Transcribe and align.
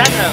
welcome 0.00 0.16
channel. 0.16 0.32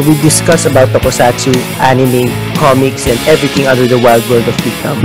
We 0.00 0.16
discuss 0.24 0.64
about 0.64 0.88
tokusatsu, 0.96 1.52
anime, 1.76 2.32
comics, 2.56 3.04
and 3.06 3.20
everything 3.28 3.66
under 3.68 3.84
the 3.84 4.00
wild 4.00 4.24
world 4.32 4.48
of 4.48 4.56
Geekdom. 4.64 4.96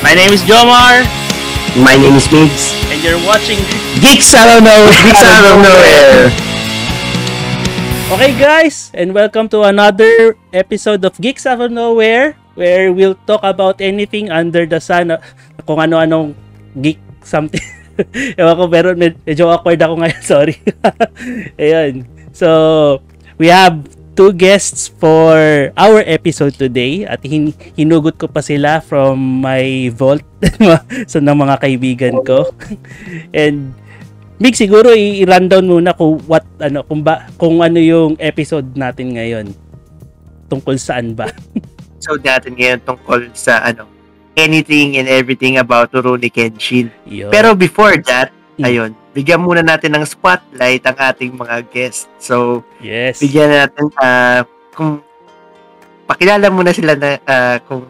My 0.00 0.16
name 0.16 0.32
is 0.32 0.40
Jomar, 0.48 1.04
My 1.76 1.94
name 2.00 2.16
is 2.16 2.26
Migs. 2.32 2.72
and 2.88 3.04
you're 3.04 3.20
watching. 3.28 3.60
Geeks 4.00 4.32
out 4.32 4.48
of 4.48 4.64
nowhere! 4.64 4.96
Geeks 5.04 5.20
out 5.20 5.44
of 5.44 5.56
nowhere! 5.60 6.32
Okay, 8.16 8.32
guys, 8.40 8.90
and 8.96 9.12
welcome 9.14 9.46
to 9.52 9.62
another 9.62 10.36
episode 10.52 11.04
of 11.04 11.20
Geeks 11.20 11.44
Out 11.46 11.60
of 11.60 11.70
Nowhere, 11.70 12.39
where 12.60 12.92
we'll 12.92 13.16
talk 13.24 13.40
about 13.40 13.80
anything 13.80 14.28
under 14.28 14.68
the 14.68 14.76
sun, 14.76 15.16
uh, 15.16 15.18
kung 15.64 15.80
ano-anong 15.80 16.36
geek 16.76 17.00
something. 17.24 17.64
Ewan 18.38 18.56
ko, 18.60 18.64
pero 18.68 18.92
med- 18.92 19.20
medyo 19.24 19.48
awkward 19.48 19.80
ako 19.80 20.04
ngayon, 20.04 20.22
sorry. 20.36 20.56
Ayun. 21.56 22.04
So, 22.36 22.48
we 23.40 23.48
have 23.48 23.80
two 24.12 24.36
guests 24.36 24.92
for 25.00 25.40
our 25.80 26.04
episode 26.04 26.52
today 26.60 27.08
at 27.08 27.24
hin- 27.24 27.56
hinugot 27.72 28.20
ko 28.20 28.28
pa 28.28 28.44
sila 28.44 28.84
from 28.84 29.40
my 29.40 29.88
vault 29.96 30.20
so 31.10 31.24
ng 31.24 31.32
mga 31.32 31.56
kaibigan 31.56 32.20
ko. 32.20 32.52
And 33.32 33.72
Mig, 34.40 34.56
siguro 34.56 34.96
i-rundown 34.96 35.68
muna 35.68 35.92
kung 35.92 36.16
what 36.24 36.48
ano 36.64 36.80
kung 36.88 37.04
ba 37.04 37.28
kung 37.36 37.60
ano 37.60 37.76
yung 37.76 38.16
episode 38.16 38.72
natin 38.72 39.12
ngayon. 39.12 39.52
Tungkol 40.48 40.80
saan 40.80 41.12
ba? 41.12 41.28
So 42.00 42.16
natin 42.16 42.56
ngayon 42.56 42.80
tungkol 42.82 43.30
sa 43.36 43.60
ano, 43.60 43.84
anything 44.34 44.96
and 44.96 45.06
everything 45.06 45.60
about 45.60 45.92
Rurouni 45.92 46.32
Kenshin. 46.32 46.88
Yun. 47.04 47.28
Pero 47.28 47.52
before 47.52 48.00
that, 48.08 48.32
Hmm. 48.60 48.68
ayun, 48.68 48.90
bigyan 49.16 49.40
muna 49.40 49.64
natin 49.64 49.96
ng 49.96 50.04
spotlight 50.04 50.84
ang 50.84 50.92
ating 51.00 51.32
mga 51.32 51.64
guests. 51.72 52.04
So, 52.20 52.60
yes. 52.76 53.16
bigyan 53.16 53.48
natin 53.48 53.88
ah, 53.96 54.44
kung 54.76 55.00
pakilala 56.04 56.52
muna 56.52 56.68
sila 56.76 56.92
na 56.92 57.16
ah, 57.24 57.56
kung 57.64 57.88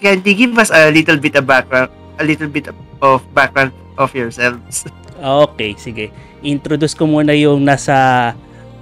can 0.00 0.24
you 0.24 0.32
give 0.32 0.56
us 0.56 0.72
a 0.72 0.88
little 0.88 1.20
bit 1.20 1.36
of 1.36 1.44
background, 1.44 1.92
a 2.16 2.24
little 2.24 2.48
bit 2.48 2.72
of 3.04 3.20
background 3.36 3.76
of 4.00 4.08
yourselves. 4.16 4.88
Okay, 5.18 5.74
sige. 5.74 6.14
Introduce 6.46 6.94
ko 6.94 7.02
muna 7.02 7.34
yung 7.34 7.66
nasa 7.66 8.30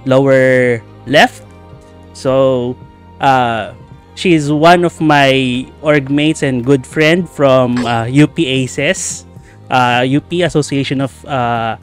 lower 0.05 0.77
left. 1.09 1.41
So, 2.13 2.77
uh, 3.17 3.73
she's 4.17 4.49
one 4.49 4.81
of 4.81 4.97
my 4.99 5.63
org 5.85 6.09
mates 6.09 6.41
and 6.41 6.65
good 6.65 6.83
friend 6.83 7.29
from 7.29 7.77
uh, 7.85 8.09
UP 8.09 8.33
ACES, 8.33 9.29
uh, 9.69 10.01
UP 10.03 10.27
Association 10.41 11.05
of 11.05 11.13
uh, 11.23 11.77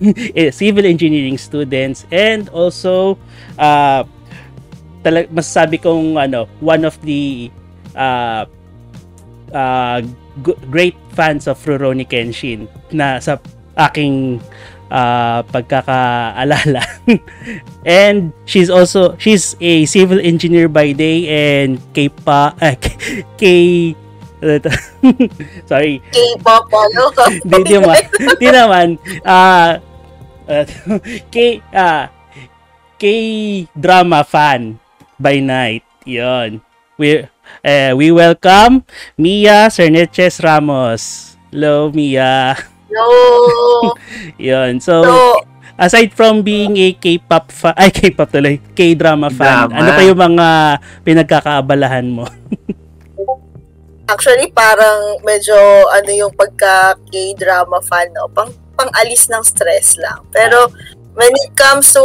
Civil 0.50 0.88
Engineering 0.88 1.36
Students, 1.36 2.08
and 2.10 2.48
also 2.48 3.20
uh, 3.60 4.02
talag 5.04 5.28
masasabi 5.28 5.78
kong 5.78 6.16
ano, 6.16 6.48
one 6.58 6.88
of 6.88 6.96
the 7.04 7.52
uh, 7.94 8.48
uh, 9.52 10.00
great 10.72 10.96
fans 11.12 11.44
of 11.46 11.60
Rurouni 11.68 12.08
Kenshin 12.08 12.64
na 12.90 13.20
sa 13.20 13.36
aking 13.76 14.40
uh, 14.90 15.40
pagkakaalala. 15.48 16.82
and 17.86 18.34
she's 18.44 18.68
also 18.68 19.16
she's 19.16 19.56
a 19.62 19.86
civil 19.86 20.18
engineer 20.20 20.68
by 20.68 20.92
day 20.92 21.24
and 21.30 21.80
K 21.94 22.10
pa 22.10 22.52
uh, 22.58 22.76
K 23.38 23.44
sorry. 25.68 26.00
K-pop, 26.12 26.64
ano? 26.72 27.12
di, 27.44 27.56
di 27.60 27.74
naman. 27.76 28.00
Di 28.40 28.48
naman. 28.48 28.88
Ah 29.24 29.78
uh, 30.48 30.64
K 31.28 31.60
ah 31.72 32.08
K 32.96 33.04
drama 33.76 34.24
fan 34.24 34.80
by 35.20 35.40
night. 35.40 35.84
Yon 36.08 36.64
we 36.96 37.28
eh, 37.64 37.92
we 37.92 38.12
welcome 38.12 38.84
Mia 39.16 39.68
Cerneches 39.68 40.40
Ramos. 40.40 41.36
Hello 41.52 41.92
Mia 41.92 42.56
No. 42.90 43.06
yon 44.50 44.82
so 44.82 45.02
So, 45.06 45.14
aside 45.80 46.12
from 46.12 46.42
being 46.42 46.76
a 46.76 46.92
K-pop 46.92 47.48
fan, 47.48 47.74
ay 47.80 47.88
K-pop 47.88 48.28
tuloy, 48.28 48.60
K-drama 48.76 49.32
fan, 49.32 49.70
Drama. 49.70 49.78
ano 49.80 49.90
pa 49.96 50.02
yung 50.04 50.20
mga 50.20 50.48
pinagkakaabalahan 51.06 52.06
mo? 52.10 52.28
actually, 54.12 54.50
parang 54.50 55.22
medyo 55.22 55.56
ano 55.88 56.10
yung 56.10 56.32
pagka 56.34 56.98
K-drama 57.08 57.78
fan, 57.80 58.10
no? 58.12 58.26
Pang, 58.28 58.50
pang-alis 58.74 59.30
ng 59.30 59.44
stress 59.46 59.96
lang. 59.96 60.26
Pero, 60.34 60.68
when 61.14 61.32
it 61.46 61.54
comes 61.54 61.94
to, 61.94 62.04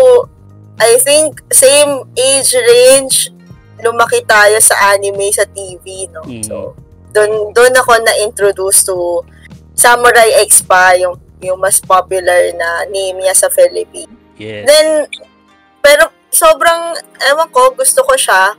I 0.78 1.01
think, 1.01 1.41
same 1.50 2.06
age 2.13 2.53
range, 2.53 3.34
lumaki 3.81 4.24
tayo 4.24 4.56
sa 4.62 4.95
anime 4.95 5.34
sa 5.34 5.44
TV, 5.50 6.07
no? 6.13 6.24
Mm. 6.24 6.45
So, 6.45 6.78
doon 7.16 7.56
doon 7.56 7.74
ako 7.79 7.91
na-introduce 8.03 8.84
to 8.84 9.24
Samurai 9.75 10.41
X 10.47 10.63
pa, 10.63 10.96
yung, 10.96 11.19
yung 11.44 11.59
mas 11.59 11.84
popular 11.84 12.56
na 12.56 12.88
name 12.88 13.22
niya 13.22 13.36
sa 13.36 13.52
Philippines. 13.52 14.12
Yes. 14.40 14.63
Then, 14.66 15.08
pero 15.84 16.09
sobrang, 16.31 16.96
ewan 17.30 17.50
ko, 17.52 17.75
gusto 17.75 18.02
ko 18.08 18.16
siya. 18.16 18.56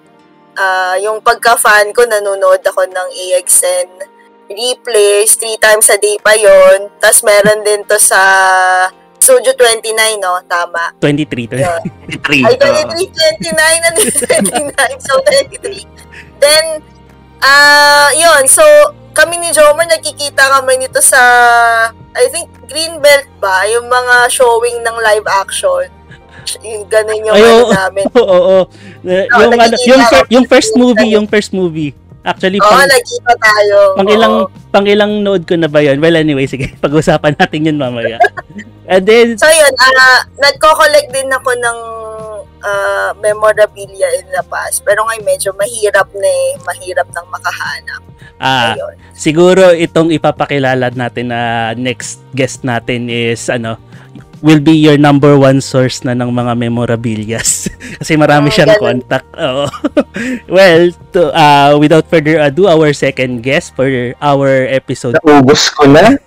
Ah, 0.56 0.96
yung 1.00 1.20
pagka-fan 1.20 1.92
ko, 1.92 2.04
nanonood 2.04 2.60
ako 2.64 2.84
ng 2.88 3.08
AXN 3.12 4.16
replays, 4.46 5.34
three 5.36 5.58
times 5.58 5.90
a 5.90 5.98
day 5.98 6.16
pa 6.22 6.34
yon 6.38 6.86
Tapos 7.02 7.26
meron 7.26 7.66
din 7.66 7.82
to 7.86 7.98
sa 7.98 8.22
Studio 9.18 9.58
29, 9.58 10.22
no? 10.22 10.38
Tama. 10.46 10.94
23 11.02 11.50
to. 11.50 11.56
Yun. 11.58 11.82
23. 12.22 12.46
Ay, 12.46 12.54
oo. 12.54 12.94
23, 12.94 13.42
29, 13.42 13.88
ano 13.90 13.96
yung 13.98 14.18
29? 14.70 15.02
So, 15.02 15.12
23. 15.18 15.82
Then, 16.38 16.64
ah, 17.42 18.14
yun. 18.14 18.46
So, 18.46 18.62
kami 19.16 19.40
ni 19.40 19.48
Jomer, 19.48 19.88
nakikita 19.88 20.60
kami 20.60 20.76
nito 20.76 21.00
sa, 21.00 21.20
I 22.12 22.28
think, 22.28 22.52
Greenbelt 22.68 23.26
ba? 23.40 23.64
Yung 23.66 23.88
mga 23.88 24.28
showing 24.28 24.84
ng 24.84 24.96
live 25.00 25.24
action. 25.26 25.88
Yung 26.60 26.84
ganun 26.86 27.24
yung 27.24 27.34
Ay, 27.34 27.42
ano 27.42 27.72
namin. 27.72 28.04
Oo, 28.20 28.22
oo. 28.22 28.60
Na- 29.00 29.24
Oo, 29.26 29.40
yung, 29.40 29.50
ano, 29.50 29.54
nakikita 29.56 29.88
yung, 29.88 30.02
fir- 30.04 30.20
ko. 30.22 30.30
yung 30.30 30.46
first 30.46 30.72
movie, 30.76 31.10
yung 31.10 31.26
first 31.26 31.50
movie. 31.50 31.90
Actually, 32.22 32.58
Oo, 32.58 32.66
pang, 32.68 32.90
tayo. 33.38 33.78
pang 33.94 34.08
ilang, 34.10 34.34
Oo. 34.44 34.50
pang 34.68 34.86
ilang 34.86 35.22
nood 35.22 35.46
ko 35.46 35.54
na 35.54 35.70
ba 35.70 35.78
yun? 35.78 35.96
Well, 35.96 36.14
anyway, 36.14 36.44
sige, 36.44 36.74
pag-usapan 36.84 37.34
natin 37.34 37.66
yun 37.66 37.78
mamaya. 37.78 38.18
And 38.86 39.02
then, 39.02 39.34
So, 39.38 39.46
yun, 39.46 39.72
ah 39.74 40.26
nagko-collect 40.36 41.10
din 41.10 41.30
ako 41.30 41.50
ng 41.54 41.78
ah, 42.62 43.10
memorabilia 43.18 44.10
in 44.18 44.26
the 44.28 44.42
past. 44.46 44.82
Pero 44.82 45.06
ngayon, 45.06 45.24
medyo 45.24 45.50
mahirap 45.54 46.10
na 46.12 46.26
eh. 46.26 46.50
Mahirap 46.62 47.06
nang 47.10 47.26
makahanap. 47.30 48.02
Ah, 48.38 48.74
Ayun. 48.74 48.94
siguro 49.12 49.72
itong 49.72 50.12
ipapakilala 50.12 50.90
natin 50.90 51.30
na 51.30 51.40
next 51.72 52.20
guest 52.32 52.62
natin 52.62 53.08
is 53.08 53.48
ano 53.48 53.76
will 54.44 54.60
be 54.60 54.76
your 54.76 55.00
number 55.00 55.32
one 55.40 55.64
source 55.64 56.04
na 56.04 56.12
ng 56.12 56.28
mga 56.28 56.52
memorabilias 56.60 57.72
kasi 57.98 58.20
marami 58.20 58.52
Oh, 58.52 58.54
siyang 58.54 58.76
ganun. 58.76 58.84
contact 59.00 59.26
Oo. 59.32 59.64
well 60.60 60.92
to, 61.10 61.32
uh, 61.32 61.72
without 61.80 62.04
further 62.06 62.36
ado 62.44 62.68
our 62.68 62.92
second 62.92 63.40
guest 63.40 63.72
for 63.72 63.88
our 64.20 64.68
episode 64.68 65.16
Naubos 65.24 65.72
ko 65.72 65.88
na. 65.88 66.20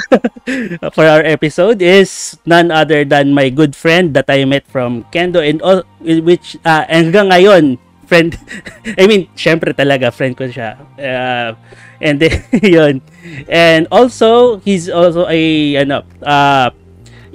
for 0.94 1.08
our 1.08 1.24
episode 1.24 1.80
is 1.80 2.36
none 2.44 2.68
other 2.68 3.02
than 3.08 3.32
my 3.32 3.48
good 3.48 3.72
friend 3.72 4.12
that 4.12 4.28
I 4.28 4.44
met 4.44 4.68
from 4.68 5.08
Kendo 5.08 5.40
and 5.40 5.64
all 5.64 5.82
which 6.04 6.60
uh, 6.62 6.84
hanggang 6.84 7.32
ngayon 7.32 7.80
friend 8.08 8.32
I 9.00 9.04
mean 9.04 9.28
syempre 9.36 9.76
talaga 9.76 10.08
friend 10.08 10.32
ko 10.32 10.48
siya 10.48 10.80
uh, 10.96 11.52
and 12.00 12.16
then 12.16 12.40
yun 12.64 13.04
and 13.46 13.84
also 13.92 14.58
he's 14.64 14.88
also 14.88 15.28
a 15.28 15.42
ano 15.84 16.02
uh, 16.24 16.72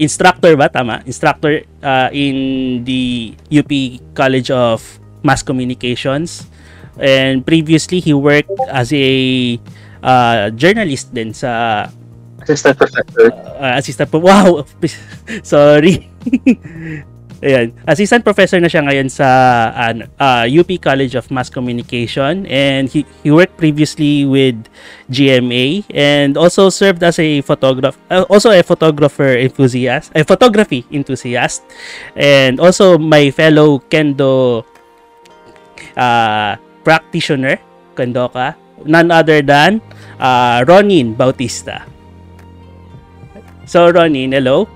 instructor 0.01 0.57
ba 0.57 0.67
tama 0.73 1.05
instructor 1.05 1.61
uh, 1.85 2.09
in 2.09 2.81
the 2.83 3.37
UP 3.53 3.69
College 4.17 4.49
of 4.49 4.81
Mass 5.21 5.45
Communications 5.45 6.49
and 6.97 7.45
previously 7.45 8.01
he 8.01 8.13
worked 8.13 8.51
as 8.73 8.89
a 8.93 9.07
uh, 10.01 10.49
journalist 10.57 11.13
din 11.13 11.31
sa 11.31 11.85
Assistant 12.43 12.75
professor. 12.75 13.31
uh, 13.55 13.79
assistant 13.79 14.11
po. 14.11 14.19
Wow! 14.27 14.67
Sorry. 15.47 16.11
Ayan. 17.43 17.75
Assistant 17.83 18.23
professor 18.23 18.55
na 18.63 18.71
siya 18.71 18.87
ngayon 18.87 19.11
sa 19.11 19.27
uh, 20.15 20.47
UP 20.47 20.71
College 20.79 21.11
of 21.19 21.27
Mass 21.27 21.51
Communication 21.51 22.47
and 22.47 22.87
he, 22.87 23.03
he 23.19 23.35
worked 23.35 23.59
previously 23.59 24.23
with 24.23 24.55
GMA 25.11 25.83
and 25.91 26.39
also 26.39 26.71
served 26.71 27.03
as 27.03 27.19
a 27.19 27.43
photographer 27.43 27.99
uh, 28.07 28.23
also 28.31 28.47
a 28.55 28.63
photographer 28.63 29.35
enthusiast, 29.35 30.15
a 30.15 30.23
photography 30.23 30.87
enthusiast 30.87 31.67
and 32.15 32.63
also 32.63 32.95
my 32.95 33.27
fellow 33.27 33.83
kendo 33.91 34.63
uh, 35.99 36.55
practitioner 36.87 37.59
Kendoka 37.91 38.55
none 38.87 39.11
other 39.11 39.43
than 39.43 39.83
uh, 40.15 40.63
Ronin 40.63 41.11
Bautista. 41.11 41.83
So, 43.67 43.91
Ronin, 43.91 44.31
hello? 44.31 44.67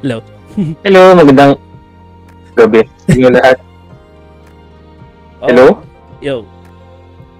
Hello? 0.00 0.18
Hello, 0.84 1.02
magandang 1.14 1.52
gabi 2.58 2.82
inyo 3.08 3.28
lahat. 3.36 3.56
Hello? 5.40 5.80
Yo. 6.20 6.44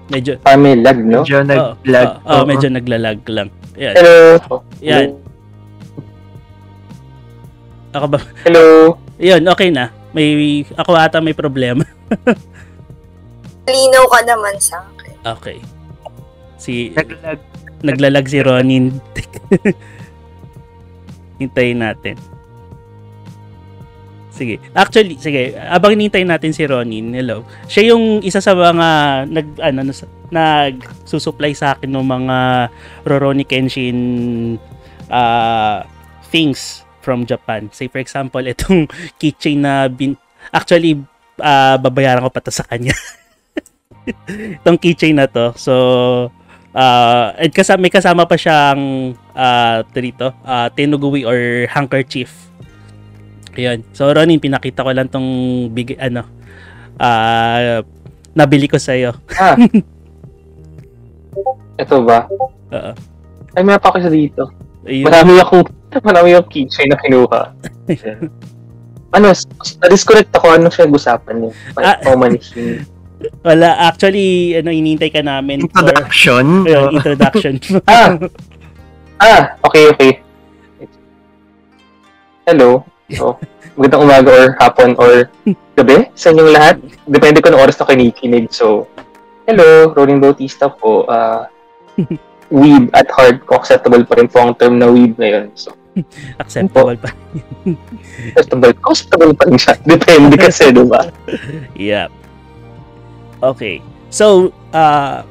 Medyo, 0.09 0.35
Parang 0.43 0.61
may 0.65 0.75
lag, 0.75 0.97
no? 0.99 1.21
Medyo 1.23 1.37
oh, 1.39 1.45
nag-lag. 1.45 2.09
oh, 2.25 2.41
oh, 2.41 2.43
medyo 2.43 2.67
naglalag 2.67 3.19
lang. 3.29 3.47
Yan. 3.77 3.93
Hello? 3.95 4.15
Yan. 4.83 5.07
Ako 7.91 8.05
ba? 8.07 8.19
Hello? 8.43 8.95
Yun, 9.21 9.41
okay 9.47 9.69
na. 9.69 9.93
May, 10.11 10.63
ako 10.75 10.91
ata 10.97 11.23
may 11.23 11.35
problema. 11.35 11.85
Linaw 13.71 14.03
ka 14.09 14.19
naman 14.27 14.55
sa 14.59 14.83
akin. 14.83 15.15
Okay. 15.37 15.57
Si, 16.59 16.91
Nag-lag. 16.91 17.39
naglalag 17.85 18.27
si 18.27 18.39
Ronin. 18.43 18.91
Hintayin 21.39 21.79
natin. 21.79 22.19
Sige. 24.41 24.57
Actually, 24.73 25.21
sige. 25.21 25.53
Abang 25.53 25.93
hintayin 25.93 26.25
natin 26.25 26.49
si 26.49 26.65
Ronin. 26.65 27.13
Hello. 27.13 27.45
Siya 27.69 27.93
yung 27.93 28.25
isa 28.25 28.41
sa 28.41 28.57
mga 28.57 28.89
nag 29.29 29.47
ano 29.61 29.85
nag 30.33 30.75
susupply 31.05 31.53
sa 31.53 31.77
akin 31.77 31.93
ng 31.93 32.01
mga 32.01 32.37
Rurouni 33.05 33.45
Kenshin 33.45 33.99
uh, 35.13 35.85
things 36.33 36.81
from 37.05 37.29
Japan. 37.29 37.69
Say 37.69 37.85
for 37.85 38.01
example, 38.01 38.41
itong 38.41 38.89
keychain 39.21 39.61
na 39.61 39.85
bin 39.85 40.17
actually 40.49 40.97
uh, 41.37 41.77
babayaran 41.77 42.25
ko 42.25 42.33
pa 42.33 42.41
to 42.41 42.49
sa 42.49 42.65
kanya. 42.65 42.97
itong 44.65 44.81
keychain 44.81 45.21
na 45.21 45.29
to. 45.29 45.53
So 45.53 45.73
uh, 46.73 47.37
and 47.37 47.53
kasama, 47.53 47.85
may 47.85 47.93
kasama 47.93 48.25
pa 48.25 48.41
siyang 48.41 49.13
uh, 49.37 49.85
dito, 49.93 50.33
uh, 50.41 50.65
tinugui 50.73 51.29
or 51.29 51.69
handkerchief. 51.69 52.50
Ayun. 53.57 53.83
So 53.91 54.07
Ronin, 54.11 54.39
pinakita 54.39 54.85
ko 54.85 54.91
lang 54.95 55.11
tong 55.11 55.27
big 55.75 55.99
ano 55.99 56.23
ah 57.01 57.81
nabili 58.35 58.67
ko 58.67 58.79
sa 58.79 58.95
iyo. 58.95 59.11
Ah. 59.35 59.55
Ito 61.81 62.03
ba? 62.03 62.27
Oo. 62.71 62.91
Ay, 63.55 63.63
may 63.67 63.75
pa 63.75 63.91
ako 63.91 63.99
isa 63.99 64.11
dito. 64.11 64.43
Ayun. 64.87 65.07
Marami 65.07 65.31
akong, 65.39 65.67
marami 66.07 66.35
akong 66.35 66.51
keychain 66.51 66.89
na 66.91 66.99
kinuha. 66.99 67.41
ano, 69.15 69.27
na-disconnect 69.83 70.31
ako. 70.35 70.45
Ano 70.55 70.67
siya 70.71 70.87
usapan 70.87 71.35
niyo? 71.43 71.51
Ah. 71.79 71.99
Omanishin. 72.07 72.87
Wala 73.45 73.77
actually 73.85 74.57
ano 74.57 74.73
inintay 74.73 75.13
ka 75.13 75.21
namin 75.21 75.69
for 75.69 75.85
Introduction. 75.85 76.65
Ayun, 76.65 76.97
introduction. 76.97 77.53
Ah! 77.85 78.17
Ah, 79.21 79.53
okay, 79.61 79.93
okay. 79.93 80.11
Hello. 82.49 82.81
So, 83.15 83.37
magandang 83.75 84.03
umaga 84.03 84.29
or 84.31 84.47
hapon 84.59 84.89
or 84.99 85.31
gabi 85.77 86.11
sa 86.15 86.31
inyong 86.31 86.51
lahat. 86.51 86.75
Depende 87.07 87.39
kung 87.39 87.55
anong 87.55 87.69
oras 87.69 87.77
na 87.79 87.87
kinikinig. 87.87 88.51
So, 88.51 88.87
hello, 89.47 89.91
Rolling 89.95 90.19
Bautista 90.19 90.67
po. 90.69 91.07
Uh, 91.07 91.47
weeb 92.51 92.91
at 92.91 93.07
heart 93.09 93.47
ko. 93.47 93.55
Acceptable 93.57 94.03
pa 94.03 94.19
rin 94.19 94.27
po 94.27 94.43
ang 94.43 94.53
term 94.59 94.77
na 94.77 94.91
weeb 94.91 95.15
ngayon. 95.15 95.55
So, 95.55 95.73
Acceptable 96.43 96.95
pa. 96.99 97.11
acceptable, 98.35 98.71
acceptable 98.71 99.33
pa 99.35 99.43
rin 99.47 99.59
siya. 99.59 99.75
Depende 99.83 100.35
kasi, 100.39 100.71
di 100.71 100.83
ba? 100.87 101.11
Yeah. 101.75 102.07
Okay. 103.43 103.83
So, 104.11 104.51
uh, 104.71 105.23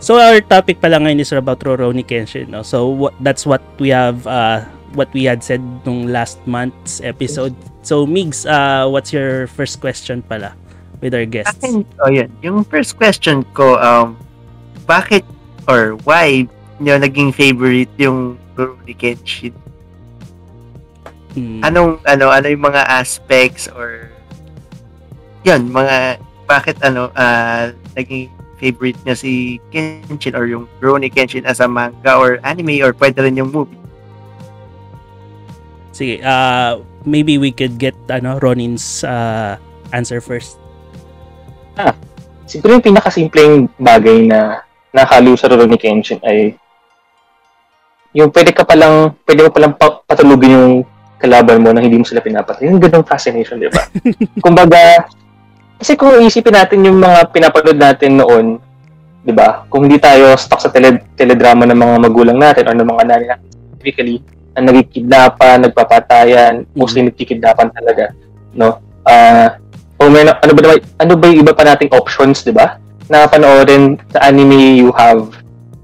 so 0.00 0.16
our 0.20 0.40
topic 0.44 0.80
pala 0.80 1.00
ngayon 1.00 1.20
is 1.24 1.32
about 1.32 1.60
Rurouni 1.64 2.04
Kenshin. 2.04 2.52
No? 2.52 2.64
So, 2.64 2.88
what, 2.88 3.14
that's 3.20 3.48
what 3.48 3.64
we 3.80 3.88
have, 3.92 4.26
uh, 4.28 4.64
what 4.94 5.12
we 5.12 5.24
had 5.24 5.42
said 5.42 5.60
nung 5.84 6.08
last 6.08 6.38
month's 6.46 7.00
episode. 7.00 7.54
So, 7.82 8.06
Migs, 8.06 8.44
uh, 8.48 8.88
what's 8.88 9.12
your 9.12 9.46
first 9.46 9.80
question 9.80 10.22
pala 10.22 10.54
with 11.00 11.14
our 11.14 11.24
guests? 11.24 11.56
Akin, 11.56 11.84
oh 12.00 12.10
yun. 12.10 12.28
Yung 12.42 12.64
first 12.64 12.96
question 12.96 13.44
ko, 13.52 13.80
um, 13.80 14.16
bakit 14.86 15.24
or 15.68 15.96
why 16.04 16.48
nyo 16.80 16.96
naging 16.96 17.32
favorite 17.34 17.90
yung 18.00 18.38
Rurouni 18.56 18.96
Kenshin? 18.96 19.54
Hmm. 21.34 21.60
Anong, 21.62 22.00
ano, 22.08 22.32
ano 22.32 22.46
yung 22.48 22.64
mga 22.64 22.82
aspects 22.88 23.68
or 23.68 24.10
yun, 25.44 25.68
mga, 25.70 26.18
bakit 26.48 26.80
ano, 26.82 27.12
ah, 27.14 27.70
naging 27.96 28.32
favorite 28.58 28.98
niya 29.06 29.16
si 29.16 29.62
Kenshin 29.70 30.34
or 30.34 30.44
yung 30.50 30.66
Rurouni 30.82 31.08
Kenshin 31.08 31.46
as 31.46 31.60
a 31.60 31.68
manga 31.68 32.18
or 32.18 32.42
anime 32.42 32.82
or 32.82 32.92
pwede 32.92 33.22
rin 33.22 33.38
yung 33.38 33.52
movie? 33.54 33.78
Sige, 35.98 36.22
uh, 36.22 36.78
maybe 37.02 37.42
we 37.42 37.50
could 37.50 37.74
get 37.74 37.98
ano 38.06 38.38
Ronin's 38.38 39.02
uh, 39.02 39.58
answer 39.90 40.22
first. 40.22 40.62
Siguro 42.46 42.78
yung 42.78 42.86
pinakasimpleng 42.86 43.66
bagay 43.82 44.30
na 44.30 44.62
nakaliw 44.94 45.34
sa 45.34 45.50
Rurouni 45.50 45.74
Kenshin 45.74 46.22
ay 46.22 46.54
yung 48.14 48.30
pwede 48.30 48.54
ka 48.54 48.62
palang, 48.62 49.18
pwede 49.26 49.42
mo 49.42 49.50
palang 49.50 49.74
pa- 49.74 50.00
patulugin 50.06 50.54
yung 50.54 50.74
kalaban 51.18 51.66
mo 51.66 51.74
na 51.74 51.82
hindi 51.82 51.98
mo 51.98 52.06
sila 52.06 52.22
pinapatay. 52.22 52.70
Yung 52.70 52.78
ganung 52.78 53.04
fascination, 53.04 53.58
di 53.58 53.66
ba? 53.68 53.82
Kumbaga, 54.44 55.10
kasi 55.82 55.98
kung 55.98 56.14
iisipin 56.22 56.56
natin 56.56 56.86
yung 56.86 57.02
mga 57.02 57.34
pinapanood 57.34 57.76
natin 57.76 58.22
noon, 58.22 58.46
di 59.26 59.34
ba? 59.34 59.66
Kung 59.66 59.90
hindi 59.90 59.98
tayo 59.98 60.32
stuck 60.38 60.62
sa 60.62 60.70
tele, 60.70 61.10
teledrama 61.18 61.66
ng 61.66 61.74
mga 61.74 61.96
magulang 62.06 62.38
natin 62.38 62.70
or 62.70 62.74
ng 62.78 62.86
mga 62.86 63.02
nanay 63.04 63.26
natin, 63.34 63.48
typically, 63.76 64.22
na 64.58 64.72
nagkikidnapan, 64.72 65.64
nagpapatayan, 65.64 66.66
mostly 66.74 67.06
nagkikidnapan 67.06 67.70
talaga, 67.70 68.12
no? 68.52 68.82
Ah, 69.02 69.56
o 69.98 70.10
may, 70.10 70.22
ano 70.22 70.52
ba 70.52 70.60
naman- 70.62 70.84
ano 70.98 71.12
ba 71.14 71.24
yung 71.26 71.40
iba 71.42 71.52
pa 71.52 71.64
nating 71.64 71.90
options, 71.90 72.42
di 72.42 72.50
ba? 72.50 72.76
Na 73.08 73.24
panoorin 73.24 73.96
sa 74.12 74.28
anime 74.28 74.78
you 74.78 74.90
have 74.92 75.26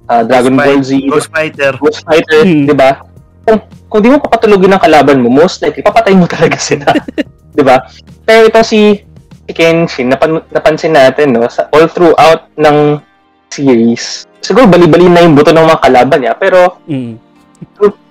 ah, 0.04 0.20
Dragon 0.20 0.52
Ball 0.52 0.84
Z, 0.84 1.00
Ghost 1.08 1.32
Fighter. 1.32 1.72
Ghost 1.80 2.04
Fighter, 2.04 2.44
Hmm. 2.44 2.68
di 2.68 2.74
ba? 2.76 3.00
Kung, 3.44 3.58
kung 3.88 4.00
di 4.00 4.12
mo 4.12 4.20
papatulugin 4.20 4.76
ng 4.76 4.82
kalaban 4.82 5.24
mo, 5.24 5.32
most 5.32 5.64
likely, 5.64 5.80
papatay 5.80 6.12
mo 6.12 6.28
talaga 6.28 6.60
sila. 6.60 6.84
di 7.56 7.62
ba? 7.64 7.88
Pero 8.24 8.48
ito 8.48 8.60
si, 8.60 9.00
si 9.44 9.52
Kenshin, 9.52 10.12
napan, 10.12 10.44
napansin 10.52 10.92
natin, 10.92 11.32
no, 11.32 11.48
sa, 11.48 11.72
all 11.72 11.88
throughout 11.88 12.52
ng 12.56 13.00
series, 13.48 14.26
siguro 14.42 14.68
bali-bali 14.68 15.08
na 15.08 15.22
yung 15.22 15.32
buto 15.32 15.54
ng 15.54 15.64
mga 15.64 15.80
kalaban 15.80 16.20
niya, 16.20 16.34
pero 16.36 16.84
Mm. 16.84 17.16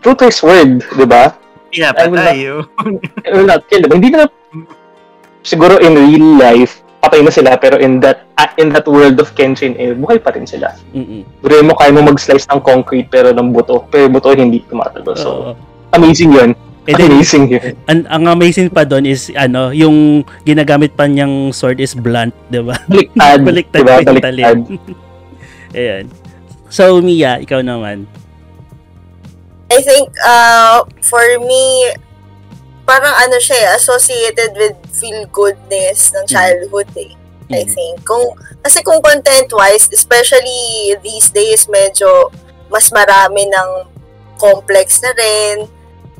To 0.03 0.11
his 0.19 0.39
word, 0.43 0.83
di 0.83 1.05
ba? 1.07 1.33
Pinapatay 1.73 2.37
yun. 2.37 2.63
I 3.25 3.29
will 3.33 3.49
not 3.49 3.65
kill 3.65 3.81
them. 3.81 3.97
Hindi 3.97 4.13
na 4.13 4.29
siguro 5.43 5.81
in 5.83 5.97
real 5.97 6.39
life 6.39 6.83
patay 7.03 7.19
na 7.19 7.35
sila 7.35 7.59
pero 7.59 7.75
in 7.83 7.99
that 7.99 8.23
ah, 8.39 8.55
in 8.55 8.71
that 8.71 8.87
world 8.87 9.19
of 9.19 9.35
Kenshin 9.35 9.75
eh 9.75 9.91
buhay 9.91 10.23
pa 10.23 10.31
rin 10.31 10.47
sila. 10.47 10.71
Mm. 10.95 11.27
Bro 11.43 11.67
mo 11.67 11.75
kaya 11.75 11.91
mo 11.91 11.99
mag-slice 11.99 12.47
ng 12.47 12.63
concrete 12.63 13.11
pero 13.11 13.35
ng 13.35 13.51
buto, 13.51 13.83
pero 13.91 14.07
buto 14.07 14.31
hindi 14.31 14.63
tumatalbo. 14.63 15.11
So 15.19 15.29
Oo. 15.29 15.51
amazing 15.91 16.31
'yun. 16.31 16.55
And 16.87 16.95
then, 16.95 17.11
amazing 17.11 17.51
'yun. 17.51 17.75
ang, 17.91 18.07
ang 18.07 18.23
amazing 18.31 18.71
pa 18.71 18.87
doon 18.87 19.03
is 19.03 19.27
ano, 19.35 19.75
yung 19.75 20.23
ginagamit 20.47 20.95
pa 20.95 21.03
niyang 21.03 21.51
sword 21.51 21.83
is 21.83 21.91
blunt, 21.91 22.31
'di 22.47 22.63
ba? 22.63 22.79
Baliktad, 22.87 23.39
Baliktad 23.43 23.81
diba? 23.83 23.91
pa 23.91 23.99
yung 23.99 24.07
Baliktad. 24.07 24.23
talim. 24.23 24.57
Ayan. 25.75 26.05
So, 26.73 26.97
Mia, 27.03 27.37
ikaw 27.37 27.61
naman. 27.61 28.09
I 29.73 29.81
think, 29.81 30.13
uh, 30.21 30.85
for 31.01 31.25
me, 31.41 31.89
parang 32.85 33.15
ano 33.25 33.41
siya 33.41 33.57
eh, 33.57 33.67
associated 33.79 34.53
with 34.53 34.75
feel-goodness 34.93 36.13
ng 36.13 36.25
childhood 36.29 36.89
eh. 36.93 37.17
I 37.51 37.63
Mm. 37.65 37.69
think. 37.69 37.95
Kung, 38.05 38.33
kasi 38.61 38.79
kung 38.85 39.01
content-wise, 39.01 39.89
especially 39.91 40.93
these 41.01 41.29
days, 41.29 41.65
medyo 41.67 42.29
mas 42.69 42.89
marami 42.89 43.45
ng 43.49 43.69
complex 44.37 45.01
na 45.01 45.13
rin 45.13 45.69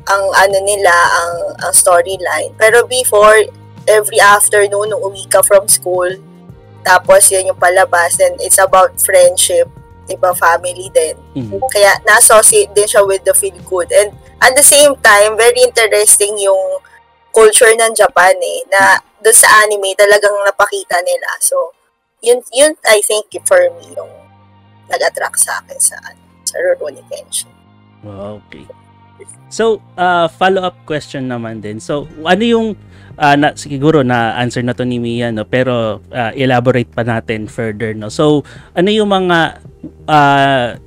ang 0.04 0.24
ano 0.36 0.58
nila, 0.62 0.92
ang, 0.92 1.36
ang 1.64 1.74
storyline. 1.74 2.52
Pero 2.60 2.84
before, 2.86 3.40
every 3.88 4.20
afternoon, 4.20 4.92
nung 4.92 5.04
uwi 5.04 5.26
ka 5.28 5.42
from 5.42 5.68
school, 5.68 6.12
tapos 6.84 7.32
yun 7.32 7.48
yung 7.52 7.60
palabas, 7.60 8.20
then 8.20 8.36
it's 8.44 8.60
about 8.60 8.92
friendship, 9.00 9.72
iba 10.12 10.36
family 10.36 10.92
din. 10.92 11.16
Mm. 11.36 11.60
Kaya 11.72 11.96
na-associate 12.04 12.72
din 12.76 12.88
siya 12.88 13.04
with 13.08 13.24
the 13.24 13.36
feel 13.36 13.56
good. 13.68 13.88
And 13.92 14.12
at 14.44 14.56
the 14.56 14.66
same 14.66 14.96
time, 15.00 15.40
very 15.40 15.64
interesting 15.64 16.36
yung 16.40 16.84
culture 17.34 17.72
ng 17.72 17.96
Japan 17.96 18.36
eh, 18.38 18.60
na 18.70 19.00
doon 19.24 19.36
sa 19.36 19.50
anime 19.64 19.96
talagang 19.96 20.36
napakita 20.44 21.00
nila. 21.02 21.30
So, 21.40 21.72
yun, 22.20 22.44
yun 22.52 22.76
I 22.86 23.00
think 23.02 23.32
for 23.48 23.60
me 23.80 23.96
yung 23.96 24.12
nag-attract 24.92 25.40
sa 25.40 25.64
akin 25.64 25.80
sa, 25.80 25.98
sa 26.44 26.56
Rurouni 26.60 27.02
Kenshin. 27.08 27.50
Okay. 28.04 28.68
So, 29.48 29.80
uh, 29.96 30.28
follow-up 30.28 30.84
question 30.84 31.32
naman 31.32 31.64
din. 31.64 31.80
So, 31.80 32.10
ano 32.26 32.44
yung 32.44 32.68
ah, 33.18 33.36
na 33.38 33.54
siguro 33.54 34.02
na 34.02 34.38
answer 34.38 34.66
na 34.66 34.74
to 34.74 34.86
ni 34.86 34.98
Mia 34.98 35.30
no? 35.30 35.46
Pero 35.46 36.02
ah, 36.14 36.32
elaborate 36.34 36.90
pa 36.90 37.06
natin 37.06 37.46
further 37.46 37.94
no. 37.94 38.10
So 38.10 38.46
ano 38.74 38.90
yung 38.90 39.10
mga 39.10 39.62
ah, 40.10 40.78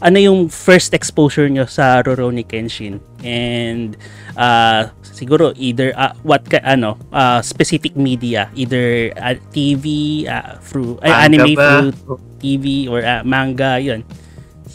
ano 0.00 0.18
yung 0.20 0.52
first 0.52 0.92
exposure 0.92 1.48
nyo 1.48 1.64
sa 1.64 2.04
Rurouni 2.04 2.44
Kenshin? 2.44 3.00
And 3.24 3.96
ah, 4.36 4.92
siguro 5.02 5.56
either 5.56 5.96
ah, 5.96 6.12
what 6.22 6.44
ka, 6.44 6.60
ano 6.60 7.00
ah, 7.12 7.40
specific 7.40 7.96
media? 7.96 8.52
Either 8.52 9.12
ah, 9.16 9.36
TV 9.52 10.24
ah, 10.28 10.60
through 10.60 11.00
Manga 11.00 11.24
anime 11.24 11.52
ba? 11.56 11.68
through 11.92 12.20
TV 12.40 12.88
or 12.88 13.00
ah, 13.04 13.24
manga 13.24 13.80
yun. 13.80 14.04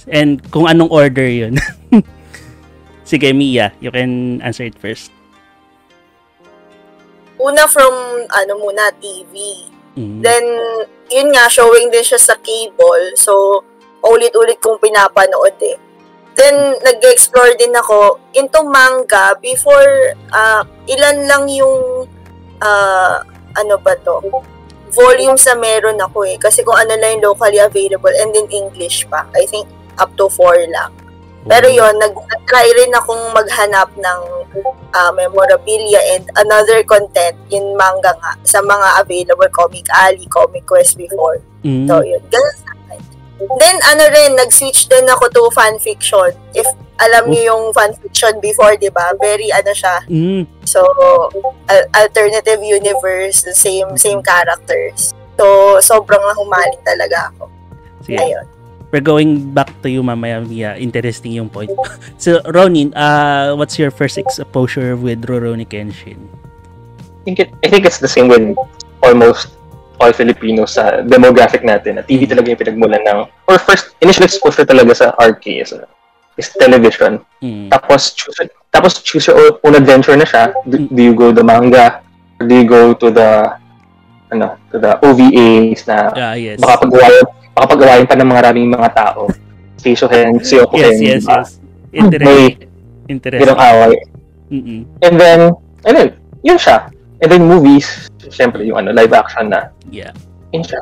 And 0.10 0.41
kung 0.50 0.65
anong 0.65 0.89
order 0.89 1.27
yun. 1.29 1.62
Sige 3.12 3.36
Mia 3.36 3.75
you 3.84 3.91
can 3.91 4.39
answer 4.39 4.63
it 4.63 4.77
first 4.79 5.12
Una 7.41 7.65
from, 7.65 8.25
ano 8.29 8.53
muna, 8.62 8.93
TV. 9.01 9.65
Mm. 9.98 10.21
Then, 10.21 10.45
yun 11.10 11.33
nga, 11.33 11.50
showing 11.50 11.89
din 11.89 12.05
siya 12.05 12.21
sa 12.21 12.36
cable. 12.39 13.17
So, 13.17 13.65
ulit-ulit 14.05 14.62
kong 14.62 14.79
pinapanood 14.79 15.57
eh. 15.62 15.77
Then, 16.38 16.79
nag-explore 16.79 17.60
din 17.60 17.75
ako 17.75 18.21
into 18.38 18.62
manga 18.63 19.36
before, 19.41 20.15
ah, 20.31 20.63
ilan 20.88 21.27
lang 21.27 21.43
yung, 21.51 22.07
ah, 22.63 23.19
ano 23.57 23.75
ba 23.81 23.98
to, 24.00 24.21
volumes 24.95 25.43
na 25.48 25.55
meron 25.55 26.00
ako 26.00 26.24
eh. 26.27 26.38
Kasi 26.39 26.63
kung 26.63 26.77
ano 26.77 26.95
lang 26.95 27.19
yung 27.19 27.33
locally 27.33 27.60
available 27.60 28.12
and 28.15 28.36
in 28.36 28.48
English 28.51 29.07
pa. 29.07 29.27
I 29.36 29.48
think 29.48 29.67
up 30.00 30.12
to 30.19 30.27
four 30.31 30.55
lang. 30.55 30.91
Pero 31.48 31.67
yon 31.69 31.98
nag 31.98 32.13
try 32.45 32.67
rin 32.77 32.93
akong 32.93 33.33
maghanap 33.33 33.89
ng 33.98 34.19
ah, 34.93 35.12
memorabilia 35.15 36.00
and 36.13 36.29
another 36.38 36.83
content, 36.83 37.33
yung 37.50 37.74
manga 37.74 38.13
nga, 38.21 38.38
sa 38.43 38.62
mga 38.62 39.01
available 39.01 39.50
Comic 39.50 39.88
Alley, 39.89 40.27
Comic 40.29 40.67
Quest 40.67 40.98
before. 40.98 41.39
Mm. 41.63 41.88
So, 41.88 42.03
yun. 42.03 42.21
Ganun 42.29 42.55
sa 42.60 42.69
akin. 42.75 43.00
Then, 43.57 43.77
ano 43.89 44.03
rin, 44.13 44.38
nag-switch 44.38 44.86
din 44.91 45.10
ako 45.10 45.33
to 45.33 45.43
fanfiction. 45.55 46.29
If 46.53 46.67
alam 47.01 47.33
niyo 47.33 47.55
yung 47.55 47.74
fanfiction 47.74 48.38
before, 48.38 48.77
di 48.77 48.93
ba? 48.93 49.17
Very, 49.17 49.50
ano 49.50 49.74
siya. 49.74 50.05
Mm. 50.05 50.45
So, 50.69 50.86
al- 51.65 51.89
alternative 51.98 52.62
universe, 52.62 53.50
same 53.57 53.98
same 53.98 54.21
characters. 54.21 55.17
So, 55.41 55.79
sobrang 55.81 56.21
nahumaling 56.21 56.86
talaga 56.86 57.33
ako. 57.33 57.50
Sige. 58.05 58.21
Ayun. 58.21 58.45
We're 58.91 59.00
going 59.00 59.55
back 59.55 59.71
to 59.81 59.89
you 59.89 60.03
mamaya, 60.03 60.43
Mia. 60.43 60.75
Interesting 60.75 61.31
yung 61.31 61.48
point. 61.50 61.71
so, 62.19 62.43
Ronin, 62.51 62.91
uh, 62.93 63.55
what's 63.55 63.79
your 63.79 63.89
first 63.89 64.19
exposure 64.19 65.00
with 65.00 65.24
Rurouni 65.31 65.63
Kenshin? 65.63 66.19
I 67.00 67.24
think, 67.24 67.39
it, 67.39 67.50
I 67.63 67.67
think 67.71 67.86
it's 67.86 68.00
the 68.00 68.12
same 68.12 68.27
with 68.27 68.57
almost 69.03 69.55
all 70.01 70.12
Filipinos 70.12 70.75
sa 70.75 71.00
demographic 71.07 71.63
natin. 71.63 71.95
Na 71.98 72.03
TV 72.03 72.27
talaga 72.27 72.51
yung 72.51 72.60
pinagmulan 72.60 73.01
ng, 73.07 73.19
or 73.48 73.55
first, 73.63 73.95
initial 74.03 74.27
exposure 74.27 74.65
talaga 74.67 74.91
sa 74.91 75.15
RK 75.24 75.45
is, 75.63 75.71
uh, 75.71 75.88
is 76.36 76.51
television. 76.60 77.24
Mm. 77.39 77.71
Tapos, 77.71 78.12
choose, 78.12 78.36
tapos 78.75 79.00
choose 79.00 79.24
your 79.31 79.55
own 79.63 79.75
adventure 79.79 80.17
na 80.19 80.27
siya. 80.27 80.51
Do, 80.67 80.91
do 80.91 81.00
you 81.00 81.15
go 81.15 81.31
the 81.31 81.43
manga? 81.45 82.03
Or 82.41 82.48
do 82.50 82.55
you 82.60 82.67
go 82.67 82.91
to 82.91 83.07
the, 83.07 83.55
ano, 84.36 84.60
to 84.74 84.79
the 84.83 85.00
OVAs 85.00 85.88
na 85.88 86.12
Ah, 86.12 86.36
yes. 86.36 86.60
baka 86.60 86.83
pagawain, 86.89 87.24
baka 87.55 87.65
pagawain 87.75 88.08
pa 88.08 88.15
ng 88.15 88.27
mga 88.27 88.39
maraming 88.41 88.70
mga 88.72 88.89
tao. 88.96 89.27
Seishohen, 89.81 90.38
Seokuhen, 90.39 90.98
Yes, 91.01 91.01
yes, 91.01 91.24
ah, 91.25 91.41
yes. 91.41 91.50
Interesting. 91.91 92.70
ganong 92.70 93.10
Interesting. 93.10 93.58
away. 93.58 94.01
Mm-mm. 94.51 94.81
And 95.01 95.15
then, 95.17 95.39
and 95.88 95.93
then, 95.96 96.10
yun 96.43 96.60
siya. 96.60 96.91
And 97.22 97.29
then 97.31 97.43
movies, 97.48 98.12
syempre 98.29 98.63
yung 98.67 98.84
ano, 98.84 98.93
live 98.93 99.12
action 99.15 99.50
na. 99.50 99.74
Yeah. 99.89 100.13
Yun 100.53 100.63
siya. 100.63 100.81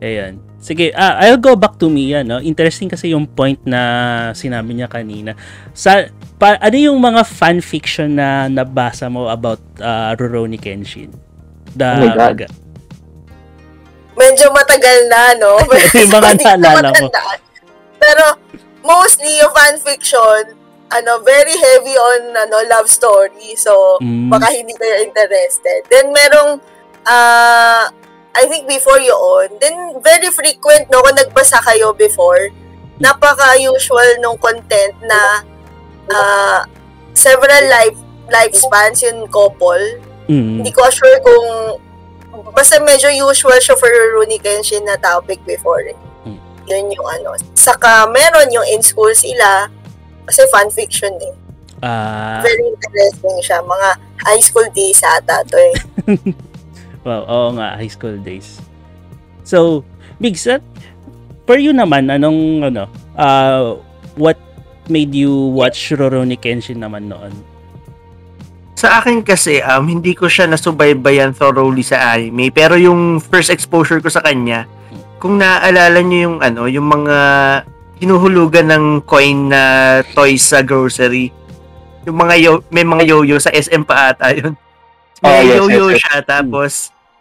Ayan. 0.00 0.40
Sige, 0.64 0.96
ah, 0.96 1.20
I'll 1.20 1.36
go 1.36 1.52
back 1.52 1.76
to 1.76 1.92
Mia, 1.92 2.24
no? 2.24 2.40
Interesting 2.40 2.88
kasi 2.88 3.12
yung 3.12 3.28
point 3.28 3.60
na 3.68 4.32
sinabi 4.32 4.72
niya 4.72 4.88
kanina. 4.88 5.36
Sa, 5.76 6.08
pa, 6.40 6.56
ano 6.56 6.76
yung 6.80 6.96
mga 6.96 7.20
fan 7.28 7.60
fiction 7.60 8.16
na 8.16 8.48
nabasa 8.48 9.12
mo 9.12 9.28
about 9.28 9.60
uh, 9.84 10.16
Rurouni 10.16 10.56
Kenshin? 10.56 11.12
The, 11.76 12.00
Oh 12.00 12.08
my 12.08 12.32
God. 12.32 12.63
Medyo 14.14 14.46
matagal 14.54 14.98
na, 15.10 15.34
no? 15.36 15.58
Yung 16.00 16.10
mga 16.10 16.30
ko 16.38 16.42
naalala 16.42 16.90
matandaan. 16.90 17.38
Pero, 17.98 18.24
mostly 18.84 19.40
yung 19.40 19.50
fanfiction, 19.50 20.54
ano, 20.92 21.18
very 21.24 21.56
heavy 21.56 21.96
on 21.96 22.36
ano 22.36 22.60
love 22.68 22.86
story. 22.86 23.56
So, 23.56 23.96
Mm. 23.98 24.28
baka 24.28 24.52
hindi 24.52 24.76
kayo 24.76 25.00
interested. 25.02 25.88
Then, 25.88 26.12
merong, 26.12 26.60
ah, 27.08 27.88
I 28.34 28.44
think 28.50 28.66
before 28.66 28.98
yun, 28.98 29.56
then 29.58 29.74
very 30.02 30.28
frequent, 30.30 30.90
no, 30.90 31.00
kung 31.00 31.16
nagbasa 31.16 31.62
kayo 31.64 31.94
before, 31.94 32.50
napaka-usual 32.98 34.20
nung 34.20 34.38
content 34.38 34.94
na 35.02 35.42
ah, 36.12 36.60
several 37.16 37.64
life 37.70 37.96
lifespans 38.28 39.00
yung 39.04 39.24
couple. 39.28 39.80
Mm. 40.28 40.60
Hindi 40.60 40.70
ko 40.72 40.88
sure 40.90 41.18
kung 41.20 41.78
basta 42.54 42.80
medyo 42.82 43.10
usual 43.10 43.58
siya 43.60 43.76
for 43.78 43.90
Rooney 43.90 44.40
Kenshin 44.42 44.84
na 44.86 44.98
topic 44.98 45.38
before 45.46 45.84
eh. 45.84 45.98
Hmm. 46.26 46.38
Yun 46.66 46.90
yung 46.90 47.08
ano. 47.08 47.36
Saka 47.54 48.08
meron 48.10 48.50
yung 48.50 48.66
in 48.70 48.82
school 48.82 49.12
sila 49.14 49.68
kasi 50.24 50.42
fanfiction 50.50 51.14
eh. 51.20 51.34
Ah, 51.84 52.40
Very 52.40 52.72
interesting 52.72 53.36
siya. 53.44 53.60
Mga 53.60 53.88
high 54.24 54.42
school 54.42 54.68
days 54.72 55.04
ata 55.04 55.44
to 55.44 55.56
eh. 55.60 55.76
Wow, 57.04 57.28
oo 57.28 57.48
nga, 57.60 57.76
high 57.76 57.92
school 57.92 58.16
days. 58.16 58.64
So, 59.44 59.84
Big 60.16 60.40
Sat, 60.40 60.64
for 61.44 61.60
you 61.60 61.76
naman, 61.76 62.08
anong, 62.08 62.64
ano, 62.64 62.88
uh, 63.12 63.76
what 64.16 64.40
made 64.88 65.12
you 65.12 65.52
watch 65.52 65.92
Rurouni 65.92 66.40
Kenshin 66.40 66.80
naman 66.80 67.12
noon? 67.12 67.36
Sa 68.74 68.98
akin 68.98 69.22
kasi, 69.22 69.62
um, 69.62 69.86
hindi 69.86 70.18
ko 70.18 70.26
siya 70.26 70.50
nasubaybayan 70.50 71.30
thoroughly 71.30 71.86
sa 71.86 72.18
anime. 72.18 72.50
Pero 72.50 72.74
yung 72.74 73.22
first 73.22 73.54
exposure 73.54 74.02
ko 74.02 74.10
sa 74.10 74.20
kanya, 74.20 74.66
kung 75.22 75.38
naaalala 75.38 76.02
nyo 76.02 76.18
yung, 76.26 76.36
ano, 76.42 76.66
yung 76.66 76.90
mga 76.90 77.16
hinuhulugan 78.02 78.68
ng 78.68 78.84
coin 79.06 79.48
na 79.48 79.62
toys 80.12 80.42
sa 80.42 80.60
grocery. 80.60 81.30
Yung 82.04 82.18
mga 82.18 82.34
yo, 82.36 82.52
may 82.68 82.84
mga 82.84 83.08
yo-yo 83.08 83.40
sa 83.40 83.54
SM 83.54 83.86
pa 83.86 84.12
ata 84.12 84.34
yun. 84.34 84.52
May 85.24 85.30
Oh, 85.30 85.40
yes, 85.40 85.56
yo-yo 85.56 85.84
yes, 85.88 85.92
yes. 85.96 86.00
siya, 86.04 86.16
tapos 86.20 86.70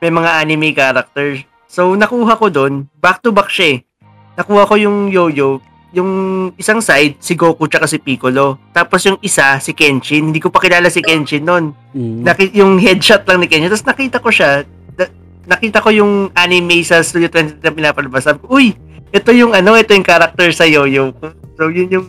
may 0.03 0.11
mga 0.11 0.29
anime 0.43 0.75
character. 0.75 1.39
So, 1.69 1.95
nakuha 1.95 2.35
ko 2.35 2.51
doon, 2.51 2.91
back 2.99 3.23
to 3.23 3.31
back 3.31 3.47
siya 3.47 3.79
eh. 3.79 3.87
Nakuha 4.35 4.67
ko 4.67 4.75
yung 4.75 5.07
yo-yo, 5.07 5.63
yung 5.93 6.11
isang 6.57 6.81
side, 6.81 7.21
si 7.21 7.37
Goku 7.37 7.69
tsaka 7.69 7.85
si 7.85 8.01
Piccolo. 8.01 8.57
Tapos 8.73 9.05
yung 9.05 9.21
isa, 9.21 9.61
si 9.61 9.77
Kenshin. 9.77 10.33
Hindi 10.33 10.41
ko 10.41 10.49
pa 10.49 10.57
kilala 10.57 10.89
si 10.89 11.05
Kenshin 11.05 11.45
noon. 11.45 11.77
Mm. 11.93 12.25
Naki- 12.25 12.53
yung 12.57 12.81
headshot 12.81 13.21
lang 13.29 13.39
ni 13.39 13.47
Kenshin. 13.47 13.69
Tapos 13.69 13.85
nakita 13.85 14.17
ko 14.17 14.33
siya, 14.33 14.65
na- 14.97 15.13
nakita 15.45 15.85
ko 15.85 15.93
yung 15.93 16.33
anime 16.33 16.81
sa 16.81 17.05
Studio 17.05 17.29
20 17.29 17.61
na 17.61 17.69
pinapalabas. 17.69 18.25
Sabi 18.25 18.41
ko, 18.41 18.57
uy, 18.57 18.73
ito 19.13 19.29
yung 19.29 19.53
ano, 19.53 19.77
ito 19.77 19.93
yung 19.93 20.03
character 20.03 20.49
sa 20.49 20.65
Yo-Yo. 20.65 21.13
So 21.53 21.69
yun 21.69 21.93
yung 21.93 22.05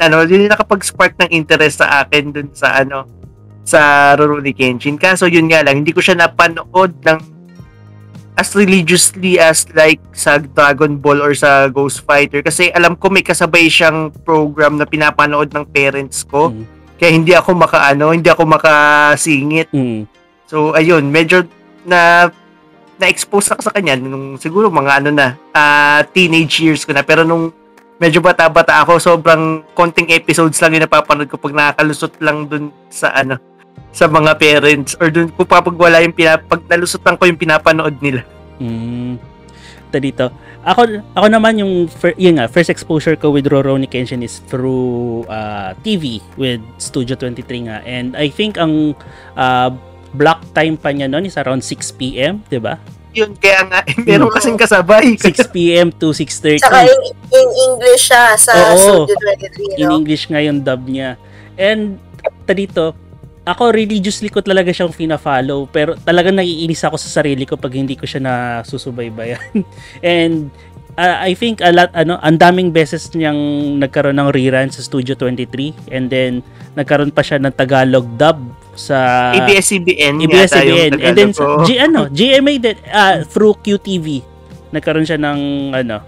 ano, 0.00 0.24
yun 0.24 0.48
yung 0.48 0.52
nakapag-spark 0.56 1.20
ng 1.20 1.30
interest 1.36 1.84
sa 1.84 2.00
akin 2.00 2.32
dun 2.32 2.48
sa 2.56 2.80
ano 2.80 3.04
sa 3.60 4.14
Rurouni 4.16 4.56
Kenshin. 4.56 4.96
Kaso 4.96 5.28
yun 5.28 5.52
nga 5.52 5.60
lang, 5.60 5.84
hindi 5.84 5.92
ko 5.92 6.00
siya 6.00 6.16
napanood 6.16 6.96
ng 7.04 7.35
as 8.36 8.52
religiously 8.52 9.40
as 9.40 9.64
like 9.72 10.00
sa 10.12 10.36
Dragon 10.36 11.00
Ball 11.00 11.24
or 11.24 11.32
sa 11.32 11.72
Ghost 11.72 12.04
Fighter 12.04 12.44
kasi 12.44 12.68
alam 12.76 12.92
ko 12.94 13.08
may 13.08 13.24
kasabay 13.24 13.66
siyang 13.72 14.12
program 14.22 14.76
na 14.76 14.84
pinapanood 14.84 15.56
ng 15.56 15.64
parents 15.72 16.22
ko. 16.28 16.52
Mm. 16.52 16.64
Kaya 16.96 17.10
hindi 17.12 17.32
ako 17.32 17.56
makaano, 17.56 18.12
hindi 18.12 18.28
ako 18.28 18.44
makasingit. 18.44 19.72
Mm. 19.72 20.04
So 20.44 20.76
ayun, 20.76 21.08
medyo 21.08 21.48
na 21.88 22.28
na-expose 22.96 23.52
ako 23.52 23.60
sa 23.68 23.74
kanya 23.76 23.96
nung 23.96 24.40
siguro 24.40 24.72
mga 24.72 25.04
ano 25.04 25.10
na, 25.12 25.26
ah, 25.52 26.00
teenage 26.12 26.60
years 26.64 26.84
ko 26.84 26.96
na. 26.96 27.04
Pero 27.04 27.24
nung 27.24 27.52
medyo 28.00 28.20
bata-bata 28.20 28.84
ako, 28.84 29.00
sobrang 29.00 29.64
konting 29.76 30.12
episodes 30.12 30.60
lang 30.60 30.76
yung 30.76 30.84
napapanood 30.88 31.28
ko 31.28 31.36
pag 31.40 31.56
nakakalusot 31.56 32.12
lang 32.20 32.48
dun 32.48 32.72
sa 32.88 33.12
ano, 33.12 33.36
sa 33.90 34.04
mga 34.06 34.36
parents 34.36 34.92
or 34.96 35.08
dun 35.08 35.32
kung 35.32 35.48
papag 35.48 35.72
wala 35.72 36.04
yung 36.04 36.12
pinap 36.12 36.44
pag 36.44 36.60
nalusutan 36.66 37.16
ko 37.16 37.24
yung 37.24 37.40
pinapanood 37.40 37.96
nila. 37.98 38.22
Mm. 38.60 39.16
Ito 39.88 39.98
dito. 39.98 40.26
Ako, 40.66 40.82
ako 41.14 41.26
naman 41.30 41.62
yung, 41.62 41.86
fir- 41.86 42.18
yun 42.18 42.36
nga, 42.36 42.50
first 42.50 42.68
exposure 42.68 43.14
ko 43.14 43.30
with 43.30 43.46
Rurouni 43.46 43.86
Kenshin 43.86 44.18
is 44.20 44.42
through 44.44 45.22
uh, 45.26 45.78
TV 45.80 46.18
with 46.34 46.58
Studio 46.76 47.14
23 47.14 47.70
nga. 47.70 47.78
And 47.86 48.18
I 48.18 48.26
think 48.26 48.58
ang 48.58 48.98
uh, 49.32 49.70
block 50.10 50.42
time 50.52 50.74
pa 50.74 50.90
niya 50.90 51.06
noon 51.06 51.24
is 51.24 51.38
around 51.38 51.62
6 51.62 51.70
p.m., 51.94 52.42
di 52.50 52.58
ba? 52.58 52.82
Yun, 53.14 53.38
kaya 53.38 53.62
nga, 53.64 53.80
meron 54.02 54.28
Mm. 54.28 54.34
kasing 54.34 54.58
kasabay. 54.58 55.14
6 55.22 55.54
p.m. 55.54 55.88
to 55.88 56.10
6.30. 56.10 56.58
Saka 56.58 56.82
in, 56.82 57.00
in 57.30 57.48
English 57.70 58.10
siya 58.10 58.34
sa 58.34 58.52
Oo. 58.74 59.06
Studio 59.06 59.16
23, 59.38 59.80
in 59.80 59.86
no? 59.86 59.96
English 59.96 60.26
nga 60.26 60.42
yung 60.42 60.60
dub 60.60 60.82
niya. 60.84 61.14
And 61.54 62.02
ito 62.20 62.52
dito, 62.52 62.84
ako 63.46 63.70
religiously 63.70 64.26
ko 64.26 64.42
talaga 64.42 64.74
siyang 64.74 64.90
fina-follow 64.90 65.70
pero 65.70 65.94
talagang 66.02 66.34
naiinis 66.34 66.82
ako 66.82 66.98
sa 66.98 67.22
sarili 67.22 67.46
ko 67.46 67.54
pag 67.54 67.70
hindi 67.78 67.94
ko 67.94 68.02
siya 68.02 68.18
nasusubaybayan. 68.18 69.62
And 70.02 70.50
uh, 70.98 71.16
I 71.22 71.38
think 71.38 71.62
a 71.62 71.70
lot 71.70 71.94
ano, 71.94 72.18
ang 72.26 72.42
daming 72.42 72.74
beses 72.74 73.06
niyang 73.14 73.38
nagkaroon 73.78 74.18
ng 74.18 74.34
rerun 74.34 74.74
sa 74.74 74.82
Studio 74.82 75.14
23 75.14 75.94
and 75.94 76.10
then 76.10 76.42
nagkaroon 76.74 77.14
pa 77.14 77.22
siya 77.22 77.38
ng 77.38 77.54
Tagalog 77.54 78.08
dub 78.18 78.42
sa 78.74 79.30
ABS-CBN 79.38 80.20
ABS-CBN 80.26 80.92
and 81.00 81.14
then 81.14 81.30
sa, 81.30 81.62
G, 81.64 81.78
ano, 81.78 82.10
GMA 82.10 82.58
din 82.58 82.76
uh, 82.90 83.22
through 83.24 83.56
QTV 83.62 84.20
nagkaroon 84.74 85.06
siya 85.06 85.22
ng 85.22 85.70
ano 85.72 86.02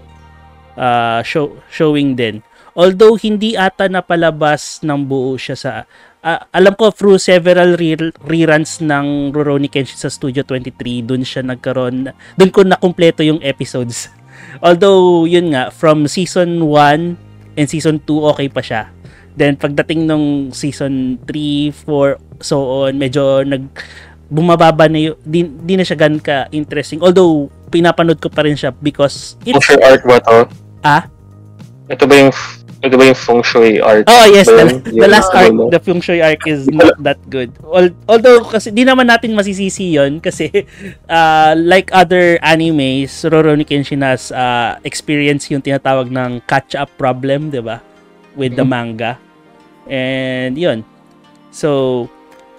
uh, 0.75 1.21
show, 1.23 1.55
showing 1.71 2.13
din. 2.13 2.43
Although 2.77 3.19
hindi 3.19 3.59
ata 3.59 3.91
napalabas 3.91 4.79
ng 4.85 4.99
buo 5.03 5.35
siya 5.35 5.57
sa 5.57 5.71
uh, 6.23 6.41
alam 6.51 6.73
ko 6.75 6.91
through 6.91 7.19
several 7.19 7.75
re- 7.79 8.13
reruns 8.27 8.83
ng 8.83 9.31
Rurouni 9.31 9.71
Kenshin 9.71 9.99
sa 9.99 10.11
Studio 10.11 10.43
23, 10.43 11.05
dun 11.05 11.23
siya 11.23 11.43
nagkaroon, 11.45 12.11
dun 12.35 12.51
ko 12.51 12.63
nakumpleto 12.63 13.23
yung 13.23 13.39
episodes. 13.43 14.11
Although, 14.65 15.27
yun 15.27 15.55
nga, 15.55 15.71
from 15.71 16.07
season 16.07 16.67
1 16.67 17.59
and 17.59 17.67
season 17.67 17.99
2, 18.03 18.31
okay 18.35 18.47
pa 18.51 18.61
siya. 18.63 18.91
Then, 19.39 19.55
pagdating 19.55 20.03
nung 20.03 20.51
season 20.51 21.21
3, 21.23 21.71
4, 21.87 22.43
so 22.43 22.87
on, 22.87 22.99
medyo 22.99 23.43
nag, 23.47 23.71
bumababa 24.29 24.85
na 24.91 25.09
yung, 25.11 25.17
di, 25.23 25.47
di 25.47 25.73
na 25.79 25.85
siya 25.87 25.97
gan 25.97 26.19
ka 26.19 26.51
interesting. 26.51 26.99
Although, 26.99 27.47
pinapanood 27.71 28.19
ko 28.19 28.27
pa 28.29 28.43
rin 28.43 28.59
siya 28.59 28.75
because 28.75 29.39
it's... 29.47 29.63
Feng 29.63 29.81
art 29.81 30.03
ba 30.03 30.19
to? 30.21 30.45
Ah? 30.83 31.03
Ito 31.89 32.05
ba 32.05 32.13
yung 32.27 32.33
ito 32.79 32.95
ba 32.95 33.11
yung 33.11 33.19
feng 33.19 33.43
shui 33.43 33.83
art? 33.83 34.07
Oh, 34.07 34.25
yes. 34.31 34.47
The, 34.47 34.79
the 34.79 35.09
last 35.11 35.35
arc, 35.35 35.51
the 35.51 35.79
feng 35.83 35.99
shui 35.99 36.23
arc 36.23 36.39
is 36.47 36.63
not 36.71 36.95
that 37.03 37.19
good. 37.27 37.51
Although, 38.07 38.47
kasi 38.47 38.71
di 38.71 38.87
naman 38.87 39.11
natin 39.11 39.35
masisisi 39.35 39.99
yon 39.99 40.23
kasi 40.23 40.63
uh, 41.11 41.53
like 41.71 41.91
other 41.91 42.39
animes, 42.39 43.11
Rurouni 43.27 43.67
Kenshin 43.67 43.99
has 43.99 44.31
uh, 44.31 44.79
experience 44.87 45.51
yung 45.51 45.59
tinatawag 45.59 46.07
ng 46.07 46.39
catch-up 46.47 46.87
problem, 46.95 47.51
di 47.51 47.59
ba? 47.59 47.83
With 48.39 48.55
the 48.55 48.63
mm-hmm. 48.63 48.95
manga. 48.95 49.19
And 49.91 50.55
yun. 50.55 50.87
So, 51.51 52.07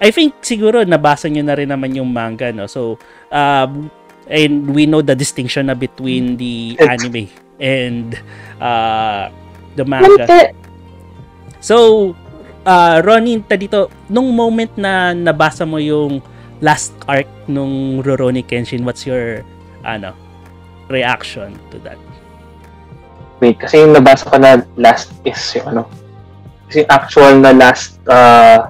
I 0.04 0.12
think 0.12 0.44
siguro 0.44 0.84
nabasa 0.84 1.32
nyo 1.32 1.48
na 1.48 1.56
rin 1.56 1.72
naman 1.72 1.96
yung 1.96 2.12
manga, 2.12 2.52
no? 2.52 2.68
So, 2.68 3.00
um, 3.32 3.88
and 4.28 4.68
we 4.76 4.84
know 4.84 5.00
the 5.00 5.16
distinction 5.16 5.72
na 5.72 5.76
between 5.76 6.36
the 6.36 6.76
anime 6.84 7.32
and 7.60 8.16
uh, 8.60 9.32
the 9.76 9.84
manga. 9.84 10.54
So, 11.60 12.16
uh, 12.64 13.04
Ronnie, 13.04 13.44
dito, 13.44 13.92
nung 14.08 14.32
moment 14.32 14.72
na 14.76 15.12
nabasa 15.12 15.68
mo 15.68 15.76
yung 15.76 16.24
last 16.60 16.92
arc 17.08 17.28
nung 17.48 18.04
Rurouni 18.04 18.44
Kenshin, 18.44 18.84
what's 18.84 19.04
your 19.04 19.44
ano 19.84 20.12
reaction 20.92 21.56
to 21.72 21.80
that? 21.84 22.00
Wait, 23.40 23.56
kasi 23.56 23.80
yung 23.80 23.96
nabasa 23.96 24.28
ko 24.28 24.36
na 24.36 24.60
last 24.76 25.16
is 25.24 25.40
yung 25.56 25.76
ano, 25.76 25.82
kasi 26.68 26.84
actual 26.92 27.40
na 27.40 27.56
last 27.56 27.96
uh, 28.04 28.68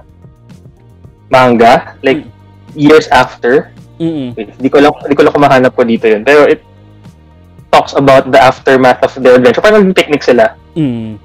manga, 1.27 1.99
like 2.03 2.23
mm. 2.23 2.31
years 2.75 3.11
after. 3.11 3.75
Mm-mm. 3.99 4.31
Wait, 4.33 4.55
di 4.55 4.69
ko 4.71 4.79
lang 4.79 4.95
di 5.05 5.15
ko 5.15 5.27
lang 5.27 5.35
kumahanap 5.35 5.75
ko 5.75 5.83
dito 5.83 6.07
yun. 6.07 6.23
Pero 6.23 6.47
it 6.47 6.63
talks 7.71 7.95
about 7.95 8.29
the 8.29 8.39
aftermath 8.39 9.01
of 9.01 9.15
their 9.17 9.39
adventure. 9.39 9.63
Parang 9.63 9.95
technique 9.95 10.23
sila. 10.23 10.53
Mm. 10.75 11.17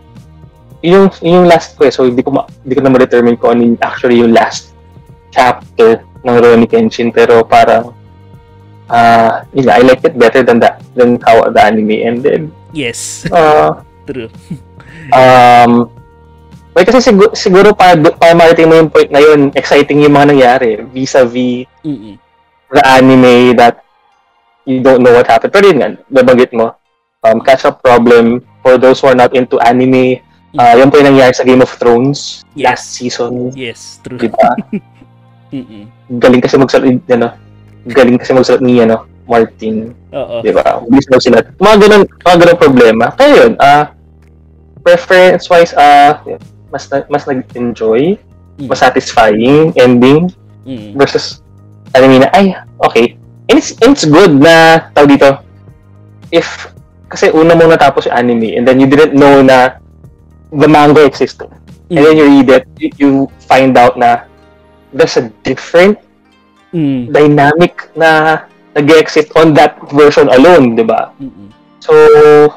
Yung, 0.86 1.10
yung 1.20 1.44
last 1.50 1.74
ko 1.74 1.84
eh, 1.84 1.92
so 1.92 2.06
hindi 2.06 2.22
ko, 2.22 2.30
ma, 2.30 2.46
hindi 2.62 2.74
ko 2.78 2.82
na 2.86 2.92
ma-determine 2.94 3.36
kung 3.36 3.58
ano 3.58 3.74
actually 3.82 4.22
yung 4.22 4.30
last 4.30 4.72
chapter 5.34 6.06
ng 6.22 6.34
Rurouni 6.38 6.70
Kenshin, 6.70 7.10
pero 7.10 7.42
parang 7.42 7.90
uh, 8.90 9.42
yun, 9.50 9.68
I 9.70 9.82
liked 9.82 10.06
it 10.06 10.14
better 10.14 10.42
than 10.46 10.62
that 10.62 10.82
than 10.94 11.18
how 11.26 11.46
the 11.50 11.62
anime 11.62 11.98
ended. 11.98 12.50
Yes. 12.70 13.26
Uh, 13.26 13.82
True. 14.06 14.30
um, 15.18 15.90
Wait, 16.76 16.84
kasi 16.84 17.00
siguro, 17.00 17.32
siguro 17.32 17.68
para, 17.72 17.96
para 17.96 18.36
marating 18.36 18.68
mo 18.68 18.76
yung 18.76 18.92
point 18.92 19.08
na 19.08 19.16
yun, 19.16 19.48
exciting 19.56 20.04
yung 20.04 20.12
mga 20.12 20.36
nangyari 20.36 20.70
vis-a-vis 20.92 21.64
Mm-mm. 21.80 22.20
the 22.68 22.82
anime 22.84 23.56
that 23.56 23.80
you 24.66 24.82
don't 24.82 25.00
know 25.00 25.14
what 25.14 25.30
happened. 25.30 25.54
Pero 25.54 25.70
yun 25.70 25.78
nga, 25.80 25.88
nabanggit 26.10 26.52
mo, 26.52 26.74
um, 27.22 27.38
catch-up 27.40 27.80
problem 27.80 28.42
for 28.60 28.76
those 28.76 29.00
who 29.00 29.08
are 29.08 29.18
not 29.18 29.32
into 29.32 29.56
anime. 29.62 30.20
Uh, 30.56 30.74
yun 30.76 30.90
po 30.90 30.98
yung 31.00 31.14
nangyari 31.14 31.32
sa 31.32 31.46
Game 31.46 31.62
of 31.62 31.70
Thrones 31.78 32.44
yes. 32.58 32.66
last 32.66 32.84
season. 32.98 33.54
Yes, 33.54 34.02
true. 34.02 34.18
Diba? 34.18 34.50
galing 36.22 36.42
kasi 36.42 36.58
magsalit, 36.58 37.00
ano, 37.08 37.32
galing 37.86 38.18
kasi 38.18 38.34
magsalit 38.34 38.62
ni, 38.62 38.82
ano, 38.82 39.06
Martin. 39.26 39.94
Oo. 40.14 40.42
Diba? 40.42 40.64
Bilis 40.86 41.06
daw 41.10 41.20
sila. 41.22 41.42
Mga 41.58 41.76
ganun, 41.82 42.02
mga 42.08 42.36
ganun 42.42 42.58
problema. 42.58 43.04
Kaya 43.14 43.32
yun, 43.46 43.52
ah, 43.58 43.66
uh, 43.66 43.84
preference-wise, 44.86 45.74
ah, 45.74 46.22
uh, 46.24 46.38
mas, 46.70 46.86
na, 46.88 47.04
mas 47.10 47.24
nag-enjoy, 47.26 48.16
mm. 48.58 48.66
mas 48.70 48.80
satisfying 48.80 49.74
ending 49.76 50.30
mm. 50.62 50.94
versus 50.94 51.42
anime 51.92 52.22
na, 52.22 52.30
ay, 52.32 52.54
okay, 52.80 53.18
And 53.46 53.58
it's, 53.58 53.74
it's 53.78 54.04
good 54.04 54.34
na, 54.34 54.88
tawag 54.94 55.18
dito, 55.18 55.30
if, 56.34 56.72
kasi 57.06 57.30
una 57.30 57.54
mo 57.54 57.70
natapos 57.70 58.10
yung 58.10 58.18
anime 58.18 58.58
and 58.58 58.66
then 58.66 58.82
you 58.82 58.90
didn't 58.90 59.14
know 59.14 59.38
na 59.42 59.78
the 60.50 60.66
manga 60.66 61.06
existed. 61.06 61.50
Mm. 61.86 61.94
And 61.94 62.02
then 62.02 62.16
you 62.18 62.26
read 62.26 62.48
it, 62.50 62.64
you, 62.98 63.30
find 63.46 63.78
out 63.78 63.94
na 63.94 64.26
there's 64.90 65.16
a 65.16 65.30
different 65.46 66.02
mm. 66.74 67.12
dynamic 67.14 67.86
na 67.94 68.42
nag-exist 68.74 69.30
on 69.38 69.54
that 69.54 69.78
version 69.94 70.28
alone, 70.28 70.74
di 70.74 70.82
ba? 70.84 71.14
So, 71.80 71.94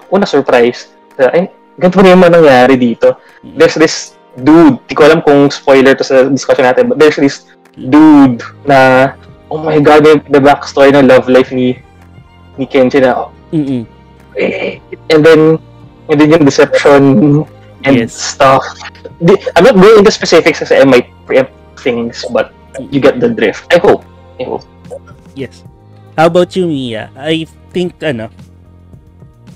una 0.09 0.25
surprise, 0.25 0.89
ay, 1.15 1.47
ganito 1.79 2.01
na 2.03 2.11
yung 2.11 2.25
nangyari 2.25 2.75
dito. 2.75 3.15
Mm-hmm. 3.45 3.55
There's 3.55 3.77
this 3.79 3.95
dude, 4.35 4.81
di 4.89 4.93
ko 4.97 5.07
alam 5.07 5.23
kung 5.23 5.47
spoiler 5.47 5.95
to 5.95 6.03
sa 6.03 6.27
discussion 6.27 6.67
natin, 6.67 6.91
but 6.91 6.99
there's 6.99 7.15
this 7.15 7.47
dude 7.77 8.43
na 8.67 9.13
oh 9.49 9.61
my 9.61 9.81
god, 9.81 10.05
the, 10.05 10.21
the 10.29 10.41
backstory 10.41 10.93
ng 10.93 11.09
love 11.09 11.29
life 11.29 11.51
ni 11.51 11.77
ni 12.57 12.65
Kenji 12.65 13.01
na 13.01 13.29
mm 13.49 13.85
and 15.09 15.21
then 15.25 15.59
and 16.07 16.15
then 16.15 16.29
yung 16.31 16.45
deception 16.45 17.43
and 17.83 17.95
yes. 17.95 18.13
stuff. 18.15 18.63
I'm 19.55 19.63
not 19.63 19.75
going 19.75 19.99
into 19.99 20.11
specifics 20.11 20.63
kasi 20.63 20.79
I 20.79 20.85
might 20.87 21.11
preempt 21.27 21.53
things, 21.79 22.23
but 22.31 22.51
you 22.91 22.99
get 22.99 23.19
the 23.19 23.31
drift. 23.31 23.67
I 23.71 23.79
hope. 23.79 24.03
I 24.39 24.43
hope. 24.47 24.63
Yes. 25.35 25.63
How 26.15 26.27
about 26.27 26.55
you, 26.55 26.67
Mia? 26.67 27.11
I 27.15 27.47
think, 27.71 27.99
ano, 28.03 28.27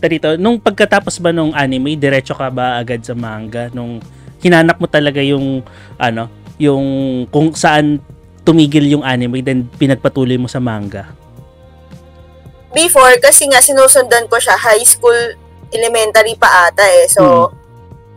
dito, 0.03 0.35
nung 0.35 0.59
pagkatapos 0.59 1.19
ba 1.19 1.31
nung 1.31 1.55
anime, 1.55 1.95
diretso 1.95 2.35
ka 2.35 2.51
ba 2.51 2.79
agad 2.79 3.03
sa 3.03 3.15
manga? 3.15 3.71
Nung 3.71 4.03
hinanap 4.43 4.79
mo 4.79 4.87
talaga 4.87 5.23
yung, 5.23 5.63
ano, 5.95 6.27
yung 6.59 6.85
kung 7.31 7.55
saan 7.55 7.99
tumigil 8.43 8.85
yung 8.91 9.03
anime 9.03 9.39
then 9.39 9.67
pinagpatuloy 9.79 10.35
mo 10.35 10.51
sa 10.51 10.59
manga? 10.59 11.07
Before, 12.73 13.13
kasi 13.21 13.45
nga 13.47 13.61
sinusundan 13.61 14.25
ko 14.27 14.41
siya, 14.41 14.57
high 14.57 14.83
school, 14.83 15.37
elementary 15.69 16.33
pa 16.33 16.69
ata 16.69 16.81
eh. 16.81 17.05
So, 17.05 17.49
hmm. 17.49 17.53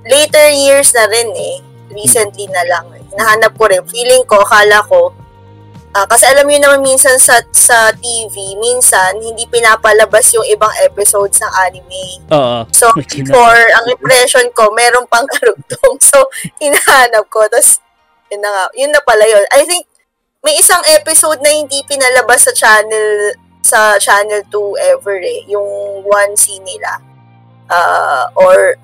later 0.09 0.49
years 0.53 0.97
na 0.97 1.05
rin 1.12 1.29
eh. 1.37 1.57
Recently 1.93 2.49
na 2.49 2.65
lang. 2.65 2.89
Eh. 2.97 3.05
Nahanap 3.21 3.53
ko 3.55 3.69
rin. 3.69 3.85
Feeling 3.85 4.25
ko, 4.25 4.41
akala 4.41 4.81
ko, 4.89 5.12
uh, 5.97 6.07
kasi 6.09 6.29
alam 6.29 6.45
niyo 6.45 6.61
naman 6.61 6.85
minsan 6.85 7.17
sa, 7.17 7.41
sa 7.53 7.89
TV, 7.97 8.57
minsan, 8.61 9.17
hindi 9.17 9.49
pinapalabas 9.49 10.29
yung 10.37 10.45
ibang 10.49 10.73
episodes 10.85 11.41
ng 11.41 11.53
anime. 11.69 12.05
Oo. 12.33 12.69
So, 12.73 12.93
before, 13.17 13.61
ang 13.77 13.87
impression 13.89 14.45
ko, 14.53 14.69
meron 14.77 15.09
pang 15.09 15.25
karugtong. 15.25 15.97
So, 16.12 16.29
hinahanap 16.61 17.27
ko. 17.33 17.45
Tapos, 17.49 17.81
yun 18.31 18.41
na 18.45 18.51
nga, 18.53 18.65
yun 18.77 18.93
na 18.93 19.01
pala 19.03 19.25
yun. 19.25 19.43
I 19.53 19.65
think, 19.65 19.89
may 20.46 20.62
isang 20.62 20.78
episode 20.94 21.42
na 21.42 21.50
hindi 21.50 21.82
pinalabas 21.90 22.46
sa 22.46 22.54
channel 22.54 23.35
sa 23.66 23.98
channel 23.98 24.46
2 24.46 24.94
ever 24.94 25.18
eh, 25.18 25.42
yung 25.50 25.66
one 26.06 26.38
scene 26.38 26.62
nila. 26.62 27.02
Uh, 27.66 28.30
or 28.38 28.78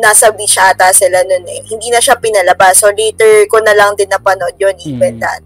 nasa 0.00 0.32
beach 0.32 0.56
ata 0.56 0.88
sila 0.96 1.20
nun 1.28 1.44
eh. 1.44 1.60
Hindi 1.68 1.92
na 1.92 2.00
siya 2.00 2.16
pinalabas. 2.16 2.80
So 2.80 2.88
later 2.88 3.44
ko 3.52 3.60
na 3.60 3.76
lang 3.76 4.00
din 4.00 4.08
napanood 4.08 4.56
yun, 4.56 4.72
even 4.80 5.20
mm. 5.20 5.22
that. 5.22 5.44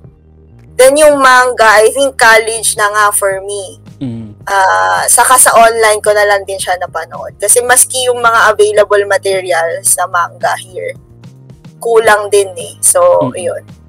Then 0.78 0.94
yung 0.94 1.18
manga, 1.18 1.66
I 1.66 1.90
think 1.90 2.14
college 2.14 2.78
na 2.78 2.86
nga 2.94 3.06
for 3.10 3.42
me. 3.42 3.82
Mm. 3.98 4.38
Uh, 4.46 5.02
saka 5.10 5.34
sa 5.42 5.58
online 5.58 5.98
ko 5.98 6.14
na 6.14 6.22
lang 6.22 6.46
din 6.46 6.62
siya 6.62 6.78
napanood. 6.78 7.34
Kasi 7.42 7.66
maski 7.66 8.06
yung 8.06 8.22
mga 8.22 8.54
available 8.54 9.02
materials 9.10 9.90
sa 9.90 10.06
manga 10.06 10.54
here, 10.62 10.94
kulang 11.82 12.30
din 12.30 12.54
eh. 12.54 12.78
So, 12.78 13.26
mm. 13.26 13.34
yun. 13.42 13.81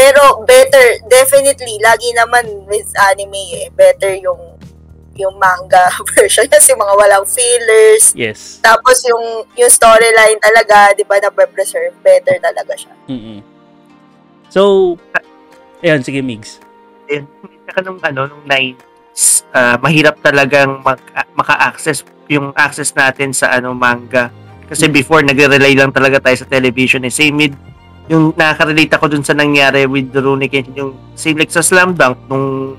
Pero 0.00 0.40
better, 0.48 1.04
definitely, 1.12 1.76
lagi 1.84 2.08
naman 2.16 2.64
with 2.64 2.88
anime 3.12 3.36
eh, 3.52 3.68
better 3.68 4.16
yung 4.16 4.56
yung 5.12 5.36
manga 5.36 5.92
version 6.16 6.48
kasi 6.48 6.72
mga 6.72 6.94
walang 6.96 7.28
fillers. 7.28 8.16
Yes. 8.16 8.64
Tapos 8.64 9.04
yung 9.04 9.44
yung 9.60 9.68
storyline 9.68 10.40
talaga, 10.40 10.96
'di 10.96 11.04
ba, 11.04 11.20
na 11.20 11.28
preserve 11.28 11.92
better 12.00 12.40
talaga 12.40 12.72
siya. 12.72 12.94
Mm. 13.12 13.44
So, 14.48 14.96
ayun, 15.84 16.00
sige, 16.00 16.24
Migs. 16.24 16.58
Then, 17.04 17.28
saka 17.68 17.84
nung 17.84 18.00
ano, 18.00 18.26
nung 18.26 18.44
90s, 18.48 19.46
ah, 19.52 19.76
mahirap 19.78 20.18
talagang 20.24 20.80
mag, 20.82 20.98
ah, 21.14 21.28
maka-access 21.36 22.02
yung 22.26 22.50
access 22.56 22.90
natin 22.96 23.30
sa 23.30 23.54
ano 23.54 23.76
manga. 23.76 24.32
Kasi 24.70 24.86
before, 24.86 25.22
nagre-rely 25.26 25.74
lang 25.74 25.90
talaga 25.90 26.22
tayo 26.22 26.38
sa 26.38 26.46
television. 26.46 27.02
Eh. 27.02 27.10
Same 27.10 27.34
with, 27.34 27.54
yung 28.10 28.34
nakaka-relate 28.34 28.90
ako 28.90 29.06
dun 29.06 29.22
sa 29.22 29.32
nangyari 29.32 29.86
with 29.86 30.10
Rurouni 30.10 30.50
Kenshin, 30.50 30.74
yung 30.74 30.92
same 31.14 31.38
like 31.38 31.54
sa 31.54 31.62
Slam 31.62 31.94
Dunk, 31.94 32.18
nung 32.26 32.74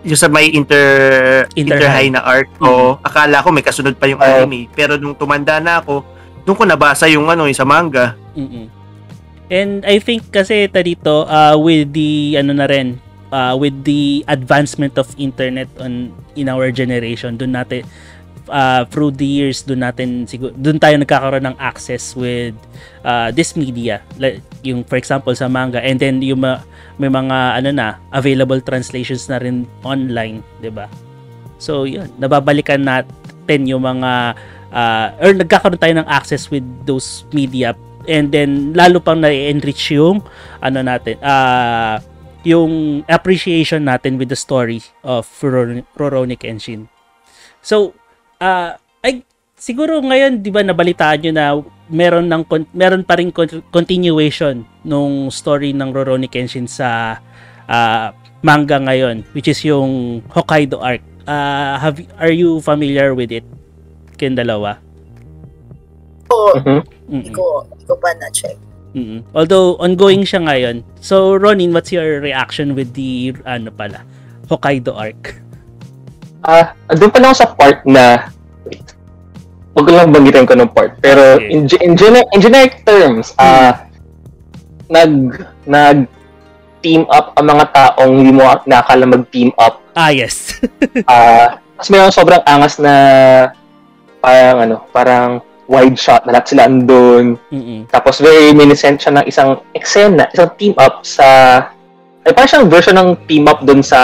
yung 0.00 0.16
sa 0.16 0.32
may 0.32 0.48
inter 0.48 1.44
Inter 1.52 1.76
inter 1.76 1.90
high 1.92 2.08
na 2.08 2.24
arc 2.24 2.48
ko, 2.56 2.96
akala 3.04 3.44
ko 3.44 3.52
may 3.52 3.60
kasunod 3.60 4.00
pa 4.00 4.08
yung 4.08 4.16
Ah. 4.16 4.40
anime. 4.40 4.64
Pero 4.72 4.96
nung 4.96 5.12
tumanda 5.12 5.60
na 5.60 5.84
ako, 5.84 6.00
doon 6.48 6.56
ko 6.56 6.64
nabasa 6.64 7.04
yung 7.04 7.28
ano, 7.28 7.44
yung 7.44 7.60
sa 7.60 7.68
manga. 7.68 8.16
mm 8.32 8.80
And 9.50 9.82
I 9.82 9.98
think 9.98 10.30
kasi 10.30 10.70
ta 10.70 10.78
dito 10.78 11.26
uh, 11.26 11.58
with 11.58 11.90
the 11.90 12.38
ano 12.38 12.54
na 12.54 12.70
rin 12.70 13.02
uh, 13.34 13.58
with 13.58 13.82
the 13.82 14.22
advancement 14.30 14.94
of 14.94 15.10
internet 15.18 15.66
on 15.82 16.14
in 16.38 16.46
our 16.46 16.70
generation 16.70 17.34
doon 17.34 17.58
natin 17.58 17.82
uh, 18.50 18.82
through 18.90 19.14
the 19.14 19.24
years 19.24 19.62
doon 19.62 19.86
natin 19.86 20.26
siguro 20.26 20.52
doon 20.58 20.76
tayo 20.76 20.98
nagkakaroon 20.98 21.46
ng 21.46 21.56
access 21.56 22.12
with 22.18 22.52
uh, 23.06 23.30
this 23.30 23.54
media. 23.54 24.02
Like 24.18 24.42
yung 24.66 24.82
for 24.84 24.98
example 24.98 25.32
sa 25.32 25.48
manga. 25.48 25.80
And 25.80 25.96
then 25.96 26.20
yung 26.20 26.42
ma- 26.42 26.62
may 27.00 27.08
mga 27.08 27.62
ano 27.62 27.70
na 27.72 27.96
available 28.12 28.60
translations 28.60 29.30
na 29.30 29.38
rin 29.38 29.64
online 29.86 30.42
'di 30.60 30.70
ba? 30.74 30.90
So 31.62 31.86
yun. 31.86 32.10
Nababalikan 32.18 32.82
natin 32.82 33.70
yung 33.70 33.86
mga 33.86 34.34
uh, 34.74 35.06
or 35.22 35.32
nagkakaroon 35.32 35.80
tayo 35.80 35.94
ng 36.02 36.08
access 36.10 36.50
with 36.50 36.66
those 36.84 37.24
media. 37.32 37.72
And 38.10 38.34
then 38.34 38.74
lalo 38.74 38.98
pang 38.98 39.22
na-enrich 39.22 39.94
yung 39.94 40.24
ano 40.58 40.78
natin 40.82 41.20
ah 41.22 42.02
yung 42.44 43.04
appreciation 43.04 43.84
natin 43.84 44.16
with 44.16 44.32
the 44.32 44.38
story 44.38 44.80
of 45.04 45.28
Rurouni 45.44 45.84
Rurouni 45.96 46.36
Kenshin. 46.40 46.88
So, 47.60 47.92
ah 48.40 48.74
ay 49.04 49.20
siguro 49.54 50.00
ngayon 50.00 50.40
'di 50.40 50.50
ba 50.50 50.64
nabalitaan 50.64 51.20
niyo 51.20 51.32
na 51.36 51.60
meron 51.86 52.24
ng 52.24 52.42
meron 52.72 53.04
pa 53.04 53.20
ring 53.20 53.28
con- 53.28 53.62
continuation 53.68 54.64
nung 54.82 55.28
story 55.28 55.76
ng 55.76 55.92
Rurouni 55.92 56.26
Kenshin 56.26 56.64
sa 56.64 57.20
ah, 57.68 58.16
manga 58.40 58.80
ngayon 58.80 59.22
which 59.36 59.46
is 59.46 59.60
yung 59.62 60.24
Hokkaido 60.32 60.80
arc. 60.80 61.04
Ah, 61.28 61.76
have 61.78 62.00
are 62.16 62.32
you 62.32 62.58
familiar 62.60 63.12
with 63.12 63.28
it? 63.30 63.44
Kayong 64.16 64.40
dalawa? 64.40 64.80
Oo, 66.30 66.56
Mhm. 66.56 66.80
hindi 67.10 67.28
Mm-mm. 67.28 67.34
ko, 67.34 67.66
ko 67.84 67.94
pa 67.98 68.14
na-check. 68.16 68.54
Mm. 68.90 69.22
Although 69.34 69.78
ongoing 69.78 70.22
siya 70.22 70.42
ngayon. 70.42 70.82
So 70.98 71.34
Ronin, 71.36 71.70
what's 71.70 71.90
your 71.90 72.18
reaction 72.18 72.74
with 72.74 72.94
the 72.94 73.34
ano 73.44 73.70
pala 73.70 74.02
Hokkaido 74.46 74.94
arc? 74.94 75.36
Ah, 76.40 76.72
doon 76.88 77.12
pa 77.12 77.18
lang 77.20 77.30
ako 77.32 77.38
sa 77.38 77.52
part 77.52 77.78
na 77.84 78.32
wait. 78.64 78.84
Huwag 79.76 79.84
ko 79.86 79.90
lang 79.92 80.10
banggitin 80.10 80.48
ko 80.48 80.56
ng 80.56 80.72
part. 80.72 80.96
Pero 80.98 81.38
Okay. 81.38 81.52
in, 81.52 81.68
in, 81.80 81.92
gener- 81.94 82.28
in 82.32 82.40
generic 82.40 82.82
terms, 82.82 83.36
ah 83.36 83.86
nag 84.90 85.46
nag 85.64 86.10
team 86.80 87.04
up 87.12 87.36
ang 87.36 87.46
mga 87.46 87.64
taong 87.70 88.12
hindi 88.18 88.32
mo 88.32 88.48
nakakala 88.66 89.04
mag-team 89.06 89.52
up. 89.60 89.84
Ah, 89.94 90.10
yes. 90.10 90.58
Ah, 91.06 91.60
mas 91.76 91.88
mayroon 91.92 92.12
sobrang 92.12 92.40
angas 92.48 92.80
na 92.80 92.94
parang 94.18 94.56
ano, 94.64 94.76
parang 94.90 95.44
wide 95.70 95.94
shot 95.94 96.24
na 96.26 96.34
lahat 96.34 96.50
sila 96.50 96.66
andun. 96.66 97.36
Mm-mm. 97.52 97.86
Tapos 97.92 98.18
very 98.18 98.50
reminiscent 98.50 98.98
siya 98.98 99.20
ng 99.20 99.26
isang 99.28 99.60
eksena, 99.76 100.26
isang 100.32 100.50
team 100.56 100.74
up 100.80 101.04
sa 101.06 101.28
ay 102.26 102.32
parang 102.34 102.48
siyang 102.50 102.68
version 102.68 102.96
ng 102.96 103.10
team 103.24 103.44
up 103.46 103.62
dun 103.64 103.80
sa 103.80 104.00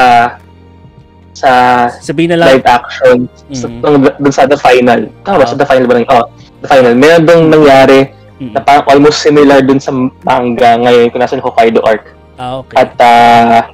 sa 1.36 1.50
Sabihin 1.92 2.32
na 2.32 2.40
lang. 2.40 2.48
live 2.50 2.64
action 2.66 3.28
sa, 3.52 3.68
Mm. 3.68 3.80
dun, 4.16 4.32
sa 4.32 4.48
the 4.48 4.56
final. 4.56 5.00
Tama 5.20 5.44
Ah. 5.44 5.46
sa 5.46 5.52
the 5.52 5.68
final 5.68 5.84
ba? 5.84 5.94
nang- 5.94 6.08
Oh, 6.08 6.24
the 6.58 6.66
final. 6.66 6.96
Meron 6.96 7.22
dong 7.22 7.42
nangyari 7.46 8.08
Mm. 8.36 8.52
na 8.52 8.60
parang 8.60 8.88
almost 8.88 9.20
similar 9.20 9.60
dun 9.60 9.76
sa 9.76 9.92
manga 9.92 10.70
ngayon 10.78 11.08
kung 11.08 11.20
nasa 11.20 11.36
yung 11.36 11.44
Hokkaido 11.44 11.80
arc. 11.82 12.08
Ah, 12.36 12.56
okay. 12.58 12.74
At 12.74 12.96
ah, 12.98 13.68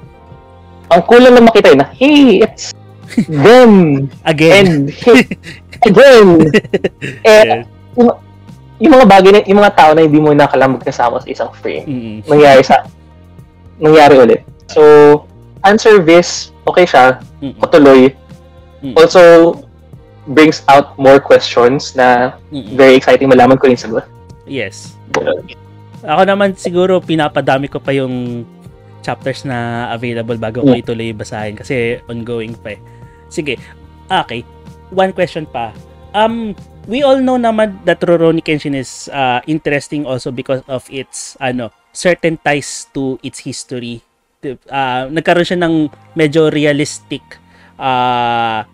ang 0.88 1.02
cool 1.04 1.18
lang 1.18 1.34
na 1.34 1.40
makita 1.40 1.70
yun 1.70 1.78
na, 1.78 1.90
hey, 1.92 2.42
it's 2.42 2.74
them 3.28 4.06
Again. 4.24 4.50
and 4.56 4.70
hey, 4.88 5.22
again. 5.82 6.28
eh, 7.26 7.42
Yeah. 7.44 7.62
yung 8.78 8.92
mga 8.92 9.06
bagay 9.06 9.30
na, 9.30 9.40
yung 9.44 9.60
mga 9.60 9.74
tao 9.74 9.90
na 9.92 10.02
hindi 10.02 10.18
mo 10.18 10.30
nakala 10.32 10.66
magkasama 10.68 11.18
sa 11.18 11.28
isang 11.28 11.50
frame, 11.54 11.86
Mm-mm. 11.86 12.18
nangyari 12.24 12.62
sa, 12.62 12.82
nangyari 13.76 14.14
ulit. 14.16 14.40
So, 14.66 14.82
answer 15.64 16.02
this, 16.02 16.50
okay 16.66 16.86
siya, 16.86 17.18
Mm-mm. 17.42 17.58
patuloy. 17.58 18.14
Mm. 18.82 18.94
Also, 18.98 19.22
brings 20.26 20.62
out 20.70 20.94
more 20.98 21.18
questions 21.18 21.94
na 21.98 22.38
Mm-mm. 22.54 22.78
very 22.78 22.94
exciting 22.94 23.26
malaman 23.26 23.58
ko 23.58 23.66
rin 23.66 23.78
sagot. 23.78 24.06
Yes. 24.46 24.94
Ako 26.02 26.22
naman 26.26 26.54
siguro 26.58 26.98
pinapadami 26.98 27.70
ko 27.70 27.78
pa 27.78 27.94
yung 27.94 28.46
chapters 29.02 29.42
na 29.42 29.90
available 29.90 30.38
bago 30.38 30.62
ko 30.62 30.74
Mm. 30.74 30.82
ituloy 30.82 31.10
basahin 31.10 31.58
kasi 31.58 31.98
ongoing 32.06 32.54
pa 32.54 32.78
eh. 32.78 32.80
Sige. 33.26 33.58
Okay. 34.06 34.46
One 34.94 35.10
question 35.10 35.46
pa. 35.46 35.74
Um 36.14 36.54
we 36.86 37.02
all 37.02 37.18
know 37.18 37.38
naman 37.38 37.82
that 37.86 38.02
Rurouni 38.02 38.42
Kenshin 38.42 38.74
is 38.78 39.10
uh, 39.10 39.42
interesting 39.46 40.06
also 40.06 40.30
because 40.30 40.62
of 40.70 40.86
its 40.90 41.34
ano 41.42 41.70
certain 41.90 42.38
ties 42.38 42.86
to 42.94 43.18
its 43.26 43.42
history. 43.42 44.02
Uh, 44.42 45.06
nagkaroon 45.14 45.46
siya 45.46 45.62
ng 45.62 45.86
medyo 46.18 46.50
realistic 46.50 47.22
uh, 47.78 48.66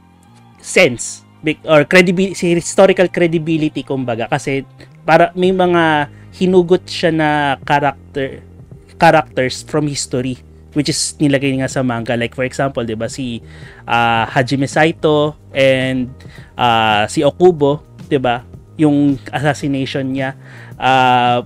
sense 0.64 1.28
or 1.68 1.85
credibility 1.85 2.57
historical 2.57 3.04
credibility 3.12 3.85
kumbaga. 3.85 4.33
Kasi 4.33 4.64
para 5.04 5.28
may 5.37 5.52
mga 5.52 6.09
hinugot 6.33 6.88
siya 6.88 7.12
na 7.12 7.28
character 7.68 8.40
characters 8.96 9.61
from 9.61 9.85
history 9.85 10.40
which 10.72 10.88
is 10.88 11.12
nilagay 11.20 11.61
nga 11.61 11.68
sa 11.68 11.85
manga. 11.85 12.16
Like 12.16 12.33
for 12.33 12.48
example 12.48 12.88
'di 12.88 12.96
ba 12.96 13.12
si 13.12 13.44
ah, 13.85 14.24
Hajime 14.24 14.64
Saito 14.64 15.37
and 15.52 16.09
ah, 16.57 17.04
si 17.12 17.20
Okubo 17.20 17.85
'di 18.09 18.16
ba 18.16 18.40
yung 18.81 19.20
assassination 19.37 20.16
niya 20.16 20.33
ah, 20.81 21.44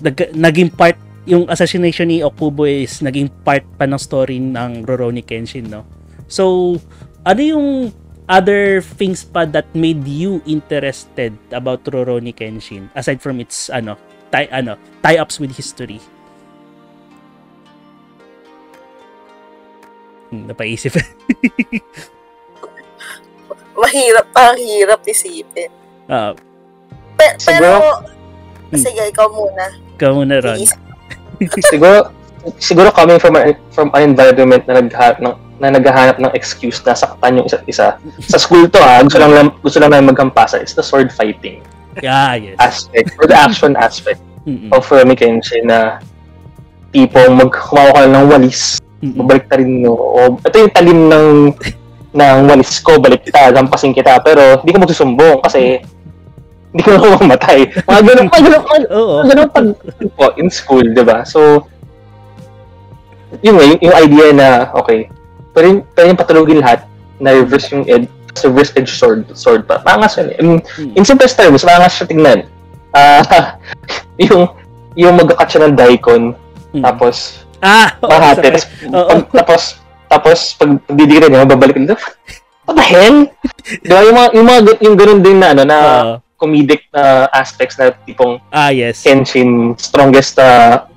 nag- 0.00 0.32
naging 0.32 0.72
part 0.72 0.96
yung 1.24 1.46
assassination 1.46 2.06
ni 2.06 2.18
Okubo 2.20 2.64
is 2.64 2.98
naging 2.98 3.30
part 3.42 3.62
pa 3.76 3.86
ng 3.86 3.96
story 3.96 4.38
ng 4.38 4.82
Rurouni 4.82 5.22
Kenshin 5.22 5.70
no 5.70 5.86
so 6.26 6.74
ano 7.22 7.40
yung 7.40 7.66
other 8.26 8.80
things 8.80 9.22
pa 9.22 9.44
that 9.44 9.66
made 9.72 10.02
you 10.02 10.42
interested 10.44 11.30
about 11.50 11.82
Rurouni 11.84 12.30
Kenshin 12.30 12.90
aside 12.92 13.22
from 13.22 13.38
its 13.38 13.68
ano 13.68 13.94
tie 14.28 14.50
ano 14.50 14.74
tie-ups 15.00 15.38
with 15.38 15.52
history 15.52 16.02
Hmm, 20.28 20.48
napaisip 20.48 20.96
Mahirap, 23.72 24.26
parang 24.30 24.56
hirap 24.56 25.00
isipin. 25.02 25.68
Ah, 26.06 26.36
Pe- 27.16 27.36
pero, 27.40 28.00
Hmm. 28.68 28.78
sige, 28.78 29.02
ikaw 29.04 29.28
muna. 29.28 29.68
ikaw 29.92 30.12
muna 30.14 30.40
Ron 30.40 30.56
Iisip- 30.56 30.80
siguro, 31.48 32.10
siguro 32.58 32.88
coming 32.90 33.18
from 33.18 33.38
a, 33.38 33.54
from 33.70 33.88
an 33.94 34.02
environment 34.14 34.66
na 34.66 34.82
naghahanap 34.82 35.18
ng 35.22 35.34
na 35.62 35.70
naghahanap 35.70 36.18
ng 36.18 36.32
excuse 36.34 36.82
na 36.82 36.90
saktan 36.90 37.38
yung 37.38 37.46
isa't 37.46 37.62
isa. 37.70 37.94
Sa 38.26 38.34
school 38.34 38.66
to 38.66 38.82
ha, 38.82 38.98
gusto 39.06 39.22
lang, 39.22 39.30
lang 39.30 39.48
gusto 39.62 39.78
lang 39.78 39.94
namin 39.94 40.10
magkampasa. 40.10 40.58
It's 40.58 40.74
the 40.74 40.82
sword 40.82 41.14
fighting 41.14 41.62
yeah 42.00 42.32
yes 42.40 42.56
aspect 42.56 43.12
or 43.20 43.28
the 43.28 43.36
action 43.36 43.76
aspect 43.76 44.22
Mm-mm. 44.48 44.72
of 44.72 44.86
Rurouni 44.88 45.12
Kenshin 45.12 45.68
na 45.68 46.00
tipong 46.90 47.36
magkumawa 47.36 47.92
ka 47.92 48.00
ng 48.08 48.26
walis 48.32 48.80
Mm-mm. 49.02 49.26
rin 49.28 49.82
no. 49.82 49.98
O, 49.98 50.38
ito 50.40 50.56
yung 50.62 50.72
talim 50.72 51.10
ng 51.10 51.28
ng 52.12 52.38
walis 52.46 52.78
ko, 52.84 53.02
balik 53.02 53.26
kita, 53.26 53.50
gampasin 53.50 53.90
kita. 53.90 54.20
Pero 54.22 54.62
hindi 54.62 54.70
ko 54.70 54.78
magsusumbong 54.78 55.42
kasi 55.42 55.82
hindi 56.72 56.82
ko 56.82 56.90
na 56.96 57.16
mamatay. 57.20 57.60
Mga 57.84 58.00
ganun, 58.02 58.26
mga 58.32 58.42
ganun, 58.48 58.62
mga, 58.64 58.78
mga 58.88 59.26
ganun 59.28 59.50
pag 59.52 59.66
po, 60.16 60.26
in 60.40 60.48
school, 60.48 60.84
di 60.84 61.04
ba? 61.04 61.20
So, 61.28 61.68
yun 63.44 63.60
nga, 63.60 63.64
yung, 63.64 63.80
yung 63.80 63.96
idea 63.96 64.26
na, 64.32 64.48
okay, 64.72 65.08
pero 65.52 65.64
yung, 65.68 65.80
pero 65.92 66.08
yung 66.08 66.20
patulogin 66.20 66.60
lahat, 66.64 66.88
na 67.20 67.36
reverse 67.36 67.70
yung 67.70 67.84
ed, 67.86 68.08
sa 68.32 68.48
reverse 68.48 68.72
edge 68.74 68.88
sword, 68.88 69.28
sword 69.36 69.68
pa. 69.68 69.84
Maangas 69.84 70.16
yun. 70.16 70.28
In, 70.40 70.48
in 70.96 71.04
simplest 71.04 71.36
terms, 71.36 71.62
maangas 71.62 71.92
siya 72.00 72.08
tignan. 72.08 72.40
Ah, 72.96 73.60
yung, 74.24 74.48
yung 74.96 75.14
mag-cut 75.16 75.48
siya 75.48 75.68
ng 75.68 75.76
daikon, 75.76 76.32
Mm. 76.72 76.80
tapos, 76.80 77.44
ah 77.60 77.92
oo, 78.00 78.08
Mahati. 78.08 78.48
Tapos, 78.48 78.64
pag, 78.88 79.20
tapos, 79.28 79.62
tapos, 80.08 80.38
pag 80.56 80.70
didikit 80.88 81.28
niya, 81.28 81.44
babalik 81.44 81.76
ulit. 81.76 82.00
What 82.64 82.80
the 82.80 82.84
hell? 82.84 83.28
Di 83.84 83.92
ba, 83.92 84.00
yung 84.00 84.16
mga, 84.16 84.28
yung 84.32 84.46
mga, 84.48 84.60
yung 84.80 84.96
ganun 84.96 85.20
din 85.20 85.36
na, 85.36 85.52
ano, 85.52 85.62
na 85.68 85.76
Oo. 85.76 86.14
Comedic 86.42 86.90
na 86.90 87.30
aspects 87.30 87.78
na 87.78 87.94
tipong 88.02 88.42
ah 88.50 88.74
yes 88.74 89.06
Kenshin, 89.06 89.78
strongest, 89.78 90.34
uh, 90.42 90.90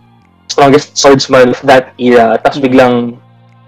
strongest 0.49 0.97
swordsman 0.97 1.53
of 1.53 1.61
that 1.61 1.93
era. 2.01 2.41
Tapos 2.41 2.57
biglang 2.57 3.21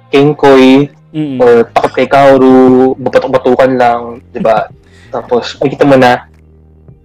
Kenkoi 0.09 0.89
Mm-mm. 1.13 1.37
or 1.37 1.69
takot 1.69 1.93
kay 1.93 2.07
Kaoru, 2.09 2.97
babatok-batukan 2.97 3.71
lang, 3.77 4.01
di 4.33 4.41
ba? 4.41 4.65
Tapos 5.13 5.53
makita 5.61 5.85
mo 5.85 5.93
na 5.95 6.25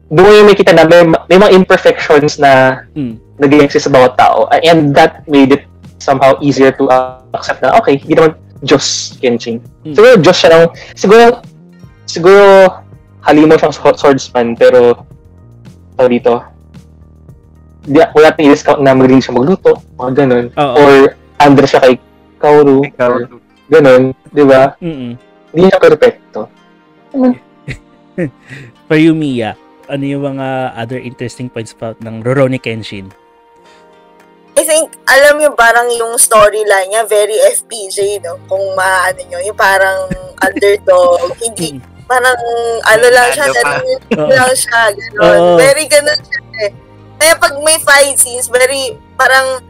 doon 0.09 0.45
yung 0.45 0.49
makita 0.49 0.73
na 0.73 0.85
may, 0.85 1.05
may 1.05 1.39
mga 1.41 1.53
imperfections 1.57 2.37
na 2.37 2.85
Mm. 2.93 3.17
nag-exist 3.41 3.89
sa 3.89 3.93
bawat 3.93 4.17
tao. 4.17 4.45
And 4.53 4.93
that 4.93 5.25
made 5.25 5.53
it 5.53 5.65
somehow 5.97 6.37
easier 6.41 6.73
to 6.77 6.89
uh, 6.89 7.25
accept 7.33 7.65
na, 7.65 7.73
okay, 7.81 7.97
hindi 7.97 8.17
naman 8.17 8.37
Diyos 8.61 9.17
Kenshin. 9.19 9.65
Mm. 9.83 9.95
Siguro 9.97 10.13
Diyos 10.21 10.37
siya 10.37 10.51
ng, 10.53 10.65
siguro, 10.95 11.25
siguro 12.05 12.45
halimo 13.23 13.55
siyang 13.55 13.75
sw- 13.75 13.99
swordsman, 13.99 14.55
pero 14.59 15.07
tawag 15.97 16.13
dito, 16.19 16.43
di, 17.87 17.99
wala 17.99 18.31
natin 18.31 18.47
i-discount 18.51 18.81
na 18.83 18.95
magaling 18.95 19.23
siya 19.23 19.35
magluto, 19.35 19.79
mga 19.99 20.13
ganun. 20.27 20.47
Oo. 20.59 20.75
Or 20.79 20.93
under 21.43 21.67
siya 21.67 21.81
kay 21.83 21.95
Kaoru, 22.43 22.83
Ikaw, 22.87 23.11
or 23.11 23.21
ganun, 23.71 24.03
di 24.35 24.45
ba? 24.47 24.75
Mm-mm. 24.83 25.15
Hindi 25.55 25.67
siya 25.71 25.81
perfecto. 25.81 26.41
For 28.89 28.99
you, 28.99 29.15
Mia, 29.15 29.57
ano 29.89 30.05
yung 30.05 30.25
mga 30.37 30.77
other 30.77 30.99
interesting 31.01 31.49
points 31.49 31.73
about 31.73 32.01
ng 32.03 32.25
Rurouni 32.25 32.59
Kenshin? 32.59 33.13
I 34.53 34.69
think, 34.69 34.93
alam 35.09 35.41
niyo, 35.41 35.57
parang 35.57 35.89
yung 35.97 36.21
storyline 36.21 36.93
niya, 36.93 37.09
very 37.09 37.37
FPJ, 37.57 38.21
no? 38.21 38.37
Kung 38.45 38.61
maano 38.77 39.21
nyo, 39.33 39.41
yung 39.41 39.57
parang 39.57 40.13
underdog, 40.45 41.33
hindi, 41.41 41.81
parang 42.13 42.37
ano 42.85 43.07
lang 43.09 43.29
siya, 43.33 43.49
Ano 44.13 44.29
lang 44.29 44.53
siya, 44.53 44.93
gano'n. 44.93 45.57
Very 45.57 45.89
ganun 45.89 46.21
siya 46.21 46.41
eh. 46.69 46.71
Kaya 47.17 47.33
pag 47.41 47.55
may 47.65 47.81
fight 47.81 48.21
scenes, 48.21 48.53
very, 48.53 48.99
parang, 49.17 49.65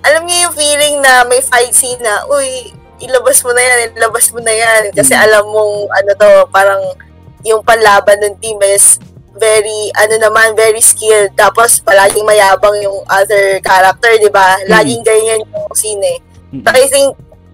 alam 0.00 0.22
niyo 0.24 0.48
yung 0.48 0.56
feeling 0.56 0.96
na 1.04 1.28
may 1.28 1.44
fight 1.44 1.76
scene 1.76 2.00
na, 2.00 2.24
uy, 2.24 2.72
ilabas 3.02 3.44
mo 3.44 3.52
na 3.52 3.60
yan, 3.60 3.92
ilabas 3.98 4.32
mo 4.32 4.40
na 4.40 4.54
yan. 4.54 4.94
Kasi 4.94 5.12
Mm. 5.12 5.24
alam 5.28 5.44
mong, 5.44 5.74
ano 5.90 6.10
to, 6.16 6.30
parang, 6.48 6.82
yung 7.44 7.60
panlaban 7.60 8.22
ng 8.24 8.38
team 8.40 8.56
is 8.64 8.96
very, 9.34 9.90
ano 9.98 10.16
naman, 10.16 10.54
very 10.54 10.78
skilled. 10.80 11.34
Tapos, 11.34 11.82
palaging 11.82 12.24
mayabang 12.24 12.78
yung 12.80 13.02
other 13.10 13.58
character, 13.60 14.14
di 14.16 14.30
ba? 14.30 14.56
Laging 14.70 15.02
ganyan 15.02 15.42
yung 15.42 15.68
scene 15.74 16.00
eh. 16.00 16.18
So, 16.62 16.70
I 16.70 16.86
think, 16.86 17.10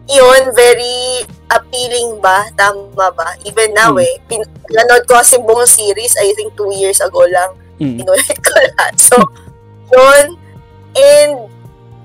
yun, 0.07 0.53
very 0.53 1.25
appealing 1.51 2.23
ba? 2.23 2.47
Tama 2.55 3.11
ba? 3.13 3.35
Even 3.43 3.75
now 3.75 3.93
Mm. 3.93 4.07
eh. 4.07 4.15
Pin- 4.31 4.51
nanood 4.71 5.05
ko 5.05 5.19
kasi 5.19 5.37
buong 5.37 5.67
series, 5.67 6.15
I 6.17 6.31
think 6.39 6.55
two 6.55 6.71
years 6.73 7.03
ago 7.03 7.27
lang. 7.27 7.51
Mm. 7.83 8.07
Inulit 8.07 8.39
ko 8.41 8.55
lahat. 8.55 8.95
So, 8.97 9.19
yun. 9.91 10.39
And, 10.95 11.33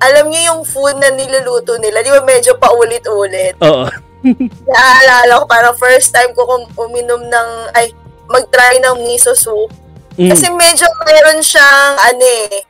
alam 0.01 0.27
niyo 0.27 0.53
yung 0.53 0.61
food 0.65 0.97
na 0.99 1.09
niluluto 1.09 1.77
nila, 1.79 2.03
di 2.03 2.11
ba 2.11 2.21
medyo 2.21 2.57
paulit-ulit? 2.57 3.55
Oo. 3.61 3.87
Naaalala 4.69 5.41
ko, 5.41 5.45
parang 5.45 5.75
first 5.77 6.09
time 6.11 6.33
ko 6.33 6.43
kung 6.45 6.65
uminom 6.75 7.21
ng, 7.29 7.49
ay, 7.73 7.93
mag-try 8.25 8.81
ng 8.81 9.05
miso 9.05 9.37
soup. 9.37 9.69
Mm. 10.17 10.31
Kasi 10.33 10.49
medyo 10.49 10.87
meron 11.05 11.39
siyang, 11.43 11.93
ano 12.01 12.23
eh, 12.23 12.63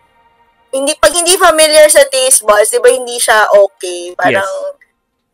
hindi, 0.76 0.92
pag 1.00 1.16
hindi 1.16 1.40
familiar 1.40 1.88
sa 1.88 2.04
taste 2.12 2.44
buds, 2.44 2.68
di 2.68 2.84
ba 2.84 2.92
hindi 2.92 3.16
siya 3.16 3.48
okay? 3.48 4.12
Parang, 4.20 4.76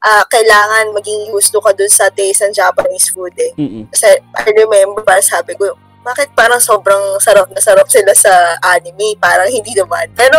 ah, 0.02 0.26
kailangan 0.26 0.94
maging 0.98 1.30
gusto 1.30 1.62
ka 1.62 1.72
dun 1.78 1.90
sa 1.90 2.10
taste 2.10 2.42
ng 2.46 2.54
Japanese 2.54 3.14
food 3.14 3.34
eh. 3.38 3.54
Mm-mm. 3.58 3.86
Kasi 3.94 4.18
I 4.18 4.50
remember, 4.50 5.06
parang 5.06 5.26
sabi 5.26 5.54
ko, 5.54 5.78
bakit 6.02 6.34
parang 6.34 6.58
sobrang 6.58 7.22
sarap 7.22 7.46
na 7.54 7.62
sarap 7.62 7.86
sila 7.86 8.10
sa 8.18 8.58
anime? 8.74 9.14
Parang 9.22 9.46
hindi 9.46 9.78
naman. 9.78 10.10
Pero, 10.18 10.38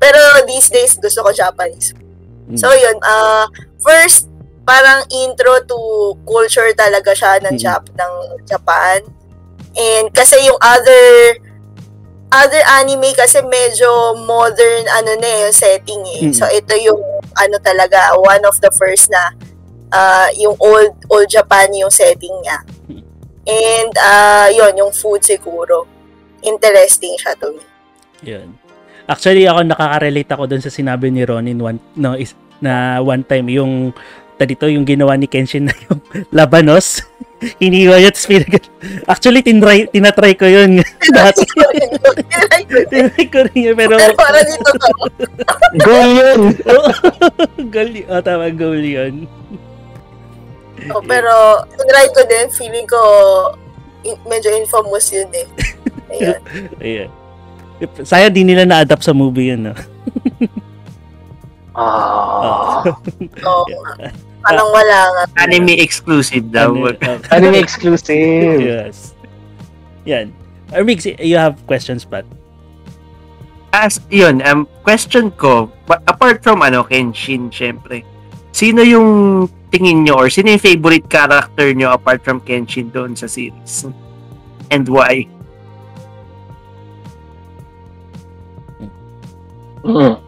pero 0.00 0.16
these 0.48 0.72
days, 0.72 0.96
gusto 0.96 1.20
ko 1.20 1.30
Japanese. 1.32 1.92
Mm. 2.48 2.56
So, 2.56 2.72
yun. 2.72 2.96
ah 3.04 3.44
first, 3.84 4.32
parang 4.64 5.04
intro 5.12 5.60
to 5.68 5.78
culture 6.24 6.72
talaga 6.72 7.12
siya 7.12 7.40
ng, 7.44 7.56
Mm. 7.56 7.60
Jap 7.60 7.84
ng 7.92 8.14
Japan. 8.48 9.00
And 9.76 10.08
kasi 10.16 10.40
yung 10.48 10.56
other 10.60 11.36
other 12.28 12.60
anime 12.76 13.16
kasi 13.16 13.40
medyo 13.40 14.12
modern 14.28 14.84
ano 14.92 15.16
na 15.16 15.28
eh, 15.28 15.38
yung 15.48 15.56
setting 15.56 16.02
eh. 16.04 16.22
Mm. 16.28 16.34
So 16.36 16.44
ito 16.48 16.76
yung 16.76 17.00
ano 17.36 17.56
talaga 17.60 18.16
one 18.16 18.42
of 18.48 18.56
the 18.64 18.72
first 18.76 19.12
na 19.12 19.34
ah, 19.92 20.28
yung 20.36 20.56
old 20.60 20.96
old 21.12 21.28
Japan 21.28 21.68
yung 21.74 21.92
setting 21.92 22.32
niya. 22.44 22.58
And 23.48 23.92
ah 24.00 24.48
yun 24.52 24.76
yung 24.76 24.92
food 24.92 25.24
siguro. 25.24 25.84
Interesting 26.44 27.18
siya 27.18 27.34
to 27.40 27.52
me. 27.52 27.64
Yun. 28.22 28.54
Actually, 29.08 29.48
ako 29.48 29.64
nakaka-relate 29.64 30.30
ako 30.36 30.44
dun 30.44 30.60
sa 30.60 30.68
sinabi 30.68 31.08
ni 31.08 31.24
Ronin 31.24 31.56
one, 31.56 31.80
no, 31.96 32.12
is, 32.12 32.36
na 32.60 33.00
one 33.00 33.24
time 33.24 33.48
yung 33.48 33.96
dito 34.38 34.70
yung 34.70 34.86
ginawa 34.86 35.18
ni 35.18 35.26
Kenshin 35.26 35.66
na 35.66 35.74
yung 35.88 35.98
labanos. 36.30 37.02
Iniwa 37.62 38.02
niya, 38.02 38.10
tapos 38.10 38.26
pinag- 38.26 38.70
Actually, 39.06 39.46
tinry, 39.46 39.86
tinatry 39.94 40.34
ko 40.34 40.46
yun. 40.50 40.82
Dati. 41.14 41.46
tinry 42.90 43.24
ko 43.30 43.46
rin 43.46 43.58
yun, 43.70 43.74
pero... 43.78 43.94
Pero 43.94 44.14
parang 44.18 44.42
dito 44.42 44.70
to. 44.74 44.88
Goal 45.86 46.10
yun! 46.18 46.40
goal 47.74 47.90
yun. 47.94 48.06
Oh, 48.10 48.18
tama, 48.18 48.50
goal 48.50 48.82
yun. 48.82 49.30
Oh, 50.90 51.02
pero 51.02 51.62
try 51.86 52.06
ko 52.10 52.26
din, 52.26 52.46
feeling 52.50 52.86
ko 52.90 53.00
in- 54.02 54.18
medyo 54.26 54.50
infamous 54.58 55.14
yun 55.14 55.30
eh. 55.30 55.46
Ayun. 56.10 56.40
Ayan. 56.82 57.10
Sayang 58.02 58.34
di 58.34 58.42
nila 58.42 58.66
na-adapt 58.66 59.06
sa 59.06 59.14
movie 59.14 59.54
yun, 59.54 59.70
no? 59.70 59.74
Ah. 61.78 62.82
Oo. 63.54 63.64
Parang 64.42 64.68
wala 64.74 64.98
nga. 65.14 65.22
Anime 65.46 65.78
exclusive 65.78 66.50
daw. 66.50 66.74
Oh, 66.74 66.90
Anime 67.34 67.58
exclusive. 67.62 68.58
yes. 68.58 69.14
Yan. 70.02 70.34
Or 70.74 70.82
Migs, 70.82 71.06
you 71.06 71.36
have 71.38 71.58
questions, 71.66 72.04
Pat? 72.04 72.26
As, 73.72 74.00
yun, 74.10 74.40
um, 74.42 74.66
question 74.82 75.30
ko, 75.32 75.70
apart 76.08 76.42
from 76.42 76.64
ano, 76.64 76.82
Kenshin, 76.82 77.52
syempre, 77.52 78.02
sino 78.52 78.80
yung 78.82 79.08
tingin 79.68 80.08
nyo 80.08 80.24
or 80.24 80.28
sino 80.32 80.56
yung 80.56 80.62
favorite 80.64 81.06
character 81.12 81.76
nyo 81.76 81.92
apart 81.92 82.24
from 82.24 82.40
Kenshin 82.40 82.88
doon 82.88 83.12
sa 83.14 83.28
series? 83.28 83.84
And 84.72 84.88
why? 84.88 85.28
Mm. 89.84 90.27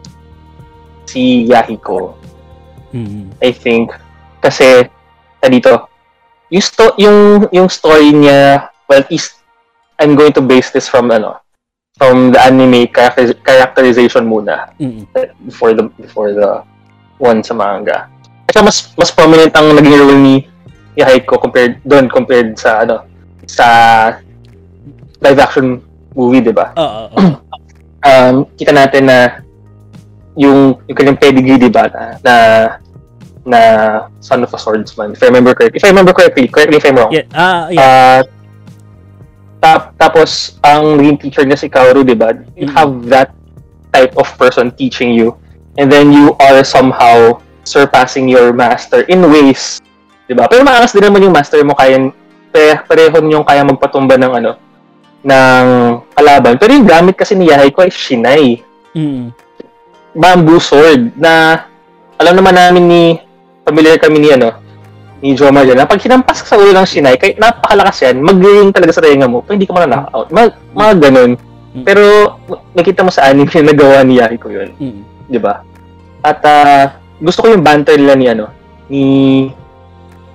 Si 1.11 1.45
Yahiko, 1.45 2.15
Hmm. 2.91 3.31
I 3.39 3.51
think. 3.51 3.91
Kasi, 4.39 4.83
ah, 5.39 5.47
dito, 5.47 5.87
yung, 6.47 6.59
sto- 6.61 6.95
yung, 6.95 7.47
yung 7.49 7.67
story 7.67 8.11
niya, 8.11 8.67
well, 8.85 9.03
is, 9.07 9.31
I'm 9.95 10.15
going 10.15 10.31
to 10.33 10.43
base 10.43 10.71
this 10.71 10.87
from, 10.87 11.07
ano, 11.07 11.39
from 11.95 12.31
the 12.31 12.39
anime 12.41 12.87
character- 12.87 13.37
characterization 13.37 14.25
muna 14.25 14.73
Mm. 14.75 15.05
before 15.45 15.71
the 15.71 15.85
before 15.95 16.33
the 16.33 16.65
one 17.21 17.45
sa 17.45 17.53
manga. 17.53 18.09
At 18.49 18.57
saka 18.57 18.65
mas 18.65 18.89
mas 18.97 19.13
prominent 19.13 19.53
ang 19.53 19.69
naging 19.71 20.01
role 20.01 20.17
ni 20.17 20.49
Yahiko 20.97 21.37
compared 21.37 21.77
doon 21.85 22.09
compared 22.09 22.57
sa 22.57 22.81
ano 22.81 23.05
sa 23.45 23.65
live 25.21 25.37
action 25.37 25.77
movie, 26.11 26.41
'di 26.41 26.49
ba? 26.51 26.73
Oo, 26.73 27.01
oo. 27.13 27.29
Um 28.01 28.49
kita 28.57 28.73
natin 28.73 29.05
na 29.05 29.45
yung 30.35 30.79
yung 30.87 30.97
kanyang 30.97 31.19
pedigree, 31.19 31.59
'di 31.59 31.71
ba? 31.71 31.87
Na, 31.91 32.03
na 32.23 32.35
na 33.41 33.59
son 34.21 34.45
of 34.45 34.53
a 34.53 34.59
swordsman. 34.59 35.17
If 35.17 35.23
I 35.23 35.33
remember 35.33 35.57
correctly. 35.57 35.81
If 35.81 35.85
I 35.85 35.89
remember 35.89 36.13
correctly, 36.13 36.47
correct 36.47 36.69
me 36.69 36.77
if 36.77 36.85
I'm 36.85 36.97
wrong. 36.97 37.11
Yeah, 37.11 37.25
ah, 37.33 37.67
yeah. 37.73 37.81
Uh, 37.81 38.19
tap, 39.61 39.81
tapos, 39.97 40.57
ang 40.61 40.97
naging 41.01 41.17
teacher 41.21 41.43
niya 41.45 41.57
si 41.57 41.69
Kaoru, 41.69 42.05
di 42.05 42.17
ba? 42.17 42.33
You 42.53 42.69
Mm. 42.69 42.73
have 42.77 42.91
that 43.09 43.29
type 43.93 44.13
of 44.17 44.29
person 44.37 44.69
teaching 44.73 45.13
you. 45.13 45.37
And 45.77 45.89
then 45.89 46.13
you 46.13 46.37
are 46.37 46.61
somehow 46.61 47.41
surpassing 47.63 48.27
your 48.27 48.53
master 48.53 49.05
in 49.09 49.25
ways. 49.25 49.81
Di 50.29 50.33
ba? 50.37 50.45
Pero 50.45 50.61
maangas 50.65 50.93
din 50.93 51.05
naman 51.05 51.25
yung 51.25 51.33
master 51.33 51.61
mo 51.65 51.73
kaya 51.73 52.13
pare, 52.51 52.83
pareho 52.85 53.15
yung 53.25 53.45
kaya 53.47 53.63
magpatumba 53.63 54.19
ng 54.19 54.33
ano 54.37 54.51
ng 55.21 55.65
kalaban. 56.17 56.57
Pero 56.57 56.73
yung 56.73 56.89
gamit 56.89 57.15
kasi 57.15 57.37
ni 57.37 57.49
Yahiko 57.53 57.85
ay 57.85 57.91
Shinai. 57.93 58.49
Mm. 58.97 59.29
Bamboo 60.11 60.59
sword 60.59 61.15
na 61.15 61.65
alam 62.19 62.35
naman 62.35 62.53
namin 62.53 62.83
ni 62.85 63.03
familiar 63.63 63.97
kami 63.97 64.19
ni 64.19 64.29
ano 64.31 64.51
ni 65.21 65.37
Jomar 65.37 65.69
dyan, 65.69 65.77
na 65.77 65.85
pag 65.85 66.01
hinampas 66.01 66.41
ka 66.41 66.49
sa 66.49 66.57
ulo 66.57 66.73
ng 66.73 66.81
Shinai, 66.81 67.13
kahit 67.13 67.37
napakalakas 67.37 68.09
yan, 68.09 68.25
mag-ring 68.25 68.73
talaga 68.73 68.89
sa 68.89 69.05
tenga 69.05 69.29
mo, 69.29 69.45
hindi 69.45 69.69
ka 69.69 69.77
mananakaut. 69.77 70.33
Mag, 70.33 70.57
mga 70.73 70.93
ganun. 70.97 71.31
Mm. 71.77 71.85
Pero, 71.85 72.05
nakita 72.73 73.05
mo 73.05 73.13
sa 73.13 73.29
anime 73.29 73.53
yung 73.53 73.69
nagawa 73.69 74.01
ni 74.01 74.17
Yahiko 74.17 74.49
yun, 74.49 74.73
Mm. 74.81 75.01
di 75.29 75.37
ba? 75.37 75.61
At, 76.25 76.41
ah, 76.41 76.97
gusto 77.21 77.45
ko 77.45 77.53
yung 77.53 77.61
banter 77.61 78.01
nila 78.01 78.17
ni, 78.17 78.25
ano, 78.33 78.49
ni, 78.89 79.05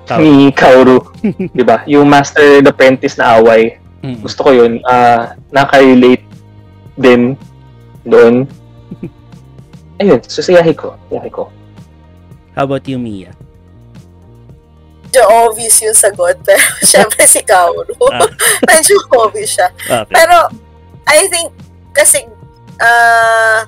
Kaoru. 0.06 0.22
ni 0.22 0.34
Kaoru, 0.54 0.98
di 1.58 1.64
ba? 1.66 1.82
Yung 1.90 2.06
Master 2.06 2.62
and 2.62 2.70
Apprentice 2.70 3.18
na 3.18 3.42
away, 3.42 3.82
Mm. 4.06 4.22
gusto 4.22 4.46
ko 4.46 4.54
yun, 4.54 4.78
ah, 4.86 5.34
nakaka-relate 5.50 6.22
din 6.94 7.34
doon. 8.06 8.46
Ayun, 10.00 10.20
susayahin 10.24 10.76
ko. 10.76 10.96
Susayahin 11.08 11.32
ko. 11.32 11.44
How 12.56 12.64
about 12.64 12.88
you, 12.88 12.96
Mia? 12.96 13.36
Medyo 15.06 15.22
obvious 15.48 15.80
yung 15.80 15.96
sagot, 15.96 16.36
pero 16.44 16.60
syempre 16.92 17.24
si 17.24 17.40
Kaoru. 17.40 17.96
Ah. 18.12 18.28
Medyo 18.68 18.96
obvious 19.16 19.56
siya. 19.56 19.68
Okay. 19.72 20.12
Pero, 20.12 20.52
I 21.08 21.24
think, 21.32 21.52
kasi, 21.96 22.28
ah, 22.80 23.64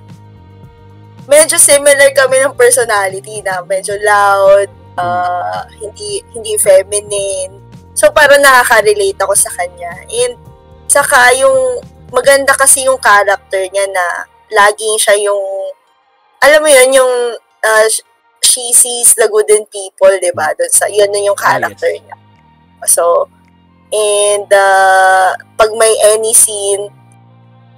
medyo 1.29 1.61
similar 1.61 2.13
kami 2.17 2.41
ng 2.41 2.57
personality 2.57 3.45
na 3.45 3.65
medyo 3.65 3.97
loud, 4.01 4.69
ah, 4.97 5.65
hindi 5.81 6.25
hindi 6.33 6.57
feminine. 6.61 7.61
So, 7.93 8.13
parang 8.13 8.41
nakaka-relate 8.41 9.21
ako 9.21 9.33
sa 9.33 9.53
kanya. 9.57 9.93
And, 10.09 10.37
saka 10.89 11.33
yung, 11.37 11.85
maganda 12.09 12.57
kasi 12.57 12.89
yung 12.89 13.01
character 13.01 13.61
niya 13.69 13.85
na 13.89 14.05
laging 14.49 14.97
siya 14.97 15.17
yung, 15.21 15.77
alam 16.43 16.61
mo 16.63 16.69
yun, 16.71 16.91
yung, 16.95 17.15
sh- 17.91 18.07
she 18.43 18.73
sees 18.73 19.15
the 19.15 19.29
good 19.29 19.51
in 19.51 19.67
people, 19.67 20.13
di 20.23 20.31
ba? 20.35 20.55
Doon 20.55 20.71
sa, 20.71 20.87
yun 20.87 21.11
na 21.11 21.21
yung 21.23 21.39
character 21.39 21.91
niya. 21.91 22.17
So, 22.87 23.27
and 23.91 24.47
uh, 24.53 25.35
pag 25.59 25.71
may 25.75 25.95
any 26.15 26.33
scene, 26.35 26.89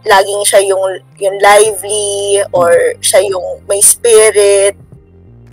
laging 0.04 0.44
siya 0.44 0.60
yung, 0.64 1.00
yung 1.20 1.36
lively 1.40 2.40
or 2.52 2.96
siya 3.04 3.20
yung 3.24 3.64
may 3.68 3.80
spirit 3.80 4.76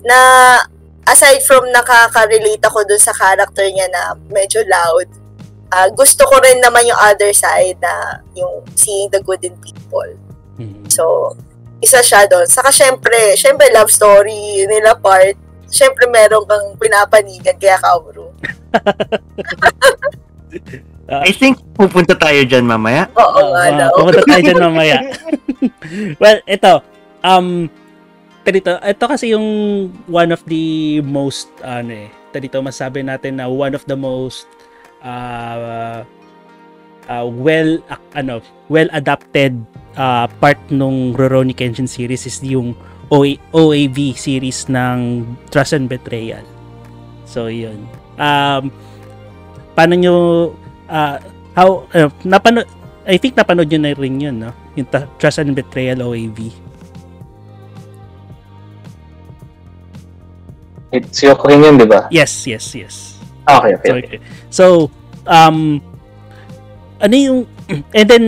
na 0.04 0.60
aside 1.08 1.40
from 1.44 1.68
nakaka-relate 1.72 2.64
ako 2.64 2.84
dun 2.84 3.00
sa 3.00 3.16
character 3.16 3.64
niya 3.72 3.88
na 3.92 4.16
medyo 4.28 4.64
loud, 4.68 5.08
ah, 5.72 5.88
gusto 5.92 6.28
ko 6.28 6.40
rin 6.44 6.60
naman 6.60 6.88
yung 6.88 7.00
other 7.00 7.32
side 7.32 7.80
na 7.80 8.20
yung 8.36 8.64
seeing 8.76 9.08
the 9.12 9.20
good 9.24 9.40
in 9.44 9.56
people. 9.64 10.12
Mhm. 10.60 10.88
So, 10.92 11.36
isa 11.80 12.02
siya 12.02 12.26
doon. 12.26 12.46
Saka 12.50 12.74
syempre, 12.74 13.36
syempre 13.38 13.70
love 13.74 13.92
story 13.92 14.66
nila 14.66 14.98
part. 14.98 15.38
Syempre 15.68 16.08
meron 16.08 16.48
kang 16.48 16.80
pinapanigan 16.80 17.58
kaya 17.60 17.76
Kaoru. 17.78 18.32
I 21.08 21.32
think 21.32 21.60
pupunta 21.72 22.16
tayo 22.16 22.44
dyan 22.44 22.68
mamaya. 22.68 23.08
Oo 23.16 23.56
nga 23.56 23.64
Ah, 23.68 23.72
daw. 23.72 23.92
Pumunta 23.96 24.24
tayo 24.28 24.42
dyan 24.44 24.64
mamaya. 24.68 24.98
well, 26.24 26.40
ito. 26.44 26.74
Um, 27.24 27.72
dito, 28.48 28.80
ito 28.80 29.06
kasi 29.08 29.36
yung 29.36 29.48
one 30.08 30.32
of 30.32 30.40
the 30.48 31.00
most, 31.04 31.52
ano 31.60 32.08
eh, 32.08 32.10
dito 32.38 32.62
masabi 32.62 33.02
natin 33.02 33.42
na 33.42 33.50
one 33.50 33.74
of 33.74 33.84
the 33.90 33.98
most 33.98 34.46
uh, 35.02 36.06
uh, 37.10 37.26
well, 37.28 37.80
ac- 37.90 38.12
ano, 38.16 38.44
well 38.70 38.88
adapted 38.94 39.56
uh, 39.96 40.28
part 40.40 40.60
nung 40.70 41.16
Rurouni 41.16 41.56
Kenshin 41.56 41.90
series 41.90 42.28
is 42.28 42.40
yung 42.44 42.76
OA, 43.12 43.40
OAV 43.56 44.14
series 44.16 44.68
ng 44.68 45.24
Trust 45.50 45.74
and 45.74 45.88
Betrayal. 45.88 46.44
So, 47.24 47.48
yun. 47.48 47.88
Um, 48.20 48.72
paano 49.76 49.94
nyo, 49.96 50.16
uh, 50.92 51.18
how, 51.56 51.88
uh, 51.96 52.12
napano, 52.28 52.64
I 53.08 53.16
think 53.16 53.40
napanood 53.40 53.72
nyo 53.72 53.80
na 53.80 53.92
rin 53.96 54.20
yun, 54.20 54.36
no? 54.44 54.52
Yung 54.76 54.88
Trust 55.20 55.40
and 55.40 55.56
Betrayal 55.56 56.04
OAV. 56.04 56.52
It's 60.92 61.20
Yoko 61.20 61.52
Hin 61.52 61.64
yun, 61.64 61.76
di 61.80 61.88
ba? 61.88 62.08
Yes, 62.12 62.48
yes, 62.48 62.72
yes. 62.76 62.96
Ah, 63.48 63.64
okay, 63.64 63.76
okay. 63.76 63.88
So, 63.88 63.96
okay. 63.96 64.20
So, 64.52 64.66
um, 65.28 65.80
ano 66.98 67.16
yung, 67.16 67.40
and 67.94 68.08
then, 68.10 68.26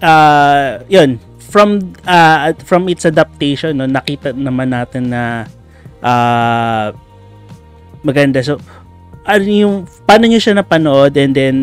uh, 0.00 0.80
yun, 0.88 1.20
from, 1.40 1.92
uh, 2.06 2.52
from 2.64 2.88
its 2.88 3.04
adaptation, 3.04 3.76
no, 3.76 3.86
nakita 3.86 4.32
naman 4.32 4.72
natin 4.72 5.12
na, 5.12 5.44
uh, 6.00 6.92
maganda. 8.04 8.40
So, 8.44 8.60
ano 9.26 9.44
yung, 9.44 9.74
paano 10.06 10.28
nyo 10.28 10.40
siya 10.40 10.56
napanood 10.56 11.16
and 11.16 11.32
then, 11.34 11.56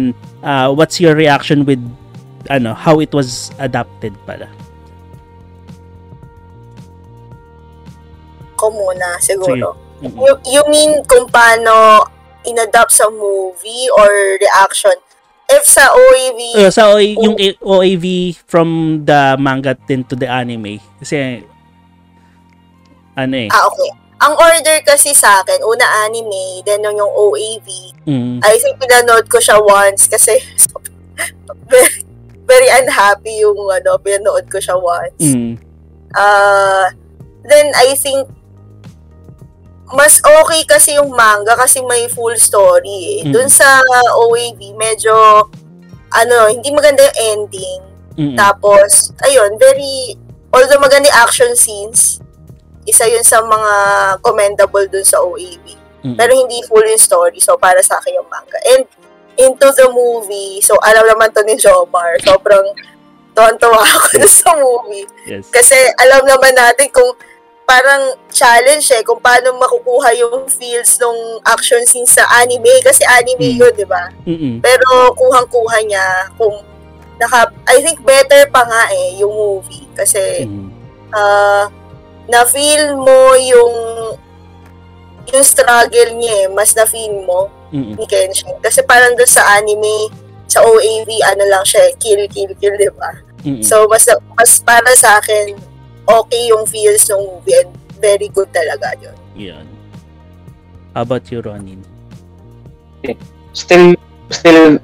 uh, 0.44 0.70
what's 0.74 1.00
your 1.00 1.16
reaction 1.16 1.66
with, 1.66 1.82
ano, 2.50 2.74
how 2.74 3.00
it 3.00 3.14
was 3.14 3.52
adapted 3.58 4.14
pala? 4.28 4.50
Ko 8.60 8.70
muna, 8.70 9.18
siguro. 9.20 9.76
Mhm. 10.04 10.20
You, 10.20 10.34
you 10.52 10.64
mean 10.68 11.00
kung 11.08 11.32
paano 11.32 12.04
inadapt 12.44 12.92
sa 12.92 13.08
movie 13.08 13.88
or 13.96 14.36
reaction? 14.36 15.00
If 15.54 15.64
sa 15.64 15.86
OAV, 15.90 16.40
Uh, 16.58 16.72
sa 16.72 16.90
OA, 16.90 17.14
yung 17.16 17.38
A- 17.38 17.60
OAV 17.62 18.06
from 18.44 18.70
the 19.06 19.38
manga 19.38 19.78
into 19.88 20.16
the 20.16 20.26
anime. 20.26 20.82
Kasi, 20.98 21.46
ano 23.14 23.36
eh. 23.38 23.50
ah, 23.50 23.70
okay. 23.70 23.90
Ang 24.24 24.34
order 24.34 24.80
kasi 24.82 25.12
sa 25.12 25.44
akin, 25.44 25.60
una 25.62 25.84
anime, 26.04 26.64
then 26.64 26.82
yung 26.82 26.98
OAV, 27.00 27.68
Mm, 28.04 28.44
I 28.44 28.60
think 28.60 28.80
pinanood 28.80 29.32
ko 29.32 29.40
siya 29.40 29.64
once 29.64 30.12
kasi 30.12 30.36
very, 31.72 32.04
very 32.44 32.70
unhappy 32.74 33.40
yung 33.40 33.56
ano, 33.64 33.96
pinanood 33.96 34.44
ko 34.48 34.60
siya 34.60 34.76
once. 34.76 35.24
mm, 35.24 35.56
Uh, 36.14 36.86
then 37.44 37.74
I 37.74 37.98
think 37.98 38.30
mas 39.94 40.18
okay 40.20 40.66
kasi 40.66 40.98
yung 40.98 41.14
manga 41.14 41.54
kasi 41.54 41.80
may 41.86 42.10
full 42.10 42.34
story 42.36 43.22
eh. 43.22 43.30
Mm. 43.30 43.32
Dun 43.32 43.50
sa 43.50 43.80
OAV, 44.26 44.74
medyo 44.74 45.14
ano, 46.14 46.38
hindi 46.50 46.70
maganda 46.74 47.06
yung 47.10 47.18
ending. 47.18 47.82
mm, 48.18 48.36
Tapos, 48.38 49.14
ayun, 49.26 49.58
very, 49.58 50.18
although 50.54 50.82
maganda 50.82 51.10
yung 51.10 51.22
action 51.26 51.54
scenes, 51.58 52.22
isa 52.86 53.10
yun 53.10 53.26
sa 53.26 53.42
mga 53.42 53.74
commendable 54.22 54.86
dun 54.90 55.06
sa 55.06 55.22
OAV. 55.22 55.78
mm. 56.06 56.18
Pero 56.18 56.32
hindi 56.34 56.62
full 56.70 56.86
yung 56.86 57.02
story. 57.02 57.42
So, 57.42 57.58
para 57.58 57.82
sa 57.82 57.98
akin 57.98 58.18
yung 58.18 58.30
manga. 58.30 58.58
And, 58.78 58.86
into 59.38 59.66
the 59.74 59.90
movie, 59.90 60.62
so 60.62 60.78
alam 60.86 61.10
naman 61.10 61.34
to 61.34 61.42
ni 61.42 61.58
Jomar, 61.58 62.22
sobrang 62.22 62.66
tuwan-tuwa 63.36 63.82
ako 63.82 64.22
sa 64.30 64.54
movie. 64.54 65.10
Yes. 65.26 65.50
Kasi 65.50 65.74
alam 65.98 66.22
naman 66.22 66.54
natin 66.54 66.94
kung 66.94 67.18
parang 67.64 68.16
challenge 68.30 68.92
eh, 68.92 69.04
kung 69.04 69.18
paano 69.18 69.56
makukuha 69.56 70.12
yung 70.16 70.46
feels 70.48 71.00
ng 71.00 71.40
action 71.44 71.82
scenes 71.84 72.12
sa 72.12 72.28
anime. 72.38 72.70
Kasi 72.84 73.04
anime 73.04 73.56
Mm. 73.56 73.60
yun, 73.60 73.74
di 73.74 73.88
ba? 73.88 74.12
Pero 74.60 74.88
kuhang-kuha 75.16 75.78
niya 75.84 76.06
kung 76.36 76.60
naka, 77.18 77.48
I 77.66 77.80
think 77.80 78.04
better 78.04 78.48
pa 78.50 78.64
nga 78.64 78.92
eh, 78.92 79.16
yung 79.18 79.32
movie. 79.32 79.88
Kasi 79.94 80.44
Mm. 80.44 80.68
ah 81.12 81.66
na-feel 82.24 82.96
mo 82.96 83.36
yung 83.36 83.74
yung 85.28 85.44
struggle 85.44 86.12
niya 86.14 86.46
eh, 86.46 86.48
mas 86.48 86.76
na-feel 86.76 87.24
mo 87.24 87.48
Mm-mm. 87.72 87.96
ni 87.96 88.06
Kenshin. 88.06 88.54
Kasi 88.60 88.84
parang 88.84 89.16
doon 89.16 89.28
sa 89.28 89.56
anime, 89.56 90.12
sa 90.46 90.62
OAV, 90.62 91.10
ano 91.26 91.48
lang 91.48 91.64
siya, 91.64 91.90
eh, 91.90 91.96
kill, 91.98 92.22
kill, 92.28 92.52
kill, 92.60 92.76
di 92.76 92.92
ba? 92.94 93.12
So, 93.60 93.88
mas, 93.88 94.06
mas 94.36 94.62
para 94.62 94.92
sa 94.94 95.18
akin, 95.18 95.58
okay 96.06 96.50
yung 96.50 96.66
feels 96.66 97.06
ng 97.08 97.22
movie 97.22 97.56
and 97.58 97.72
very 97.98 98.28
good 98.28 98.50
talaga 98.52 98.92
yun. 99.00 99.16
Yun. 99.34 99.66
How 100.94 101.02
about 101.02 101.26
you, 101.32 101.42
Ronin? 101.42 101.82
Still, 103.54 103.96
still, 104.30 104.78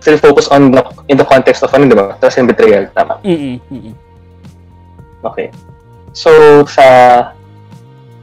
still 0.00 0.18
focus 0.18 0.48
on 0.48 0.70
the, 0.70 0.82
in 1.08 1.16
the 1.16 1.24
context 1.24 1.62
of 1.62 1.70
ano, 1.74 1.86
di 1.86 1.94
ba? 1.94 2.16
Trust 2.18 2.38
and 2.38 2.48
betrayal, 2.48 2.86
tama. 2.90 3.18
Mm-mm. 3.22 3.58
Mm-mm. 3.70 3.94
Okay. 5.22 5.50
So, 6.12 6.30
sa, 6.66 6.84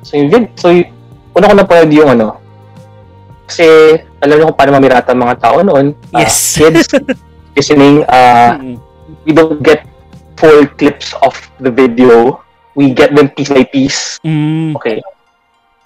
so 0.04 0.18
yung 0.18 0.30
vid, 0.30 0.46
so 0.60 0.70
yung, 0.72 0.92
una 1.32 1.48
ko 1.48 1.54
napanood 1.56 1.92
yung 1.94 2.10
ano, 2.12 2.38
kasi 3.48 3.66
alam 4.22 4.36
niyo 4.38 4.46
kung 4.52 4.60
paano 4.60 4.78
mamirata 4.78 5.16
ang 5.16 5.24
mga 5.24 5.36
tao 5.40 5.58
noon. 5.64 5.96
Ah, 6.14 6.22
Yes. 6.28 6.54
kids 6.60 6.86
listening, 7.58 8.04
uh, 8.06 8.60
Mm-mm. 8.60 8.76
we 9.26 9.32
don't 9.32 9.64
get 9.64 9.88
full 10.40 10.66
clips 10.80 11.12
of 11.22 11.36
the 11.60 11.70
video. 11.70 12.40
We 12.74 12.96
get 12.96 13.12
them 13.12 13.30
piece 13.30 13.52
by 13.52 13.68
piece. 13.68 14.18
Mm. 14.24 14.76
Okay. 14.80 15.04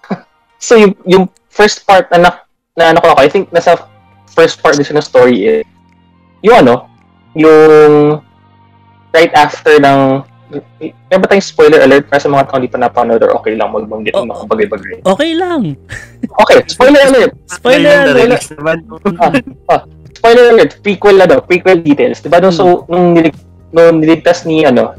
so 0.61 0.77
yung, 0.77 0.93
yung 1.09 1.25
first 1.49 1.89
part 1.89 2.05
na, 2.13 2.17
na, 2.21 2.29
na 2.77 2.83
ano 2.93 3.01
ko 3.01 3.17
ako, 3.17 3.19
I 3.25 3.29
think 3.29 3.49
nasa 3.49 3.81
first 4.29 4.61
part 4.61 4.77
din 4.77 4.85
siya 4.85 5.01
ng 5.01 5.09
story 5.09 5.37
is, 5.41 5.65
yung 6.45 6.61
ano, 6.65 6.85
yung 7.33 8.21
right 9.13 9.33
after 9.33 9.81
ng 9.81 10.21
Meron 11.09 11.21
ba 11.23 11.27
tayong 11.29 11.45
spoiler 11.45 11.81
alert 11.81 12.05
para 12.09 12.21
sa 12.21 12.29
mga 12.29 12.45
tao 12.45 12.57
hindi 12.61 12.69
pa 12.69 12.77
napanood 12.77 13.21
or 13.25 13.33
okay 13.41 13.57
lang 13.57 13.73
magbanggit 13.73 14.13
ng 14.13 14.29
mga 14.29 14.43
Oo. 14.45 14.49
bagay-bagay? 14.49 14.97
Okay 15.01 15.31
lang. 15.33 15.73
Okay, 16.45 16.59
spoiler 16.69 17.01
alert! 17.09 17.31
Spoiler 17.57 17.89
alert. 17.89 18.13
na-release 18.13 18.49
naman. 18.57 18.77
Spoiler 20.13 20.45
alert! 20.53 20.71
Prequel 20.85 21.17
ano, 21.17 21.35
prequel 21.41 21.81
details. 21.81 22.21
Diba 22.21 22.37
nung, 22.37 22.53
so, 22.53 22.85
nung, 22.85 23.17
nilig, 23.17 23.33
nung 23.73 23.99
niligtas 23.99 24.45
ni, 24.45 24.63
ano, 24.63 24.93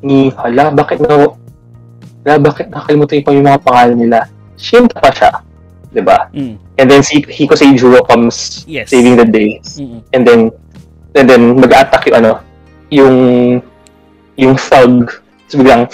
ni, 0.00 0.30
hala, 0.30 0.70
bakit 0.70 1.02
na, 1.02 1.34
hala, 2.22 2.38
bakit 2.38 2.70
nakalimutan 2.70 3.26
ko 3.26 3.34
yung 3.34 3.44
mga 3.50 3.66
pangalan 3.66 3.98
nila? 3.98 4.30
Shinta 4.54 5.02
pa 5.02 5.10
siya. 5.10 5.42
Diba? 5.90 6.30
Mm. 6.30 6.54
And 6.78 6.86
then 6.86 7.02
si 7.02 7.24
Hiko 7.24 7.58
Seijuro 7.58 8.06
comes 8.06 8.62
Yes. 8.70 8.94
saving 8.94 9.18
the 9.18 9.26
day. 9.26 9.58
Mm-mm. 9.80 10.00
And 10.14 10.22
then, 10.22 10.40
and 11.18 11.26
then 11.26 11.58
mag-attack 11.58 12.06
yung 12.06 12.16
ano, 12.22 12.32
yung, 12.94 13.16
yung 14.38 14.54
thug. 14.54 15.10
So 15.50 15.58
biglang, 15.58 15.90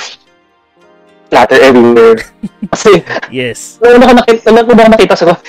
splatter 1.33 1.57
everywhere. 1.65 2.21
Kasi, 2.77 3.01
Yes. 3.33 3.79
una 3.81 4.05
ko 4.05 4.15
nakita, 4.21 4.53
una 4.53 4.61
ko 4.69 4.73
nakita 4.77 5.17
sa 5.17 5.33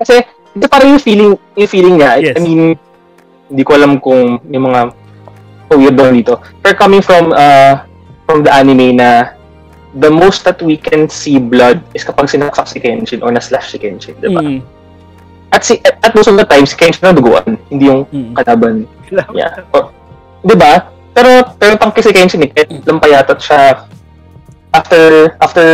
Kasi, 0.00 0.24
ito 0.54 0.66
parang 0.70 0.96
yung 0.96 1.02
feeling, 1.02 1.32
yung 1.58 1.68
feeling 1.68 1.94
niya. 2.00 2.16
Yes. 2.22 2.36
I 2.38 2.40
mean, 2.40 2.78
hindi 3.50 3.62
ko 3.62 3.70
alam 3.76 4.00
kung 4.00 4.40
yung 4.48 4.64
mga 4.70 4.80
weird 5.74 5.96
doon 5.98 6.14
dito. 6.14 6.38
Pero 6.62 6.74
coming 6.78 7.02
from, 7.02 7.34
uh, 7.34 7.82
from 8.24 8.46
the 8.46 8.52
anime 8.52 8.94
na 8.94 9.34
the 9.98 10.10
most 10.10 10.42
that 10.42 10.58
we 10.62 10.78
can 10.78 11.06
see 11.10 11.38
blood 11.38 11.82
is 11.94 12.06
kapag 12.06 12.30
sinaksak 12.30 12.66
si 12.66 12.78
Kenshin 12.78 13.22
or 13.22 13.30
na-slash 13.30 13.74
si 13.74 13.78
Kenshin, 13.78 14.14
di 14.18 14.30
ba? 14.30 14.42
Mm, 14.42 14.62
At, 15.54 15.62
si, 15.62 15.78
at, 15.86 15.98
at 16.02 16.10
most 16.18 16.26
of 16.26 16.34
the 16.34 16.42
time, 16.46 16.66
si 16.66 16.74
Kenshin 16.74 17.06
na 17.06 17.14
duguan, 17.14 17.58
hindi 17.70 17.86
yung 17.86 18.06
mm, 18.06 18.34
kalaban 18.34 18.86
niya. 19.06 19.62
O, 19.70 19.90
di 20.42 20.54
ba? 20.58 20.90
Pero, 21.14 21.54
pero 21.58 21.78
tangki 21.78 22.02
si 22.02 22.10
Kenshin 22.10 22.42
eh, 22.42 22.50
kahit 22.50 22.70
lampayatot 22.86 23.38
siya 23.38 23.86
after, 24.74 25.34
after 25.38 25.66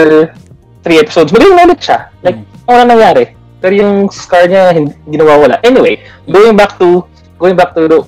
three 0.84 1.00
episodes, 1.00 1.32
magaling 1.32 1.56
na 1.56 1.64
ulit 1.68 1.80
siya. 1.80 2.12
Like, 2.20 2.40
Mm. 2.40 2.68
ano 2.68 2.76
na 2.76 2.86
nangyari? 2.92 3.24
Pero 3.60 3.72
yung 3.76 4.08
scar 4.08 4.48
niya, 4.48 4.72
hindi, 4.72 4.92
hindi 5.04 5.16
nawawala. 5.20 5.60
Anyway, 5.64 6.00
going 6.28 6.56
back 6.56 6.76
to, 6.76 7.04
going 7.40 7.56
back 7.56 7.72
to 7.72 7.88
the, 7.88 7.98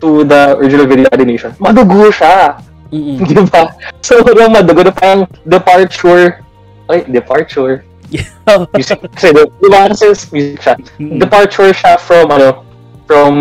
to 0.00 0.24
the 0.24 0.56
original 0.56 0.88
video 0.88 1.06
animation, 1.12 1.52
madugo 1.60 2.08
siya. 2.08 2.56
mm, 2.88 3.20
Di 3.28 3.36
ba? 3.52 3.76
Sobrang 4.00 4.50
madugo 4.50 4.82
na 4.82 4.92
parang 4.92 5.28
departure, 5.44 6.40
ay, 6.88 7.04
departure. 7.06 7.84
Music, 8.76 9.00
kasi, 9.16 9.32
di 9.32 9.68
ba? 9.72 9.88
Kasi 9.88 10.12
music 10.32 10.60
siya. 10.60 10.74
mm, 11.00 11.16
Departure 11.20 11.72
siya 11.72 11.96
from, 11.96 12.28
ano, 12.28 12.64
from 13.08 13.32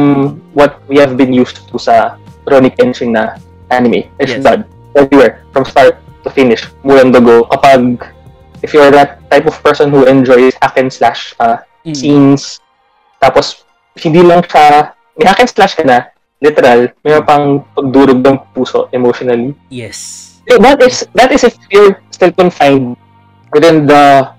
what 0.55 0.79
we 0.87 0.95
have 0.99 1.15
been 1.15 1.31
used 1.31 1.67
to 1.67 1.75
sa 1.75 2.15
Ronnie 2.47 2.71
Kenshin 2.71 3.15
na 3.15 3.35
anime. 3.71 4.07
It's 4.19 4.35
Yes. 4.35 4.43
blood. 4.43 4.63
Everywhere. 4.95 5.43
From 5.55 5.63
start 5.63 5.99
to 6.23 6.29
finish. 6.31 6.67
Mulang 6.83 7.11
dugo. 7.11 7.47
Kapag, 7.51 7.99
if 8.63 8.71
you're 8.71 8.91
that 8.91 9.23
type 9.31 9.47
of 9.47 9.55
person 9.63 9.91
who 9.91 10.03
enjoys 10.07 10.55
hack 10.59 10.75
and 10.79 10.91
slash 10.91 11.35
uh, 11.39 11.59
mm. 11.83 11.95
scenes, 11.95 12.59
tapos, 13.19 13.63
hindi 13.99 14.23
lang 14.23 14.41
siya, 14.43 14.95
may 15.17 15.25
hack 15.27 15.39
and 15.39 15.49
slash 15.49 15.75
ka 15.75 15.83
na, 15.83 16.09
literal, 16.39 16.89
may 17.03 17.19
pang 17.21 17.63
pagdurog 17.75 18.19
ng 18.19 18.37
puso 18.53 18.87
emotionally. 18.91 19.53
Yes. 19.69 20.27
Eh, 20.47 20.57
That 20.57 20.81
is, 20.81 21.05
that 21.13 21.29
is 21.31 21.43
if 21.43 21.55
you're 21.69 22.01
still 22.09 22.31
confined 22.31 22.97
within 23.53 23.85
the, 23.85 24.31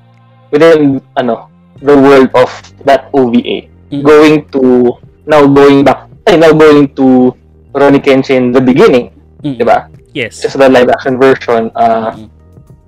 within, 0.51 1.01
ano, 1.17 1.49
the 1.79 1.95
world 1.95 2.31
of 2.35 2.51
that 2.85 3.11
OVA. 3.13 3.69
Mm. 3.93 4.03
Going 4.03 4.37
to, 4.51 4.97
now 5.27 5.47
going 5.47 5.85
back, 5.85 6.09
ay, 6.27 6.37
now 6.37 6.53
going 6.53 6.89
to 6.97 7.37
Ronnie 7.75 8.01
Kenshin, 8.01 8.53
the 8.53 8.61
beginning, 8.61 9.11
Mm, 9.43 9.59
di 9.59 9.65
ba? 9.67 9.91
Yes. 10.15 10.39
Just 10.39 10.55
the 10.55 10.71
live 10.71 10.87
action 10.87 11.19
version, 11.19 11.67
uh, 11.75 12.15
Mm, 12.15 12.31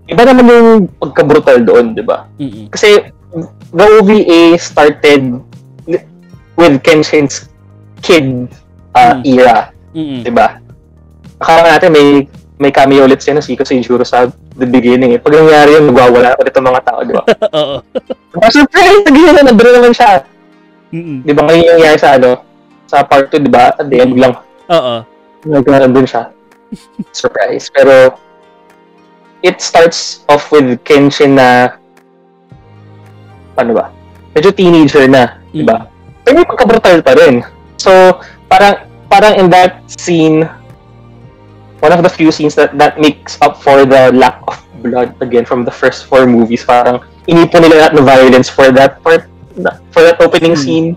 iba 0.07 0.23
naman 0.23 0.45
yung 0.47 0.71
pagka-brutal 1.03 1.67
doon, 1.67 1.99
di 1.99 2.03
ba? 2.07 2.31
mm, 2.39 2.71
Kasi 2.71 3.11
the 3.75 3.87
OVA 3.99 4.55
started 4.55 5.43
with 6.55 6.75
Kenshin's 6.87 7.51
kid 8.05 8.53
uh, 8.93 9.17
Mm. 9.17 9.23
era, 9.25 9.73
mm, 9.97 10.21
di 10.23 10.31
ba? 10.31 10.61
Akala 11.41 11.75
natin 11.75 11.91
may 11.91 12.07
may 12.55 12.71
cameo 12.71 13.03
ulit 13.03 13.19
siya 13.19 13.35
na 13.35 13.43
si 13.43 13.57
Juro 13.83 14.07
sa 14.07 14.31
the 14.55 14.69
beginning 14.69 15.11
eh. 15.11 15.19
Pag 15.19 15.35
nangyari 15.35 15.75
yun, 15.75 15.91
magwawala 15.91 16.39
ulit 16.39 16.55
ang 16.55 16.67
mga 16.71 16.83
tao, 16.87 17.01
di 17.03 17.13
ba? 17.13 17.23
Oo. 17.59 17.77
Pero 18.31 18.51
surprise! 18.55 19.03
Nagiging 19.03 19.35
na, 19.35 19.43
nandun 19.43 19.75
naman 19.75 19.91
siya. 19.93 20.23
Mm, 20.95 21.27
Di 21.27 21.33
ba 21.35 21.43
ngayon 21.43 21.65
yung 21.65 21.75
nangyari 21.75 21.99
sa 21.99 22.15
ano? 22.15 22.31
Sa 22.87 23.03
part 23.03 23.27
2, 23.29 23.43
di 23.43 23.51
ba? 23.51 23.75
At 23.75 23.91
the 23.91 23.99
end 23.99 24.15
lang, 24.15 24.39
Oo. 24.71 24.95
nagkaroon 25.43 25.91
nandun 25.91 26.07
siya. 26.07 26.31
Surprise. 27.11 27.67
Pero, 27.75 28.15
it 29.43 29.59
starts 29.59 30.23
off 30.31 30.55
with 30.55 30.79
Kenshin 30.87 31.35
na, 31.35 31.75
ano 33.57 33.73
ba? 33.75 33.91
Medyo 34.33 34.55
teenager 34.55 35.11
na, 35.11 35.43
di 35.51 35.67
ba? 35.67 35.91
Pero 36.23 36.39
may 36.39 36.47
pagka-brutal 36.47 37.03
pa 37.03 37.19
rin. 37.19 37.43
So, 37.77 38.21
parang, 38.49 38.87
parang 39.09 39.35
in 39.39 39.51
that 39.51 39.83
scene, 39.91 40.49
one 41.81 41.93
of 41.93 42.03
the 42.03 42.09
few 42.09 42.33
scenes 42.33 42.55
that, 42.55 42.77
that 42.79 42.99
makes 42.99 43.37
up 43.43 43.61
for 43.61 43.85
the 43.85 44.13
lack 44.13 44.41
of 44.49 44.57
blood 44.83 45.15
again 45.21 45.45
from 45.45 45.65
the 45.65 45.71
first 45.71 46.07
four 46.07 46.27
movies, 46.27 46.65
parang 46.65 47.01
inipon 47.27 47.65
nila 47.65 47.89
lahat 47.89 47.93
ng 47.97 48.05
violence 48.05 48.49
for 48.49 48.69
that 48.71 49.01
part, 49.03 49.29
for 49.93 50.03
that 50.05 50.21
opening 50.21 50.53
Hmm. 50.53 50.61
scene. 50.61 50.89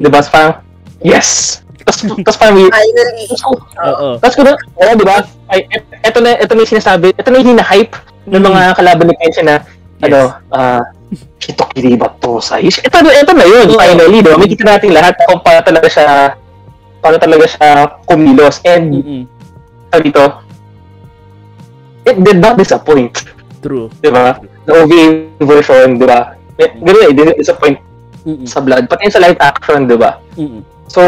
Di 0.00 0.08
ba? 0.08 0.20
So, 0.20 0.30
parang, 0.32 0.64
yes! 1.00 1.60
Tapos, 1.80 2.04
tapos 2.22 2.36
parang, 2.36 2.56
Finally. 2.68 3.24
Oo. 3.88 4.08
tapos 4.20 4.34
ko 4.36 4.42
na, 4.44 4.52
oo, 4.54 4.92
di 4.94 5.04
ba? 5.04 5.24
Ay, 5.48 5.64
et- 5.72 5.88
eto 6.04 6.20
na, 6.20 6.36
eto 6.36 6.52
na 6.54 6.62
yung 6.62 6.72
sinasabi, 6.76 7.10
eto 7.16 7.28
na 7.32 7.40
yung 7.40 7.56
hina-hype 7.56 7.96
ng 8.28 8.42
mga 8.44 8.60
kalaban 8.76 9.08
ni 9.08 9.16
Kenshin 9.18 9.48
na, 9.48 9.64
Yes. 10.00 10.06
ano, 10.06 10.20
ah, 10.52 10.80
Hito 10.84 10.99
Kiriba 11.70 12.10
Tosai. 12.18 12.66
Ito, 12.66 12.98
ito 13.00 13.32
na 13.32 13.46
yun, 13.46 13.66
Oo. 13.70 13.78
finally, 13.78 14.18
di 14.20 14.28
ba? 14.28 14.36
May 14.36 14.50
kita 14.50 14.64
natin 14.66 14.90
lahat 14.90 15.14
kung 15.24 15.40
paano 15.40 15.62
talaga 15.62 15.88
siya, 15.88 16.34
paano 16.98 17.16
talaga 17.16 17.46
siya 17.46 17.68
kumilos. 18.04 18.58
And, 18.66 18.90
Mm, 19.00 19.22
sabi 19.88 20.02
dito, 20.10 20.24
it 22.04 22.16
did 22.20 22.38
not 22.42 22.58
disappoint, 22.58 23.22
True. 23.62 23.86
di 24.02 24.10
ba? 24.10 24.36
The 24.66 24.72
OVA 24.76 25.02
version, 25.40 25.96
di 25.96 26.06
ba? 26.06 26.34
Eh, 26.58 26.74
Ganun 26.76 27.06
eh, 27.06 27.12
didn't 27.14 27.38
disappoint 27.38 27.78
Mm, 28.20 28.44
sa 28.44 28.60
blood. 28.60 28.84
Pati 28.84 29.08
sa 29.08 29.22
live 29.22 29.40
action, 29.40 29.88
di 29.88 29.96
ba? 29.96 30.20
mm, 30.36 30.60
So, 30.90 31.00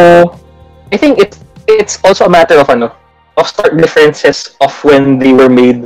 I 0.89 0.97
think 0.97 1.19
it's 1.19 1.37
it's 1.69 1.99
also 2.01 2.25
a 2.25 2.33
matter 2.33 2.57
of 2.57 2.71
ano, 2.71 2.95
of 3.37 3.45
stark 3.45 3.75
differences 3.77 4.55
of 4.63 4.73
when 4.87 5.19
they 5.19 5.35
were 5.35 5.51
made 5.51 5.85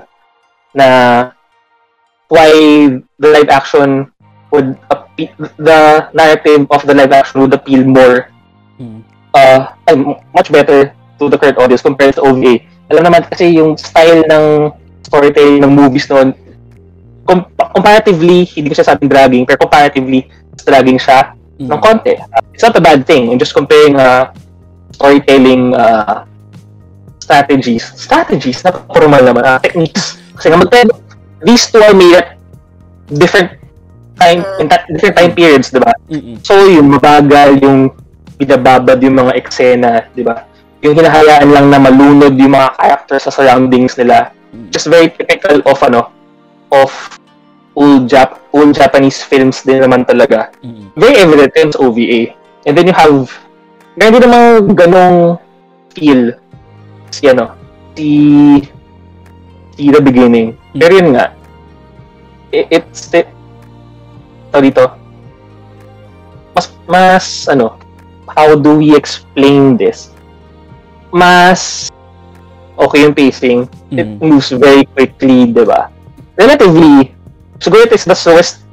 na 0.70 1.32
why 2.28 2.50
the 3.18 3.28
live 3.28 3.48
action 3.48 4.10
would 4.52 4.78
appeal, 4.90 5.30
the 5.58 6.10
narrative 6.14 6.66
of 6.70 6.80
the 6.86 6.94
live 6.94 7.12
action 7.12 7.40
would 7.40 7.54
appeal 7.54 7.84
more 7.84 8.30
mm, 8.78 9.02
uh 9.34 9.70
much 10.34 10.50
better 10.50 10.92
to 11.18 11.28
the 11.28 11.38
current 11.38 11.58
audience 11.58 11.82
compared 11.82 12.14
to 12.14 12.22
OVA. 12.22 12.60
Alam 12.92 13.10
naman 13.10 13.26
kasi 13.26 13.58
yung 13.58 13.74
style 13.74 14.22
ng 14.26 14.70
storytelling 15.02 15.62
ng 15.62 15.72
movies 15.72 16.06
noon 16.10 16.34
com- 17.26 17.50
comparatively, 17.74 18.46
hindi 18.46 18.70
ko 18.70 18.74
siya 18.78 18.94
sabing 18.94 19.10
dragging, 19.10 19.44
pero 19.44 19.58
comparatively, 19.66 20.30
dragging 20.62 20.96
siya 20.96 21.34
mm. 21.58 21.68
ng 21.68 21.80
konti. 21.82 22.14
Uh, 22.14 22.40
It's 22.54 22.62
not 22.62 22.78
a 22.78 22.80
bad 22.80 23.04
thing. 23.04 23.28
I'm 23.28 23.42
just 23.42 23.52
comparing 23.52 23.98
uh, 23.98 24.32
storytelling 24.94 25.74
uh, 25.74 26.24
strategies. 27.20 27.84
Strategies? 27.98 28.62
Napaka-formal 28.62 29.20
naman. 29.20 29.42
Uh, 29.44 29.58
techniques. 29.60 30.16
Kasi 30.38 30.48
nga 30.48 30.56
magkaya, 30.56 30.88
these 31.44 31.68
two 31.68 31.82
are 31.82 31.96
made 31.96 32.16
at 32.16 32.36
different 33.10 33.56
time, 34.16 34.40
in 34.60 34.66
ta- 34.68 34.86
different 34.88 35.16
time 35.16 35.32
periods, 35.36 35.68
di 35.70 35.80
ba? 35.80 35.92
Mm, 36.08 36.40
So, 36.40 36.64
yung 36.66 36.88
mabagal, 36.92 37.60
yung 37.60 37.92
binababad 38.36 39.00
yung 39.00 39.16
mga 39.20 39.32
eksena, 39.36 40.08
di 40.12 40.24
ba? 40.24 40.44
Yung 40.84 40.96
hinahayaan 40.96 41.48
lang 41.52 41.66
na 41.72 41.80
malunod 41.80 42.36
yung 42.36 42.52
mga 42.56 42.68
characters 42.76 43.22
sa 43.28 43.32
surroundings 43.32 43.96
nila. 43.96 44.32
mm, 44.52 44.72
Just 44.72 44.88
very 44.88 45.12
typical 45.12 45.60
of, 45.64 45.78
ano, 45.84 46.12
of 46.72 46.90
old 47.76 48.08
Jap 48.08 48.40
old 48.56 48.72
Japanese 48.72 49.20
films 49.20 49.60
din 49.60 49.84
naman 49.84 50.08
talaga 50.08 50.48
mm, 50.64 50.96
very 50.96 51.20
evident 51.20 51.52
in 51.60 51.68
sa 51.70 51.84
OVA. 51.84 52.32
And 52.64 52.72
then 52.72 52.88
you 52.88 52.96
have, 52.96 53.28
meron 53.94 54.16
din 54.16 54.22
namang 54.24 54.72
ganong 54.74 55.18
feel 55.92 56.34
si 57.12 57.28
ano, 57.28 57.52
si, 57.94 58.08
si 59.76 59.92
The 59.92 60.00
Beginning. 60.00 60.56
Hmm. 60.56 60.80
Pero 60.80 60.92
yun 60.96 61.08
nga, 61.14 61.36
it, 62.50 62.66
it's, 62.72 63.12
it, 63.12 63.28
tawag 64.50 64.72
dito, 64.72 64.84
mas, 66.56 66.66
mas, 66.88 67.24
ano, 67.52 67.76
how 68.32 68.56
do 68.56 68.80
we 68.80 68.96
explain 68.96 69.76
this? 69.76 70.10
Mas, 71.12 71.92
okay 72.80 73.04
yung 73.04 73.14
pacing. 73.16 73.68
It 73.92 74.04
mm, 74.04 74.20
moves 74.20 74.50
very 74.52 74.84
quickly, 74.96 75.52
di 75.52 75.64
ba? 75.64 75.92
Relatively, 76.36 77.12
siguro 77.60 77.88
it 77.88 77.92
is 77.92 78.04
the 78.04 78.16
slowest 78.16 78.64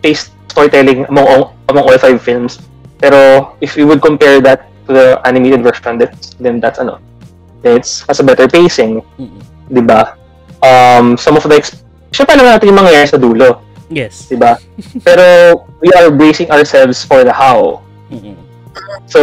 paced 0.00 0.32
storytelling 0.48 1.04
among 1.08 1.26
all, 1.26 1.44
among 1.68 1.84
all 1.88 1.98
five 1.98 2.20
films. 2.20 2.60
Pero 3.00 3.52
if 3.60 3.76
you 3.76 3.88
would 3.88 4.00
compare 4.00 4.40
that 4.40 4.68
to 4.86 4.92
the 4.92 5.08
animated 5.24 5.64
version, 5.64 5.98
that's, 5.98 6.36
then 6.40 6.60
that's 6.60 6.78
ano, 6.78 7.00
it's 7.64 8.04
has 8.08 8.20
a 8.20 8.24
better 8.24 8.48
pacing, 8.48 9.00
mm. 9.20 9.40
di 9.68 9.80
ba? 9.80 10.16
Um, 10.64 11.20
some 11.20 11.36
of 11.36 11.44
the 11.44 11.60
ex- 11.60 11.84
Siyempre 12.08 12.38
alam 12.38 12.46
natin 12.48 12.72
yung 12.72 12.78
mangyayari 12.80 13.10
sa 13.10 13.18
dulo, 13.18 13.60
Yes. 13.92 14.30
di 14.30 14.38
ba? 14.38 14.56
Pero 15.06 15.22
we 15.82 15.90
are 15.92 16.08
bracing 16.08 16.48
ourselves 16.48 17.02
for 17.04 17.20
the 17.20 17.34
how. 17.34 17.82
Mm, 18.08 18.38
So, 19.06 19.20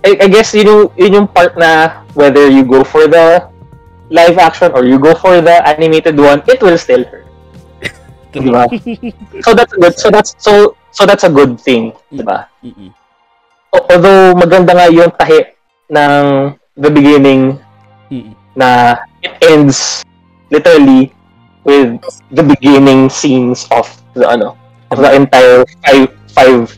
I, 0.00 0.16
I 0.22 0.26
guess 0.30 0.54
yun 0.54 0.66
yung, 0.66 0.82
yun 0.96 1.12
yung 1.22 1.28
part 1.28 1.58
na 1.58 2.02
whether 2.14 2.46
you 2.48 2.62
go 2.64 2.82
for 2.86 3.04
the 3.06 3.42
live 4.08 4.38
action 4.38 4.70
or 4.72 4.86
you 4.86 4.96
go 4.98 5.12
for 5.14 5.42
the 5.42 5.60
animated 5.66 6.14
one, 6.14 6.40
it 6.46 6.62
will 6.62 6.78
still 6.78 7.02
hurt. 7.04 7.26
Di 8.32 8.48
ba? 8.48 8.66
So 9.42 9.50
that's 9.54 9.74
good. 9.74 9.94
So 9.98 10.08
that's 10.10 10.32
so 10.38 10.52
so 10.90 11.06
that's 11.06 11.22
a 11.22 11.30
good 11.30 11.58
thing, 11.58 11.90
di 12.10 12.22
ba? 12.22 12.46
Mm, 12.62 12.90
O- 13.74 13.86
Although 13.90 14.34
maganda 14.38 14.74
nga 14.74 14.86
yung 14.90 15.10
tahi 15.10 15.54
ng 15.90 16.24
the 16.78 16.90
beginning 16.90 17.58
mm, 18.10 18.30
na 18.54 18.98
it 19.22 19.34
ends 19.42 20.02
literally 20.50 21.12
with 21.64 21.96
the 22.30 22.42
beginning 22.44 23.08
scenes 23.08 23.64
of 23.72 23.88
the 24.12 24.28
ano 24.28 24.56
of 24.90 25.00
the 25.00 25.10
entire 25.12 25.64
five 25.84 26.08
five 26.32 26.68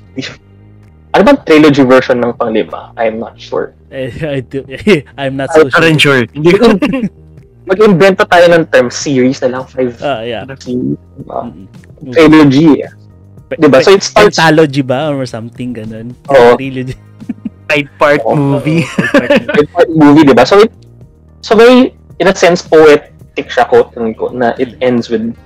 ano 1.15 1.21
bang 1.25 1.39
trilogy 1.49 1.83
version 1.83 2.21
ng 2.21 2.33
panglima? 2.37 2.93
I'm 2.97 3.19
not 3.19 3.41
sure. 3.41 3.73
I 3.91 4.45
do, 4.45 4.67
I'm 5.19 5.37
not 5.37 5.51
so 5.55 5.67
So, 5.71 5.81
rin 5.81 5.97
sure. 5.97 6.27
sure. 6.27 6.33
Hindi 6.35 6.53
ko 6.55 6.67
Mag-invento 7.67 8.23
tayo 8.31 8.47
ng 8.55 8.71
term 8.71 8.95
series 8.95 9.43
na 9.43 9.59
lang 9.59 9.67
five 9.67 9.99
Ah, 9.99 10.23
yeah. 10.23 10.47
series. 10.63 10.95
Uh, 11.27 11.51
Mm-mm. 11.51 11.67
trilogy. 12.15 12.79
eh. 12.87 12.91
Diba? 13.59 13.83
So 13.83 13.91
it 13.91 14.07
starts 14.07 14.39
Pentalogy 14.39 14.87
ba 14.87 15.11
or 15.11 15.27
something 15.27 15.75
ganun? 15.75 16.15
Oo. 16.31 16.55
Trilogy. 16.55 16.95
five-part 17.71 18.23
movie. 18.23 18.87
with 19.59 19.67
part 19.75 19.91
movie, 19.91 20.23
di 20.23 20.35
ba? 20.35 20.47
So, 20.47 20.63
it, 20.63 20.71
so 21.43 21.59
very, 21.59 21.91
in 22.23 22.31
a 22.31 22.35
sense, 22.35 22.63
poetic 23.37 23.53
siya, 23.53 23.69
quote 23.69 23.93
unquote, 24.01 24.33
na 24.33 24.57
it 24.57 24.81
ends 24.81 25.13
with 25.13 25.37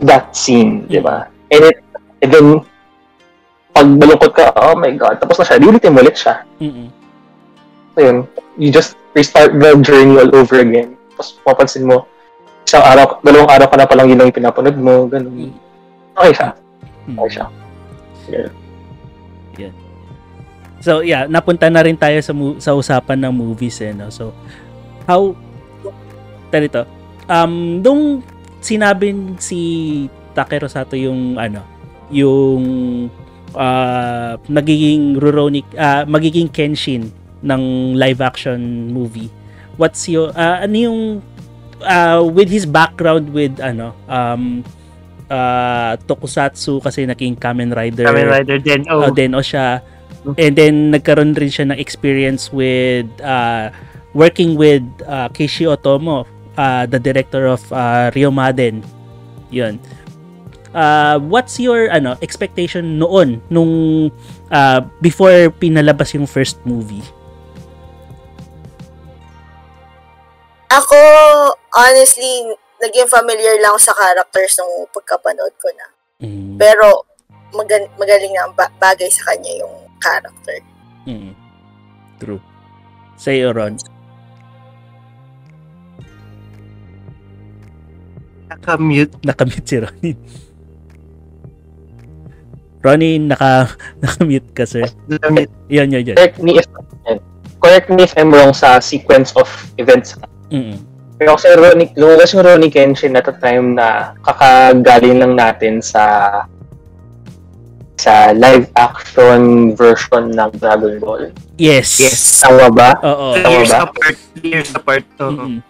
that 0.00 0.32
scene, 0.32 0.88
di 0.88 1.00
ba? 1.00 1.28
And 1.52 1.68
it, 1.68 1.76
and 2.24 2.32
then, 2.32 2.46
pag 3.76 3.86
balungkot 4.00 4.32
ka, 4.32 4.56
oh 4.56 4.72
my 4.72 4.96
God, 4.96 5.20
tapos 5.20 5.36
na 5.36 5.44
siya, 5.44 5.60
ulitin 5.60 5.92
mo 5.92 6.00
ulit 6.00 6.16
siya. 6.16 6.40
Mm-mm. 6.64 6.88
So 7.92 7.98
yun, 8.00 8.18
you 8.56 8.72
just 8.72 8.96
restart 9.12 9.52
the 9.52 9.76
journey 9.84 10.16
all 10.16 10.32
over 10.32 10.64
again. 10.64 10.96
Tapos 11.12 11.36
mapansin 11.44 11.84
mo, 11.84 12.08
isang 12.64 12.84
araw, 12.84 13.20
dalawang 13.20 13.52
araw 13.52 13.66
ka 13.68 13.76
na 13.76 13.88
palang 13.88 14.08
yun 14.08 14.16
lang 14.16 14.32
yung 14.32 14.40
pinapanood 14.40 14.76
mo, 14.80 15.04
ganun. 15.12 15.52
Okay 16.16 16.32
siya. 16.32 16.48
Mm. 17.04 17.16
Okay 17.20 17.32
siya. 17.36 17.46
Ganun. 18.32 18.52
So 20.76 21.00
yeah, 21.02 21.24
napunta 21.26 21.66
na 21.66 21.82
rin 21.82 21.96
tayo 21.96 22.20
sa 22.20 22.30
mu- 22.30 22.60
sa 22.62 22.76
usapan 22.76 23.18
ng 23.18 23.32
movies 23.32 23.80
eh, 23.82 23.90
no? 23.90 24.06
So 24.06 24.30
how 25.08 25.34
Tarito. 26.52 26.86
Um 27.26 27.82
nung 27.82 28.22
sinabi 28.62 29.14
si 29.38 29.60
Takeru 30.34 30.68
Sato 30.68 30.94
yung 30.94 31.38
ano, 31.40 31.62
yung 32.10 32.62
ah, 33.56 34.36
nagiging 34.46 35.16
Rurouni 35.16 35.64
ah, 35.78 36.04
magiging 36.04 36.50
Kenshin 36.50 37.10
ng 37.42 37.94
live 37.94 38.20
action 38.20 38.90
movie. 38.92 39.30
What's 39.76 40.06
your 40.08 40.30
ah, 40.36 40.62
ano 40.64 40.76
yung 40.76 41.00
ah, 41.82 42.22
with 42.22 42.50
his 42.50 42.66
background 42.66 43.32
with 43.32 43.58
ano 43.58 43.96
um 44.06 44.62
ah, 45.30 45.98
tokusatsu 46.06 46.78
kasi 46.84 47.08
naging 47.08 47.34
Kamen 47.38 47.72
Rider 47.74 48.06
Kamen 48.06 48.28
Rider 48.28 48.58
din. 48.60 48.86
Oh, 48.86 49.08
Oh, 49.08 49.10
then 49.10 49.34
o 49.34 49.42
siya 49.42 49.82
and 50.34 50.58
then 50.58 50.90
nagkaroon 50.90 51.38
rin 51.38 51.46
siya 51.46 51.70
ng 51.70 51.78
experience 51.78 52.50
with 52.50 53.06
uh, 53.22 53.70
working 54.10 54.58
with 54.58 54.82
uh, 55.06 55.30
Kishi 55.30 55.70
Otomo, 55.70 56.26
uh, 56.58 56.84
the 56.88 56.98
director 56.98 57.46
of 57.46 57.62
uh, 57.72 58.10
Rio 58.12 58.32
Maden. 58.32 58.82
'Yun. 59.52 59.78
Uh, 60.76 61.16
what's 61.32 61.56
your 61.56 61.88
ano 61.88 62.20
expectation 62.20 63.00
noon 63.00 63.40
nung 63.48 63.72
uh, 64.52 64.80
before 65.00 65.48
pinalabas 65.56 66.12
yung 66.12 66.28
first 66.28 66.60
movie? 66.68 67.00
Ako, 70.66 70.98
honestly, 71.72 72.52
naging 72.82 73.08
familiar 73.08 73.56
lang 73.64 73.78
sa 73.80 73.96
characters 73.96 74.60
nung 74.60 74.84
pagkapanood 74.92 75.54
ko 75.56 75.68
na. 75.72 75.86
Mm. 76.20 76.60
Pero, 76.60 77.08
magan- 77.56 77.88
magaling 77.96 78.34
na 78.36 78.44
ang 78.44 78.52
ba- 78.52 78.74
bagay 78.76 79.08
sa 79.08 79.32
kanya 79.32 79.64
yung 79.64 79.74
character. 80.02 80.58
Mm. 81.08 81.32
True. 82.20 82.42
Say 83.16 83.40
Ron. 83.40 83.80
Naka-mute. 88.56 89.12
Nakamute 89.28 89.66
si 89.68 89.76
Ronnie. 89.78 90.16
Ronnie, 92.80 93.18
naka, 93.18 93.70
nakamute 94.02 94.48
ka, 94.56 94.64
sir. 94.64 94.86
Na-mute. 95.10 95.52
Yan, 95.68 95.92
yan, 95.92 96.14
yan. 96.14 96.16
Correct 96.16 96.38
me 96.40 96.58
if, 96.58 96.66
correct 97.60 97.88
me 97.90 98.00
if 98.06 98.12
I'm 98.16 98.30
wrong 98.32 98.54
sa 98.54 98.78
sequence 98.78 99.34
of 99.34 99.50
events 99.76 100.14
Mm-mm. 100.46 100.78
Pero 101.16 101.34
kasi 101.34 101.48
Ronnie, 101.56 101.90
lumabas 101.96 102.30
yung 102.36 102.44
Ronnie 102.44 102.70
Kenshin 102.70 103.16
at 103.16 103.24
the 103.24 103.34
time 103.40 103.72
na 103.74 104.12
kakagaling 104.20 105.16
lang 105.24 105.32
natin 105.32 105.80
sa 105.80 106.44
sa 107.96 108.36
live 108.36 108.68
action 108.76 109.72
version 109.72 110.36
ng 110.36 110.50
Dragon 110.60 111.00
Ball. 111.00 111.32
Yes. 111.56 111.96
Yes. 111.96 112.44
Tama 112.44 112.68
ba? 112.68 113.00
Oo. 113.00 113.32
Tama 113.40 113.48
years 113.56 113.72
ba? 113.72 113.88
apart. 113.88 114.16
Years 114.44 114.70
apart. 114.76 115.04
Oh. 115.16 115.32
Mm-mm. 115.32 115.64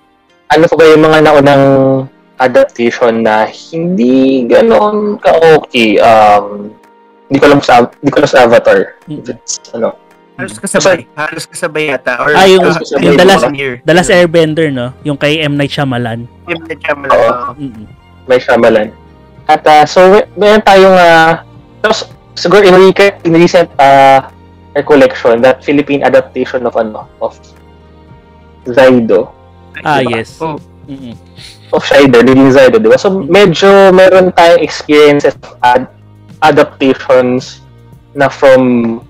Ano 0.51 0.65
pa 0.67 0.75
ba 0.75 0.85
yung 0.91 1.03
mga 1.07 1.19
naunang 1.23 1.65
adaptation 2.39 3.23
na 3.23 3.47
hindi 3.49 4.45
ganon 4.45 5.17
ka-okay? 5.19 5.97
Um, 5.99 6.73
hindi 7.27 7.39
ko 7.39 7.47
alam 7.49 7.61
sa, 7.61 7.89
hindi 7.99 8.11
ko 8.11 8.23
alam 8.23 8.31
sa 8.31 8.41
Avatar. 8.45 9.01
Mm. 9.07 9.19
If 9.19 9.27
it's, 9.31 9.55
ano, 9.73 9.97
Halos 10.37 10.61
kasabay. 10.61 11.09
Halos 11.17 11.49
kasabay 11.49 11.89
yata. 11.89 12.21
Or, 12.21 12.37
Ah, 12.37 12.45
yung- 12.45 12.61
uh, 12.61 12.77
yung 13.01 13.17
the 13.17 13.95
Last 13.97 14.13
Airbender, 14.13 14.69
no? 14.69 14.93
Yung 15.01 15.17
kay 15.17 15.41
M. 15.41 15.57
Night 15.57 15.73
Shyamalan. 15.73 16.29
Yung 16.45 16.61
Night 16.63 16.77
Shyamalan, 16.79 17.17
Oo. 17.17 17.25
oo. 17.25 17.53
Mm-mm. 17.57 17.85
may 18.29 18.37
Shyamalan. 18.37 18.93
At 19.49 19.65
uh, 19.65 19.89
so, 19.89 20.13
may- 20.13 20.29
meron 20.37 20.61
tayong, 20.61 20.93
uh, 20.93 21.41
tapos 21.81 22.05
siguro 22.37 22.61
in, 22.61 22.77
recent, 22.77 23.17
in 23.25 23.33
recent 23.33 23.69
uh, 23.81 24.29
recollection, 24.77 25.41
that 25.41 25.65
Philippine 25.65 26.05
adaptation 26.05 26.69
of 26.69 26.77
ano, 26.77 27.09
of 27.25 27.33
Zaido, 28.67 29.33
Ah, 29.81 30.01
Diba? 30.01 30.21
yes. 30.21 30.37
Oh, 30.37 30.61
Mm-mm. 30.85 31.17
Of 31.77 31.85
Shider, 31.85 32.25
Living 32.25 32.49
Zaido, 32.51 32.81
di 32.81 32.89
ba? 32.89 32.97
So, 32.97 33.13
medyo 33.13 33.93
meron 33.93 34.33
tayong 34.33 34.65
experiences 34.65 35.37
of 35.37 35.53
ad- 35.61 35.93
adaptations 36.41 37.61
na 38.17 38.33
from 38.33 39.01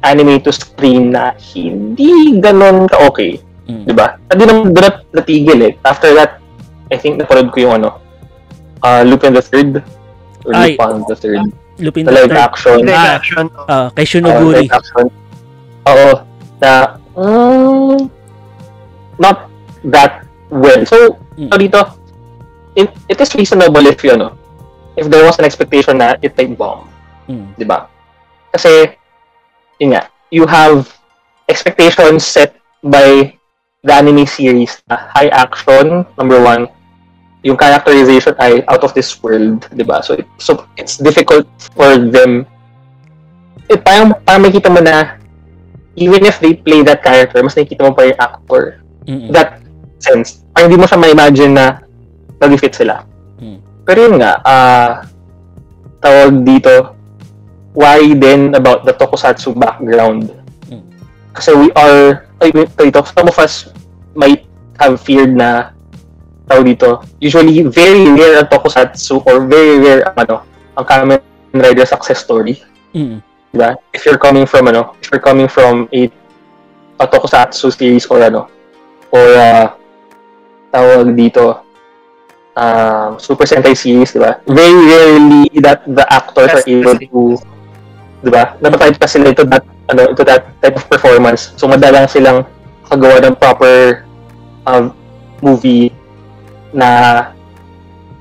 anime 0.00 0.40
to 0.40 0.48
screen 0.48 1.12
na 1.12 1.36
hindi 1.52 2.40
ganon 2.40 2.88
ka-okay. 2.88 3.40
Mm. 3.64 3.84
Di 3.84 3.92
ba? 3.92 4.16
Hindi 4.28 4.44
naman 4.44 4.72
doon 4.72 4.84
nat- 4.84 5.04
natigil 5.12 5.58
eh. 5.62 5.72
After 5.84 6.12
that, 6.16 6.40
I 6.88 6.96
think 6.96 7.16
napanood 7.16 7.52
ko 7.52 7.60
yung 7.60 7.74
ano, 7.78 8.00
uh, 8.80 9.04
Lupin 9.04 9.32
the 9.32 9.40
Third. 9.40 9.80
Or 10.44 10.52
Ay. 10.52 10.76
Lupin 10.76 11.04
the 11.04 11.16
Third. 11.16 11.44
Lupin 11.76 12.04
The 12.04 12.12
the 12.12 12.14
live 12.14 12.30
Third. 12.30 12.40
action. 12.40 12.76
live 12.84 12.96
Ah. 12.96 13.16
action. 13.16 13.44
Ah, 13.66 13.86
kay 13.92 14.04
Uh, 14.04 14.08
Shunoguri. 14.08 14.64
live 14.64 14.72
action. 14.72 15.06
Oo. 15.84 16.12
Na, 16.60 16.72
mm, 17.12 17.96
not 19.18 19.48
that 19.84 20.24
well. 20.48 20.80
So, 20.84 21.18
Mm. 21.34 21.48
so 21.50 21.56
dito, 21.58 21.80
it, 22.76 22.90
it 23.08 23.20
is 23.20 23.34
reasonable 23.34 23.86
if, 23.86 24.02
you 24.04 24.16
know, 24.16 24.36
if 24.96 25.08
there 25.08 25.24
was 25.24 25.38
an 25.38 25.44
expectation 25.44 25.98
that 25.98 26.22
it 26.22 26.36
might 26.36 26.56
bomb. 26.56 26.88
Mm. 27.28 27.56
di 27.56 27.64
ba? 27.64 27.88
Kasi, 28.52 28.94
yun 29.80 29.96
nga, 29.96 30.08
you 30.30 30.46
have 30.46 30.92
expectations 31.48 32.24
set 32.24 32.54
by 32.84 33.32
the 33.82 33.92
anime 33.92 34.26
series 34.26 34.82
na 34.88 34.96
high 34.96 35.32
action, 35.32 36.04
number 36.18 36.40
one, 36.40 36.68
yung 37.44 37.56
characterization 37.56 38.32
ay 38.40 38.64
out 38.68 38.84
of 38.84 38.92
this 38.92 39.20
world, 39.22 39.68
di 39.72 39.84
ba? 39.84 40.00
So, 40.04 40.14
it, 40.14 40.28
so 40.38 40.64
it's 40.76 40.96
difficult 40.96 41.48
for 41.76 41.96
them 41.98 42.46
eh, 43.68 43.80
parang, 43.80 44.12
parang 44.24 44.42
makikita 44.44 44.68
mo 44.68 44.80
na 44.80 45.16
even 45.96 46.26
if 46.26 46.36
they 46.42 46.54
play 46.58 46.82
that 46.82 47.00
character, 47.00 47.40
mas 47.40 47.54
nakikita 47.56 47.86
mo 47.86 47.92
pa 47.94 48.10
yung 48.10 48.18
actor. 48.18 48.82
Mm-mm. 49.06 49.30
That 49.30 49.62
sense. 50.02 50.44
Parang 50.52 50.68
hindi 50.68 50.80
mo 50.80 50.86
siya 50.88 51.00
ma-imagine 51.00 51.52
na 51.54 51.66
nag-fit 52.40 52.74
sila. 52.74 53.04
Mm. 53.38 53.58
Pero 53.84 53.98
yun 54.08 54.16
nga, 54.18 54.32
ah 54.44 54.90
tawag 56.04 56.44
dito, 56.44 56.92
worry 57.72 58.12
din 58.12 58.52
about 58.52 58.84
the 58.84 58.92
tokusatsu 58.92 59.56
background. 59.56 60.30
Mm. 60.68 60.84
Kasi 61.32 61.50
we 61.56 61.68
are, 61.74 62.28
ay, 62.44 62.52
dito, 62.52 63.00
some 63.08 63.28
of 63.28 63.36
us 63.40 63.72
might 64.12 64.44
have 64.78 65.00
feared 65.00 65.32
na 65.32 65.74
tawag 66.44 66.76
dito, 66.76 67.00
usually 67.24 67.64
very 67.64 68.04
rare 68.12 68.44
ang 68.44 68.48
tokusatsu 68.52 69.24
or 69.24 69.48
very 69.48 69.80
rare 69.80 70.04
ang 70.04 70.16
ano, 70.28 70.36
ang 70.76 70.84
Kamen 70.84 71.20
Rider 71.56 71.88
success 71.88 72.20
story. 72.20 72.60
Mm-mm. 72.92 73.24
Diba? 73.54 73.78
If 73.94 74.04
you're 74.04 74.20
coming 74.20 74.44
from 74.44 74.68
ano, 74.68 74.92
if 75.00 75.08
you're 75.08 75.22
coming 75.22 75.48
from 75.48 75.88
a, 75.94 76.10
a 77.00 77.06
tokusatsu 77.08 77.72
series 77.72 78.04
or 78.12 78.20
ano, 78.20 78.50
or 79.08 79.24
uh, 79.24 79.66
tawag 80.68 81.16
dito, 81.16 81.63
um, 82.54 83.18
Super 83.18 83.44
Sentai 83.44 83.74
series, 83.74 84.10
diba? 84.10 84.40
Very 84.46 84.74
rarely 84.86 85.46
that 85.60 85.82
the 85.84 86.02
actors 86.08 86.50
are 86.50 86.62
Yes, 86.62 86.70
able 86.70 86.96
yes. 86.98 87.10
to, 87.10 87.20
diba? 88.22 88.42
Napatayad 88.58 88.96
pa 88.96 89.06
sila 89.06 89.30
into 89.30 89.44
that, 89.46 89.64
ano, 89.88 90.10
into 90.10 90.24
that 90.24 90.48
type 90.58 90.74
of 90.74 90.84
performance. 90.88 91.52
So, 91.54 91.66
madalang 91.66 92.08
silang 92.08 92.46
kagawa 92.84 93.20
ng 93.22 93.36
proper 93.36 94.04
um, 94.64 94.94
movie 95.40 95.92
na 96.72 97.30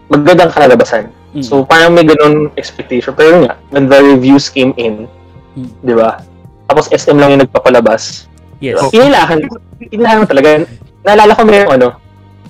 magandang 0.07 0.51
kalalabasan. 0.51 1.09
Mm. 1.34 1.41
So, 1.41 1.65
parang 1.65 1.97
may 1.97 2.05
ganun 2.05 2.53
expectation. 2.55 3.17
Pero 3.17 3.41
nga, 3.41 3.57
when 3.73 3.89
the 3.89 3.97
reviews 3.97 4.49
came 4.49 4.73
in, 4.77 5.09
Mm. 5.53 5.69
di 5.86 5.93
ba? 5.93 6.17
Tapos 6.65 6.89
SM 6.89 7.13
lang 7.13 7.38
yung 7.38 7.45
nagpapalabas. 7.45 8.25
yes. 8.57 8.81
Inilahan, 8.89 9.45
inilahan 9.86 10.25
talaga. 10.25 10.65
Naalala 11.03 11.38
ko 11.38 11.43
may 11.45 11.61
ano, 11.61 11.93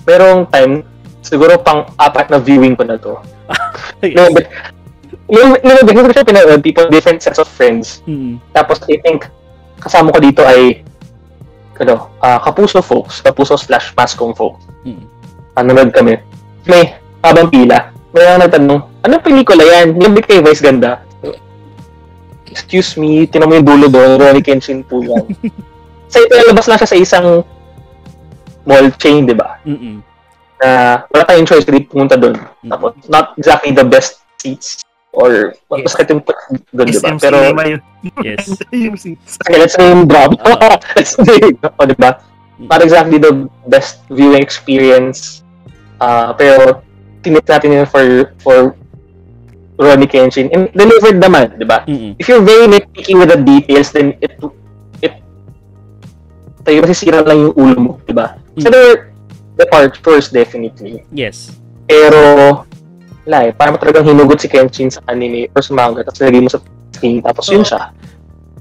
merong 0.06 0.46
time, 0.48 0.80
siguro 1.24 1.56
pang 1.56 1.88
apat 1.96 2.28
na 2.28 2.36
viewing 2.36 2.76
ko 2.76 2.84
na 2.84 3.00
to. 3.00 3.16
No, 4.04 4.28
but, 4.36 4.46
yung, 5.32 5.56
yung, 5.64 5.78
yung, 5.88 6.04
yung 6.04 6.12
siya 6.12 6.28
pinanood, 6.28 6.60
people, 6.60 6.84
different 6.92 7.24
sets 7.24 7.40
of 7.40 7.48
friends. 7.48 8.04
Mm. 8.04 8.36
Tapos, 8.52 8.84
I 8.84 9.00
think, 9.00 9.24
kasama 9.80 10.12
ko 10.12 10.20
dito 10.20 10.44
ay, 10.44 10.84
ano, 11.80 12.12
ah, 12.20 12.36
Kapuso 12.38 12.84
folks, 12.84 13.24
Kapuso 13.24 13.56
slash 13.56 13.96
Maskong 13.96 14.36
folks. 14.36 14.68
Mm. 14.84 15.08
Nanonood 15.56 15.90
kami. 15.96 16.20
May 16.68 17.00
habang 17.24 17.48
pila. 17.48 17.90
May 18.12 18.28
ang 18.28 18.44
nagtanong, 18.44 18.84
anong 19.02 19.24
pelikula 19.24 19.64
yan? 19.64 19.96
Big 19.96 20.28
kay 20.28 20.44
Vice 20.44 20.60
ganda. 20.60 21.02
Excuse 22.46 22.94
me, 23.00 23.26
tinan 23.26 23.50
mo 23.50 23.58
yung 23.58 23.66
dulo 23.66 23.86
doon, 23.90 24.20
Ronnie 24.20 24.44
Kenshin 24.44 24.86
po 24.86 25.02
yan. 25.02 25.26
sa 26.12 26.22
ito, 26.22 26.32
lalabas 26.36 26.70
lang 26.70 26.78
siya 26.78 26.90
sa 26.92 27.00
isang 27.00 27.26
mall 28.62 28.88
chain, 29.00 29.26
di 29.26 29.34
ba? 29.34 29.58
Mm. 29.66 30.13
Na 30.62 31.02
wala 31.10 31.24
tayong 31.26 31.48
choice, 31.48 31.66
hindi 31.66 31.86
pumunta 31.86 32.14
doon. 32.14 32.38
Mm. 32.62 32.70
Tapos, 32.70 32.92
not 33.10 33.34
exactly 33.38 33.74
the 33.74 33.86
best 33.86 34.22
seats 34.38 34.84
or 35.14 35.54
what 35.70 35.80
Yes. 35.80 35.94
was 35.94 36.10
yung 36.10 36.22
doon, 36.74 36.86
di 36.90 36.98
ba? 36.98 37.10
Pero, 37.22 37.38
yun. 37.54 37.80
Yes. 38.20 38.50
yung 38.74 38.98
seats. 38.98 39.38
Okay, 39.46 39.58
let's 39.62 39.78
name 39.78 40.10
drop. 40.10 40.34
let's 40.98 41.14
name 41.22 41.56
drop, 41.62 41.78
di 41.86 41.96
ba? 41.96 42.18
Not 42.58 42.82
exactly 42.82 43.18
the 43.18 43.46
best 43.70 44.02
viewing 44.10 44.42
experience. 44.42 45.46
Uh, 46.02 46.34
pero, 46.34 46.82
tinit 47.22 47.46
natin 47.46 47.82
yun 47.82 47.86
for, 47.86 48.34
for 48.42 48.74
Ronnie 49.78 50.10
Kenshin. 50.10 50.50
And 50.50 50.70
delivered 50.74 51.22
naman, 51.22 51.58
di 51.58 51.66
ba? 51.66 51.86
Mm. 51.86 52.18
If 52.18 52.26
you're 52.28 52.44
very 52.44 52.66
nitpicky 52.66 53.14
with 53.14 53.30
the 53.30 53.40
details, 53.40 53.94
then 53.94 54.18
it, 54.18 54.34
it, 55.02 55.14
tayo 56.66 56.82
masisira 56.82 57.22
lang 57.22 57.50
yung 57.50 57.54
ulo 57.54 57.76
mo, 57.78 57.92
di 58.04 58.14
ba? 58.14 58.38
So, 58.58 58.70
there 58.70 59.13
departures, 59.54 60.30
definitely. 60.30 61.02
Yes. 61.10 61.54
Pero, 61.86 62.20
wala 63.24 63.38
eh. 63.48 63.52
Parang 63.54 63.76
talagang 63.80 64.04
hinugot 64.04 64.40
si 64.40 64.48
Kenshin 64.48 64.90
sa 64.92 65.00
anime 65.08 65.48
or 65.54 65.62
sa 65.62 65.72
manga, 65.72 66.04
tapos 66.04 66.20
nilagay 66.20 66.42
mo 66.44 66.50
sa 66.50 66.60
screen, 66.92 67.18
tapos 67.24 67.48
yun 67.50 67.62
Oo. 67.62 67.68
siya. 67.68 67.90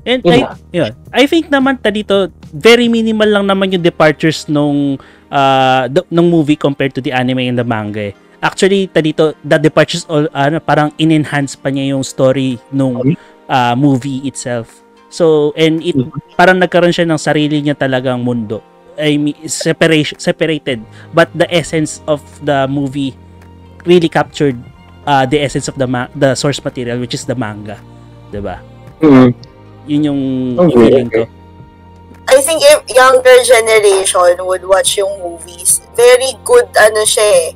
And 0.04 0.20
Yun 0.20 0.34
I, 0.36 0.39
na. 0.44 0.52
yun. 0.76 0.91
I 1.16 1.24
think 1.32 1.48
naman 1.48 1.80
ta 1.80 1.88
dito, 1.88 2.28
very 2.52 2.91
minimal 2.91 3.39
lang 3.39 3.46
naman 3.48 3.72
yung 3.72 3.80
departures 3.80 4.52
nung 4.52 5.00
uh, 5.32 5.84
the, 5.88 6.04
nung 6.12 6.28
movie 6.28 6.60
compared 6.60 6.91
to 6.91 7.00
the 7.00 7.16
anime 7.16 7.48
and 7.48 7.56
the 7.56 7.64
manga. 7.64 8.12
eh. 8.12 8.14
Actually, 8.44 8.91
ta 8.91 9.00
dito, 9.00 9.32
the 9.48 9.56
departures 9.56 10.04
all, 10.12 10.28
ano, 10.36 10.60
parang 10.60 10.91
in-enhance 11.00 11.56
pa 11.56 11.72
niya 11.72 11.96
yung 11.96 12.04
story 12.04 12.60
nung 12.76 13.16
uh, 13.48 13.74
movie 13.80 14.20
itself. 14.28 14.84
So, 15.08 15.56
and 15.56 15.80
it 15.80 15.96
parang 16.36 16.60
nagkaroon 16.60 16.91
siya 16.91 17.08
ng 17.08 17.22
sarili 17.22 17.64
niya 17.64 17.80
talagang 17.80 18.20
mundo. 18.20 18.60
I 18.98 19.18
mean, 19.18 19.38
separation, 19.50 20.20
separated. 20.20 20.84
But 21.14 21.30
the 21.34 21.50
essence 21.50 22.02
of 22.08 22.22
the 22.44 22.68
movie 22.68 23.18
really 23.86 24.10
captured 24.10 24.58
uh, 25.06 25.26
the 25.26 25.39
essence 25.41 25.68
of 25.68 25.76
the 25.76 25.88
ma- 25.88 26.12
the 26.16 26.36
source 26.36 26.64
material, 26.64 27.00
which 27.00 27.14
is 27.14 27.26
the 27.26 27.36
manga. 27.36 27.80
'Di 28.32 28.39
ba? 28.39 28.60
Mm. 29.04 29.30
Yun 29.84 30.02
yung 30.08 30.22
Okay, 30.56 30.76
feeling 30.80 31.10
ko. 31.12 31.24
I 32.24 32.39
think 32.39 32.64
if 32.64 32.80
younger 32.88 33.36
generation 33.44 34.39
would 34.48 34.64
watch 34.64 34.96
yung 34.98 35.12
movies, 35.20 35.84
very 35.94 36.34
good 36.48 36.66
ano 36.80 37.04
siya 37.04 37.28
eh, 37.28 37.48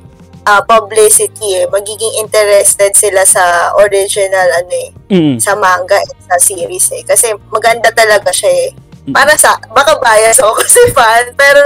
ah, 0.44 0.60
publicity 0.60 1.64
eh. 1.64 1.66
Magiging 1.66 2.20
interested 2.20 2.92
sila 2.92 3.24
sa 3.24 3.72
original 3.80 4.48
ano 4.60 4.72
eh, 4.76 4.90
Mm. 5.08 5.40
sa 5.40 5.56
manga 5.56 5.96
at 5.96 6.12
sa 6.28 6.36
series 6.36 6.92
eh. 6.92 7.00
Kasi 7.00 7.32
maganda 7.48 7.88
talaga 7.90 8.28
siya 8.28 8.68
eh. 8.68 8.70
Mm. 9.08 9.14
Para 9.16 9.32
sa, 9.40 9.56
baka 9.72 9.96
bias 9.96 10.36
ako 10.38 10.52
kasi 10.62 10.80
fan, 10.92 11.32
pero 11.32 11.64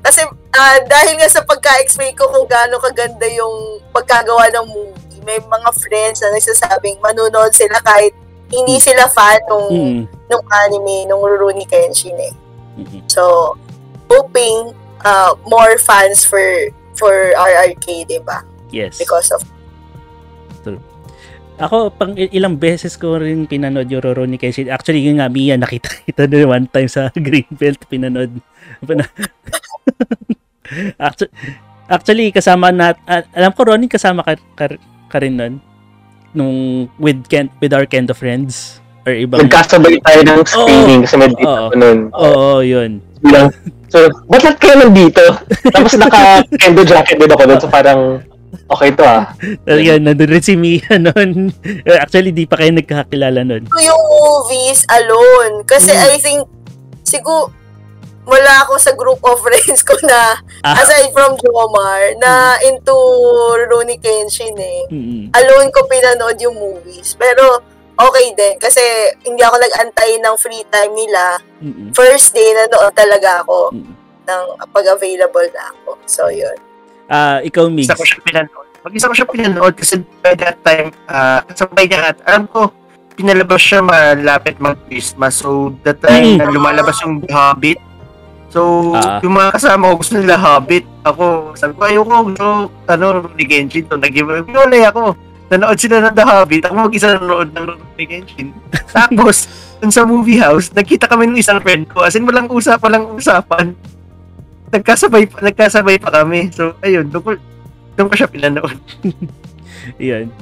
kasi 0.00 0.24
ah, 0.56 0.80
dahil 0.88 1.20
nga 1.20 1.28
sa 1.28 1.44
pagka-explain 1.44 2.16
ko 2.16 2.32
kung 2.32 2.48
gaano 2.48 2.80
kaganda 2.80 3.28
yung 3.28 3.84
pagkagawa 3.92 4.48
ng 4.48 4.66
movie, 4.66 5.20
may 5.28 5.36
mga 5.36 5.68
friends 5.76 6.24
na 6.24 6.32
nagsasabing 6.32 6.96
manunood 7.04 7.52
sila 7.52 7.76
kahit 7.84 8.16
hindi 8.48 8.80
sila 8.80 9.06
fan 9.06 9.38
nung, 9.46 9.68
Mm. 9.70 10.02
nung 10.26 10.44
anime, 10.64 11.06
nung 11.06 11.22
Rurouni 11.22 11.68
Kenshin 11.68 12.16
eh. 12.18 12.34
Mm. 12.80 13.04
So, 13.06 13.54
hoping 14.10 14.74
uh, 15.04 15.36
more 15.46 15.78
fans 15.78 16.24
for 16.24 16.42
for 16.98 17.12
RRK, 17.36 18.08
di 18.08 18.18
ba? 18.18 18.42
Yes. 18.72 18.98
Because 18.98 19.30
of 19.30 19.44
Ako, 21.60 21.92
pang 21.92 22.16
il- 22.16 22.32
ilang 22.32 22.56
beses 22.56 22.96
ko 22.96 23.20
rin 23.20 23.44
pinanood 23.44 23.84
yung 23.92 24.00
Rurouni 24.00 24.40
Kenshin. 24.40 24.72
Actually, 24.72 25.04
yun 25.04 25.20
nga, 25.20 25.28
Mia, 25.28 25.60
nakita 25.60 25.92
kita 26.08 26.24
na 26.24 26.48
one 26.48 26.66
time 26.66 26.88
sa 26.88 27.12
Greenbelt, 27.26 27.84
pinanood. 27.84 28.32
Pina- 28.80 29.04
actually, 30.96 31.32
actually, 31.84 32.26
kasama 32.32 32.72
na, 32.72 32.96
alam 33.36 33.52
ko, 33.52 33.68
Ronnie, 33.68 33.92
kasama 33.92 34.24
ka, 34.24 34.40
ka, 34.56 34.64
ka 35.12 35.18
rin 35.20 35.36
nun. 35.36 35.54
Nung, 36.32 36.88
with, 36.96 37.28
Ken, 37.28 37.52
with 37.60 37.76
our 37.76 37.84
Kendo 37.84 38.16
friends. 38.16 38.80
Or 39.04 39.12
ibang... 39.12 39.44
Nagkasabay 39.44 40.00
tayo 40.00 40.20
ng 40.24 40.40
screening 40.46 41.00
kasi 41.04 41.14
may 41.20 41.28
dito 41.28 41.44
Oo. 41.44 41.68
ako 41.68 41.74
nun. 41.76 41.98
Oo, 42.16 42.60
yun. 42.64 42.90
Bilang, 43.20 43.52
so, 43.92 44.08
ba't 44.32 44.40
lahat 44.40 44.56
kayo 44.56 44.74
nandito? 44.80 45.24
Tapos 45.72 45.92
naka-kendo 45.98 46.88
jacket 46.88 47.20
din 47.20 47.28
ako 47.28 47.42
doon. 47.44 47.60
So 47.60 47.68
parang, 47.68 48.24
okay 48.70 48.90
to 48.90 49.02
ah. 49.02 49.34
Yun, 49.66 50.00
nandun 50.02 50.30
rin 50.30 50.40
si 50.40 50.54
Mia 50.54 50.94
nun. 50.96 51.50
Actually, 51.86 52.30
di 52.30 52.44
pa 52.44 52.56
kayo 52.56 52.70
nagkakakilala 52.72 53.42
nun. 53.42 53.66
yung 53.68 54.02
movies 54.08 54.86
alone. 54.88 55.62
Kasi 55.64 55.90
Mm. 55.90 56.06
I 56.06 56.16
think, 56.16 56.40
siguro, 57.02 57.50
wala 58.22 58.62
ako 58.62 58.78
sa 58.78 58.92
group 58.92 59.18
of 59.20 59.42
friends 59.44 59.82
ko 59.82 59.98
na, 60.02 60.38
Ah. 60.62 60.78
aside 60.78 61.10
from 61.10 61.34
Jomar, 61.36 62.14
na 62.16 62.32
into 62.62 62.94
Rurouni 63.56 63.96
Kenshin 63.96 64.54
eh. 64.54 64.86
Mm-mm. 64.88 65.22
Alone 65.32 65.68
ko 65.68 65.82
pinanood 65.84 66.38
yung 66.38 66.54
movies. 66.54 67.14
Pero, 67.14 67.58
okay 67.96 68.30
din. 68.32 68.54
Kasi, 68.56 68.80
hindi 69.24 69.40
ako 69.40 69.56
nag-antay 69.58 70.20
ng 70.20 70.36
free 70.36 70.62
time 70.68 70.92
nila. 70.94 71.40
Mm-mm. 71.58 71.90
First 71.90 72.32
day, 72.32 72.54
nanood 72.54 72.94
talaga 72.94 73.42
ako 73.42 73.72
Mm. 73.72 73.92
ng 74.22 74.42
pag-available 74.68 75.48
na 75.50 75.62
ako. 75.74 75.90
So, 76.06 76.30
yun. 76.30 76.54
Ah, 77.10 77.42
ikaw, 77.42 77.66
Migs. 77.66 77.90
Isa 77.90 77.98
ko 77.98 78.06
siya 78.06 78.22
pinanood. 78.22 78.59
Mag-isa 78.80 79.06
ko 79.06 79.14
siya 79.14 79.28
pinanood 79.28 79.74
kasi 79.74 80.00
by 80.20 80.32
that 80.34 80.56
time, 80.60 80.88
ah, 81.06 81.44
kasabay 81.44 81.84
niya 81.84 82.00
at 82.06 82.18
alam 82.24 82.44
ko, 82.46 82.72
pinalabas 83.12 83.60
siya 83.60 83.80
malapit 83.80 84.56
mag-Christmas. 84.56 85.36
So, 85.36 85.76
that 85.82 86.00
time 86.00 86.36
Mm. 86.36 86.38
na 86.40 86.48
lumalabas 86.48 86.96
yung 87.04 87.20
The 87.20 87.28
Hobbit. 87.28 87.76
So, 88.48 88.92
Ah. 88.96 89.20
yung 89.20 89.36
mga 89.36 89.52
kasama 89.52 89.92
ko 89.92 90.00
gusto 90.00 90.16
nila 90.16 90.34
Hobbit. 90.34 90.88
Ako, 91.04 91.52
sabi 91.54 91.76
ko, 91.76 91.80
ayoko, 91.84 92.14
gusto, 92.26 92.46
ano, 92.88 93.06
ni 93.36 93.44
Genshin 93.44 93.84
to. 93.84 93.94
Nag-give, 93.94 94.26
pinulay 94.42 94.82
ako. 94.82 95.12
Nanood 95.46 95.76
sila 95.76 96.00
ng 96.00 96.14
The 96.14 96.24
Hobbit. 96.24 96.62
Ako 96.64 96.74
mag-isa 96.80 97.08
nanood 97.14 97.52
ng 97.52 97.66
ni 97.94 98.04
Genshin. 98.06 98.48
Tapos, 98.96 99.44
dun 99.76 99.92
sa 99.92 100.02
movie 100.02 100.40
house, 100.40 100.72
nagkita 100.72 101.04
kami 101.04 101.28
ng 101.28 101.38
isang 101.38 101.60
friend 101.60 101.84
ko. 101.86 102.00
As 102.00 102.16
in, 102.16 102.24
walang 102.24 102.48
usap, 102.48 102.80
walang 102.80 103.12
usapan. 103.12 103.76
Nagkasabay, 104.70 105.26
pa- 105.26 105.42
nagkasabay 105.42 105.98
pa 105.98 106.10
kami. 106.14 106.48
So, 106.50 106.72
ayun, 106.80 107.06
doon 107.06 107.22
ko, 107.22 107.30
doon 108.00 108.08
ko 108.08 108.16
siya 108.16 108.32
pinanood. 108.32 108.80
Yan. 110.00 110.32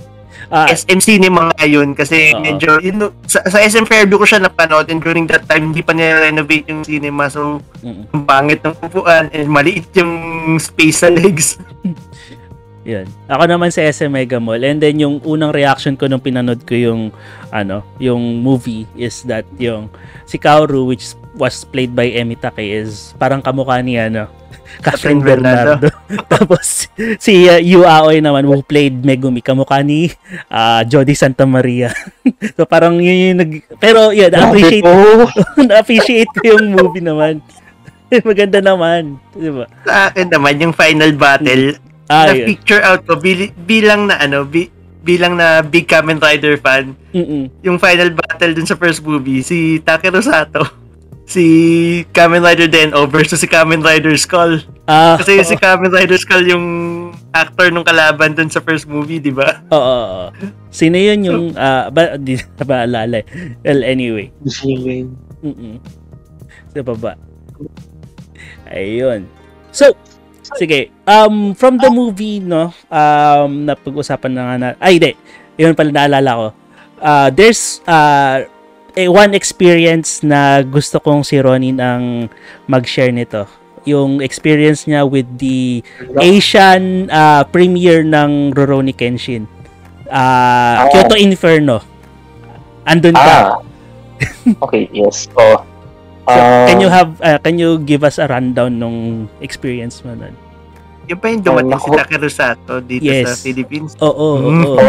Ah, 0.49 0.71
SM 0.71 1.03
Cinema 1.03 1.51
nga 1.51 1.67
yun 1.67 1.93
kasi 1.99 2.31
Oo. 2.31 2.41
medyo 2.41 2.79
yun, 2.79 3.11
sa, 3.27 3.43
sa 3.51 3.59
SM 3.59 3.85
Fairview 3.85 4.17
ko 4.17 4.25
siya 4.25 4.39
napanood 4.39 4.87
and 4.87 5.03
during 5.03 5.27
that 5.27 5.45
time 5.51 5.75
hindi 5.75 5.83
pa 5.83 5.93
nire-renovate 5.93 6.71
yung 6.71 6.87
cinema 6.87 7.27
so 7.27 7.59
mm, 7.83 8.15
ang 8.15 8.23
pangit 8.25 8.63
ng 8.63 8.73
upuan 8.81 9.29
and 9.35 9.51
maliit 9.51 9.91
yung 9.99 10.15
space 10.57 11.03
sa 11.03 11.11
legs. 11.11 11.59
yan. 12.89 13.05
Ako 13.29 13.45
naman 13.45 13.69
sa 13.69 13.85
SM 13.85 14.09
Mega 14.09 14.41
Mall. 14.41 14.65
And 14.65 14.81
then 14.81 14.97
yung 14.97 15.21
unang 15.21 15.53
reaction 15.53 15.99
ko 15.99 16.09
nung 16.09 16.25
pinanood 16.25 16.65
ko 16.65 16.73
yung 16.73 17.13
ano, 17.53 17.85
yung 18.01 18.41
movie 18.41 18.89
is 18.97 19.27
that 19.29 19.45
yung 19.61 19.93
si 20.25 20.41
Kaoru 20.41 20.89
which 20.89 21.13
was 21.39 21.63
played 21.63 21.91
by 21.93 22.07
Emi 22.07 22.35
Take 22.35 22.61
is 22.61 23.15
parang 23.15 23.39
kamukha 23.39 23.79
ni 23.79 23.95
ano, 23.95 24.27
Catherine 24.85 25.19
Bernardo. 25.19 25.79
Bernardo. 25.81 25.89
Tapos 26.33 26.91
si 27.17 27.47
uh, 27.47 27.57
Yu 27.57 27.83
Aoi 27.83 28.19
naman 28.19 28.43
who 28.43 28.59
played 28.61 29.01
Megumi 29.01 29.39
kamukha 29.39 29.81
ni 29.81 30.11
ah, 30.47 30.83
Jody 30.83 31.15
Santa 31.15 31.43
Maria. 31.45 31.95
so 32.57 32.63
parang 32.65 32.99
yun 32.99 33.17
yung 33.33 33.39
nag 33.39 33.53
pero 33.79 34.11
yun, 34.11 34.29
appreciate 34.29 34.85
Oh, 34.85 35.25
na-appreciate 35.57 36.29
ko 36.29 36.43
yung 36.49 36.75
movie 36.75 37.01
naman. 37.01 37.41
Maganda 38.11 38.59
naman. 38.59 39.21
Di 39.31 39.49
ba? 39.49 39.65
Sa 39.83 40.09
akin 40.09 40.27
naman 40.29 40.59
yung 40.59 40.73
final 40.73 41.13
battle 41.13 41.77
Ah, 42.07 42.25
na 42.25 42.33
yun. 42.35 42.49
picture 42.49 42.81
out 42.81 43.05
ko 43.05 43.15
bili- 43.15 43.53
bilang 43.55 44.09
na 44.09 44.17
ano 44.17 44.41
bi- 44.43 44.73
bilang 44.99 45.37
na 45.37 45.61
big 45.61 45.85
Kamen 45.85 46.17
Rider 46.17 46.57
fan 46.57 46.97
Mm-mm. 47.13 47.53
yung 47.61 47.77
final 47.77 48.09
battle 48.11 48.53
dun 48.53 48.65
sa 48.65 48.75
first 48.75 49.01
movie 49.01 49.41
si 49.41 49.77
Takeru 49.79 50.19
Sato 50.19 50.65
si 51.29 51.45
Kamen 52.17 52.41
Rider 52.41 52.73
Deno 52.73 53.05
versus 53.05 53.45
si 53.45 53.49
Kamen 53.49 53.85
Rider 53.85 54.17
Skull 54.17 54.65
Ah, 54.89 55.21
kasi 55.21 55.45
si 55.45 55.61
Kamen 55.61 55.93
Rider 55.93 56.17
Skull 56.17 56.49
yung 56.49 56.67
actor 57.37 57.69
nung 57.69 57.85
kalaban 57.85 58.33
dun 58.33 58.49
sa 58.49 58.65
first 58.65 58.89
movie 58.89 59.21
di 59.21 59.29
ba 59.29 59.61
Oo, 59.69 59.77
oo, 59.77 60.07
oo. 60.25 60.29
Sino 60.73 60.97
yun 60.97 61.21
yung, 61.29 61.45
ah, 61.61 61.93
ba, 61.93 62.17
di 62.17 62.41
na 62.41 62.65
ba 62.65 62.89
alala 62.89 63.21
eh. 63.21 63.27
Well, 63.61 63.85
anyway. 63.85 64.33
Mm-mm. 65.45 65.77
Sa 66.73 66.81
baba. 66.81 67.21
Ayun. 68.73 69.29
So, 69.69 69.93
Sige. 70.57 70.89
Um, 71.05 71.53
from 71.53 71.77
the 71.77 71.93
movie, 71.93 72.41
no, 72.41 72.73
um, 72.89 73.69
napag-usapan 73.69 74.33
na 74.33 74.43
nga 74.49 74.57
na, 74.57 74.69
ay, 74.81 74.97
hindi. 74.97 75.13
Yun 75.61 75.77
pala 75.77 75.93
naalala 75.93 76.31
ko. 76.33 76.47
Uh, 77.05 77.29
there's, 77.29 77.85
uh, 77.85 78.49
eh, 78.99 79.07
one 79.07 79.31
experience 79.33 80.27
na 80.27 80.59
gusto 80.61 80.99
kong 80.99 81.23
si 81.23 81.39
Ronin 81.39 81.79
ang 81.79 82.27
mag-share 82.67 83.15
nito. 83.15 83.47
Yung 83.87 84.19
experience 84.19 84.85
niya 84.85 85.07
with 85.07 85.31
the 85.39 85.81
Asian 86.19 87.07
uh, 87.09 87.47
premiere 87.47 88.03
ng 88.03 88.51
Rurouni 88.51 88.91
Kenshin. 88.91 89.47
Uh, 90.11 90.83
Ah. 90.83 90.91
Kyoto 90.91 91.15
Inferno. 91.15 91.79
Andun 92.83 93.15
ka. 93.15 93.23
Ah. 93.23 93.63
okay, 94.67 94.91
yes. 94.91 95.31
So, 95.31 95.63
So, 96.29 96.37
um, 96.37 96.69
can 96.69 96.77
you 96.77 96.93
have 96.93 97.17
uh, 97.25 97.41
can 97.41 97.57
you 97.57 97.81
give 97.81 98.05
us 98.05 98.21
a 98.21 98.29
rundown 98.29 98.77
nung 98.77 98.99
experience 99.41 100.05
mo 100.05 100.13
nun? 100.13 100.37
Yung 101.09 101.17
pa 101.17 101.33
yung 101.33 101.41
dumating 101.41 101.81
si. 101.81 101.89
Takeru 101.89 102.29
Sato 102.29 102.85
dito 102.85 103.09
Yes. 103.09 103.33
sa 103.33 103.35
Philippines. 103.41 103.97
Oo, 103.97 104.13
oo, 104.13 104.49
Mm. 104.53 104.65
oo. 104.69 104.89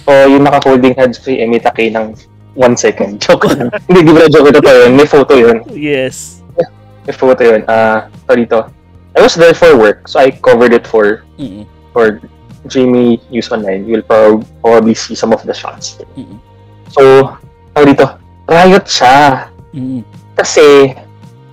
So, 0.00 0.12
yung 0.24 0.48
naka-holding 0.48 0.96
hands 0.96 1.20
kay 1.20 1.44
Emita 1.44 1.68
Kay 1.68 1.92
ng 1.92 2.16
one 2.56 2.74
second. 2.76 3.20
Joke 3.24 3.46
lang. 3.46 3.68
Hindi, 3.86 4.00
di 4.08 4.12
ba 4.16 4.26
joke 4.26 4.50
pa 4.58 4.72
yun. 4.72 4.96
May 4.96 5.06
photo 5.06 5.32
yun. 5.36 5.62
Yes. 5.70 6.40
May 7.04 7.14
photo 7.14 7.44
yun. 7.44 7.62
Ah, 7.68 8.08
uh, 8.08 8.34
dito. 8.34 8.66
I 9.16 9.24
was 9.24 9.32
there 9.32 9.54
for 9.56 9.76
work, 9.76 10.08
so 10.08 10.20
I 10.20 10.28
covered 10.32 10.76
it 10.76 10.84
for 10.84 11.24
Mm-mm. 11.40 11.64
for 11.96 12.20
Jamie 12.68 13.16
News 13.32 13.48
Online. 13.48 13.88
You'll 13.88 14.04
prob- 14.04 14.44
probably 14.60 14.92
see 14.92 15.16
some 15.16 15.32
of 15.32 15.40
the 15.40 15.56
shots. 15.56 15.96
Mm-mm. 16.18 16.36
So, 16.92 17.32
tawag 17.72 17.96
dito, 17.96 18.06
riot 18.44 18.84
siya. 18.84 19.48
Mm-mm. 19.72 20.04
Kasi, 20.36 20.92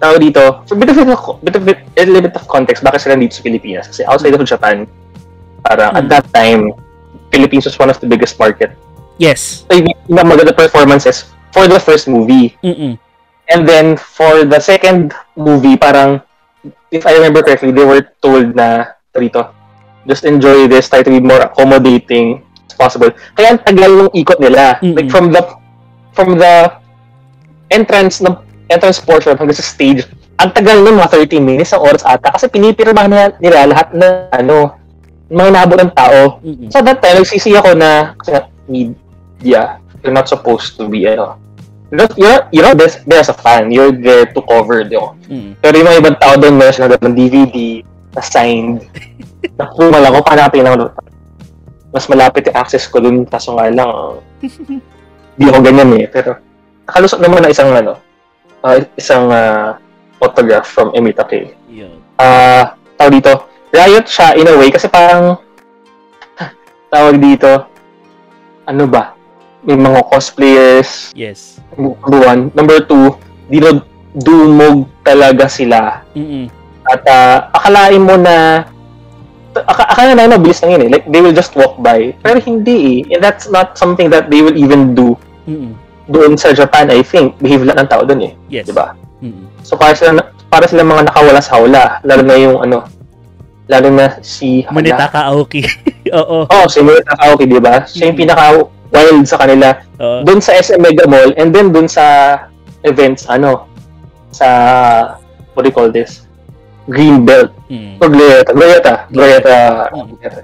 tawag 0.04 0.20
dito, 0.20 0.68
for 0.68 0.76
bit 0.76 0.92
of, 0.92 1.00
bit 1.00 1.08
of, 1.08 1.40
bit 1.40 1.56
of, 1.56 1.64
a 1.96 2.04
little 2.04 2.20
bit 2.28 2.36
of 2.36 2.44
context, 2.52 2.84
bakit 2.84 3.08
sila 3.08 3.16
dito 3.16 3.32
sa 3.40 3.44
Pilipinas? 3.48 3.88
Kasi 3.88 4.04
outside 4.12 4.36
of 4.36 4.44
Japan, 4.44 4.84
parang 5.64 5.96
at 5.96 6.04
Mm. 6.04 6.12
that 6.12 6.28
time, 6.36 6.76
Philippines 7.32 7.64
was 7.64 7.80
one 7.80 7.88
of 7.88 7.96
the 8.04 8.10
biggest 8.12 8.36
market. 8.36 8.76
Yes. 9.22 9.66
So, 9.70 9.78
yung 9.78 9.94
maganda 10.10 10.56
performances 10.56 11.30
for 11.54 11.70
the 11.70 11.78
first 11.78 12.10
movie. 12.10 12.58
Mm-mm. 12.66 12.98
And 13.50 13.68
then, 13.68 13.98
for 14.00 14.48
the 14.48 14.60
second 14.60 15.14
movie, 15.36 15.78
parang, 15.78 16.22
if 16.90 17.06
I 17.06 17.14
remember 17.20 17.44
correctly, 17.44 17.72
they 17.72 17.86
were 17.86 18.02
told 18.24 18.56
na, 18.56 18.98
dito, 19.14 19.54
just 20.08 20.26
enjoy 20.26 20.68
this, 20.68 20.90
try 20.90 21.04
to 21.04 21.12
be 21.12 21.22
more 21.22 21.44
accommodating 21.44 22.42
as 22.66 22.74
possible. 22.74 23.12
Kaya 23.38 23.54
ang 23.54 23.62
tagal 23.62 23.92
ng 24.08 24.12
ikot 24.16 24.40
nila. 24.42 24.80
Mm-mm. 24.82 24.96
Like, 24.98 25.10
from 25.12 25.30
the, 25.30 25.42
from 26.16 26.40
the 26.40 26.74
entrance 27.70 28.22
ng 28.24 28.34
entrance 28.72 28.98
portion 28.98 29.38
hanggang 29.38 29.60
sa 29.60 29.66
stage, 29.66 30.08
ang 30.42 30.50
tagal 30.50 30.82
nun, 30.82 30.98
mga 30.98 31.14
30 31.30 31.38
minutes, 31.44 31.76
ang 31.76 31.86
oras 31.86 32.02
ata. 32.02 32.34
Kasi 32.34 32.50
pinipirmahan 32.50 33.12
nila, 33.12 33.26
nila 33.38 33.70
lahat 33.70 33.88
na, 33.94 34.08
ano, 34.34 34.80
mga 35.30 35.50
nabot 35.54 35.78
ng 35.78 35.94
tao. 35.94 36.42
Mm-mm. 36.42 36.72
So 36.74 36.82
that 36.82 37.04
time, 37.04 37.22
nagsisi 37.22 37.54
ako 37.54 37.78
na, 37.78 38.18
kasi 38.18 38.30
nga, 38.34 38.42
media, 39.44 39.84
you're 40.00 40.16
not 40.16 40.32
supposed 40.32 40.80
to 40.80 40.88
be, 40.88 41.04
ano, 41.04 41.36
you're 41.92 42.00
not, 42.00 42.16
you're, 42.16 42.42
you're 42.56 42.64
not 42.64 42.80
there, 42.80 42.96
there 43.04 43.20
as 43.20 43.28
a 43.28 43.36
fan, 43.36 43.68
you're 43.68 43.92
there 43.92 44.24
to 44.24 44.40
cover, 44.48 44.88
di 44.88 44.96
ba? 44.96 45.12
Mm-mm. 45.28 45.60
Pero 45.60 45.76
yung 45.76 45.88
mga 45.92 46.00
ibang 46.00 46.18
tao 46.24 46.34
doon, 46.40 46.56
meron 46.56 46.72
silang 46.72 46.96
ng 46.96 47.18
DVD, 47.20 47.84
na 48.16 48.24
signed, 48.24 48.88
na 49.60 49.68
kumal 49.68 50.00
ako, 50.00 50.24
paano 50.24 50.48
natin 50.48 50.64
ng 50.64 50.80
mas 51.92 52.08
malapit 52.08 52.48
yung 52.48 52.56
access 52.56 52.88
ko 52.88 53.04
doon, 53.04 53.28
kaso 53.28 53.52
nga 53.60 53.68
lang, 53.68 53.92
uh, 53.92 54.16
di 55.38 55.44
ako 55.44 55.60
ganyan 55.60 55.92
eh, 56.00 56.08
pero 56.08 56.40
nakalusot 56.88 57.20
naman 57.20 57.44
na 57.44 57.52
isang, 57.52 57.70
ano, 57.76 58.00
ah, 58.64 58.80
isang 58.96 59.28
ah, 59.28 59.76
photograph 60.24 60.72
from 60.72 60.96
Emita 60.96 61.28
K. 61.28 61.52
Yun. 61.68 62.00
ah 62.16 62.80
tawag 62.96 63.20
dito, 63.20 63.52
riot 63.76 64.08
siya 64.08 64.40
in 64.40 64.48
a 64.48 64.56
way 64.56 64.72
kasi 64.72 64.88
parang 64.88 65.36
tawag 66.88 67.20
dito, 67.20 67.68
ano 68.64 68.86
ba, 68.88 69.18
may 69.64 69.76
mga 69.76 70.00
cosplayers, 70.08 71.12
Yes. 71.12 71.60
number 71.74 72.22
one. 72.22 72.42
Number 72.52 72.80
two, 72.80 73.16
dino 73.48 73.82
dumog 74.14 74.86
talaga 75.02 75.48
sila. 75.48 76.04
Mm-mm. 76.14 76.48
At 76.86 77.02
ah, 77.08 77.36
akalain 77.52 78.04
mo 78.04 78.16
na, 78.16 78.68
ak- 79.56 79.90
akala 79.90 80.14
na 80.14 80.30
mabilis 80.30 80.60
lang 80.62 80.78
yun 80.78 80.86
eh. 80.86 80.90
Like, 80.92 81.06
they 81.08 81.24
will 81.24 81.34
just 81.34 81.56
walk 81.56 81.80
by. 81.80 82.14
Pero 82.20 82.38
hindi 82.38 82.78
eh. 83.08 83.16
And 83.16 83.22
that's 83.24 83.48
not 83.48 83.76
something 83.76 84.12
that 84.12 84.28
they 84.30 84.44
will 84.44 84.56
even 84.56 84.94
do 84.94 85.16
Mm-mm. 85.48 85.74
doon 86.06 86.36
sa 86.36 86.52
Japan, 86.52 86.92
I 86.92 87.02
think. 87.02 87.40
Behave 87.40 87.64
lang 87.64 87.80
ng 87.80 87.90
tao 87.90 88.04
doon 88.04 88.22
eh. 88.28 88.34
Yes. 88.52 88.68
Diba? 88.68 88.94
Mm-mm. 89.24 89.48
So 89.64 89.80
para 89.80 89.96
sila 89.96 90.20
para 90.52 90.68
sila 90.68 90.84
mga 90.84 91.10
nakawala 91.10 91.42
sa 91.42 91.58
hawla, 91.58 92.04
lalo 92.04 92.22
na 92.22 92.36
yung 92.38 92.62
ano, 92.62 92.86
lalo 93.66 93.88
na 93.90 94.22
si 94.22 94.62
Munetaka 94.70 95.32
Aoki. 95.32 95.66
Oo. 96.20 96.46
Oh, 96.46 96.66
si 96.70 96.84
Munetaka 96.84 97.26
Aoki, 97.26 97.50
di 97.50 97.58
ba? 97.58 97.82
Siya 97.82 98.12
yung 98.12 98.20
pinaka 98.20 98.62
wild 98.94 99.26
sa 99.26 99.42
kanila. 99.42 99.82
Oo. 99.98 100.22
Doon 100.24 100.40
sa 100.40 100.54
SM 100.54 100.80
Mega 100.80 101.10
Mall 101.10 101.34
and 101.36 101.50
then 101.50 101.74
doon 101.74 101.90
sa 101.90 102.38
events 102.86 103.26
ano 103.28 103.66
sa 104.30 104.48
what 105.58 105.66
do 105.66 105.74
you 105.74 105.76
call 105.76 105.90
this? 105.90 106.30
Green 106.86 107.26
Belt. 107.26 107.52
Mm. 107.68 107.98
O 108.00 108.06
Glorieta. 108.08 108.52
Glorieta. 108.54 108.94
Glorieta. 109.10 109.58
Mhm. 109.92 110.14
Glorieta. 110.20 110.42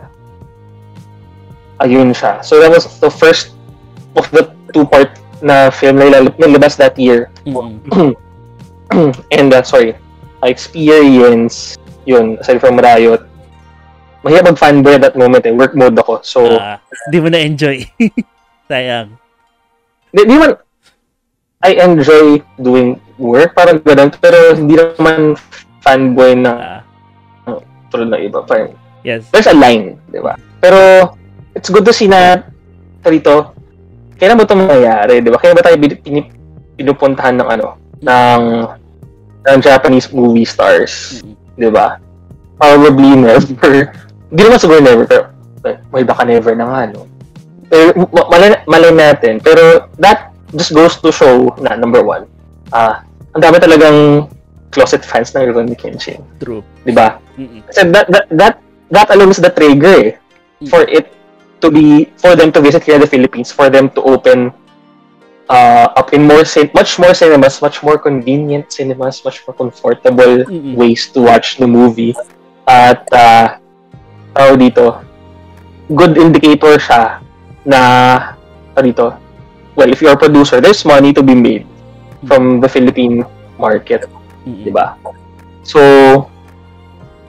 Ayun 1.80 2.12
siya. 2.12 2.44
So 2.44 2.60
that 2.60 2.72
was 2.74 3.00
the 3.00 3.12
first 3.12 3.56
of 4.20 4.28
the 4.36 4.52
two-part 4.76 5.16
na 5.40 5.72
film 5.72 6.00
na 6.00 6.28
nilabas 6.36 6.76
that 6.76 7.00
year. 7.00 7.32
Mm-mm. 7.48 8.12
and 9.38 9.50
uh, 9.54 9.64
sorry, 9.64 9.96
my 10.44 10.50
experience, 10.52 11.80
yun, 12.04 12.36
aside 12.44 12.60
from 12.60 12.76
Riot, 12.80 13.24
mahirap 14.24 14.52
mag-fanboy 14.52 15.00
at 15.00 15.04
that 15.08 15.16
moment 15.16 15.46
eh. 15.48 15.56
Work 15.56 15.76
mode 15.76 15.96
ako. 15.96 16.20
So, 16.24 16.60
di 17.12 17.18
mo 17.24 17.32
na-enjoy. 17.32 17.88
Sayang. 18.70 19.18
di, 20.14 20.22
di 20.24 20.36
man, 20.38 20.54
I 21.60 21.74
enjoy 21.76 22.38
doing 22.56 22.96
work, 23.18 23.52
parang 23.52 23.82
ganun, 23.82 24.14
pero 24.16 24.54
hindi 24.54 24.78
naman 24.78 25.34
fanboy 25.82 26.38
na 26.38 26.86
Ah, 27.44 27.58
tulad 27.90 28.14
ng 28.14 28.22
iba. 28.22 28.46
Parang, 28.46 28.78
yes. 29.02 29.26
there's 29.34 29.50
a 29.50 29.58
line, 29.58 29.98
di 30.08 30.22
ba? 30.22 30.38
Pero, 30.62 31.10
it's 31.52 31.68
good 31.68 31.82
to 31.82 31.90
see 31.90 32.06
na, 32.06 32.46
rito, 33.02 33.58
kailan 34.16 34.38
ba 34.38 34.46
ito 34.46 34.54
mangyayari, 34.54 35.18
di 35.18 35.34
ba? 35.34 35.42
Kaya 35.42 35.58
ba 35.58 35.66
tayo 35.66 35.82
bin- 35.82 35.98
pini- 35.98 36.30
pinupuntahan 36.78 37.42
ng 37.42 37.50
ano, 37.50 37.68
ng, 38.00 38.44
ng 39.44 39.58
Japanese 39.60 40.14
movie 40.14 40.46
stars, 40.46 41.26
Mm-mm. 41.26 41.34
di 41.58 41.70
ba? 41.74 41.98
Probably 42.56 43.18
never. 43.18 43.90
Hindi 44.30 44.42
naman 44.46 44.62
siguro 44.62 44.78
never, 44.78 45.06
pero 45.10 45.24
may 45.90 46.06
baka 46.06 46.22
never 46.22 46.54
na 46.54 46.70
nga, 46.70 46.82
no? 46.94 47.09
Pero, 47.70 48.10
ma- 48.10 48.28
malay, 48.28 48.66
malay 48.66 48.92
natin. 48.92 49.38
Pero 49.40 49.88
that 50.02 50.34
just 50.58 50.74
goes 50.74 50.98
to 50.98 51.14
show 51.14 51.54
na, 51.62 51.78
number 51.78 52.02
one, 52.02 52.26
ah, 52.74 53.06
ang 53.38 53.42
dami 53.46 53.62
talagang 53.62 54.26
closet 54.74 55.06
fans 55.06 55.34
ng 55.38 55.46
Rurouni 55.50 55.78
Kenshin. 55.78 56.26
True. 56.42 56.66
Di 56.82 56.94
ba? 56.94 57.22
Kasi 57.70 57.90
that, 57.94 58.10
that, 58.10 58.26
that, 58.34 58.56
that 58.90 59.08
alone 59.14 59.30
is 59.30 59.42
the 59.42 59.54
trigger 59.54 60.14
eh, 60.14 60.18
for 60.70 60.82
it 60.90 61.14
to 61.62 61.70
be, 61.70 62.10
for 62.18 62.36
them 62.36 62.52
to 62.52 62.62
visit 62.62 62.84
here 62.84 62.98
the 62.98 63.08
Philippines, 63.08 63.54
for 63.54 63.70
them 63.70 63.90
to 63.94 64.02
open 64.02 64.54
uh, 65.50 65.94
up 65.94 66.14
in 66.14 66.26
more, 66.26 66.46
cin- 66.46 66.74
much 66.74 66.98
more 66.98 67.14
cinemas, 67.14 67.62
much 67.62 67.82
more 67.82 67.98
convenient 67.98 68.74
cinemas, 68.74 69.22
much 69.26 69.46
more 69.46 69.54
comfortable 69.54 70.46
Mm-mm. 70.46 70.76
ways 70.76 71.10
to 71.14 71.22
watch 71.22 71.58
the 71.58 71.68
movie. 71.68 72.14
At, 72.66 73.06
uh, 73.14 73.58
tawag 74.34 74.58
dito, 74.62 75.02
good 75.90 76.18
indicator 76.18 76.78
siya 76.78 77.22
na, 77.66 77.80
tawag 78.76 78.88
dito, 78.88 79.06
well, 79.76 79.90
if 79.90 80.00
you're 80.02 80.16
a 80.16 80.20
producer, 80.20 80.60
there's 80.60 80.84
money 80.84 81.12
to 81.12 81.24
be 81.24 81.36
made 81.36 81.66
from 82.28 82.60
the 82.60 82.68
Philippine 82.68 83.24
market 83.56 84.08
Mm-mm. 84.48 84.64
di 84.64 84.72
ba? 84.72 84.96
So, 85.64 85.80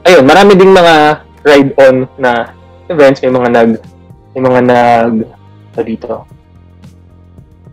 ayun, 0.07 0.25
marami 0.25 0.55
ding 0.57 0.73
mga 0.73 1.27
ride-on 1.43 2.07
na 2.17 2.55
events, 2.89 3.23
may 3.23 3.33
mga 3.33 3.49
nag, 3.51 3.71
may 4.35 4.43
mga 4.43 4.61
nag, 4.67 5.13
ano 5.75 5.83
dito, 5.83 6.13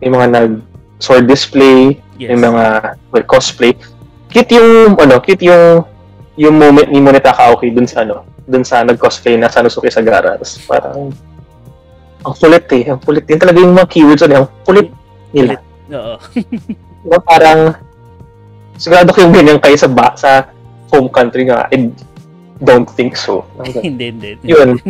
may 0.02 0.10
mga 0.10 0.26
nag 0.30 0.52
sword 0.98 1.26
display, 1.26 1.98
Yes. 2.18 2.34
may 2.34 2.50
mga 2.50 2.98
well, 3.14 3.26
cosplay. 3.30 3.78
Cute 4.26 4.58
yung, 4.58 4.98
ano, 4.98 5.22
cute 5.22 5.46
yung, 5.46 5.86
yung 6.34 6.58
moment 6.58 6.90
ni 6.90 6.98
Moneta 6.98 7.30
Kaoki 7.30 7.70
dun 7.70 7.86
sa, 7.86 8.02
ano, 8.02 8.26
dun 8.42 8.66
sa 8.66 8.82
nag-cosplay 8.82 9.38
na 9.38 9.46
Sanosuke 9.46 9.86
Sagara. 9.86 10.34
Tapos 10.34 10.58
parang, 10.66 11.14
ang 12.24 12.34
kulit 12.34 12.66
eh, 12.74 12.82
ang 12.90 13.00
kulit. 13.02 13.24
Yun 13.26 13.40
talaga 13.40 13.58
yung 13.62 13.74
mga 13.76 13.90
keywords 13.90 14.22
eh, 14.24 14.34
ang 14.34 14.48
kulit 14.66 14.88
nila. 15.30 15.58
Oo. 15.92 16.14
Diba, 17.04 17.18
parang 17.22 17.78
sigurado 18.74 19.10
ko 19.14 19.22
yung 19.22 19.34
ganyan 19.34 19.60
kayo 19.62 19.76
sa 19.78 19.90
ba 19.90 20.12
sa 20.18 20.50
home 20.90 21.08
country 21.10 21.46
nga. 21.46 21.70
I 21.70 21.90
don't 22.58 22.90
think 22.90 23.14
so. 23.14 23.46
hindi, 23.62 24.10
hindi. 24.10 24.30
Yun. 24.42 24.78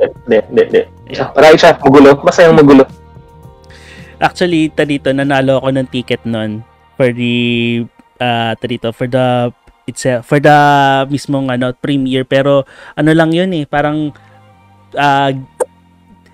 Hindi, 0.00 0.38
hindi, 0.48 0.62
hindi. 0.64 0.82
Parang 1.12 1.58
siya, 1.60 1.76
magulo. 1.76 2.16
Masayang 2.24 2.56
magulo. 2.56 2.88
Actually, 4.16 4.72
dito, 4.72 5.12
nanalo 5.12 5.60
ako 5.60 5.68
ng 5.76 5.90
ticket 5.92 6.24
nun 6.24 6.64
for 6.96 7.12
the, 7.12 7.34
uh, 8.16 8.56
ta 8.56 8.64
dito, 8.64 8.94
for 8.96 9.04
the 9.10 9.52
itself 9.90 10.22
for 10.30 10.38
the 10.38 10.58
mismong 11.10 11.50
ano 11.50 11.74
premiere 11.74 12.22
pero 12.22 12.62
ano 12.94 13.10
lang 13.10 13.34
yun 13.34 13.50
eh 13.50 13.66
parang 13.66 14.14
ah, 14.94 15.34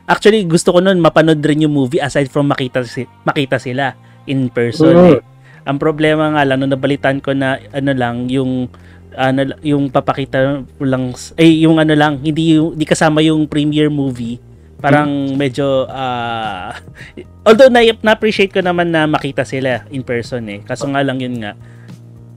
actually 0.07 0.47
gusto 0.47 0.71
ko 0.71 0.79
nun 0.79 1.03
mapanood 1.03 1.43
rin 1.43 1.67
yung 1.67 1.75
movie 1.75 2.01
aside 2.01 2.31
from 2.31 2.47
makita 2.47 2.87
si- 2.87 3.11
makita 3.27 3.59
sila 3.59 3.93
in 4.27 4.47
person 4.49 4.95
Mm. 4.95 5.11
eh. 5.19 5.23
Ang 5.67 5.83
problema 5.83 6.31
nga 6.31 6.47
lang 6.47 6.63
nung 6.63 6.71
nabalitan 6.71 7.19
ko 7.19 7.35
na 7.35 7.59
ano 7.75 7.91
lang 7.91 8.31
yung 8.31 8.71
ano 9.19 9.41
yung 9.67 9.91
papakita 9.91 10.63
lang 10.79 11.11
eh 11.35 11.53
yung 11.67 11.83
ano 11.83 11.95
lang 11.99 12.23
hindi 12.23 12.55
yung 12.55 12.79
di 12.79 12.87
kasama 12.87 13.19
yung 13.19 13.51
premiere 13.51 13.91
movie. 13.91 14.39
Parang 14.79 15.35
medyo 15.35 15.89
ah 15.91 16.71
although 17.49 17.67
na 17.67 17.83
na-appreciate 17.83 18.55
ko 18.55 18.63
naman 18.63 18.95
na 18.95 19.11
makita 19.11 19.43
sila 19.43 19.83
in 19.91 20.07
person 20.07 20.47
eh. 20.47 20.61
Kaso 20.63 20.87
nga 20.87 21.03
lang 21.03 21.19
yun 21.19 21.35
nga. 21.43 21.59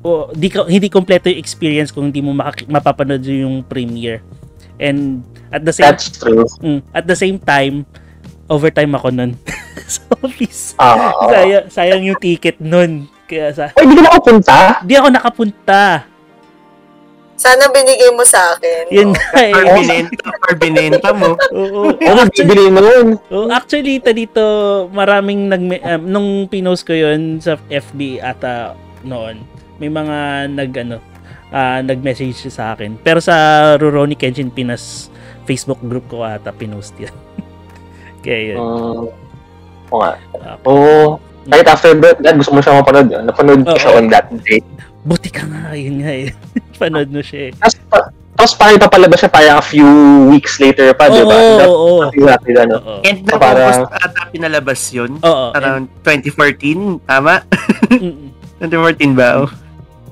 O 0.01 0.32
di 0.34 0.49
hindi 0.49 0.89
kompleto 0.89 1.30
yung 1.30 1.38
experience 1.38 1.93
kung 1.93 2.09
hindi 2.09 2.24
mo 2.24 2.34
makaki- 2.34 2.65
mapapanood 2.65 3.22
yung 3.30 3.61
premiere 3.61 4.26
and 4.80 5.21
at 5.49 5.61
the 5.61 5.71
same 5.71 5.86
That's 5.86 6.07
true. 6.09 6.43
mm, 6.59 6.80
at 6.91 7.05
the 7.05 7.13
same 7.13 7.38
time 7.38 7.84
overtime 8.47 8.91
ako 8.91 9.11
nun 9.11 9.36
so 9.86 10.01
please 10.25 10.73
Ah. 10.75 11.13
sayang, 11.27 11.65
sayang 11.69 12.01
yung 12.03 12.17
ticket 12.17 12.57
nun 12.57 13.05
kaya 13.25 13.51
sa 13.51 13.69
Ay, 13.71 13.84
hindi 13.84 13.95
ka 13.97 14.09
nakapunta? 14.09 14.57
di 14.82 14.93
ako 14.93 15.07
nakapunta 15.09 15.84
Sana 17.36 17.71
binigay 17.71 18.11
mo 18.11 18.19
sa 18.21 18.51
akin. 18.51 18.91
yun 18.91 19.15
nga 19.15 19.39
eh 19.39 19.55
Or 19.55 19.63
binenta, 19.71 20.27
or 20.27 20.53
binenta 20.59 21.09
mo. 21.15 21.39
Oo. 21.55 21.88
Oo, 21.95 22.21
bibili 22.27 22.67
mo 22.67 22.84
yun. 22.84 23.07
Oh, 23.32 23.47
actually, 23.47 23.95
ito 23.95 24.11
dito, 24.11 24.43
maraming 24.91 25.47
nag 25.47 25.63
um, 25.80 26.01
nung 26.03 26.30
pinost 26.51 26.84
ko 26.84 26.91
'yon 26.91 27.39
sa 27.39 27.55
FB 27.71 28.19
ata 28.19 28.75
noon. 29.07 29.39
May 29.80 29.88
mga 29.88 30.17
nag 30.51 30.71
ano, 30.84 30.99
ah, 31.49 31.79
nag-message 31.79 32.49
sa 32.49 32.73
akin. 32.73 32.97
Pero 32.99 33.19
sa 33.19 33.35
Rurouni 33.75 34.13
Kenshin 34.13 34.49
Pinas 34.49 35.09
Facebook 35.43 35.81
group 35.81 36.05
ko 36.07 36.21
ata 36.21 36.53
pinost 36.53 36.93
'yan. 36.97 37.13
Kaya 38.23 38.53
yun. 38.53 38.57
Mm. 38.59 39.05
Oo 39.89 39.97
nga. 39.97 40.11
Okay. 40.13 40.67
Oo. 40.69 41.17
Kahit 41.49 41.65
after 41.65 41.97
that, 41.97 42.21
that, 42.21 42.37
gusto 42.37 42.53
mo 42.53 42.61
siya 42.61 42.77
mapanood 42.77 43.09
yun. 43.09 43.23
Napanood 43.25 43.65
ko 43.65 43.73
Oo. 43.73 43.81
siya 43.81 43.91
on 43.97 44.05
that 44.13 44.29
day. 44.45 44.61
Buti 45.01 45.29
ka 45.33 45.47
nga, 45.49 45.73
yun 45.73 46.05
nga 46.05 46.11
eh. 46.13 46.29
Panood 46.79 47.09
mo 47.09 47.23
siya 47.25 47.49
eh. 47.49 47.51
Tapos, 47.57 47.75
pa, 47.89 47.97
tapos 48.37 48.53
parang 48.53 48.75
ipapalabas 48.77 49.17
siya 49.17 49.31
parang 49.33 49.57
a 49.57 49.65
few 49.65 49.89
weeks 50.29 50.61
later 50.61 50.93
pa, 50.93 51.09
di 51.09 51.17
Oo, 51.17 51.25
ba? 51.25 51.37
Oo, 51.65 51.73
oo. 51.73 51.93
Exactly, 52.13 52.53
ano. 52.53 52.77
Oo. 52.77 52.99
And 53.01 53.25
na 53.25 53.33
Parang- 53.41 53.89
ata 53.89 54.21
pinalabas 54.29 54.81
yun. 54.93 55.17
Oo. 55.25 55.45
Around 55.57 55.89
2014, 56.05 57.01
tama? 57.09 57.41
Mm, 57.89 58.29
2014 58.61 59.17
ba? 59.17 59.27
Oh. 59.41 59.49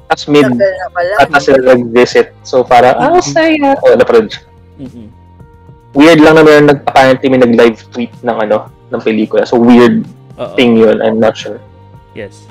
Tapos 0.07 0.25
mid, 0.27 0.47
Tagal 0.47 1.29
na 1.29 1.39
sila 1.39 1.59
nag-visit. 1.67 2.31
So 2.41 2.63
parang, 2.63 2.95
ah, 2.95 3.19
saya. 3.19 3.75
Oo, 3.77 3.95
napanood 3.95 4.31
siya. 4.31 4.43
mm, 4.79 4.87
mm. 4.87 5.07
Weird 5.91 6.19
lang 6.21 6.37
na 6.37 6.43
meron 6.43 6.67
nag, 6.69 6.85
apparently 6.85 7.27
may 7.27 7.41
nag-live 7.41 7.79
tweet 7.91 8.13
ng 8.21 8.37
ano, 8.37 8.69
ng 8.87 9.01
pelikula. 9.01 9.43
So 9.43 9.57
weird 9.57 10.05
Oo. 10.37 10.53
thing 10.53 10.77
yun. 10.77 11.01
I'm 11.01 11.17
not 11.17 11.33
sure. 11.33 11.57
Yes. 12.13 12.45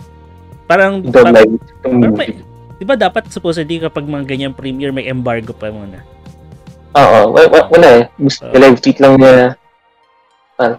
Parang, 0.67 1.01
The 1.01 1.15
parang 1.15 1.47
yung 1.47 2.03
Pero 2.03 2.13
may, 2.13 2.29
di 2.77 2.85
ba 2.85 2.99
dapat 2.99 3.31
supposedly 3.31 3.79
kapag 3.79 4.05
mga 4.05 4.27
ganyan 4.27 4.53
premiere 4.53 4.91
may 4.91 5.07
embargo 5.07 5.55
pa 5.55 5.71
muna? 5.71 6.03
Oo, 6.93 7.31
wala, 7.31 7.47
wala, 7.47 7.65
wala 7.71 7.89
eh. 8.03 8.05
Gusto, 8.19 8.51
Oo. 8.51 8.57
live 8.57 8.81
tweet 8.81 8.99
lang 8.99 9.15
niya. 9.17 9.55
Ah, 10.57 10.75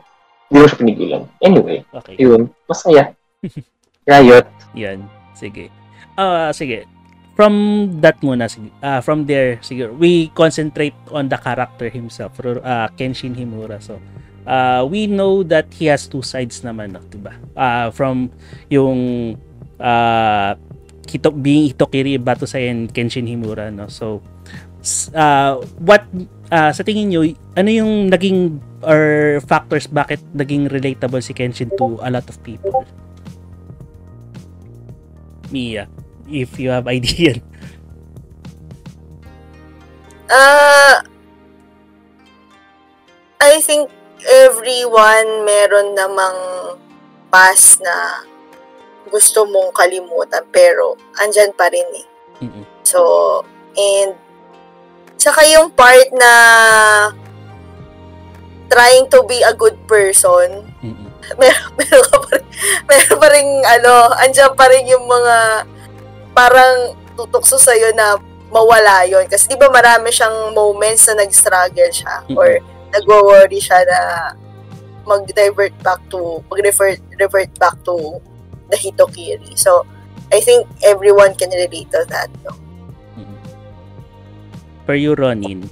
hindi 0.49 0.57
mo 0.57 0.67
siya 0.67 0.78
pinigilan. 0.78 1.23
Anyway, 1.39 1.78
Okay. 1.93 2.15
yun. 2.19 2.51
Masaya. 2.67 3.15
Riot. 4.09 4.45
Yan. 4.75 5.07
Sige. 5.32 5.71
Ah, 6.18 6.49
sige. 6.49 6.89
From 7.38 7.53
that 8.01 8.18
muna, 8.26 8.49
sige. 8.49 8.74
Ah, 8.82 9.05
from 9.05 9.30
there, 9.30 9.61
sige. 9.61 9.86
We 9.93 10.34
concentrate 10.34 10.97
on 11.13 11.30
the 11.30 11.38
character 11.38 11.93
himself, 11.93 12.34
ah, 12.65 12.89
Kenshin 12.97 13.38
Himura. 13.38 13.78
So, 13.78 14.01
ah, 14.49 14.82
we 14.82 15.05
know 15.05 15.45
that 15.45 15.70
he 15.78 15.86
has 15.93 16.09
two 16.09 16.26
sides 16.26 16.65
naman, 16.65 16.97
no, 16.97 17.05
'di 17.05 17.22
ba? 17.22 17.38
Ah, 17.53 17.93
from 17.93 18.34
yung 18.74 19.38
ah 19.78 20.57
Hito, 21.07 21.32
being 21.32 21.72
Hitokiri 21.72 22.20
Batusai 22.20 22.68
and 22.68 22.91
Kenshin 22.91 23.30
Himura, 23.30 23.70
no. 23.70 23.86
So, 23.86 24.26
ah, 25.13 25.61
what 25.78 26.09
ah, 26.49 26.74
sa 26.74 26.82
tingin 26.82 27.13
niyo, 27.13 27.22
ano 27.53 27.70
yung 27.70 28.09
naging 28.09 28.57
or 28.82 29.38
factors 29.45 29.86
bakit 29.86 30.20
naging 30.34 30.65
relatable 30.74 31.22
si 31.22 31.38
Kenshin 31.38 31.70
to 31.78 32.01
a 32.01 32.09
lot 32.09 32.26
of 32.26 32.41
people? 32.41 32.82
Mia, 35.53 35.88
if 36.30 36.59
you 36.59 36.69
have 36.69 36.88
idea. 36.88 37.39
Ah, 40.28 41.03
I 43.39 43.63
think 43.63 43.88
everyone 44.28 45.47
meron 45.47 45.95
namang 45.95 46.36
past 47.32 47.80
na 47.80 48.28
gusto 49.07 49.47
mong 49.47 49.71
kalimutan 49.71 50.43
pero 50.51 50.99
andyan 51.23 51.55
pa 51.55 51.71
rin 51.71 51.88
eh. 51.95 52.07
Mm-mm. 52.43 52.63
So, 52.84 52.99
and 53.80 54.19
saka 55.15 55.47
yung 55.47 55.71
part 55.71 56.11
na 56.11 56.32
trying 58.67 59.07
to 59.07 59.23
be 59.23 59.39
a 59.47 59.55
good 59.55 59.80
person, 59.88 60.67
Mm-mm. 60.84 61.07
meron, 61.39 61.71
meron 61.80 62.03
ka 62.03 62.17
pa 62.19 62.30
rin, 62.36 62.45
meron 62.84 63.15
pa 63.15 63.28
rin, 63.32 63.47
ano, 63.63 63.93
andyan 64.19 64.51
pa 64.59 64.65
rin 64.67 64.84
yung 64.91 65.07
mga 65.07 65.36
parang 66.38 66.93
tutukso 67.17 67.57
sa'yo 67.57 67.89
na 67.97 68.13
mawala 68.53 69.09
yon 69.09 69.25
Kasi 69.25 69.49
di 69.49 69.57
ba 69.57 69.73
marami 69.73 70.13
siyang 70.13 70.53
moments 70.53 71.09
na 71.09 71.25
nag-struggle 71.25 71.89
siya 71.89 72.21
or 72.38 72.61
nagwo-worry 72.93 73.57
siya 73.57 73.81
na 73.89 73.99
mag-divert 75.07 75.73
back 75.81 75.97
to, 76.13 76.45
mag-revert 76.53 77.01
revert 77.17 77.49
back 77.57 77.73
to 77.81 78.21
the 78.69 78.77
Hitokiri. 78.77 79.57
So, 79.57 79.88
I 80.29 80.43
think 80.43 80.67
everyone 80.83 81.33
can 81.39 81.49
relate 81.49 81.89
to 81.95 82.03
that. 82.11 82.29
No? 82.43 82.51
Mm-mm. 83.17 83.39
For 84.85 84.93
you, 84.93 85.15
Ronin. 85.15 85.65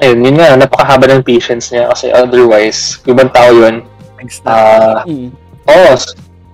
Ayun, 0.00 0.24
yun 0.26 0.34
nga, 0.40 0.56
napakahaba 0.58 1.06
ng 1.08 1.22
patience 1.22 1.70
niya 1.70 1.88
kasi 1.92 2.10
otherwise, 2.10 2.98
ibang 3.06 3.30
tao 3.30 3.48
yun. 3.54 3.86
Nag-stop. 4.18 4.50
Ah, 4.50 5.02
Mm. 5.06 5.30
oh, 5.70 5.94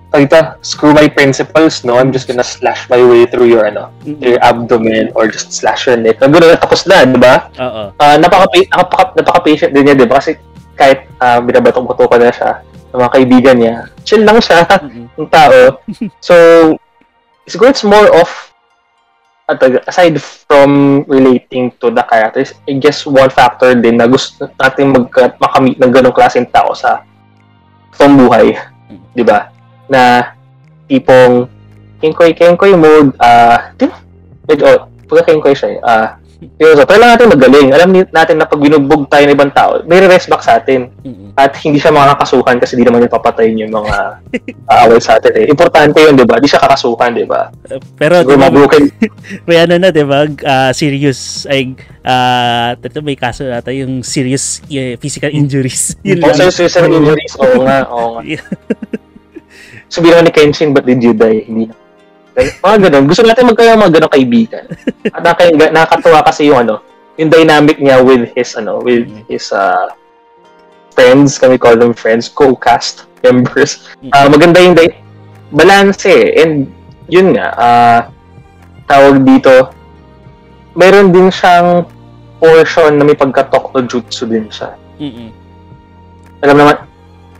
s- 0.07 0.13
tawag 0.13 0.23
ito, 0.31 0.39
screw 0.63 0.93
my 0.95 1.11
principles, 1.11 1.83
no? 1.83 1.99
I'm 1.99 2.15
just 2.15 2.27
gonna 2.27 2.43
slash 2.43 2.87
my 2.87 3.03
way 3.03 3.27
through 3.27 3.51
your, 3.51 3.67
ano, 3.67 3.91
Mm-mm. 4.07 4.23
your 4.23 4.39
abdomen 4.39 5.11
or 5.13 5.27
just 5.27 5.51
slash 5.51 5.85
your 5.85 5.99
neck. 5.99 6.23
Ang 6.23 6.31
gano'n, 6.31 6.55
tapos 6.55 6.87
na, 6.87 7.03
di 7.03 7.19
ba? 7.19 7.51
Oo. 7.59 7.91
Ah, 7.99 8.15
napaka, 8.15 8.47
napaka, 8.71 9.03
napaka-patient 9.19 9.75
din 9.75 9.83
niya, 9.83 9.99
di 9.99 10.07
ba? 10.07 10.23
Kasi 10.23 10.39
kahit 10.79 11.11
uh, 11.19 11.43
binabatok-batok 11.43 12.15
na 12.15 12.31
siya 12.31 12.51
ng 12.95 12.99
mga 13.03 13.13
kaibigan 13.13 13.57
niya, 13.59 13.75
chill 14.07 14.23
lang 14.23 14.39
siya, 14.39 14.63
Mm-mm. 14.63 15.11
ng 15.19 15.29
tao. 15.29 15.83
So, 16.23 16.35
siguro 17.43 17.75
it's 17.75 17.83
more 17.83 18.07
of, 18.15 18.29
aside 19.87 20.19
from 20.19 21.03
relating 21.07 21.71
to 21.79 21.91
the 21.91 22.03
characters, 22.03 22.51
I 22.67 22.79
guess 22.79 23.03
one 23.07 23.29
factor 23.31 23.75
din 23.75 23.95
na 23.99 24.07
gusto 24.07 24.47
natin 24.59 24.91
mag, 24.91 25.07
makamit 25.39 25.79
ng 25.79 25.91
ganong 25.91 26.15
klaseng 26.15 26.47
tao 26.47 26.75
sa 26.75 27.03
toong 27.95 28.15
buhay. 28.19 28.55
Di 29.15 29.23
ba? 29.23 29.47
Na 29.87 30.33
tipong 30.87 31.47
kenkoy-kenkoy 31.99 32.77
mode, 32.77 33.11
ah, 33.19 33.73
ba? 33.75 33.89
Medyo, 34.47 34.87
pagka 35.09 35.33
kenkoy 35.33 35.55
siya, 35.57 35.69
eh, 35.75 35.79
ah, 35.83 36.07
yun, 36.61 36.77
so, 36.77 36.85
kailangan 36.85 37.17
natin 37.17 37.33
magaling. 37.33 37.67
Alam 37.73 37.89
natin 38.13 38.35
na 38.37 38.45
pag 38.45 38.61
binugbog 38.61 39.09
tayo 39.09 39.25
ng 39.25 39.33
ibang 39.33 39.49
tao, 39.49 39.81
may 39.89 39.97
rest 40.05 40.29
back 40.29 40.45
sa 40.45 40.61
atin. 40.61 40.93
At 41.33 41.57
hindi 41.65 41.81
siya 41.81 41.89
makakasuhan 41.89 42.61
kasi 42.61 42.77
di 42.77 42.85
naman 42.85 43.01
niya 43.01 43.13
papatayin 43.17 43.57
yung 43.57 43.73
mga 43.73 44.21
aaway 44.69 45.01
sa 45.01 45.17
atin 45.17 45.33
eh. 45.33 45.45
Importante 45.49 45.97
yun, 45.97 46.13
di 46.13 46.25
ba? 46.29 46.37
Di 46.37 46.45
siya 46.45 46.61
kakasuhan, 46.61 47.17
di 47.17 47.25
ba? 47.25 47.49
Uh, 47.65 47.81
Pero, 47.97 48.21
di 48.21 48.37
ba, 48.37 48.53
may 49.49 49.57
ano 49.65 49.81
na, 49.81 49.89
di 49.89 50.05
ba? 50.05 50.29
ah, 50.45 50.69
serious, 50.73 51.49
ay, 51.49 51.73
ah, 52.05 52.77
ito 52.77 53.01
may 53.01 53.17
kaso 53.17 53.41
nata 53.41 53.73
yung 53.73 54.05
serious 54.05 54.61
eh, 54.69 54.93
physical 55.01 55.33
injuries. 55.33 55.97
Yun 56.05 56.21
Oh, 56.21 56.29
lang. 56.29 56.53
so, 56.53 56.69
so, 56.69 56.85
injuries. 56.85 57.33
Oo 57.41 57.65
nga, 57.65 57.81
oo 57.89 58.21
nga. 58.21 58.21
Sabihin 59.87 60.19
naman 60.19 60.25
ni 60.27 60.33
Kenshin, 60.33 60.71
but 60.73 60.83
did 60.83 60.99
you 60.99 61.13
die? 61.13 61.43
Hindi 61.45 61.71
na. 61.71 61.75
Mga 62.37 62.77
ganun. 62.89 63.03
Gusto 63.09 63.25
natin 63.25 63.49
ng 63.49 63.57
mga 63.57 63.93
ganun 63.97 64.11
kaibigan. 64.13 64.63
At 65.09 65.21
nakaka- 65.25 65.73
nakakatuwa 65.73 66.19
kasi 66.21 66.49
yung 66.49 66.61
ano, 66.61 66.85
yung 67.17 67.33
dynamic 67.33 67.81
niya 67.81 67.97
with 68.03 68.29
his, 68.37 68.53
ano, 68.53 68.77
with 68.79 69.09
his, 69.25 69.49
uh, 69.49 69.89
friends, 70.93 71.37
kami 71.37 71.57
call 71.57 71.77
them 71.77 71.93
friends, 71.93 72.29
co-cast 72.29 73.05
members. 73.21 73.89
Ah, 74.13 74.29
maganda 74.29 74.61
yung 74.61 74.77
di- 74.77 74.97
balance 75.49 76.05
eh. 76.05 76.41
And 76.41 76.69
yun 77.09 77.33
nga, 77.33 77.47
ah, 77.53 77.99
tawag 78.85 79.25
dito, 79.25 79.73
meron 80.77 81.09
din 81.09 81.33
siyang 81.33 81.89
portion 82.37 82.93
na 82.97 83.03
may 83.03 83.17
pagka-talk 83.17 83.73
no 83.73 83.81
jutsu 83.81 84.29
din 84.29 84.45
siya 84.47 84.77
Mm-mm. 85.01 85.33
alam 86.45 86.53
naman, 86.53 86.75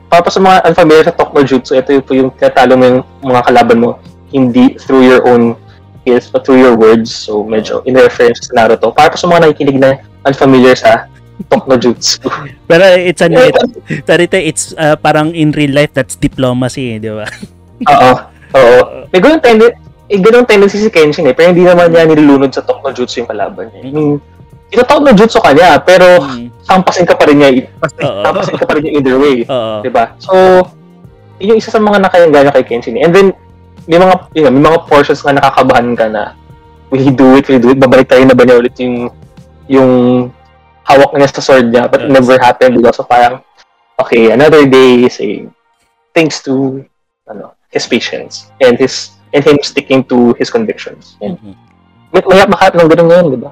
para 0.08 0.24
pa 0.24 0.32
sa 0.32 0.40
mga 0.40 0.68
unfamiliar 0.72 1.04
sa 1.08 1.16
Talk 1.16 1.36
no 1.36 1.44
Jutsu, 1.44 1.76
ito 1.76 1.92
yung, 1.92 2.04
po 2.04 2.12
yung 2.16 2.32
tinatalo 2.36 2.74
mo 2.80 2.84
yung 2.88 3.00
mga 3.22 3.44
kalaban 3.44 3.80
mo. 3.80 3.92
hindi 4.28 4.76
through 4.76 5.08
your 5.08 5.24
own 5.24 5.56
skills 6.04 6.28
but 6.28 6.44
through 6.44 6.60
your 6.60 6.76
words. 6.76 7.12
So 7.12 7.48
medyo 7.48 7.80
in 7.88 7.96
reference 7.96 8.48
sa 8.48 8.60
Naruto. 8.60 8.92
Para 8.92 9.08
po 9.08 9.16
sa 9.16 9.28
mga 9.28 9.48
nakikinig 9.48 9.80
na 9.80 10.04
unfamiliar 10.28 10.76
sa 10.76 11.08
Tok 11.48 11.64
no 11.70 11.80
Jutsu. 11.80 12.28
Pero 12.70 12.84
it's 12.98 13.24
ano, 13.24 13.40
it, 13.40 13.56
ito, 13.88 14.36
it's 14.36 14.76
uh, 14.76 15.00
parang 15.00 15.32
in 15.32 15.56
real 15.56 15.72
life, 15.72 15.96
that's 15.96 16.20
diplomacy, 16.20 16.98
eh, 16.98 17.00
di 17.00 17.08
ba? 17.08 17.24
Oo. 17.94 18.12
Oo. 18.58 18.80
May 19.14 19.20
ganun 19.22 19.40
tendency, 19.40 19.78
eh, 20.12 20.20
ganun 20.20 20.44
tendency 20.44 20.78
si 20.82 20.90
Kenshin 20.92 21.30
eh. 21.30 21.36
Pero 21.38 21.56
hindi 21.56 21.64
naman 21.64 21.94
niya 21.94 22.10
nilulunod 22.10 22.52
sa 22.52 22.66
Tok 22.68 22.84
no 22.84 22.92
Jutsu 22.92 23.24
yung 23.24 23.30
kalaban 23.32 23.72
niya. 23.72 23.82
I 23.88 23.92
mean, 23.96 24.20
ito 24.68 24.84
no 24.84 25.12
Jutsu 25.16 25.40
ka 25.40 25.56
niya, 25.56 25.80
pero 25.80 26.20
Mm. 26.20 26.47
Sampasin 26.68 27.08
ka 27.08 27.16
pa 27.16 27.26
rin 27.32 27.40
niya. 27.40 27.72
Sampasin 27.98 28.60
ka 28.60 28.68
pa 28.68 28.76
rin 28.76 28.84
niya 28.84 28.94
either 29.00 29.16
way. 29.18 29.48
Oo. 29.48 29.80
Diba? 29.82 30.12
So, 30.20 30.36
yun 31.40 31.56
yung 31.56 31.60
isa 31.64 31.72
sa 31.72 31.80
mga 31.80 32.04
nakayanggan 32.04 32.52
kay 32.52 32.66
Kenshin. 32.68 33.00
eh. 33.00 33.08
And 33.08 33.16
then, 33.16 33.28
may 33.88 33.96
mga, 33.96 34.14
yun, 34.36 34.44
nga, 34.44 34.52
may 34.52 34.64
mga 34.68 34.80
portions 34.92 35.24
nga 35.24 35.32
nakakabahan 35.32 35.96
ka 35.96 36.06
na, 36.12 36.36
will 36.92 37.00
he 37.00 37.10
do 37.10 37.40
it, 37.40 37.48
will 37.48 37.56
he 37.56 37.64
do 37.64 37.72
it? 37.72 37.80
Babalik 37.80 38.12
tayo 38.12 38.28
na 38.28 38.36
ba 38.36 38.44
niya 38.44 38.60
ulit 38.60 38.76
yung, 38.84 39.08
yung 39.72 39.92
hawak 40.84 41.16
niya 41.16 41.32
sa 41.32 41.40
sword 41.40 41.72
niya, 41.72 41.88
but 41.88 42.04
it 42.04 42.12
Yes. 42.12 42.16
never 42.20 42.36
happened. 42.36 42.76
Diba? 42.76 42.92
So, 42.92 43.08
parang, 43.08 43.40
okay, 43.96 44.36
another 44.36 44.68
day, 44.68 45.08
saying, 45.08 45.56
thanks 46.12 46.44
to, 46.44 46.84
ano, 47.28 47.56
his 47.72 47.88
patience, 47.88 48.52
and 48.60 48.76
his, 48.76 49.16
and 49.32 49.44
him 49.44 49.56
sticking 49.64 50.04
to 50.08 50.36
his 50.36 50.52
convictions. 50.52 51.16
And, 51.24 51.40
Mhm. 51.40 51.56
may, 52.12 52.22
may 52.28 52.44
makahat 52.44 52.76
ng 52.76 52.88
ganun 52.92 53.08
ngayon, 53.08 53.28
diba? 53.40 53.52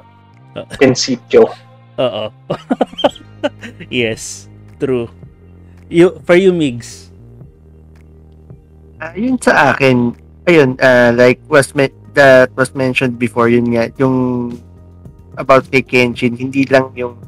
Uh. 0.55 0.63
Prinsipyo. 0.79 1.47
Oo. 1.95 2.25
yes, 3.91 4.47
true. 4.77 5.07
You, 5.87 6.19
for 6.25 6.35
you, 6.35 6.51
Migs. 6.51 7.13
Ah, 8.97 9.13
yun 9.13 9.37
sa 9.37 9.75
akin, 9.75 10.15
ayun, 10.47 10.79
ah, 10.79 11.11
like 11.11 11.39
was 11.47 11.75
me- 11.75 11.93
that 12.15 12.49
was 12.55 12.71
mentioned 12.73 13.19
before, 13.19 13.51
yun 13.51 13.67
nga, 13.75 13.91
yung 13.99 14.49
about 15.35 15.67
kay 15.67 15.83
Kenshin, 15.83 16.39
hindi 16.39 16.63
lang 16.65 16.95
yung, 16.95 17.19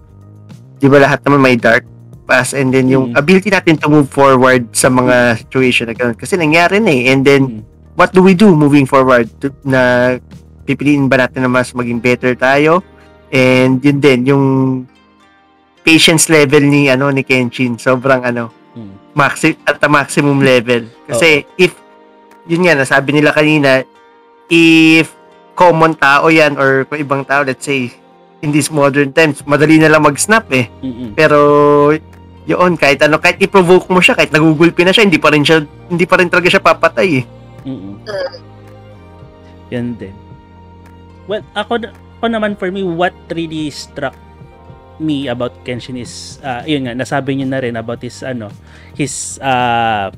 di 0.80 0.88
ba 0.88 1.04
lahat 1.04 1.22
naman 1.28 1.44
may 1.44 1.58
dark 1.60 1.84
past 2.24 2.56
and 2.56 2.72
then 2.72 2.88
yung 2.88 3.12
Mm. 3.12 3.20
ability 3.20 3.52
natin 3.52 3.80
to 3.80 3.88
move 3.88 4.08
forward 4.08 4.68
sa 4.72 4.88
mga 4.88 5.44
situation 5.44 5.88
na 5.88 5.96
ganun. 5.96 6.16
Kasi 6.16 6.36
nangyari 6.36 6.80
na 6.80 6.92
eh. 6.92 7.12
And 7.12 7.24
then, 7.24 7.44
Mm. 7.48 7.62
what 7.96 8.12
do 8.12 8.20
we 8.20 8.36
do 8.36 8.52
moving 8.52 8.84
forward? 8.84 9.28
To, 9.44 9.52
na 9.64 10.16
pipiliin 10.64 11.08
ba 11.08 11.24
natin 11.24 11.48
na 11.48 11.52
mas 11.52 11.72
maging 11.72 12.00
better 12.00 12.36
tayo? 12.36 12.84
And 13.28 13.84
yun 13.84 14.00
din, 14.00 14.20
yung 14.26 14.46
patience 15.84 16.28
level 16.28 16.64
ni 16.64 16.88
ano 16.88 17.12
ni 17.12 17.24
Kenshin, 17.24 17.76
sobrang 17.76 18.24
ano, 18.24 18.52
Mm. 18.78 18.94
maxi 19.18 19.58
at 19.66 19.82
the 19.82 19.90
maximum 19.90 20.38
level. 20.38 20.86
Kasi 21.10 21.42
if 21.58 21.74
yun 22.46 22.62
nga 22.62 22.78
nasabi 22.78 23.10
nila 23.10 23.34
kanina, 23.34 23.82
if 24.48 25.12
common 25.58 25.98
tao 25.98 26.30
yan 26.30 26.54
or 26.56 26.86
kung 26.86 27.02
ibang 27.02 27.24
tao, 27.26 27.42
let's 27.42 27.66
say 27.66 27.90
in 28.46 28.54
these 28.54 28.70
modern 28.70 29.10
times, 29.10 29.42
madali 29.44 29.82
na 29.82 29.90
lang 29.90 30.06
mag-snap 30.06 30.46
eh. 30.54 30.70
Mm-mm. 30.86 31.18
Pero 31.18 31.40
yun, 32.46 32.78
kahit 32.78 33.02
ano, 33.02 33.18
kahit 33.18 33.42
i-provoke 33.42 33.90
mo 33.90 33.98
siya, 33.98 34.14
kahit 34.14 34.30
nagugulpi 34.30 34.86
na 34.86 34.94
siya, 34.94 35.10
hindi 35.10 35.18
pa 35.18 35.34
rin 35.34 35.42
siya, 35.42 35.66
hindi 35.90 36.06
pa 36.06 36.22
rin 36.22 36.30
talaga 36.30 36.48
siya 36.54 36.62
papatay 36.62 37.10
eh. 37.18 37.26
Mm-mm. 37.66 37.98
Mm. 38.06 38.36
Yan 39.74 39.88
din. 39.98 40.16
Well, 41.28 41.44
ako, 41.52 41.92
ako 42.18 42.28
naman 42.34 42.58
for 42.58 42.74
me, 42.74 42.82
what 42.84 43.14
really 43.30 43.70
struck 43.70 44.16
me 44.98 45.30
about 45.30 45.54
Kenshin 45.62 46.02
is, 46.02 46.42
uh, 46.42 46.66
yun 46.66 46.90
nga, 46.90 46.98
nasabi 46.98 47.38
niyo 47.38 47.48
na 47.48 47.62
rin 47.62 47.78
about 47.78 48.02
his, 48.02 48.26
ano, 48.26 48.50
his, 48.98 49.38
uh, 49.42 50.10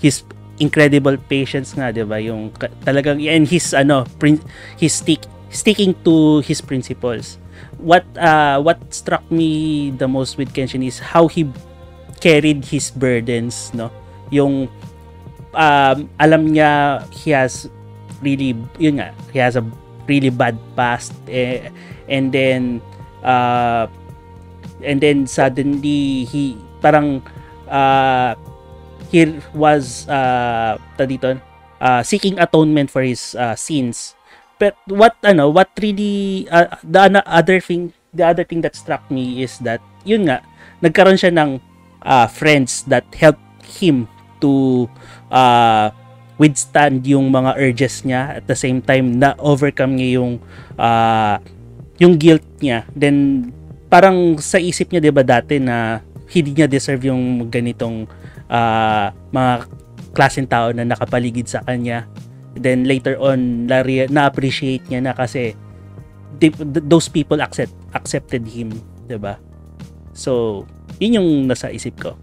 his 0.00 0.24
incredible 0.56 1.20
patience 1.28 1.76
nga, 1.76 1.92
di 1.92 2.00
ba? 2.04 2.16
Yung 2.16 2.48
talagang, 2.84 3.20
and 3.20 3.44
his, 3.44 3.76
ano, 3.76 4.08
prin- 4.16 4.40
his 4.80 4.96
stick, 4.96 5.20
sticking 5.52 5.92
to 6.00 6.40
his 6.48 6.64
principles. 6.64 7.36
What, 7.76 8.08
uh, 8.16 8.64
what 8.64 8.80
struck 8.88 9.22
me 9.28 9.92
the 9.92 10.08
most 10.08 10.40
with 10.40 10.56
Kenshin 10.56 10.80
is 10.80 10.98
how 10.98 11.28
he 11.28 11.44
carried 12.24 12.64
his 12.64 12.88
burdens, 12.88 13.68
no? 13.76 13.92
Yung, 14.32 14.72
um, 15.54 16.10
alam 16.18 16.50
niya 16.50 17.00
he 17.14 17.30
has 17.30 17.70
really 18.20 18.56
yun 18.78 18.98
nga 19.00 19.14
he 19.30 19.38
has 19.38 19.54
a 19.56 19.64
really 20.06 20.30
bad 20.30 20.58
past 20.76 21.12
eh, 21.28 21.70
and 22.08 22.30
then 22.30 22.80
uh, 23.24 23.86
and 24.84 25.00
then 25.00 25.26
suddenly 25.26 26.24
he 26.28 26.58
parang 26.84 27.24
uh, 27.68 28.36
he 29.08 29.38
was 29.54 30.04
uh, 30.10 30.76
dito 31.00 31.38
uh, 31.80 32.02
seeking 32.02 32.38
atonement 32.38 32.90
for 32.90 33.02
his 33.02 33.34
uh, 33.34 33.56
sins. 33.56 34.14
But 34.58 34.78
what 34.86 35.18
ano 35.24 35.50
what 35.50 35.70
really 35.80 36.46
uh, 36.48 36.78
the 36.84 37.10
ano- 37.10 37.26
other 37.26 37.58
thing 37.58 37.92
the 38.14 38.24
other 38.24 38.46
thing 38.46 38.62
that 38.62 38.78
struck 38.78 39.02
me 39.10 39.42
is 39.42 39.58
that 39.66 39.82
yun 40.06 40.30
nga 40.30 40.44
nagkaroon 40.78 41.18
siya 41.18 41.34
ng 41.34 41.58
uh, 42.06 42.28
friends 42.30 42.86
that 42.86 43.04
helped 43.16 43.42
him 43.66 44.06
to 44.38 44.86
uh, 45.32 45.90
withstand 46.36 47.06
yung 47.06 47.30
mga 47.30 47.54
urges 47.54 48.02
niya 48.02 48.42
at 48.42 48.44
the 48.50 48.58
same 48.58 48.82
time 48.82 49.22
na 49.22 49.38
overcome 49.38 49.94
niya 49.94 50.18
yung 50.18 50.42
uh, 50.74 51.38
yung 52.02 52.18
guilt 52.18 52.42
niya. 52.58 52.82
Then 52.94 53.50
parang 53.86 54.38
sa 54.42 54.58
isip 54.58 54.90
niya 54.90 55.00
'di 55.02 55.12
ba 55.14 55.22
dati 55.22 55.62
na 55.62 56.02
hindi 56.26 56.50
niya 56.50 56.66
deserve 56.66 57.06
yung 57.06 57.46
ganitong 57.46 58.10
uh, 58.50 59.06
mga 59.30 59.52
klaseng 60.14 60.50
tao 60.50 60.74
na 60.74 60.82
nakapaligid 60.82 61.46
sa 61.46 61.62
kanya. 61.62 62.06
Then 62.54 62.86
later 62.86 63.18
on 63.18 63.66
na, 63.70 63.82
na 64.10 64.26
appreciate 64.26 64.86
niya 64.90 65.10
na 65.10 65.12
kasi 65.14 65.54
they- 66.38 66.54
th- 66.54 66.86
those 66.86 67.06
people 67.06 67.38
accept 67.38 67.74
accepted 67.94 68.42
him 68.46 68.74
'di 69.06 69.18
ba? 69.22 69.38
So 70.14 70.62
yun 70.98 71.22
yung 71.22 71.30
nasa 71.46 71.70
isip 71.70 72.02
ko. 72.02 72.18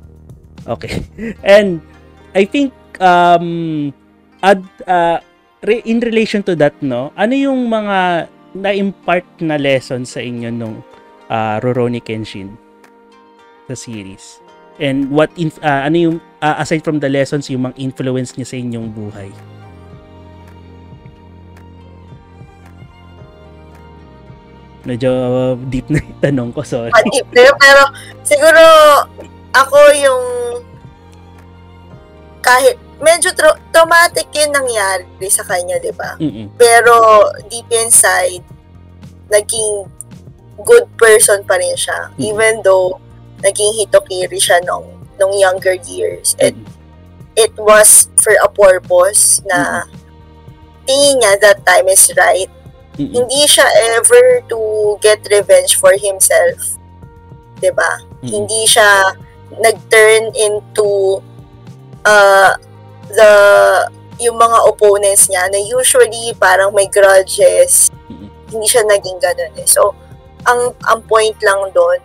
Okay. 0.67 0.99
And 1.47 1.79
I 2.35 2.43
think 2.43 2.75
um 2.99 3.91
ad, 4.41 4.61
uh, 4.89 5.17
re- 5.61 5.85
in 5.85 6.01
relation 6.01 6.41
to 6.41 6.57
that 6.57 6.73
no 6.81 7.13
ano 7.13 7.33
yung 7.37 7.69
mga 7.69 8.27
na-impart 8.51 9.23
na 9.39 9.55
lesson 9.55 10.03
sa 10.03 10.19
inyo 10.19 10.51
nung 10.51 10.83
uh, 11.31 11.55
Rurouni 11.63 12.03
Kenshin? 12.03 12.59
Sa 13.71 13.75
series? 13.75 14.43
And 14.81 15.07
what 15.07 15.31
in, 15.39 15.53
uh, 15.63 15.87
ano 15.87 15.97
yung 15.97 16.15
uh, 16.43 16.55
aside 16.59 16.83
from 16.83 16.99
the 16.99 17.07
lessons 17.07 17.47
yung 17.47 17.69
mga 17.69 17.77
influence 17.79 18.35
niya 18.35 18.47
sa 18.47 18.57
inyong 18.59 18.91
buhay? 18.91 19.31
Medyo 24.81 25.11
deep 25.69 25.85
na 25.93 26.01
yung 26.01 26.19
tanong 26.19 26.49
ko 26.51 26.65
sorry. 26.65 26.91
Deep 27.13 27.29
na 27.31 27.53
pero 27.55 27.83
siguro 28.25 28.63
ako 29.53 29.79
yung 30.01 30.23
kahit 32.41 32.75
medyo 33.01 33.33
tra- 33.33 33.59
traumatic 33.73 34.29
yung 34.37 34.53
nangyari 34.53 35.27
sa 35.27 35.43
kanya, 35.43 35.81
di 35.81 35.91
ba? 35.91 36.15
Pero 36.55 37.27
deep 37.49 37.67
inside, 37.73 38.45
naging 39.27 39.89
good 40.61 40.85
person 40.95 41.41
pa 41.43 41.57
rin 41.57 41.73
siya. 41.73 42.13
Mm. 42.15 42.21
Even 42.21 42.53
though 42.61 43.01
naging 43.41 43.73
hitokiri 43.81 44.37
siya 44.37 44.61
nung, 44.63 44.85
nung 45.17 45.33
younger 45.33 45.75
years. 45.89 46.37
And 46.37 46.65
it 47.35 47.57
was 47.57 48.09
for 48.21 48.37
a 48.37 48.49
purpose 48.49 49.41
na 49.49 49.89
tingin 50.85 51.21
niya 51.21 51.41
that 51.41 51.65
time 51.65 51.89
is 51.89 52.05
right. 52.13 52.49
Mm-mm. 52.99 53.11
Hindi 53.23 53.47
siya 53.47 53.65
ever 53.97 54.43
to 54.51 54.59
get 54.99 55.23
revenge 55.31 55.79
for 55.79 55.95
himself. 55.95 56.77
'Di 57.57 57.71
ba? 57.71 58.03
Hindi 58.21 58.67
siya 58.67 59.15
nag-turn 59.57 60.35
into 60.35 61.19
uh, 62.05 62.53
the 63.13 63.31
yung 64.21 64.37
mga 64.37 64.57
opponents 64.69 65.27
niya 65.29 65.49
na 65.49 65.57
usually 65.57 66.33
parang 66.37 66.71
may 66.73 66.85
grudges. 66.85 67.89
Hindi 68.51 68.67
siya 68.67 68.85
naging 68.85 69.17
ganun 69.17 69.55
eh. 69.57 69.65
So, 69.65 69.95
ang 70.45 70.75
ang 70.85 71.01
point 71.07 71.37
lang 71.41 71.71
doon, 71.73 71.99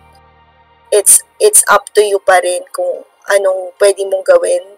it's 0.89 1.21
it's 1.37 1.61
up 1.69 1.85
to 1.93 2.01
you 2.01 2.17
pa 2.23 2.39
rin 2.41 2.63
kung 2.73 3.03
anong 3.29 3.75
pwede 3.77 4.07
mong 4.07 4.25
gawin 4.25 4.77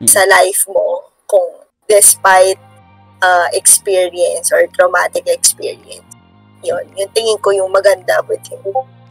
Mm. 0.00 0.08
sa 0.08 0.24
life 0.24 0.64
mo 0.72 1.12
kung 1.28 1.60
despite 1.84 2.56
uh, 3.20 3.52
experience 3.52 4.48
or 4.48 4.64
traumatic 4.72 5.28
experience. 5.28 6.08
Yun, 6.64 6.88
yung 6.96 7.12
tingin 7.12 7.36
ko 7.44 7.52
yung 7.52 7.68
maganda 7.68 8.16
with 8.24 8.40
him, 8.48 8.64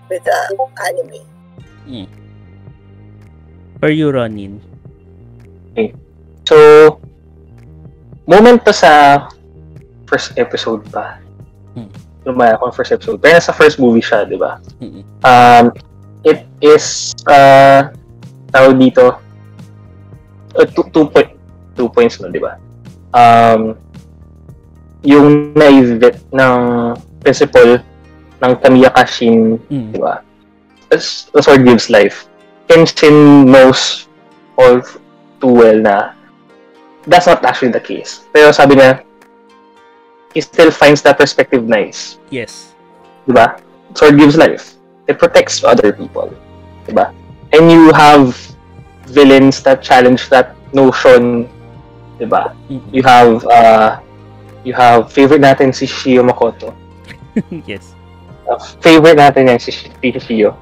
with 0.10 0.26
the 0.26 0.40
anime. 0.82 1.22
for 3.80 3.90
you 3.90 4.10
Ronin 4.10 4.62
So, 6.50 6.98
moment 8.26 8.66
to 8.66 8.74
sa 8.74 9.30
first 10.10 10.34
episode 10.34 10.82
pa. 10.90 11.22
Hmm. 11.78 11.94
Lumaya 12.26 12.58
ako 12.58 12.74
first 12.74 12.90
episode. 12.90 13.22
Pero 13.22 13.38
nasa 13.38 13.54
first 13.54 13.78
movie 13.78 14.02
siya, 14.02 14.26
di 14.26 14.34
ba? 14.34 14.58
Mm-mm. 14.82 15.06
Um, 15.22 15.70
it 16.26 16.50
is, 16.58 17.14
uh, 17.30 17.94
tawag 18.50 18.82
dito, 18.82 19.14
uh, 20.58 20.66
two, 20.74 20.90
two, 20.90 21.06
point, 21.14 21.38
two 21.78 21.86
points 21.94 22.18
no, 22.18 22.34
di 22.34 22.42
ba? 22.42 22.58
um, 23.14 23.78
yung 25.06 25.54
naive 25.54 26.02
ng 26.34 26.58
principle 27.24 27.80
ng 28.42 28.52
Tamiya 28.60 28.90
Kashin, 28.92 29.62
Mm. 29.70 29.94
di 29.94 30.00
ba? 30.02 30.26
As 30.90 31.30
the 31.30 31.46
sword 31.46 31.62
gives 31.62 31.94
life. 31.94 32.26
Kenshin 32.66 33.46
knows 33.46 34.10
all 34.58 34.82
too 35.38 35.54
well 35.54 35.78
na 35.78 36.18
that's 37.08 37.28
not 37.28 37.44
actually 37.46 37.72
the 37.72 37.80
case. 37.80 38.26
Pero 38.34 38.52
sabi 38.52 38.76
niya, 38.76 39.04
he 40.34 40.42
still 40.42 40.72
finds 40.72 41.02
that 41.04 41.18
perspective 41.18 41.66
nice. 41.66 42.20
Yes. 42.30 42.74
Di 43.26 43.34
ba? 43.34 43.58
Sword 43.94 44.18
gives 44.18 44.38
life. 44.38 44.76
It 45.08 45.18
protects 45.18 45.64
other 45.64 45.94
people. 45.94 46.30
Di 46.86 46.94
ba? 46.94 47.14
And 47.54 47.72
you 47.72 47.90
have 47.94 48.38
villains 49.10 49.62
that 49.66 49.82
challenge 49.82 50.30
that 50.30 50.54
notion. 50.74 51.50
Di 52.22 52.26
ba? 52.26 52.54
Mm. 52.70 52.84
You 52.94 53.04
have, 53.04 53.46
uh, 53.50 54.00
you 54.64 54.74
have 54.74 55.12
favorite 55.12 55.42
natin 55.42 55.74
si 55.74 55.90
Shio 55.90 56.22
Makoto. 56.22 56.76
yes. 57.70 57.98
Uh, 58.46 58.58
favorite 58.82 59.18
natin 59.18 59.50
yan 59.50 59.60
si 59.62 59.74
Shio. 59.74 60.54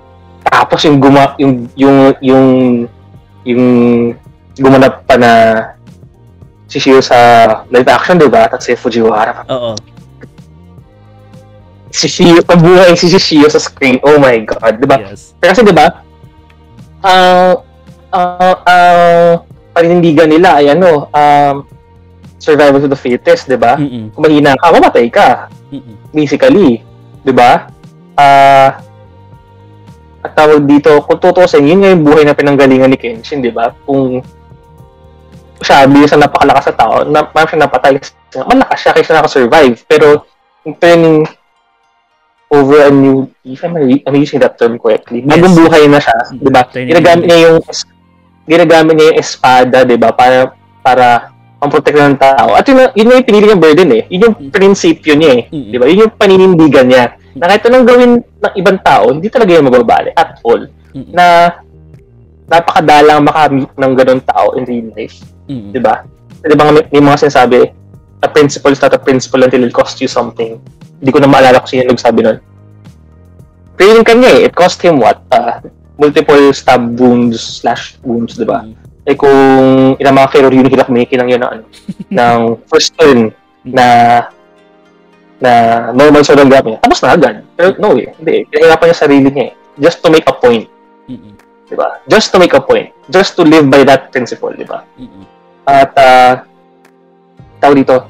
Tapos 0.48 0.80
yung 0.88 1.04
guma, 1.04 1.36
yung, 1.36 1.68
yung, 1.76 2.16
yung, 2.24 2.46
yung 3.44 3.64
gumanap 4.56 5.04
pa 5.04 5.20
na 5.20 5.32
si 6.68 6.78
Shio 6.84 7.00
sa 7.00 7.18
live 7.72 7.88
action, 7.88 8.20
di 8.20 8.28
ba? 8.28 8.52
At 8.52 8.60
si 8.60 8.76
Fujiwara. 8.76 9.48
Oo. 9.48 9.74
Si 11.90 12.12
Shio, 12.12 12.44
pabuhay 12.44 12.94
si 13.00 13.08
Shio 13.08 13.48
sa 13.48 13.58
screen. 13.58 13.98
Oh 14.04 14.20
my 14.20 14.38
God, 14.44 14.78
di 14.78 14.86
ba? 14.86 15.00
Yes. 15.00 15.34
Pero 15.40 15.56
kasi 15.56 15.64
'di 15.64 15.74
ba? 15.74 16.04
Ang 17.02 17.64
ang 18.12 18.56
ang 18.68 19.00
paninindigan 19.72 20.28
nila 20.30 20.60
ay 20.60 20.76
ano, 20.76 21.08
um 21.16 21.64
survival 22.38 22.84
to 22.84 22.92
the 22.92 23.00
fittest, 23.00 23.48
'di 23.48 23.58
ba? 23.58 23.80
Mm-mm. 23.80 24.12
Kung 24.14 24.24
mahina 24.28 24.54
ka, 24.60 24.70
mamatay 24.70 25.08
ka, 25.08 25.48
Mm-mm. 25.72 25.96
basically, 26.12 26.84
'di 27.24 27.34
ba? 27.34 27.72
Ah 28.20 28.84
at 30.28 30.36
tawag 30.36 30.68
dito, 30.68 30.92
kung 31.08 31.24
tutusin, 31.24 31.64
yun 31.64 31.80
nga 31.80 31.94
yung 31.96 32.04
buhay 32.04 32.28
na 32.28 32.36
pinanggalingan 32.36 32.92
ni 32.92 33.00
Kenshin, 33.00 33.40
di 33.40 33.48
ba? 33.48 33.72
Kung 33.88 34.20
siya, 35.62 35.88
bilis 35.90 36.12
na 36.14 36.28
napakalakas 36.28 36.70
sa 36.70 36.76
tao, 36.76 37.04
na, 37.08 37.26
parang 37.26 37.50
siya 37.50 37.60
napatay. 37.66 37.98
kasi 37.98 38.14
Malakas 38.46 38.78
siya 38.84 38.92
kaysa 38.94 39.14
nakasurvive. 39.18 39.78
Pero, 39.88 40.28
in 40.68 40.74
turning 40.78 41.24
over 42.48 42.88
a 42.88 42.92
new 42.92 43.28
if 43.44 43.60
I'm, 43.64 43.76
I'm 43.76 44.16
using 44.16 44.40
that 44.40 44.56
term 44.56 44.80
correctly, 44.80 45.24
bagong 45.24 45.52
Yes. 45.52 45.60
buhay 45.60 45.84
na 45.92 46.00
siya, 46.00 46.18
di 46.32 46.52
ba? 46.52 46.64
Ginagamit 46.72 47.26
niya 47.28 47.40
yung 47.52 47.60
ginagamit 48.48 48.94
niya 48.96 49.08
yung 49.12 49.20
espada, 49.20 49.84
di 49.84 49.98
ba? 50.00 50.16
Para 50.16 50.56
para 50.80 51.36
pamprotekta 51.60 52.08
ng 52.08 52.22
tao. 52.22 52.56
At 52.56 52.64
yun, 52.70 52.88
yun 52.94 53.12
yung 53.18 53.28
pinili 53.28 53.50
niyang 53.50 53.60
burden 53.64 53.90
eh. 53.92 54.04
Yun 54.08 54.24
yung 54.30 54.36
prinsipyo 54.54 55.18
niya 55.18 55.32
eh. 55.34 55.44
Mm. 55.50 55.70
Di 55.74 55.78
ba? 55.82 55.86
Yun 55.90 56.04
yung 56.06 56.14
paninindigan 56.16 56.88
niya. 56.88 57.06
Na 57.34 57.50
kahit 57.50 57.66
anong 57.66 57.86
gawin 57.86 58.12
ng 58.22 58.54
ibang 58.56 58.80
tao, 58.86 59.10
hindi 59.10 59.28
talaga 59.28 59.58
yung 59.58 59.68
mababali 59.68 60.14
at 60.14 60.38
all. 60.46 60.70
Mm. 60.94 61.12
Na 61.12 61.26
napakadalang 62.48 63.26
makamit 63.26 63.68
ng 63.74 63.94
ganun 63.98 64.22
tao 64.24 64.56
in 64.56 64.64
real 64.64 64.88
life. 64.96 65.18
Mm-mm. 65.48 65.72
Di 65.74 65.80
ba? 65.82 66.04
Di 66.44 66.56
ba 66.56 66.70
may, 66.70 66.84
may 66.92 67.02
mga 67.02 67.28
sinasabi, 67.28 67.72
a 68.22 68.30
principle 68.30 68.72
is 68.72 68.82
not 68.82 68.94
a 68.94 69.02
principle 69.02 69.44
until 69.44 69.64
it 69.64 69.74
costs 69.74 70.00
you 70.00 70.10
something. 70.10 70.60
Hindi 71.00 71.12
ko 71.12 71.20
na 71.22 71.30
maalala 71.30 71.62
kung 71.64 71.70
sino 71.70 71.88
yung 71.88 71.96
nagsabi 71.96 72.20
nun. 72.24 72.38
Pero 73.78 73.90
yun 73.94 74.06
kanya 74.06 74.30
eh, 74.34 74.50
it 74.50 74.54
cost 74.58 74.82
him 74.82 74.98
what? 74.98 75.22
Uh, 75.30 75.62
multiple 76.02 76.54
stab 76.54 76.98
wounds 76.98 77.62
slash 77.62 77.98
wounds, 78.02 78.38
di 78.38 78.46
ba? 78.46 78.66
Mm. 78.66 78.74
Eh 79.08 79.16
kung 79.16 79.40
ilang 80.02 80.18
mga 80.18 80.30
Ferro 80.34 80.50
Uni 80.52 80.68
Hilakmeki 80.68 81.16
lang 81.16 81.30
yun 81.30 81.42
ng, 81.42 81.52
ano, 81.52 81.64
ng 82.18 82.40
first 82.68 82.98
turn 82.98 83.32
na 83.64 83.86
na 85.38 85.52
normal 85.94 86.26
sword 86.26 86.42
ang 86.42 86.50
gamit 86.50 86.76
niya. 86.76 86.80
Tapos 86.82 87.00
na 87.06 87.14
agad. 87.14 87.36
Pero 87.54 87.78
no 87.78 87.94
eh, 87.94 88.10
hindi 88.18 88.42
eh. 88.42 88.44
Pinahirapan 88.50 88.86
niya 88.90 88.98
sarili 88.98 89.30
niya 89.30 89.46
eh. 89.54 89.56
Just 89.78 90.02
to 90.02 90.10
make 90.10 90.26
a 90.26 90.34
point, 90.34 90.66
Mm-mm. 91.06 91.38
di 91.70 91.78
ba? 91.78 92.02
Just 92.10 92.34
to 92.34 92.42
make 92.42 92.58
a 92.58 92.62
point. 92.62 92.90
Just 93.14 93.38
to 93.38 93.46
live 93.46 93.70
by 93.70 93.86
that 93.86 94.10
principle, 94.10 94.50
di 94.50 94.66
ba? 94.66 94.82
Mm-mm. 94.98 95.37
At 95.68 95.92
uh, 96.00 96.32
tawag 97.60 97.84
dito. 97.84 98.08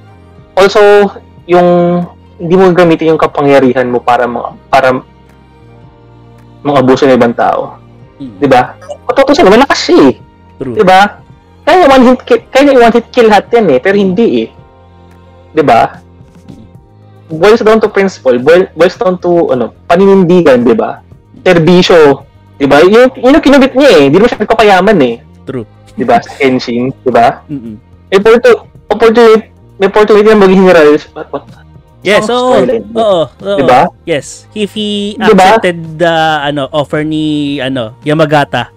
Also, 0.54 0.80
yung 1.50 2.06
hindi 2.38 2.54
mo 2.54 2.70
gamitin 2.70 3.18
yung 3.18 3.22
kapangyarihan 3.22 3.90
mo 3.90 3.98
para 3.98 4.30
mga 4.30 4.50
para 4.70 4.90
mga 6.62 6.78
abuso 6.86 7.10
ng 7.10 7.18
ibang 7.18 7.34
tao. 7.34 7.82
Mm. 8.22 8.38
Di 8.38 8.48
ba? 8.50 8.78
Kung 9.10 9.34
siya, 9.34 9.50
malakas 9.50 9.80
siya 9.90 9.98
eh. 10.14 10.14
True. 10.62 10.78
Di 10.78 10.86
ba? 10.86 11.22
Kaya 11.66 11.84
one 11.90 12.04
hit 12.14 12.22
kill, 12.24 12.42
kaya 12.54 12.72
one 12.78 12.94
hit 12.94 13.08
kill 13.10 13.28
lahat 13.28 13.46
yan 13.52 13.66
eh, 13.74 13.80
pero 13.82 13.96
hindi 13.98 14.28
eh. 14.46 14.48
Di 15.52 15.64
ba? 15.66 16.00
Boils 17.28 17.60
down 17.60 17.82
to 17.84 17.92
principle, 17.92 18.40
boil, 18.40 18.72
boils 18.72 18.96
down 18.96 19.20
to 19.20 19.52
ano, 19.52 19.76
paninindigan, 19.90 20.64
di 20.64 20.72
ba? 20.72 21.04
Serbisyo, 21.44 22.24
di 22.56 22.66
ba? 22.70 22.80
Yun, 22.86 23.12
yun 23.20 23.36
yung 23.36 23.44
kinubit 23.44 23.76
niya 23.76 23.90
eh. 24.00 24.04
Hindi 24.08 24.18
mo 24.22 24.26
siya 24.30 24.40
nagpapayaman 24.40 24.98
eh. 25.04 25.16
True. 25.44 25.68
Di 25.98 26.06
ba? 26.06 26.22
Sa 26.22 26.30
Kenshin, 26.32 26.94
di 26.94 27.10
ba? 27.10 27.42
Mm-mm. 27.50 27.76
May 28.08 28.18
opportunity, 28.18 28.54
opportunity, 28.88 29.38
may 29.76 29.88
opportunity 29.90 30.30
na 30.30 30.38
maging 30.38 30.64
general. 30.64 30.90
What, 31.12 31.28
what? 31.34 31.44
Yes, 32.06 32.24
Oh, 32.24 32.32
oo. 32.32 32.50
storyline. 32.54 32.86
Oo. 32.94 33.22
oo. 33.28 33.58
Di 33.58 33.64
ba? 33.66 33.80
Yes. 34.06 34.46
If 34.54 34.72
he 34.72 35.18
Di 35.18 35.34
ba? 35.34 35.58
accepted 35.58 35.98
the 35.98 36.16
ano 36.40 36.70
offer 36.72 37.02
ni 37.02 37.58
ano 37.58 37.98
Yamagata. 38.02 38.70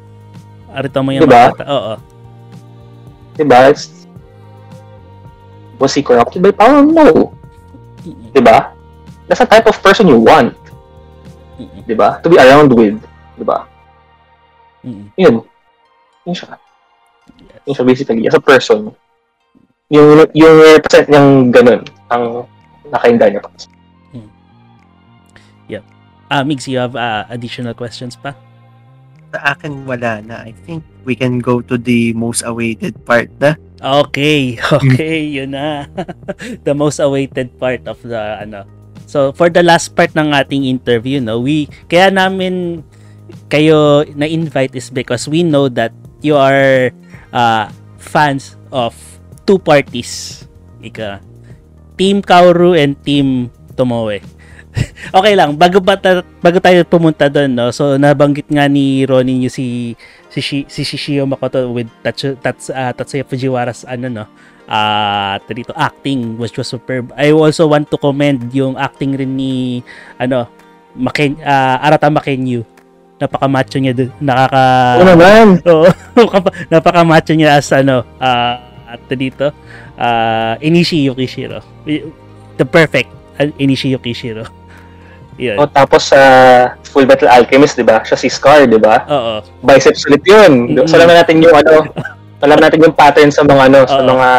Arito 0.73 0.99
mo 0.99 1.13
Di 1.13 1.21
ba? 1.23 1.53
Yamagata. 1.53 1.63
Oo. 1.69 1.95
Di 3.37 3.45
ba? 3.45 3.69
It's- 3.69 4.01
Was 5.77 5.95
he 5.95 6.03
corrupted 6.03 6.41
by 6.41 6.53
power? 6.53 6.81
No. 6.83 7.33
Mm-mm. 8.03 8.33
Di 8.33 8.41
ba? 8.41 8.73
That's 9.25 9.41
the 9.41 9.49
type 9.49 9.65
of 9.65 9.77
person 9.79 10.09
you 10.09 10.19
want. 10.19 10.53
Mm-mm. 11.57 11.85
Di 11.85 11.95
ba? 11.95 12.21
To 12.21 12.29
be 12.29 12.37
around 12.37 12.73
with. 12.73 13.01
Di 13.37 13.45
ba? 13.45 13.65
Mm-mm. 14.83 15.09
Yun. 15.15 15.41
Yun 16.25 16.35
siya. 16.35 16.57
Siya 17.69 17.85
basically. 17.85 18.29
As 18.29 18.37
a 18.37 18.41
person. 18.41 18.95
Yung, 19.91 20.25
yung 20.33 20.55
represent 20.79 21.11
niyang 21.11 21.51
ganun. 21.51 21.83
Ang 22.15 22.47
nakainda 22.89 23.27
niya 23.27 23.43
pa. 23.43 23.51
Ah, 26.31 26.47
Migs, 26.47 26.71
you 26.71 26.79
have 26.79 26.95
uh, 26.95 27.27
additional 27.27 27.75
questions 27.75 28.15
pa? 28.15 28.39
Sa 29.35 29.51
akin, 29.51 29.83
wala 29.83 30.23
na. 30.23 30.47
I 30.47 30.55
think 30.63 30.87
we 31.03 31.19
can 31.19 31.43
go 31.43 31.59
to 31.59 31.75
the 31.75 32.15
most 32.15 32.47
awaited 32.47 32.95
part 33.03 33.27
na. 33.43 33.59
Okay, 33.83 34.55
okay, 34.79 35.27
yun 35.27 35.59
na. 35.59 35.91
the 36.67 36.71
most 36.71 37.03
awaited 37.03 37.51
part 37.59 37.83
of 37.91 37.99
the 38.07 38.47
ano. 38.47 38.63
So 39.11 39.35
for 39.35 39.51
the 39.51 39.67
last 39.67 39.99
part 39.99 40.15
ng 40.15 40.31
ating 40.31 40.71
interview, 40.71 41.19
no, 41.19 41.43
we 41.43 41.67
kaya 41.91 42.15
namin 42.15 42.87
kayo 43.51 44.07
na-invite 44.15 44.79
is 44.79 44.87
because 44.87 45.27
we 45.27 45.43
know 45.43 45.67
that 45.67 45.91
you 46.23 46.39
are 46.39 46.95
uh, 47.33 47.67
fans 47.99 48.57
of 48.71 48.95
two 49.47 49.59
parties. 49.59 50.45
Ika 50.81 51.21
Team 52.01 52.25
Kaoru 52.25 52.79
and 52.79 52.97
Team 53.05 53.53
Tomoe. 53.77 54.25
okay 55.19 55.35
lang, 55.35 55.59
bago 55.59 55.83
ba 55.83 55.99
ta- 55.99 56.25
bago 56.39 56.63
tayo 56.63 56.87
pumunta 56.87 57.27
doon, 57.27 57.51
no. 57.51 57.75
So 57.75 57.99
nabanggit 57.99 58.47
nga 58.49 58.71
ni 58.71 59.03
Ronnie 59.03 59.43
yung 59.45 59.53
si 59.53 59.99
si 60.31 60.39
Shi, 60.39 60.59
si 60.71 60.87
Shishio 60.87 61.27
Makoto 61.27 61.75
with 61.75 61.91
Tatsu, 62.07 62.39
Tats, 62.39 62.71
uh, 62.71 62.95
Tatsuya 62.95 63.27
Fujiwara's 63.27 63.83
ano 63.83 64.07
no 64.07 64.25
ah 64.71 65.43
dito 65.51 65.75
acting 65.75 66.39
which 66.39 66.55
was 66.55 66.71
superb. 66.71 67.11
I 67.19 67.35
also 67.35 67.67
want 67.67 67.91
to 67.91 67.99
commend 67.99 68.55
yung 68.55 68.79
acting 68.79 69.19
rin 69.19 69.35
ni 69.35 69.83
ano 70.23 70.47
Maken 70.95 71.39
ah, 71.47 71.79
Arata 71.87 72.11
Makenyu. 72.11 72.67
Napaka-macho 73.21 73.77
niya 73.77 73.93
doon. 73.93 74.11
Nakaka 74.19 74.63
Oo 74.97 75.05
naman. 75.07 75.47
Oo. 75.69 75.85
napaka-macho 76.73 77.33
niya 77.37 77.61
as 77.61 77.69
ano 77.71 78.03
ah 78.17 78.59
at 78.91 79.05
dito 79.13 79.53
ah 79.95 80.57
Inishi 80.59 81.05
Yukishiro. 81.05 81.61
The 82.57 82.65
perfect 82.65 83.13
uh, 83.37 83.47
Inishi 83.61 83.93
Yukishiro. 83.93 84.49
Yun. 85.41 85.57
O, 85.57 85.65
tapos 85.65 86.13
sa 86.13 86.21
Full 86.93 87.09
Metal 87.09 87.25
Alchemist, 87.31 87.73
di 87.73 87.87
ba? 87.87 88.05
Siya 88.05 88.19
si 88.19 88.29
Scar, 88.29 88.69
di 88.69 88.77
ba? 88.77 89.09
Oo. 89.09 89.35
Biceps 89.65 90.05
ulit 90.05 90.21
yun. 90.27 90.69
Mm-mm. 90.69 90.85
So, 90.85 91.01
alam 91.01 91.09
na 91.09 91.25
natin 91.25 91.41
yung 91.41 91.57
ano, 91.57 91.89
alam 92.45 92.59
natin 92.61 92.85
yung 92.85 92.93
pattern 92.93 93.33
sa 93.33 93.41
mga 93.41 93.73
ano, 93.73 93.81
sa 93.89 94.05
Oo. 94.05 94.11
mga 94.11 94.31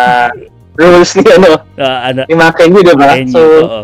rules 0.78 1.12
ni 1.18 1.24
ano, 1.26 1.58
Ah, 1.82 2.14
ano, 2.14 2.22
ni 2.30 2.36
mga 2.38 2.53
Kenyu, 2.53 2.86
di 2.86 2.94
ba? 2.94 3.18
So, 3.26 3.40
oo. 3.41 3.82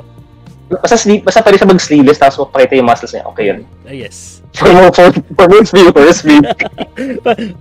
Basta, 0.68 0.99
sleep, 0.99 1.23
basta 1.23 1.39
pwede 1.44 1.57
siya 1.57 1.69
mag-sleeveless 1.72 2.19
tapos 2.19 2.38
mapakita 2.44 2.76
yung 2.76 2.88
muscles 2.88 3.14
niya. 3.15 3.23
Okay 3.31 3.45
yun. 3.49 3.60
Ah, 3.88 3.95
yes. 3.95 4.44
For, 4.57 4.69
mo- 4.73 4.91
for, 4.91 5.14
for 5.14 5.48
most 5.48 5.72
viewers, 5.72 6.23
we, 6.26 6.41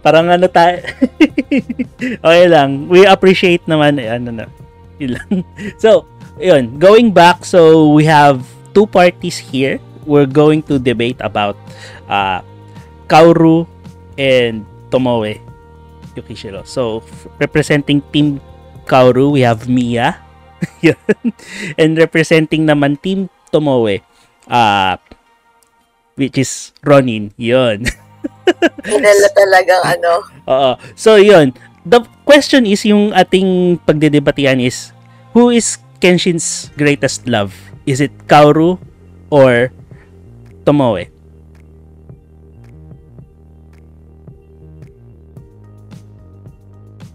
Parang 0.05 0.33
ano 0.33 0.49
tayo. 0.49 0.81
okay 2.27 2.47
lang. 2.49 2.89
We 2.89 3.05
appreciate 3.05 3.63
naman 3.69 4.01
eh, 4.01 4.11
ano 4.11 4.33
na. 4.33 4.47
Yun 5.03 5.13
lang. 5.21 5.29
So, 5.77 6.09
yun. 6.41 6.81
Going 6.81 7.13
back, 7.13 7.45
so 7.45 7.93
we 7.93 8.09
have 8.09 8.41
two 8.73 8.89
parties 8.89 9.37
here. 9.37 9.77
We're 10.09 10.31
going 10.31 10.63
to 10.71 10.79
debate 10.79 11.21
about 11.21 11.59
uh, 12.09 12.41
Kaoru 13.11 13.67
and 14.17 14.65
Tomoe 14.89 15.37
Yukishiro. 16.17 16.65
So, 16.65 17.03
representing 17.37 18.01
Team 18.09 18.41
Kaoru, 18.87 19.37
we 19.37 19.45
have 19.45 19.69
Mia. 19.69 20.26
And 21.81 21.99
representing 21.99 22.65
naman 22.65 23.01
Team 23.01 23.29
Tomoe, 23.53 24.01
uh, 24.49 24.97
which 26.17 26.39
is 26.39 26.73
Ronin. 26.83 27.33
Yun. 27.37 27.85
Nila 28.87 29.29
talagang 29.37 29.83
ano. 29.85 30.13
Oo. 30.49 30.71
So, 30.97 31.17
yun. 31.17 31.53
The 31.87 32.03
question 32.27 32.67
is, 32.67 32.83
yung 32.83 33.15
ating 33.15 33.79
pagdedebatihan 33.87 34.59
is, 34.59 34.91
who 35.31 35.55
is 35.55 35.79
Kenshin's 36.03 36.75
greatest 36.75 37.31
love? 37.31 37.55
Is 37.87 38.03
it 38.03 38.11
Kaoru 38.27 38.83
or 39.31 39.71
Tomoe? 40.67 41.07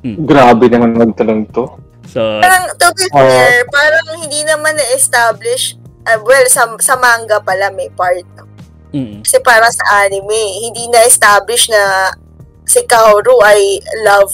Grabe 0.01 0.65
naman 0.65 0.97
magtanong 0.97 1.45
to. 1.53 1.69
So, 2.11 2.43
Parang, 2.43 2.67
to 2.75 2.87
be 2.91 3.07
fair, 3.07 3.63
parang 3.71 4.19
hindi 4.19 4.43
naman 4.43 4.75
na-establish, 4.75 5.79
uh, 6.03 6.19
well, 6.21 6.43
sa, 6.45 6.67
sa 6.77 6.99
manga 6.99 7.39
pala 7.39 7.71
may 7.71 7.87
part. 7.87 8.27
mm, 8.91 9.23
Kasi 9.23 9.39
para 9.39 9.71
sa 9.71 10.03
anime, 10.03 10.35
hindi 10.59 10.91
na-establish 10.91 11.71
na 11.71 12.11
si 12.67 12.83
Kaoru 12.83 13.39
ay 13.41 13.79
love 14.03 14.31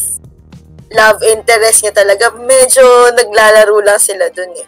love 0.89 1.19
interest 1.21 1.83
niya 1.83 1.93
talaga. 1.93 2.33
Medyo 2.33 3.13
naglalaro 3.13 3.77
lang 3.85 4.01
sila 4.01 4.25
dun 4.33 4.49
eh. 4.57 4.67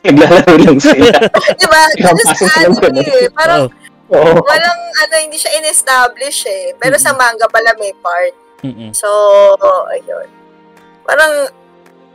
Naglalaro 0.08 0.54
lang 0.56 0.78
sila. 0.78 1.12
Di 1.52 1.66
ba? 1.66 1.82
Isang 2.00 2.16
Kasi 2.16 2.32
pasin 2.32 2.48
sa 2.48 2.88
anime 2.88 3.04
eh. 3.04 3.28
Parang 3.28 3.68
oh, 4.14 4.38
walang 4.40 4.80
ano, 5.04 5.14
hindi 5.20 5.36
siya 5.36 5.52
in-establish 5.60 6.48
eh. 6.48 6.72
Pero 6.78 6.96
sa 6.96 7.12
manga 7.12 7.44
pala 7.44 7.76
may 7.76 7.92
part. 7.98 8.32
mm, 8.64 8.94
So, 8.96 9.08
ayun. 9.92 10.30
Parang, 11.04 11.50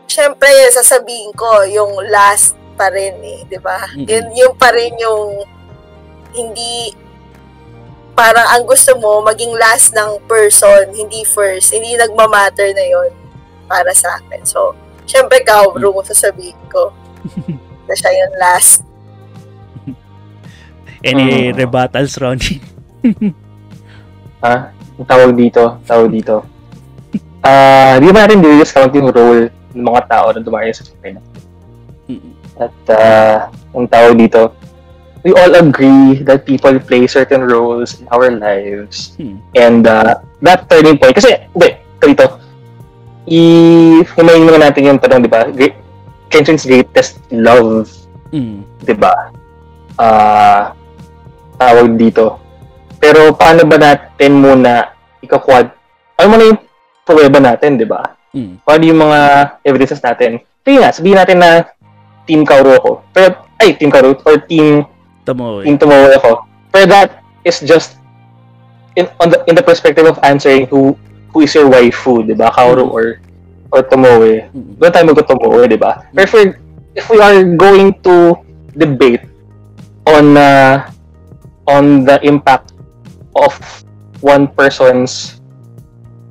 syempre, 0.08 0.50
sasabihin 0.72 1.32
ko, 1.34 1.64
yung 1.68 1.94
last 2.10 2.56
pa 2.74 2.90
rin 2.90 3.14
eh, 3.22 3.46
di 3.46 3.60
ba? 3.62 3.86
Mm-mm. 3.94 4.08
Yun, 4.10 4.26
yung 4.34 4.54
pa 4.58 4.74
rin 4.74 4.94
yung 4.98 5.46
hindi, 6.34 6.94
parang 8.18 8.46
ang 8.50 8.64
gusto 8.66 8.98
mo, 8.98 9.22
maging 9.22 9.54
last 9.58 9.94
ng 9.94 10.22
person, 10.26 10.90
hindi 10.94 11.22
first. 11.26 11.74
Hindi 11.74 11.94
nagmamatter 11.98 12.74
na 12.74 12.86
yon 12.86 13.12
para 13.70 13.94
sa 13.94 14.18
akin. 14.22 14.42
So, 14.46 14.74
syempre, 15.06 15.46
Kaoru 15.46 15.94
mo 15.94 16.02
sasabihin 16.02 16.58
ko. 16.70 16.90
na 17.88 17.94
siya 17.96 18.12
yung 18.16 18.36
last. 18.40 18.84
any 21.04 21.52
Mm. 21.52 21.60
rebuttals, 21.60 22.16
Ronnie? 22.16 22.64
Ha? 24.40 24.72
Ang 24.98 25.08
tawag 25.10 25.36
dito, 25.36 25.82
tawag 25.84 26.08
dito. 26.14 26.46
Ah, 27.44 28.00
di 28.00 28.08
ba 28.08 28.24
natin 28.24 28.40
discount 28.40 28.94
yung 28.96 29.12
role 29.12 29.52
ng 29.74 29.86
mga 29.86 30.02
tao 30.08 30.30
na 30.32 30.42
dumayo 30.42 30.70
sa 30.72 30.86
China? 30.86 31.20
Mm, 32.10 32.34
At 32.58 32.78
uh, 32.94 33.38
ang 33.74 33.90
tawag 33.90 34.16
dito, 34.18 34.54
we 35.24 35.32
all 35.34 35.56
agree 35.56 36.22
that 36.24 36.46
people 36.46 36.76
play 36.80 37.08
certain 37.08 37.42
roles 37.42 38.00
in 38.00 38.06
our 38.12 38.30
lives. 38.30 39.16
Hmm. 39.18 39.40
And 39.56 39.88
uh, 39.88 40.20
that 40.44 40.70
turning 40.70 41.00
point, 41.00 41.16
kasi, 41.16 41.48
hindi, 41.56 41.80
ito 41.80 42.06
dito, 42.06 42.28
i-himayin 43.26 44.44
muna 44.44 44.70
natin 44.70 44.92
yung 44.92 45.00
tanong, 45.00 45.24
di 45.24 45.32
ba? 45.32 45.48
Great, 45.48 45.80
Kenshin's 46.28 46.68
greatest 46.68 47.24
love, 47.32 47.88
mm, 48.36 48.62
di 48.84 48.96
ba? 48.98 49.32
Ah, 49.96 50.76
tawag 51.56 51.96
dito. 51.96 52.42
Pero 53.00 53.32
paano 53.36 53.64
ba 53.64 53.78
natin 53.80 54.44
muna 54.44 54.92
ikakwad? 55.24 55.72
Ano 56.20 56.28
muna 56.36 56.44
yung 56.52 56.62
pruweba 57.08 57.40
natin, 57.40 57.80
di 57.80 57.88
ba? 57.88 58.04
Mm, 58.34 58.66
Paano 58.66 58.84
yung 58.84 59.02
mga 59.02 59.20
evidences 59.64 60.02
natin? 60.02 60.42
Sige 60.64 60.78
nga, 60.80 60.92
sabihin 60.92 61.18
natin 61.18 61.38
na 61.40 61.52
Team 62.24 62.44
Kaoru 62.44 62.76
ako. 62.76 62.92
Pero, 63.12 63.36
ay, 63.60 63.76
Team 63.76 63.92
Kaoru 63.92 64.16
or 64.24 64.38
Team 64.44 64.84
Tomoe. 65.24 65.64
Team 65.64 65.78
Tomoe 65.78 66.12
ako. 66.16 66.44
Pero 66.72 66.86
that 66.88 67.10
is 67.44 67.60
just 67.64 68.00
in 68.96 69.08
on 69.20 69.30
the 69.30 69.40
in 69.48 69.56
the 69.56 69.64
perspective 69.64 70.06
of 70.06 70.18
answering 70.24 70.68
who 70.68 70.96
who 71.32 71.42
is 71.44 71.52
your 71.54 71.68
waifu, 71.68 72.24
di 72.24 72.34
ba? 72.34 72.52
Kaoru 72.52 72.88
Mm. 72.88 72.96
or 72.96 73.06
or 73.74 73.82
Tomoe. 73.84 74.48
Mm, 74.52 74.78
Doon 74.78 74.92
tayo 74.92 75.06
mag-Tomoe, 75.10 75.66
di 75.68 75.80
ba? 75.80 76.08
Pero 76.14 76.26
if, 76.28 76.34
if 76.94 77.06
we 77.10 77.20
are 77.20 77.42
going 77.58 77.92
to 78.06 78.38
debate 78.78 79.26
on 80.06 80.36
uh, 80.36 80.88
on 81.68 82.04
the 82.04 82.20
impact 82.24 82.72
of 83.36 83.56
one 84.22 84.48
person's 84.48 85.40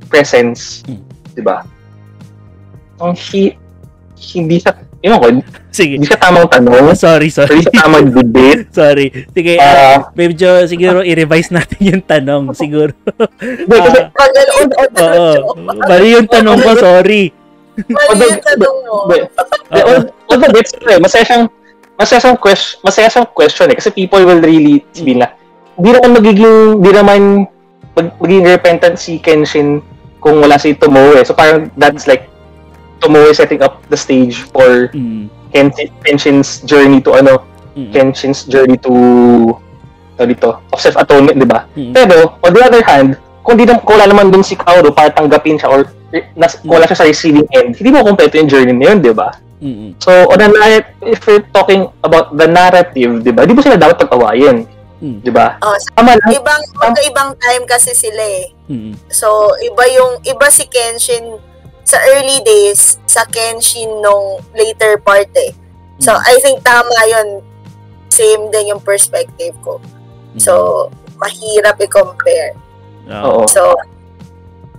presence, 0.09 0.85
Mm. 0.89 1.01
di 1.33 1.43
ba? 1.45 1.65
Ang 3.03 3.19
hi, 3.19 3.59
hindi 4.33 4.57
siya, 4.63 4.73
yun 5.03 5.19
ko, 5.19 5.27
Sige. 5.75 5.99
hindi 5.99 6.07
siya 6.07 6.21
tamang 6.23 6.47
Oh, 6.47 6.53
tanong, 6.55 6.95
sorry, 7.07 7.27
sorry. 7.27 7.59
hindi 7.59 7.67
siya 7.67 7.83
tamang 7.83 8.07
debate. 8.15 8.63
sorry. 8.79 9.07
Sige, 9.35 9.59
Ah, 9.59 9.75
ah, 9.75 9.99
medyo 10.15 10.63
siguro 10.65 11.03
i-revise 11.03 11.51
natin 11.51 11.79
yung 11.83 12.03
tanong. 12.07 12.45
Siguro. 12.63 12.95
Hindi, 13.43 13.67
kasi, 13.75 13.99
Magaling. 14.15 14.69
Oo. 14.95 15.33
Mali 15.59 16.09
yung 16.15 16.29
tanong 16.31 16.59
ko, 16.63 16.71
sorry. 16.79 17.35
Mali 17.91 18.25
yung 18.31 18.45
tanong 18.47 18.77
mo. 18.87 18.95
Although, 20.31 20.55
it's 20.55 20.73
eh, 20.79 21.01
masaya 21.03 21.25
siyang, 21.27 21.45
masaya 21.99 22.21
siyang 22.23 22.39
question, 22.39 22.79
masaya 22.87 23.09
siyang 23.11 23.29
question 23.35 23.67
eh, 23.69 23.77
kasi 23.77 23.91
people 23.91 24.23
will 24.23 24.41
really 24.41 24.81
sabihin 24.95 25.27
na, 25.27 25.35
di 25.75 25.91
naman 25.91 26.11
magiging, 26.15 26.57
di 26.79 26.91
naman 26.95 27.21
mag, 27.93 28.07
magiging 28.17 28.47
repentant 28.47 28.97
si 28.97 29.19
Kenshin 29.19 29.83
kung 30.23 30.39
wala 30.39 30.57
si 30.57 30.73
Tomoe. 30.73 31.19
So 31.27 31.35
parang 31.35 31.69
that's 31.75 32.07
like 32.07 32.32
Tomoe 33.03 33.35
setting 33.35 33.59
up 33.61 33.83
the 33.89 33.99
stage 33.99 34.47
for 34.49 34.89
Mm, 34.95 35.27
Kenshin, 35.51 35.91
Kenshin's 36.01 36.63
journey 36.63 37.03
to 37.03 37.13
ano, 37.13 37.43
mm, 37.75 37.91
Kenshin's 37.91 38.47
journey 38.47 38.79
to 38.81 38.93
ano 40.15 40.25
dito, 40.25 40.63
of 40.71 40.79
self-atonement, 40.79 41.37
di 41.37 41.45
ba? 41.45 41.67
mm, 41.75 41.93
Pero, 41.93 42.39
on 42.39 42.53
the 42.53 42.63
other 42.63 42.81
hand, 42.81 43.19
kung, 43.43 43.59
di, 43.59 43.67
kung 43.67 43.99
wala 43.99 44.07
naman 44.07 44.31
dun 44.31 44.41
si 44.41 44.55
Kaoru 44.55 44.95
para 44.95 45.11
tanggapin 45.11 45.59
siya 45.59 45.69
or 45.69 45.81
eh, 46.13 46.29
nas, 46.33 46.57
kung 46.57 46.79
wala 46.79 46.87
siya 46.87 47.03
sa 47.03 47.09
receiving 47.09 47.49
end, 47.51 47.75
hindi 47.75 47.91
mo 47.91 48.07
kompleto 48.07 48.39
yung 48.39 48.47
journey 48.47 48.73
na 48.73 48.93
yun, 48.93 49.03
di 49.03 49.11
ba? 49.11 49.35
mm, 49.59 49.99
So, 49.99 50.13
on 50.31 50.39
a 50.39 50.49
narrative, 50.49 50.95
if 51.03 51.21
we're 51.27 51.45
talking 51.51 51.89
about 52.01 52.33
the 52.33 52.47
narrative, 52.47 53.21
di 53.21 53.33
ba, 53.33 53.45
di 53.45 53.53
ba 53.53 53.61
sila 53.61 53.77
dapat 53.77 53.99
pag-awayin? 53.99 54.65
mm, 55.03 55.17
Di 55.21 55.29
ba? 55.29 55.59
Oh, 55.61 55.75
Tama 55.93 56.15
lang. 56.15 56.31
ibang 56.33 56.61
ibang 57.03 57.31
time 57.37 57.65
kasi 57.67 57.91
sila 57.93 58.23
eh. 58.23 58.53
mm, 58.69 59.11
So, 59.11 59.27
iba 59.59 59.85
yung, 59.91 60.23
iba 60.23 60.47
si 60.49 60.65
Kenshin 60.65 61.41
sa 61.83 61.99
early 62.15 62.41
days, 62.47 62.99
sa 63.07 63.27
Kenshin 63.27 64.01
nung 64.01 64.41
later 64.55 64.99
part 64.99 65.29
eh. 65.35 65.53
So, 66.03 66.15
I 66.15 66.39
think 66.43 66.63
tama 66.67 66.95
yun. 67.07 67.43
Same 68.13 68.51
din 68.51 68.75
yung 68.77 68.83
perspective 68.83 69.55
ko. 69.63 69.79
mm. 70.35 70.41
So, 70.41 70.87
mahirap 71.17 71.79
i-compare. 71.81 72.55
Oo. 73.09 73.45
Oo. 73.45 73.49
So, 73.49 73.75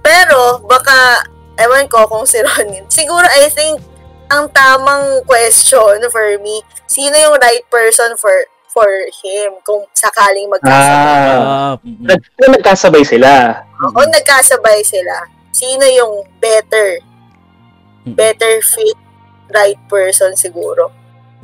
pero, 0.03 0.59
baka, 0.67 1.23
ewan 1.59 1.87
ko 1.87 2.03
kung 2.11 2.27
si 2.27 2.43
Ronin. 2.43 2.83
Siguro, 2.91 3.23
I 3.23 3.47
think, 3.47 3.79
ang 4.27 4.49
tamang 4.51 5.21
question 5.23 6.01
for 6.09 6.27
me, 6.41 6.59
sino 6.89 7.13
yung 7.13 7.37
right 7.37 7.63
person 7.69 8.17
for 8.17 8.33
for 8.73 8.89
him 9.21 9.53
kung 9.61 9.85
sakaling 9.93 10.49
magkasabay. 10.49 11.37
Ah, 11.37 11.77
mm, 11.77 12.09
nag, 12.09 12.19
nagkasabay 12.41 13.05
sila. 13.05 13.61
O 13.93 14.01
nagkasabay 14.01 14.81
sila, 14.81 15.29
sino 15.53 15.85
yung 15.85 16.25
better, 16.41 16.99
mm, 18.09 18.17
better 18.17 18.59
fit, 18.65 18.97
right 19.53 19.77
person 19.87 20.33
siguro. 20.33 20.89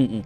mm, 0.02 0.26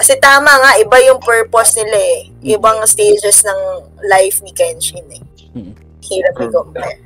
Kasi 0.00 0.16
tama 0.16 0.48
nga, 0.48 0.80
iba 0.80 0.96
yung 1.04 1.20
purpose 1.20 1.76
nila 1.76 2.00
eh. 2.00 2.32
Ibang 2.56 2.80
stages 2.88 3.44
ng 3.44 3.60
life 4.08 4.40
ni 4.40 4.48
Kenshin 4.56 5.04
eh. 5.12 5.20
Mm. 5.52 5.76
Hirap 6.00 6.40
i-compare. 6.40 7.04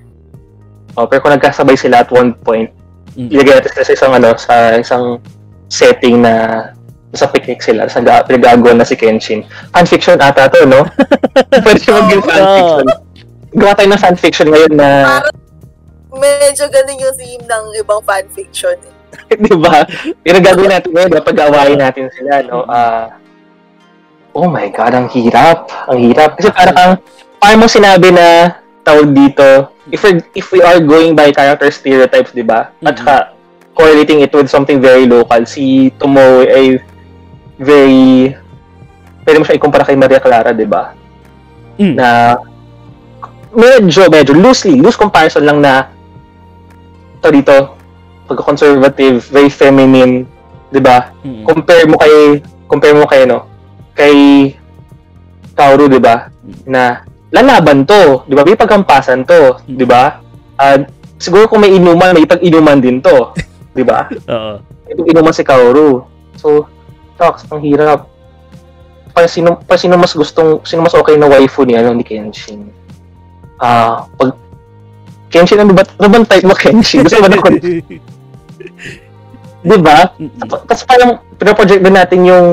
Oh, 0.94 1.02
pero 1.10 1.26
kung 1.26 1.34
nagkasabay 1.34 1.74
sila 1.74 2.06
at 2.06 2.10
one 2.14 2.38
point, 2.46 2.70
mm. 3.18 3.34
ilagay 3.34 3.58
natin 3.58 3.74
sila 3.74 3.82
sa 3.82 3.94
isang 3.98 4.12
ano, 4.14 4.30
sa 4.38 4.78
isang 4.78 5.18
setting 5.66 6.22
na 6.22 6.70
sa 7.14 7.26
picnic 7.26 7.62
sila, 7.62 7.90
sa 7.90 7.98
nag- 7.98 8.30
pinagagawa 8.30 8.78
na 8.78 8.86
si 8.86 8.94
Kenshin. 8.94 9.42
Fanfiction 9.74 10.22
ata 10.22 10.46
to, 10.50 10.62
no? 10.62 10.86
Pwede 11.66 11.78
siya 11.82 11.98
maging 11.98 12.22
Oo. 12.22 12.26
fanfiction. 12.30 12.86
Gawa 13.54 13.72
tayo 13.78 13.88
ng 13.90 14.02
fanfiction 14.02 14.50
ngayon 14.50 14.72
na, 14.74 14.88
Parang 15.22 15.38
medyo 16.18 16.64
ganun 16.70 16.98
yung 16.98 17.14
theme 17.14 17.44
ng 17.46 17.64
ibang 17.78 18.02
fanfiction 18.02 18.76
eh. 18.82 18.94
di 19.46 19.54
ba? 19.54 19.86
Yung 20.26 20.42
gagawin 20.42 20.74
natin 20.74 20.90
ngayon, 20.90 21.22
pag-awayin 21.22 21.78
natin 21.78 22.10
sila, 22.18 22.42
no? 22.42 22.66
Ah, 22.66 23.14
oh 24.34 24.50
my 24.50 24.66
God, 24.74 24.92
ang 24.94 25.06
hirap. 25.14 25.70
Ang 25.86 26.10
hirap. 26.10 26.34
Kasi 26.34 26.50
parang 26.50 26.76
ang, 26.76 26.92
parang 27.38 27.58
mo 27.62 27.70
sinabi 27.70 28.10
na 28.10 28.58
tawag 28.82 29.14
dito, 29.14 29.70
if, 29.88 30.02
we 30.02 30.18
if 30.34 30.50
we 30.50 30.60
are 30.60 30.82
going 30.82 31.14
by 31.14 31.30
character 31.30 31.70
stereotypes, 31.70 32.34
di 32.34 32.42
ba? 32.42 32.74
At 32.82 32.98
Mhm. 32.98 33.00
saka, 33.00 33.16
correlating 33.74 34.22
it 34.22 34.34
with 34.34 34.50
something 34.50 34.82
very 34.82 35.06
local, 35.06 35.42
si 35.46 35.94
Tomoe 35.98 36.46
ay 36.50 36.78
very, 37.58 38.34
pwede 39.22 39.36
mo 39.38 39.44
siya 39.46 39.58
ikumpara 39.58 39.86
kay 39.86 39.98
Maria 39.98 40.18
Clara, 40.18 40.50
di 40.50 40.66
ba? 40.66 40.90
Mm. 41.78 41.94
Na, 41.94 42.38
medyo, 43.54 44.10
medyo 44.10 44.34
loosely, 44.34 44.78
loose 44.78 44.98
comparison 44.98 45.46
lang 45.46 45.58
na, 45.62 45.88
ito 47.18 47.28
dito, 47.32 47.56
pagka-conservative, 48.28 49.20
very 49.32 49.48
feminine, 49.48 50.28
'di 50.74 50.80
ba? 50.82 51.14
Mm-mm. 51.22 51.44
Compare 51.46 51.84
mo 51.86 51.96
kay 52.00 52.42
compare 52.66 52.94
mo 52.96 53.06
kay 53.06 53.20
ano, 53.28 53.46
kay 53.94 54.14
Kaoru, 55.54 55.86
'di 55.86 56.02
ba? 56.02 56.28
Na 56.66 57.06
lalaban 57.30 57.86
to, 57.86 58.26
'di 58.26 58.34
ba? 58.34 58.42
May 58.42 58.58
pagkampasan 58.58 59.22
to, 59.22 59.62
'di 59.70 59.86
ba? 59.86 60.18
At 60.58 60.90
siguro 61.22 61.46
kung 61.46 61.62
may 61.62 61.72
inuman, 61.78 62.10
may 62.10 62.26
pag-inuman 62.26 62.82
din 62.82 62.98
to, 62.98 63.32
'di 63.72 63.84
ba? 63.86 64.10
Oo. 64.34 64.54
May 64.90 64.94
pag-inuman 64.98 65.32
si 65.32 65.46
Kaoru. 65.46 66.04
So, 66.36 66.66
talks, 67.16 67.46
ang 67.48 67.62
hirap. 67.62 68.10
Pa 69.14 69.30
sino, 69.30 69.62
pa 69.62 69.78
sino 69.78 69.94
mas 69.94 70.10
gustong, 70.10 70.66
sino 70.66 70.82
mas 70.82 70.92
okay 70.98 71.14
na 71.14 71.30
waifu 71.30 71.62
ni, 71.62 71.78
ano, 71.78 71.94
ni 71.94 72.02
Kenshin? 72.02 72.66
Ah, 73.58 74.06
pag, 74.18 74.34
Kenshin, 75.30 75.58
ano 75.58 75.74
ba, 75.74 75.82
ano 75.98 76.08
bang 76.10 76.26
type 76.26 76.46
mo, 76.46 76.54
Kenshin? 76.54 77.02
Gusto 77.02 77.18
mo 77.22 77.26
na, 77.26 77.38
di 79.64 79.76
ba? 79.80 80.12
Tapos 80.68 80.84
parang, 80.86 81.10
pinaproject 81.34 81.82
din 81.82 81.96
natin 81.96 82.20
yung, 82.22 82.48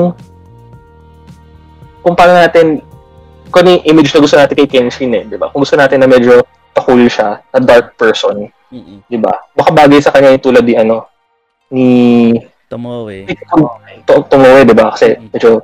kung 2.02 2.18
paano 2.18 2.42
natin, 2.42 2.82
kung 3.52 3.62
ano 3.62 3.78
yung 3.78 3.86
image 3.86 4.10
na 4.10 4.22
gusto 4.24 4.34
natin 4.34 4.56
kay 4.58 4.66
Kenshin 4.66 5.14
eh, 5.14 5.24
di 5.28 5.36
ba? 5.38 5.52
Kung 5.52 5.62
gusto 5.62 5.78
natin 5.78 6.02
na 6.02 6.10
medyo 6.10 6.42
cool 6.74 7.06
siya, 7.06 7.38
na 7.52 7.58
dark 7.62 7.94
person, 7.94 8.48
di 9.06 9.18
ba? 9.20 9.30
Baka 9.54 9.70
bagay 9.70 10.00
sa 10.02 10.10
kanya 10.10 10.34
yung 10.34 10.42
tulad 10.42 10.64
ni, 10.64 10.74
ano, 10.74 11.06
ni 11.70 11.86
Tomoe. 13.52 14.02
to- 14.08 14.26
tumoy, 14.26 14.64
di 14.64 14.72
ba? 14.74 14.96
Kasi 14.96 15.20
medyo 15.28 15.60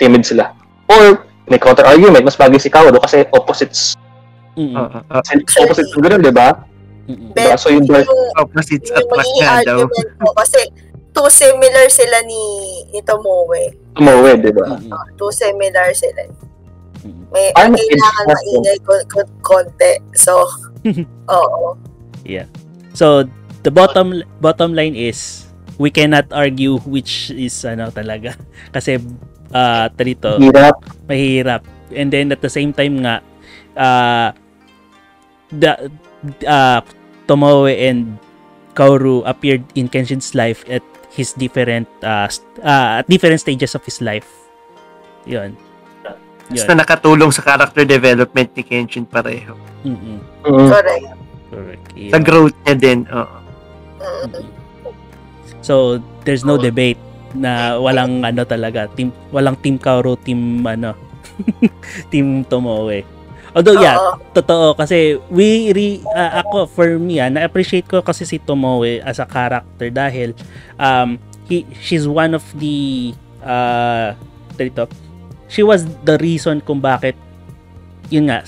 timid 0.00 0.24
sila. 0.24 0.50
Or, 0.88 1.28
may 1.46 1.60
counter-argument, 1.60 2.24
mas 2.24 2.40
bagay 2.40 2.56
si 2.56 2.72
Kaoru 2.72 2.96
kasi 2.98 3.28
opposites. 3.30 3.94
Mm-mm. 4.56 4.76
Oo, 4.76 4.88
oo. 4.88 5.00
Opposites 5.08 5.90
yung 5.96 6.04
ganun, 6.04 6.22
di 6.22 6.34
ba? 6.34 6.48
Mm-mm. 7.08 7.34
Diba? 7.34 7.56
So, 7.58 7.68
yung 7.72 7.86
dark, 7.88 8.06
yung, 8.06 8.22
opposites 8.38 8.88
yung 8.92 8.98
attract 9.02 9.32
nga 9.40 9.54
daw. 9.66 9.78
ko 10.22 10.30
kasi 10.38 10.60
too 11.12 11.28
similar 11.28 11.86
sila 11.92 12.24
ni 12.24 12.42
ni 12.88 13.00
Tomoe. 13.04 13.74
tumoy, 13.96 14.32
di 14.38 14.52
ba? 14.54 14.76
Mm-mm. 14.78 14.92
Too 15.16 15.32
similar 15.32 15.92
sila. 15.92 16.24
May, 17.32 17.50
Parang 17.56 17.74
kailangan 17.74 18.24
maingay 18.28 18.78
ko, 18.84 18.92
ko, 19.10 19.20
konti. 19.42 19.98
So, 20.14 20.46
oo. 21.32 21.74
So, 22.92 23.24
the 23.64 23.72
bottom 23.72 24.20
bottom 24.38 24.76
line 24.76 24.94
is 24.94 25.48
we 25.80 25.88
cannot 25.90 26.28
argue 26.30 26.78
which 26.84 27.32
is 27.32 27.56
ano 27.64 27.88
talaga 27.90 28.36
kasi 28.76 29.00
uh 29.52 29.88
dito 29.96 30.36
Hirap. 30.38 30.76
mahirap 31.08 31.62
and 31.96 32.12
then 32.12 32.30
at 32.32 32.40
the 32.40 32.52
same 32.52 32.72
time 32.72 33.00
nga 33.02 33.24
uh 33.76 34.28
the 35.52 35.90
uh 36.48 36.80
Tomoe 37.28 37.70
and 37.70 38.18
Kaoru 38.72 39.22
appeared 39.28 39.64
in 39.76 39.88
Kenshin's 39.88 40.32
life 40.34 40.64
at 40.68 40.82
his 41.12 41.36
different 41.36 41.86
uh, 42.00 42.26
st- 42.26 42.64
uh 42.64 43.00
at 43.00 43.06
different 43.08 43.38
stages 43.40 43.76
of 43.76 43.84
his 43.84 44.00
life. 44.00 44.28
'Yun. 45.28 45.54
Basta 46.52 46.76
nakatulong 46.76 47.32
sa 47.32 47.40
character 47.40 47.84
development 47.88 48.52
ni 48.52 48.62
Kenshin 48.66 49.08
pareho. 49.08 49.56
Mm-mm. 49.86 50.18
Mm. 50.44 50.68
Correct. 50.68 51.08
Correct. 51.48 51.86
Sa 52.12 52.18
growth 52.20 52.56
niya 52.66 52.74
din. 52.76 52.98
Oo. 53.08 53.36
Mm. 54.02 54.28
Mm-mm. 54.28 54.46
So, 55.62 56.02
there's 56.26 56.42
no 56.42 56.58
debate 56.58 56.98
na 57.32 57.78
walang 57.78 58.26
ano 58.26 58.42
talaga, 58.42 58.90
team 58.92 59.14
walang 59.30 59.56
team 59.62 59.78
Kaoru, 59.78 60.18
team 60.18 60.60
ano, 60.66 60.92
team 62.12 62.42
Tomoe. 62.44 63.06
Although 63.52 63.78
yeah, 63.84 64.00
Oo. 64.00 64.16
totoo 64.32 64.72
kasi 64.72 65.20
we 65.28 65.72
re, 65.76 65.88
ah, 66.16 66.40
ako 66.40 66.64
for 66.68 66.88
me 66.96 67.20
ah, 67.20 67.28
na-appreciate 67.28 67.84
ko 67.84 68.00
kasi 68.00 68.24
si 68.24 68.40
Tomoe 68.40 69.04
as 69.04 69.20
a 69.20 69.28
character 69.28 69.92
dahil 69.92 70.32
um 70.80 71.20
he 71.44 71.68
she's 71.84 72.08
one 72.08 72.32
of 72.32 72.44
the 72.56 73.12
uh 73.44 74.16
dito 74.56 74.88
she 75.52 75.60
was 75.60 75.84
the 76.08 76.16
reason 76.16 76.64
kung 76.64 76.80
bakit 76.80 77.12
yun 78.08 78.32
nga 78.32 78.40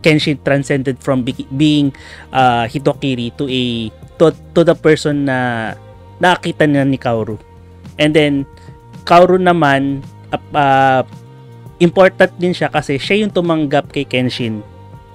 Kenshin 0.00 0.40
transcended 0.40 0.96
from 1.00 1.24
be- 1.24 1.48
being 1.56 1.92
uh, 2.32 2.64
Hitokiri 2.64 3.36
to 3.36 3.44
a 3.44 3.92
to, 4.16 4.32
to 4.56 4.60
the 4.64 4.72
person 4.72 5.28
na 5.28 5.72
nakita 6.20 6.64
niya 6.64 6.88
ni 6.88 6.96
Kaoru. 6.96 7.36
And 8.00 8.16
then 8.16 8.48
Kaoru 9.04 9.36
naman 9.36 10.00
uh, 10.32 10.40
uh, 10.56 11.02
important 11.80 12.32
din 12.36 12.52
siya 12.54 12.68
kasi 12.68 13.00
siya 13.00 13.24
yung 13.26 13.32
tumanggap 13.32 13.88
kay 13.90 14.04
Kenshin 14.04 14.62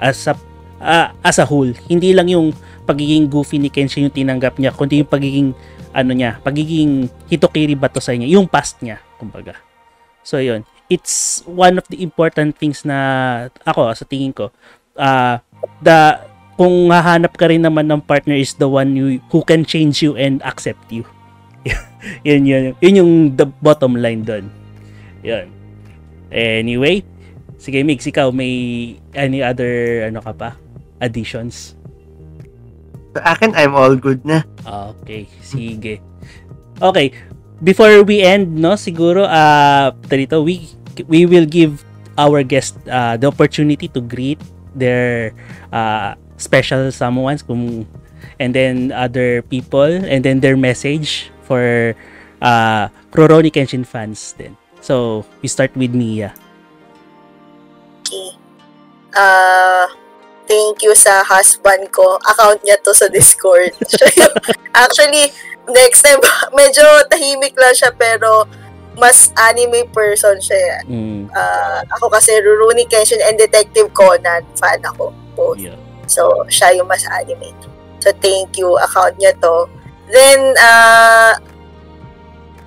as 0.01 0.25
a 0.27 0.33
ah, 0.81 1.13
as 1.21 1.39
a 1.39 1.45
whole. 1.45 1.71
Hindi 1.87 2.11
lang 2.11 2.27
yung 2.27 2.51
pagiging 2.83 3.29
goofy 3.29 3.61
ni 3.61 3.69
Kenshin 3.71 4.09
yung 4.09 4.15
tinanggap 4.15 4.57
niya, 4.57 4.73
kundi 4.73 5.01
yung 5.01 5.09
pagiging 5.09 5.53
ano 5.95 6.11
niya, 6.11 6.41
pagiging 6.43 7.07
Hitokiri 7.31 7.77
ba 7.77 7.87
to 7.87 8.03
sa 8.03 8.11
niya, 8.11 8.35
yung 8.35 8.49
past 8.49 8.83
niya, 8.83 8.99
kumbaga. 9.21 9.55
So 10.25 10.41
yun, 10.41 10.65
it's 10.89 11.45
one 11.45 11.77
of 11.77 11.85
the 11.87 12.01
important 12.01 12.57
things 12.57 12.83
na 12.83 12.97
ako 13.65 13.93
sa 13.93 14.05
tingin 14.05 14.33
ko 14.33 14.53
ah 14.95 15.43
the 15.83 16.19
kung 16.55 16.87
hahanap 16.87 17.35
ka 17.35 17.51
rin 17.51 17.67
naman 17.67 17.83
ng 17.91 17.99
partner 17.99 18.35
is 18.35 18.55
the 18.55 18.67
one 18.67 18.95
who, 18.95 19.19
who 19.27 19.43
can 19.43 19.67
change 19.67 19.99
you 19.99 20.15
and 20.15 20.39
accept 20.47 20.87
you. 20.87 21.03
yun, 22.27 22.47
yun, 22.47 22.71
yun 22.79 22.99
yung 23.03 23.13
the 23.35 23.43
bottom 23.59 23.91
line 23.99 24.23
doon. 24.23 24.47
Yun. 25.19 25.51
Anyway, 26.35 27.07
sige 27.55 27.79
Mix, 27.87 28.03
ikaw 28.03 28.27
may 28.35 28.99
any 29.15 29.39
other 29.39 30.03
ano 30.03 30.19
ka 30.19 30.35
pa? 30.35 30.59
Additions? 30.99 31.79
Sa 33.15 33.23
akin, 33.23 33.55
I'm 33.55 33.71
all 33.71 33.95
good 33.95 34.27
na. 34.27 34.43
Okay, 34.67 35.31
sige. 35.39 36.03
Okay, 36.83 37.15
before 37.63 38.03
we 38.03 38.19
end, 38.19 38.51
no, 38.51 38.75
siguro 38.75 39.23
uh 39.23 39.95
dito 40.11 40.43
we 40.43 40.67
we 41.07 41.23
will 41.23 41.47
give 41.47 41.87
our 42.19 42.43
guest 42.43 42.75
uh, 42.91 43.15
the 43.15 43.31
opportunity 43.31 43.87
to 43.87 44.03
greet 44.03 44.39
their 44.75 45.31
uh, 45.71 46.15
special 46.35 46.91
someones 46.91 47.43
kung 47.43 47.87
and 48.43 48.51
then 48.51 48.91
other 48.91 49.39
people 49.47 49.87
and 49.87 50.23
then 50.27 50.43
their 50.43 50.59
message 50.59 51.31
for 51.47 51.95
uh 52.43 52.91
Rurouni 53.15 53.47
Kenshin 53.51 53.87
fans 53.87 54.35
din. 54.35 54.59
So, 54.85 55.25
we 55.41 55.49
start 55.49 55.73
with 55.73 55.97
Mia. 55.97 56.29
Okay. 58.05 58.37
Ah, 59.17 59.89
thank 60.45 60.85
you 60.85 60.93
sa 60.93 61.25
husband 61.25 61.89
ko. 61.89 62.21
Account 62.21 62.61
niya 62.61 62.77
to 62.85 62.93
sa 62.93 63.09
Discord. 63.09 63.73
Actually, 64.77 65.33
next 65.65 66.05
time, 66.05 66.21
medyo 66.59 66.85
tahimik 67.09 67.57
lang 67.57 67.73
siya 67.73 67.89
pero 67.89 68.45
mas 68.93 69.33
anime 69.35 69.89
person 69.89 70.37
siya. 70.37 70.85
Mm, 70.85 71.33
Ah, 71.33 71.81
ako 71.97 72.13
kasi 72.13 72.37
Rurouni 72.39 72.85
Kenshin 72.85 73.19
and 73.25 73.41
Detective 73.41 73.89
Conan 73.89 74.45
fan 74.55 74.79
ako. 74.85 75.09
Both. 75.33 75.59
yeah. 75.59 75.75
So, 76.05 76.45
siya 76.45 76.77
yung 76.77 76.85
mas 76.85 77.01
anime. 77.09 77.49
So, 77.99 78.13
thank 78.21 78.61
you. 78.61 78.77
Account 78.77 79.17
niya 79.17 79.33
to. 79.41 79.65
Then, 80.13 80.53
uh, 80.61 81.33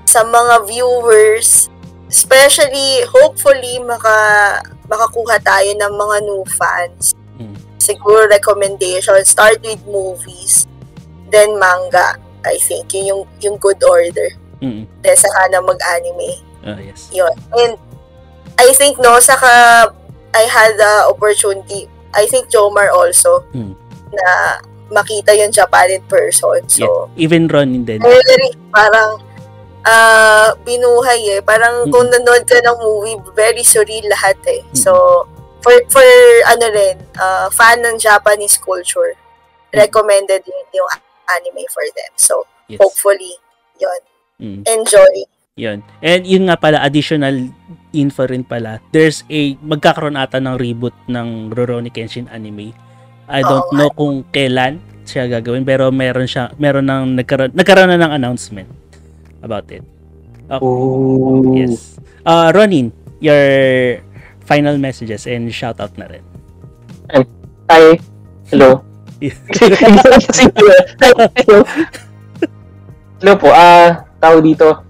sa 0.03 0.27
mga 0.27 0.67
viewers, 0.67 1.71
especially, 2.09 3.05
hopefully, 3.07 3.79
maka, 3.85 4.17
makakuha 4.89 5.37
tayo 5.45 5.71
ng 5.77 5.93
mga 5.95 6.17
new 6.25 6.43
fans. 6.49 7.13
Mm. 7.37 7.55
Siguro 7.79 8.25
recommendation, 8.27 9.15
start 9.25 9.61
with 9.63 9.81
movies, 9.87 10.65
then 11.31 11.57
manga. 11.61 12.17
I 12.45 12.57
think, 12.57 12.89
yun 12.95 13.07
yung, 13.13 13.23
yung 13.41 13.57
good 13.61 13.79
order. 13.85 14.33
Mm, 14.59 14.89
Then, 15.05 15.17
saka 15.17 15.53
na 15.53 15.61
mag-anime. 15.61 16.41
oh, 16.67 16.79
yes. 16.81 17.13
Yun. 17.13 17.31
And 17.55 17.77
I 18.59 18.73
think 18.75 18.99
no, 18.99 19.21
saka 19.21 19.87
I 20.35 20.45
had 20.51 20.75
the 20.77 21.07
opportunity, 21.07 21.87
I 22.17 22.27
think 22.27 22.49
Jomar 22.51 22.91
also, 22.91 23.45
Hmm. 23.55 23.77
na 24.11 24.59
makita 24.89 25.37
yung 25.37 25.53
Japan 25.53 25.93
in 25.93 26.03
person. 26.09 26.65
So, 26.67 27.13
Even 27.15 27.47
Ronin 27.47 27.85
din. 27.85 28.01
very, 28.01 28.51
parang, 28.73 29.21
ah 29.85 30.55
binuhay 30.63 31.39
eh. 31.39 31.41
Parang 31.43 31.87
Mm. 31.87 31.93
kung 31.93 32.09
nanood 32.09 32.45
ka 32.45 32.59
ng 32.59 32.79
movie, 32.79 33.19
very 33.35 33.63
surreal 33.63 34.07
lahat 34.11 34.39
eh. 34.47 34.63
Mm. 34.63 34.77
So, 34.77 34.93
for, 35.61 35.75
for 35.91 36.07
ano 36.49 36.67
rin, 36.71 36.97
ah, 37.19 37.47
fan 37.51 37.83
ng 37.83 37.99
Japanese 37.99 38.59
culture, 38.59 39.15
Mm. 39.71 39.85
recommended 39.85 40.43
yun 40.47 40.67
yung 40.73 40.89
anime 41.29 41.65
for 41.69 41.85
them. 41.93 42.13
So, 42.17 42.47
Yes. 42.69 42.81
hopefully, 42.81 43.37
yun. 43.77 44.01
Mm. 44.39 44.63
Enjoy. 44.65 45.15
Yun. 45.59 45.83
And 45.99 46.23
yun 46.23 46.47
nga 46.47 46.55
pala, 46.55 46.79
additional 46.87 47.35
info 47.91 48.31
rin 48.31 48.47
pala, 48.47 48.79
there's 48.95 49.27
a, 49.27 49.59
magkakaroon 49.59 50.15
ata 50.15 50.39
ng 50.39 50.55
reboot 50.55 50.95
ng 51.11 51.51
Rurouni 51.51 51.91
Kenshin 51.91 52.31
anime. 52.31 52.71
I 53.27 53.43
don't 53.43 53.67
Oo 53.67 53.75
know 53.75 53.91
kung 53.91 54.23
kailan 54.31 54.79
siya 55.03 55.27
gagawin, 55.27 55.67
pero 55.67 55.91
meron 55.91 56.31
siya, 56.31 56.55
meron 56.57 56.87
ng, 56.87 57.19
nagkaroon, 57.19 57.51
nagkaroon 57.57 57.91
na 57.91 57.99
ng 57.99 58.13
announcement 58.15 58.69
about 59.43 59.71
it. 59.71 59.85
Oh. 60.51 61.55
Yes. 61.55 62.01
Uh, 62.25 62.53
Ronin, 62.55 62.93
your 63.21 64.01
final 64.49 64.79
messages 64.79 65.27
and 65.29 65.49
shoutout 65.53 65.93
na 66.01 66.07
rin. 66.09 66.25
Hi. 67.69 68.01
Hello. 68.49 68.81
Hello. 71.45 71.59
Hello 73.19 73.35
po, 73.35 73.51
ah, 73.51 74.07
tao 74.23 74.39
dito. 74.41 74.87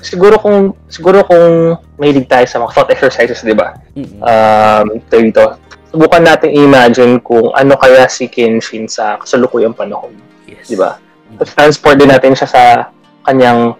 Siguro 0.00 0.40
kung, 0.40 0.72
siguro 0.88 1.20
kung 1.26 1.76
mahilig 2.00 2.24
tayo 2.24 2.46
sa 2.48 2.56
mga 2.62 2.72
thought 2.72 2.90
exercises, 2.94 3.44
di 3.44 3.52
ba? 3.52 3.76
Um, 3.98 5.02
tayo 5.12 5.20
dito. 5.20 5.44
Subukan 5.90 6.22
natin 6.22 6.54
imagine 6.54 7.18
kung 7.20 7.50
ano 7.52 7.74
kaya 7.76 8.06
si 8.06 8.30
Kenshin 8.30 8.86
sa 8.86 9.18
kasalukuyang 9.18 9.74
panahon. 9.74 10.14
yes. 10.46 10.70
Di 10.70 10.78
ba? 10.78 10.96
Transport 11.42 11.98
din 11.98 12.08
natin 12.08 12.32
siya 12.32 12.48
sa 12.48 12.62
kanyang 13.24 13.76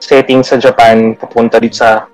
setting 0.00 0.44
sa 0.44 0.60
Japan 0.60 1.16
papunta 1.16 1.56
dito 1.56 1.80
sa 1.80 2.04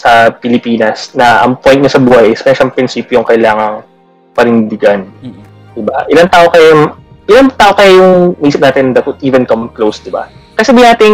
sa 0.00 0.32
Pilipinas 0.32 1.12
na 1.12 1.44
ang 1.44 1.60
point 1.60 1.76
niya 1.76 1.92
sa 1.92 2.00
buhay 2.00 2.32
is 2.32 2.40
may 2.40 2.56
siyang 2.56 2.72
prinsipyo 2.72 3.20
yung 3.20 3.28
kailangang 3.28 3.84
panindigan. 4.32 5.04
Mm-mm. 5.20 5.44
Diba? 5.76 6.08
Ilang 6.08 6.28
tao 6.32 6.48
kayo 6.48 6.96
ilang 7.28 7.52
tao 7.54 7.72
kayo 7.76 7.92
yung 8.00 8.14
isip 8.42 8.64
natin 8.64 8.96
that 8.96 9.04
would 9.04 9.20
even 9.20 9.44
come 9.44 9.68
close, 9.70 10.00
diba? 10.00 10.32
Kasi 10.56 10.72
sabihin 10.72 10.88
natin 10.88 11.12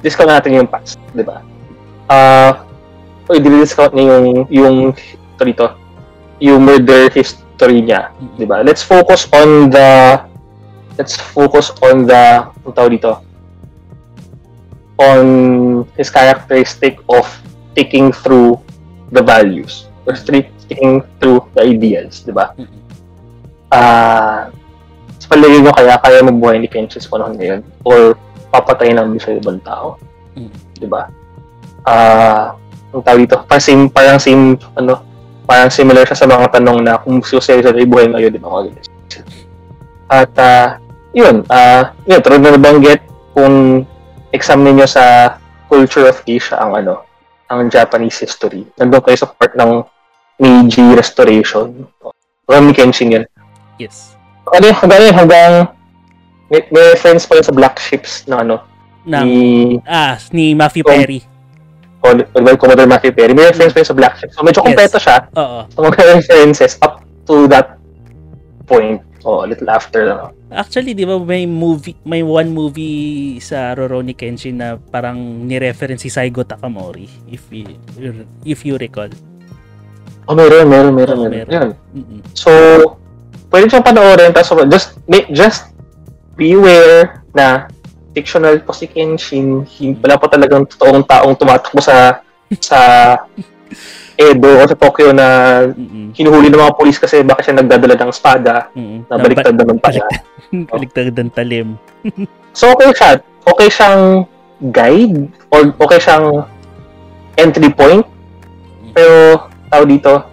discount 0.00 0.32
natin 0.32 0.56
yung 0.56 0.68
past, 0.68 0.96
diba? 1.12 1.44
Ah, 2.08 2.64
uh, 3.28 3.36
i-discount 3.36 3.92
niya 3.94 4.16
yung 4.16 4.28
yung 4.50 4.76
ito 4.96 5.42
dito, 5.44 5.66
yung 6.42 6.64
murder 6.64 7.12
history 7.12 7.84
niya, 7.84 8.10
diba? 8.40 8.64
Let's 8.64 8.82
focus 8.82 9.28
on 9.30 9.70
the 9.70 10.18
let's 10.96 11.14
focus 11.14 11.70
on 11.84 12.08
the 12.08 12.48
ang 12.48 12.74
tawag 12.74 12.96
dito 12.98 13.29
on 15.00 15.24
his 15.96 16.12
characteristic 16.12 17.00
of 17.08 17.24
sticking 17.72 18.12
through 18.12 18.60
the 19.10 19.24
values 19.24 19.88
or 20.04 20.12
sticking 20.12 21.00
through 21.18 21.40
the 21.56 21.64
ideals, 21.64 22.20
di 22.20 22.30
ba? 22.36 22.52
Ah, 23.72 24.52
sa 25.16 25.26
palagay 25.32 25.64
nyo 25.64 25.72
kaya 25.72 25.96
kaya 25.98 26.20
mabuhay 26.20 26.60
ni 26.60 26.68
Kenshin 26.68 27.00
sa 27.00 27.08
panahon 27.08 27.34
ngayon 27.40 27.60
or 27.82 28.14
papatay 28.52 28.92
ng 28.92 29.16
sa 29.16 29.32
ibang 29.32 29.62
tao, 29.64 29.96
di 30.76 30.84
ba? 30.84 31.08
Ah, 31.88 32.60
ang 32.90 33.02
tawag 33.06 33.24
dito, 33.24 33.40
parang 33.46 33.64
same, 33.64 33.84
parang 33.88 34.20
same, 34.20 34.58
ano, 34.76 35.00
parang 35.46 35.70
similar 35.70 36.04
siya 36.04 36.18
sa 36.18 36.26
mga 36.28 36.60
tanong 36.60 36.78
na 36.82 36.98
kung 36.98 37.22
susunod 37.22 37.62
sa 37.62 37.72
buhay 37.72 38.10
ngayon, 38.10 38.30
di 38.34 38.40
ba? 38.42 38.66
At, 40.10 40.34
ah, 40.36 40.82
yun, 41.14 41.46
ah, 41.46 41.94
yun, 42.04 42.20
tulad 42.20 42.42
na 42.42 42.58
nabanggit, 42.58 43.00
kung 43.30 43.86
exam 44.30 44.62
ninyo 44.62 44.86
sa 44.86 45.36
culture 45.66 46.06
of 46.06 46.22
Asia 46.24 46.58
ang 46.58 46.74
ano, 46.74 47.02
ang 47.46 47.66
Japanese 47.66 48.18
history. 48.18 48.66
Nandun 48.78 49.02
kayo 49.02 49.18
sa 49.18 49.30
part 49.30 49.54
ng 49.54 49.82
Meiji 50.38 50.82
Restoration. 50.94 51.86
Ni 52.50 52.74
Kenshin 52.74 53.14
yun. 53.14 53.24
Yes. 53.78 54.18
Ano 54.50 54.74
hanggang 54.74 55.00
yun, 55.06 55.14
hanggang 55.14 55.52
may, 56.50 56.66
may 56.74 56.84
reference 56.90 57.22
pa 57.22 57.38
yun 57.38 57.46
sa 57.46 57.54
black 57.54 57.78
ships 57.78 58.26
na 58.26 58.42
ano, 58.42 58.58
Ng, 59.06 59.22
ni 59.24 59.40
ah, 59.86 60.18
ni 60.34 60.52
Matthew 60.52 60.82
Kung- 60.82 60.98
Perry. 60.98 61.22
Col- 62.00 62.26
well, 62.34 62.56
Commodore 62.56 62.88
Matthew 62.88 63.12
Perry. 63.12 63.36
May 63.36 63.52
reference 63.52 63.70
pa 63.70 63.84
yun 63.84 63.88
sa 63.88 63.96
black 63.96 64.14
ships. 64.18 64.34
So 64.34 64.42
medyo 64.42 64.64
Yes. 64.64 64.66
kompleto 64.66 64.98
siya 64.98 65.16
Oo. 65.36 65.58
sa 65.68 65.78
mga 65.78 66.00
references 66.18 66.72
up 66.80 67.04
to 67.24 67.46
that 67.46 67.76
point. 68.66 68.98
O, 69.20 69.44
a 69.44 69.46
little 69.46 69.68
after 69.68 70.08
lang. 70.08 70.32
Actually, 70.48 70.96
di 70.96 71.04
ba 71.04 71.20
may 71.20 71.44
movie, 71.44 71.92
may 72.02 72.24
one 72.24 72.48
movie 72.48 73.36
sa 73.38 73.76
Rurouni 73.76 74.16
Kenshin 74.16 74.56
na 74.56 74.80
parang 74.80 75.16
ni-reference 75.44 76.02
si 76.02 76.10
Saigo 76.10 76.40
Takamori, 76.40 77.04
if 77.28 77.44
you, 77.52 77.76
if 78.42 78.64
you 78.64 78.80
recall. 78.80 79.12
Oh, 80.24 80.32
meron, 80.32 80.66
meron, 80.66 80.94
meron, 80.94 81.16
Oo, 81.16 81.28
meron. 81.28 81.48
meron. 81.48 81.52
Yun. 81.52 81.70
Mm-mm. 81.92 82.20
So, 82.32 82.50
pwede 83.50 83.68
siyang 83.68 83.84
panoorin. 83.84 84.32
Tapos, 84.32 84.56
just, 84.70 84.88
just 85.30 85.68
beware 86.34 87.20
na 87.36 87.68
fictional 88.16 88.58
po 88.62 88.72
si 88.72 88.88
Kenshin. 88.88 89.66
Hin- 89.68 89.98
Wala 90.00 90.16
pa 90.16 90.26
talagang 90.26 90.64
totoong 90.66 91.04
taong 91.04 91.34
tumatakbo 91.36 91.78
sa 91.78 92.24
sa 92.58 92.78
Edo 94.20 94.60
o 94.60 94.68
sa 94.68 94.76
Tokyo 94.76 95.16
na 95.16 95.26
Mm-mm. 95.72 96.12
hinuhuli 96.12 96.52
ng 96.52 96.60
mga 96.60 96.76
polis 96.76 97.00
kasi 97.00 97.24
bakit 97.24 97.48
siya 97.48 97.56
nagdadala 97.56 97.96
ng 97.96 98.12
espada 98.12 98.68
Mm-mm. 98.76 99.08
na 99.08 99.16
baliktad 99.16 99.56
naman 99.56 99.80
pala. 99.80 100.04
Baliktad 100.52 101.08
ng 101.16 101.32
talim. 101.32 101.80
So, 102.50 102.74
okay 102.74 102.90
siya. 102.90 103.22
Okay 103.46 103.70
siyang 103.70 104.26
guide 104.74 105.30
or 105.54 105.70
okay 105.78 106.02
siyang 106.02 106.42
entry 107.38 107.70
point. 107.70 108.02
Pero, 108.90 109.46
tao 109.70 109.82
dito, 109.86 110.26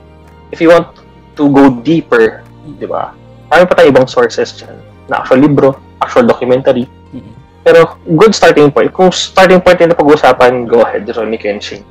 if 0.50 0.58
you 0.58 0.74
want 0.74 0.98
to 1.38 1.46
go 1.54 1.70
deeper, 1.70 2.42
di 2.66 2.90
ba? 2.90 3.14
Marami 3.54 3.66
pa 3.70 3.74
tayong 3.78 3.94
ibang 3.94 4.10
sources 4.10 4.50
dyan. 4.58 4.82
Na 5.06 5.22
actual 5.22 5.46
libro, 5.46 5.78
actual 6.02 6.26
documentary. 6.26 6.90
Mm-mm. 7.14 7.34
Pero, 7.62 8.02
good 8.18 8.34
starting 8.34 8.74
point. 8.74 8.90
Kung 8.90 9.14
starting 9.14 9.62
point 9.62 9.78
yung 9.78 9.94
napag-usapan, 9.94 10.66
go 10.66 10.82
ahead, 10.82 11.06
Ronnie 11.14 11.38
Kenshin. 11.38 11.86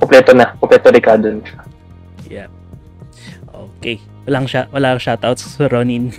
Kompleto 0.00 0.32
na. 0.32 0.56
Kompleto 0.56 0.88
Ricardo 0.88 1.28
na 1.28 1.44
siya. 1.44 1.60
Yeah. 2.26 2.48
Okay. 3.78 4.00
Walang 4.24 4.46
siya, 4.48 4.66
walang 4.72 4.96
shoutouts 4.96 5.44
sa 5.44 5.68
Ronin. 5.72 6.10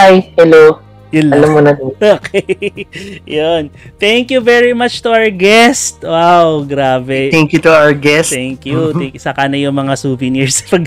Hi, 0.00 0.32
hello. 0.40 0.80
Yun 1.10 1.26
lang. 1.26 1.42
Alam 1.42 1.50
mo 1.50 1.60
na. 1.60 1.72
Okay. 2.22 2.86
Yun. 3.26 3.68
Thank 3.98 4.30
you 4.30 4.40
very 4.40 4.70
much 4.72 5.02
to 5.02 5.10
our 5.10 5.28
guest. 5.28 6.00
Wow, 6.06 6.62
grabe. 6.62 7.34
Thank 7.34 7.50
you 7.52 7.60
to 7.66 7.70
our 7.74 7.92
guest. 7.92 8.30
Thank 8.30 8.64
you. 8.64 8.94
Thank 8.94 9.18
you. 9.18 9.22
Saka 9.22 9.50
na 9.50 9.58
yung 9.58 9.74
mga 9.74 9.98
souvenirs 9.98 10.62
pag 10.72 10.86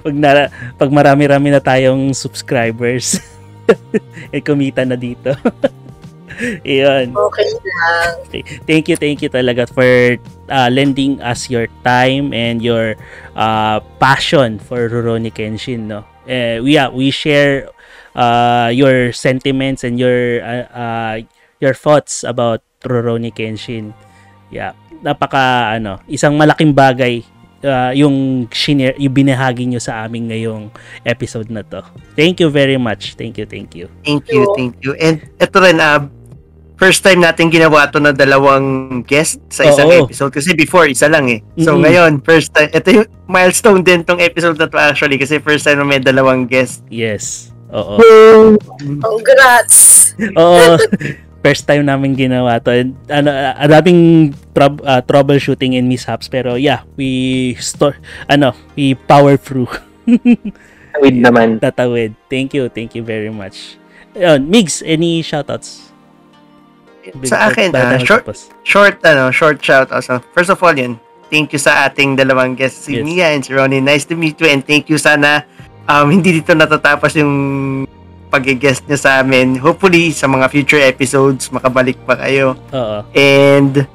pag, 0.00 0.14
na, 0.14 0.48
pag 0.78 0.90
marami-rami 0.90 1.50
na 1.50 1.58
tayong 1.60 2.14
subscribers. 2.14 3.18
eh 4.34 4.42
kumita 4.42 4.86
na 4.86 4.94
dito. 4.94 5.34
Iyon. 6.66 7.12
Okay 7.12 7.50
lang. 7.50 8.10
Thank 8.66 8.88
you, 8.88 8.96
thank 8.96 9.18
you 9.22 9.30
talaga 9.30 9.66
for 9.68 10.16
uh, 10.48 10.68
lending 10.70 11.20
us 11.22 11.50
your 11.50 11.66
time 11.82 12.32
and 12.32 12.62
your 12.62 12.94
uh, 13.34 13.80
passion 13.98 14.58
for 14.58 14.88
Rurouni 14.88 15.32
Kenshin, 15.32 15.90
no. 15.90 16.06
Eh, 16.30 16.60
we 16.60 16.78
yeah, 16.78 16.88
we 16.88 17.10
share 17.10 17.68
uh, 18.14 18.70
your 18.70 19.10
sentiments 19.10 19.82
and 19.82 19.98
your 19.98 20.44
uh, 20.44 20.66
uh, 20.70 21.14
your 21.58 21.74
thoughts 21.74 22.22
about 22.22 22.62
Rurouni 22.86 23.34
Kenshin. 23.34 23.92
Yeah, 24.50 24.74
napaka 25.02 25.74
ano, 25.74 26.02
isang 26.06 26.38
malaking 26.38 26.74
bagay 26.74 27.24
uh, 27.64 27.92
yung 27.96 28.46
shinare, 28.52 28.96
yung 28.96 29.14
binahagi 29.14 29.68
nyo 29.68 29.80
sa 29.80 30.04
amin 30.04 30.30
ngayong 30.30 30.70
episode 31.04 31.48
na 31.52 31.64
to. 31.64 31.82
Thank 32.16 32.40
you 32.40 32.48
very 32.48 32.76
much. 32.76 33.16
Thank 33.16 33.40
you, 33.40 33.46
thank 33.46 33.74
you. 33.76 33.88
Thank 34.04 34.28
you, 34.32 34.44
thank 34.56 34.80
you. 34.84 34.92
And 34.96 35.24
ito 35.40 35.56
rin, 35.60 35.80
ah, 35.80 36.19
first 36.80 37.04
time 37.04 37.20
natin 37.20 37.52
ginawa 37.52 37.92
to 37.92 38.00
na 38.00 38.16
dalawang 38.16 39.04
guest 39.04 39.36
sa 39.52 39.68
isang 39.68 39.92
Oo. 39.92 40.08
episode. 40.08 40.32
Kasi 40.32 40.56
before, 40.56 40.88
isa 40.88 41.12
lang 41.12 41.28
eh. 41.28 41.44
So 41.60 41.76
Mm-mm. 41.76 41.84
ngayon, 41.84 42.12
first 42.24 42.56
time, 42.56 42.72
ito 42.72 42.88
yung 42.88 43.08
milestone 43.28 43.84
din 43.84 44.00
tong 44.00 44.18
episode 44.18 44.56
na 44.56 44.64
to 44.64 44.80
actually. 44.80 45.20
Kasi 45.20 45.36
first 45.44 45.68
time 45.68 45.76
na 45.76 45.84
may 45.84 46.00
dalawang 46.00 46.48
guest. 46.48 46.80
Yes. 46.88 47.52
Oo. 47.70 48.00
Congrats! 49.04 50.10
Oo. 50.34 50.80
First 51.40 51.64
time 51.64 51.88
namin 51.88 52.12
ginawa 52.20 52.60
to. 52.60 52.68
And, 52.68 52.92
ano, 53.08 53.32
uh, 53.32 53.64
daming 53.64 54.34
troub- 54.52 54.84
uh, 54.84 55.00
troubleshooting 55.00 55.72
and 55.72 55.88
mishaps 55.88 56.28
pero 56.28 56.60
yeah, 56.60 56.84
we 57.00 57.56
store 57.56 57.96
ano, 58.28 58.52
we 58.76 58.92
power 58.92 59.40
through. 59.40 59.72
Wait 61.00 61.16
naman. 61.16 61.56
Tatawid. 61.56 62.12
Thank 62.28 62.52
you. 62.52 62.68
Thank 62.68 62.92
you 62.92 63.00
very 63.00 63.32
much. 63.32 63.80
Ayun, 64.12 64.52
Migs, 64.52 64.84
any 64.84 65.24
shoutouts? 65.24 65.89
Sa 67.24 67.48
akin, 67.48 67.70
ah, 67.72 67.98
short, 67.98 68.24
tapos. 68.24 68.40
short, 68.62 68.96
ano, 69.02 69.30
short 69.30 69.58
shout 69.60 69.90
out. 69.90 70.02
So, 70.02 70.18
first 70.32 70.50
of 70.50 70.58
all, 70.58 70.72
yun, 70.72 70.98
thank 71.28 71.52
you 71.52 71.60
sa 71.60 71.86
ating 71.86 72.14
dalawang 72.14 72.54
guests, 72.54 72.86
si 72.86 72.98
Yes. 72.98 73.04
Mia 73.04 73.26
and 73.30 73.42
si 73.42 73.54
Ronnie. 73.54 73.78
Nice 73.78 74.04
to 74.08 74.14
meet 74.14 74.38
you 74.38 74.48
and 74.48 74.60
thank 74.60 74.90
you 74.90 74.98
sana 74.98 75.46
um, 75.86 76.10
hindi 76.14 76.42
dito 76.42 76.52
natatapos 76.52 77.14
yung 77.16 77.32
pag-guest 78.30 78.86
niya 78.86 78.98
sa 78.98 79.10
amin. 79.22 79.58
Hopefully, 79.58 80.14
sa 80.14 80.30
mga 80.30 80.46
future 80.48 80.78
episodes, 80.78 81.50
makabalik 81.50 81.98
pa 82.06 82.14
kayo. 82.14 82.54
Oo. 82.70 83.02
And, 83.10 83.86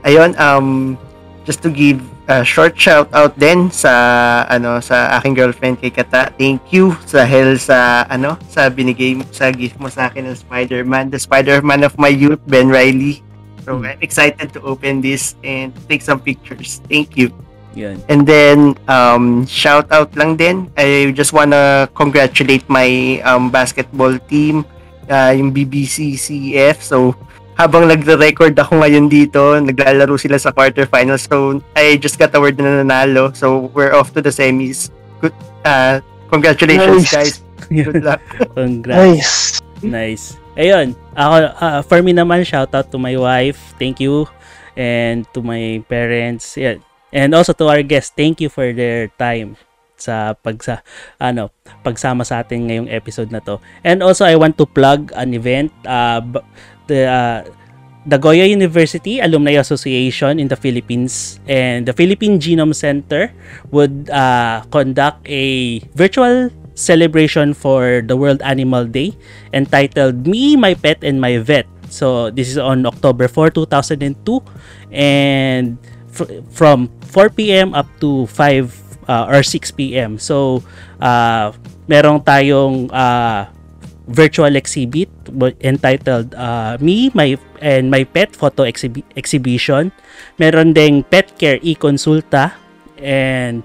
ayun, 0.00 0.32
um, 0.40 0.96
just 1.44 1.60
to 1.60 1.68
give 1.68 2.00
a 2.28 2.44
short 2.46 2.78
shout 2.78 3.10
out 3.10 3.34
din 3.34 3.70
sa, 3.70 4.46
ano, 4.46 4.78
sa 4.78 5.10
aking 5.18 5.34
girlfriend 5.34 5.82
kay 5.82 5.90
Kata. 5.90 6.30
Thank 6.38 6.70
you 6.70 6.94
sa 7.02 7.26
hell 7.26 7.58
sa, 7.58 8.06
ano, 8.06 8.38
sa 8.46 8.70
binigay 8.70 9.18
mo, 9.18 9.26
sa 9.34 9.50
gift 9.50 9.78
mo 9.82 9.90
sa 9.90 10.06
akin 10.10 10.30
ng 10.30 10.38
Spider-Man. 10.38 11.10
The 11.10 11.18
Spider-Man 11.18 11.82
of 11.82 11.98
my 11.98 12.10
youth, 12.10 12.40
Ben 12.46 12.70
Riley. 12.70 13.22
So, 13.62 13.78
Hmm. 13.78 13.86
I'm 13.86 14.00
excited 14.02 14.50
to 14.54 14.60
open 14.62 15.02
this 15.02 15.38
and 15.46 15.70
take 15.86 16.02
some 16.02 16.18
pictures. 16.18 16.82
Thank 16.90 17.14
you. 17.14 17.30
Yun. 17.72 18.02
And 18.10 18.26
then, 18.26 18.76
um, 18.90 19.46
shout 19.46 19.88
out 19.94 20.12
lang 20.18 20.36
din. 20.36 20.68
I 20.76 21.14
just 21.16 21.32
wanna 21.32 21.88
congratulate 21.94 22.66
my 22.68 23.22
um, 23.24 23.48
basketball 23.48 24.18
team, 24.28 24.66
uh, 25.08 25.32
yung 25.32 25.54
BBCCF. 25.54 26.82
So, 26.84 27.16
habang 27.62 27.86
nagre-record 27.86 28.58
ako 28.58 28.82
ngayon 28.82 29.06
dito, 29.06 29.54
naglalaro 29.62 30.18
sila 30.18 30.34
sa 30.34 30.50
quarterfinals. 30.50 31.30
So, 31.30 31.62
I 31.78 31.94
just 31.94 32.18
got 32.18 32.34
a 32.34 32.42
word 32.42 32.58
na 32.58 32.82
nanalo. 32.82 33.30
So, 33.38 33.70
we're 33.70 33.94
off 33.94 34.10
to 34.14 34.20
the 34.20 34.34
semis. 34.34 34.90
Good, 35.22 35.34
uh, 35.62 36.02
congratulations, 36.26 37.06
Nice. 37.06 37.14
guys. 37.14 37.34
Good 37.70 38.02
luck. 38.02 38.18
Congrats. 38.58 38.98
Nice. 38.98 39.38
Nice. 39.82 40.24
ayun, 40.52 40.92
ako, 41.16 41.36
ah, 41.62 41.80
for 41.80 42.02
me 42.02 42.12
naman, 42.12 42.44
shout 42.44 42.74
out 42.74 42.90
to 42.90 42.98
my 42.98 43.14
wife. 43.16 43.72
Thank 43.78 44.02
you. 44.02 44.26
And 44.74 45.24
to 45.36 45.40
my 45.40 45.84
parents. 45.86 46.56
Yeah. 46.56 46.80
And 47.12 47.36
also 47.36 47.52
to 47.56 47.68
our 47.68 47.84
guests, 47.84 48.12
thank 48.12 48.40
you 48.40 48.48
for 48.48 48.72
their 48.72 49.08
time 49.20 49.56
sa 50.02 50.34
pagsa 50.34 50.82
ano 51.22 51.54
pagsama 51.86 52.26
sa 52.26 52.42
atin 52.42 52.66
ngayong 52.66 52.90
episode 52.90 53.30
na 53.30 53.38
to. 53.38 53.62
And 53.86 54.02
also 54.02 54.26
I 54.26 54.34
want 54.34 54.58
to 54.58 54.66
plug 54.66 55.12
an 55.14 55.30
event 55.30 55.70
uh, 55.86 56.18
b- 56.18 56.42
the 56.92 57.08
uh, 57.08 57.40
the 58.04 58.18
Goya 58.20 58.44
University 58.44 59.20
Alumni 59.24 59.56
Association 59.56 60.36
in 60.36 60.48
the 60.52 60.58
Philippines 60.58 61.40
and 61.48 61.88
the 61.88 61.96
Philippine 61.96 62.36
Genome 62.36 62.76
Center 62.76 63.32
would 63.70 64.10
uh, 64.10 64.62
conduct 64.68 65.24
a 65.24 65.78
virtual 65.96 66.50
celebration 66.74 67.54
for 67.54 68.02
the 68.04 68.16
World 68.16 68.42
Animal 68.42 68.84
Day 68.84 69.14
entitled 69.52 70.26
Me, 70.26 70.56
My 70.56 70.74
Pet, 70.74 71.04
and 71.04 71.20
My 71.20 71.38
Vet. 71.38 71.66
So 71.88 72.30
this 72.30 72.48
is 72.48 72.56
on 72.56 72.86
October 72.86 73.28
4, 73.28 73.50
2002 73.50 74.16
and 74.90 75.76
fr- 76.08 76.40
from 76.50 76.88
4 77.12 77.28
p.m. 77.30 77.74
up 77.74 77.86
to 78.00 78.26
5 78.26 79.08
uh, 79.08 79.28
or 79.28 79.42
6 79.42 79.70
p.m. 79.72 80.18
So 80.18 80.64
uh, 81.00 81.52
merong 81.86 82.24
tayong 82.24 82.88
uh, 82.88 83.52
virtual 84.06 84.56
exhibit 84.56 85.08
entitled 85.62 86.34
uh, 86.34 86.76
Me, 86.80 87.10
My 87.14 87.38
and 87.60 87.90
My 87.90 88.04
Pet 88.04 88.34
Photo 88.34 88.64
exhibi- 88.64 89.06
Exhibition. 89.16 89.92
Meron 90.38 90.72
ding 90.72 91.04
Pet 91.06 91.38
Care 91.38 91.58
e-consulta 91.62 92.54
and 92.98 93.62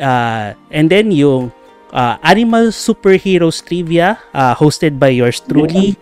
uh, 0.00 0.56
and 0.72 0.88
then 0.88 1.12
yung 1.12 1.52
uh, 1.92 2.16
Animal 2.22 2.72
Superheroes 2.72 3.60
Trivia 3.64 4.18
uh, 4.32 4.54
hosted 4.54 4.98
by 4.98 5.12
yours 5.12 5.40
truly. 5.40 5.96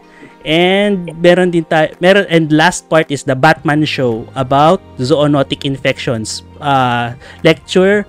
And 0.49 1.13
meron 1.21 1.51
din 1.51 1.67
meron 2.01 2.25
and 2.31 2.49
last 2.55 2.89
part 2.89 3.11
is 3.11 3.27
the 3.27 3.37
Batman 3.37 3.85
show 3.85 4.25
about 4.33 4.81
zoonotic 4.97 5.67
infections. 5.67 6.47
Uh, 6.63 7.13
lecture 7.45 8.07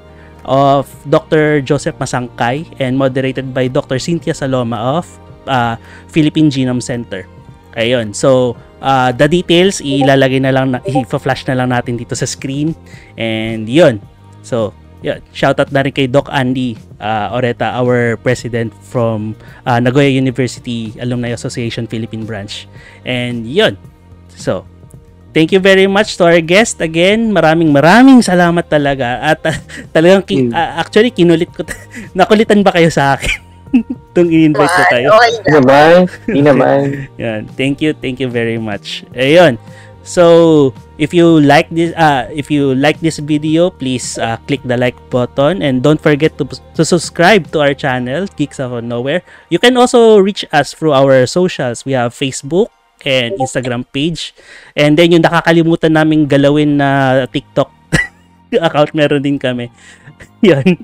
of 0.48 0.88
Dr. 1.10 1.60
Joseph 1.60 2.00
Masangkay 2.00 2.64
and 2.80 2.96
moderated 2.96 3.52
by 3.52 3.68
Dr. 3.68 4.00
Cynthia 4.00 4.32
Saloma 4.32 4.80
of 4.98 5.06
uh, 5.48 5.76
Philippine 6.10 6.50
Genome 6.50 6.84
Center. 6.84 7.24
Ayun. 7.78 8.12
So, 8.12 8.58
uh, 8.82 9.14
the 9.14 9.30
details 9.30 9.80
ilalagay 9.80 10.42
na 10.42 10.52
lang 10.52 10.74
na, 10.74 10.80
i-flash 10.84 11.46
na 11.48 11.56
lang 11.56 11.70
natin 11.72 11.96
dito 11.96 12.18
sa 12.18 12.26
screen. 12.26 12.74
And 13.16 13.70
'yun. 13.70 14.02
So, 14.42 14.74
yun. 15.06 15.22
Shout 15.32 15.62
out 15.62 15.70
na 15.72 15.86
rin 15.86 15.94
kay 15.94 16.10
Doc 16.10 16.28
Andy 16.34 16.76
uh, 17.00 17.32
Oreta, 17.32 17.72
our 17.78 18.18
president 18.20 18.74
from 18.84 19.38
uh, 19.64 19.80
Nagoya 19.80 20.10
University 20.10 20.92
Alumni 21.00 21.32
Association 21.32 21.86
Philippine 21.86 22.26
Branch. 22.26 22.66
And 23.06 23.46
'yun. 23.46 23.78
So, 24.34 24.66
Thank 25.30 25.54
you 25.54 25.62
very 25.62 25.86
much 25.86 26.18
to 26.18 26.26
our 26.26 26.42
guest 26.42 26.82
again. 26.82 27.30
Maraming 27.30 27.70
maraming 27.70 28.26
salamat 28.26 28.66
talaga. 28.66 29.22
At 29.22 29.46
uh, 29.46 29.54
talagang 29.94 30.26
ki- 30.26 30.50
uh, 30.50 30.82
actually 30.82 31.14
kinulit 31.14 31.54
ko. 31.54 31.62
t- 31.62 31.78
nakulitan 32.18 32.66
ba 32.66 32.74
kayo 32.74 32.90
sa 32.90 33.14
akin? 33.14 33.38
Tung 34.20 34.28
i-invite 34.28 34.68
ko 34.68 34.84
kayo. 34.92 35.08
Okay 35.16 35.32
naman. 35.48 35.92
Hindi 36.28 36.42
naman. 36.44 36.80
Yan. 37.24 37.48
Thank 37.56 37.80
you, 37.80 37.96
thank 37.96 38.20
you 38.20 38.28
very 38.28 38.60
much. 38.60 39.08
Ayun. 39.16 39.56
So, 40.04 40.74
if 40.98 41.14
you 41.14 41.40
like 41.40 41.70
this 41.70 41.94
uh 41.94 42.28
if 42.34 42.50
you 42.50 42.74
like 42.76 43.00
this 43.00 43.22
video, 43.24 43.70
please 43.70 44.18
uh, 44.18 44.42
click 44.50 44.60
the 44.66 44.76
like 44.76 44.98
button 45.14 45.62
and 45.62 45.86
don't 45.86 46.02
forget 46.02 46.34
to 46.42 46.50
to 46.76 46.84
subscribe 46.84 47.48
to 47.56 47.64
our 47.64 47.78
channel, 47.78 48.28
Geeks 48.36 48.60
Out 48.60 48.76
of 48.76 48.84
Nowhere. 48.84 49.22
You 49.54 49.62
can 49.62 49.80
also 49.80 50.20
reach 50.20 50.44
us 50.52 50.74
through 50.74 50.98
our 50.98 51.24
socials. 51.30 51.86
We 51.86 51.94
have 51.94 52.12
Facebook 52.12 52.74
and 53.08 53.38
Instagram 53.40 53.88
page. 53.96 54.36
And 54.76 55.00
then 55.00 55.16
yung 55.16 55.24
nakakalimutan 55.24 55.96
naming 55.96 56.28
galawin 56.28 56.82
na 56.82 57.24
TikTok 57.30 57.79
account 58.66 58.92
meron 58.94 59.22
din 59.22 59.38
kami. 59.38 59.70
Yan. 60.44 60.76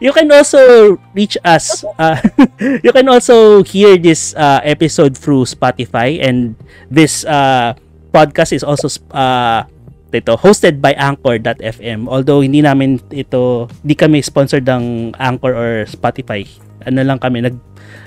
You 0.00 0.12
can 0.12 0.28
also 0.32 0.96
reach 1.12 1.36
us. 1.44 1.84
Uh, 1.98 2.16
you 2.84 2.92
can 2.92 3.08
also 3.08 3.60
hear 3.64 3.96
this 3.96 4.32
uh, 4.36 4.60
episode 4.64 5.16
through 5.16 5.44
Spotify 5.44 6.20
and 6.20 6.56
this 6.88 7.24
uh, 7.24 7.72
podcast 8.12 8.52
is 8.52 8.64
also 8.64 8.88
uh, 9.12 9.64
ito 10.08 10.36
hosted 10.40 10.80
by 10.80 10.96
Anchor.fm. 10.96 12.08
Although 12.08 12.40
hindi 12.40 12.64
namin 12.64 12.96
ito, 13.12 13.68
di 13.84 13.92
kami 13.92 14.24
sponsored 14.24 14.64
ng 14.64 15.12
Anchor 15.20 15.52
or 15.52 15.70
Spotify. 15.84 16.44
Ano 16.88 17.04
lang 17.04 17.20
kami 17.20 17.44
nag 17.44 17.56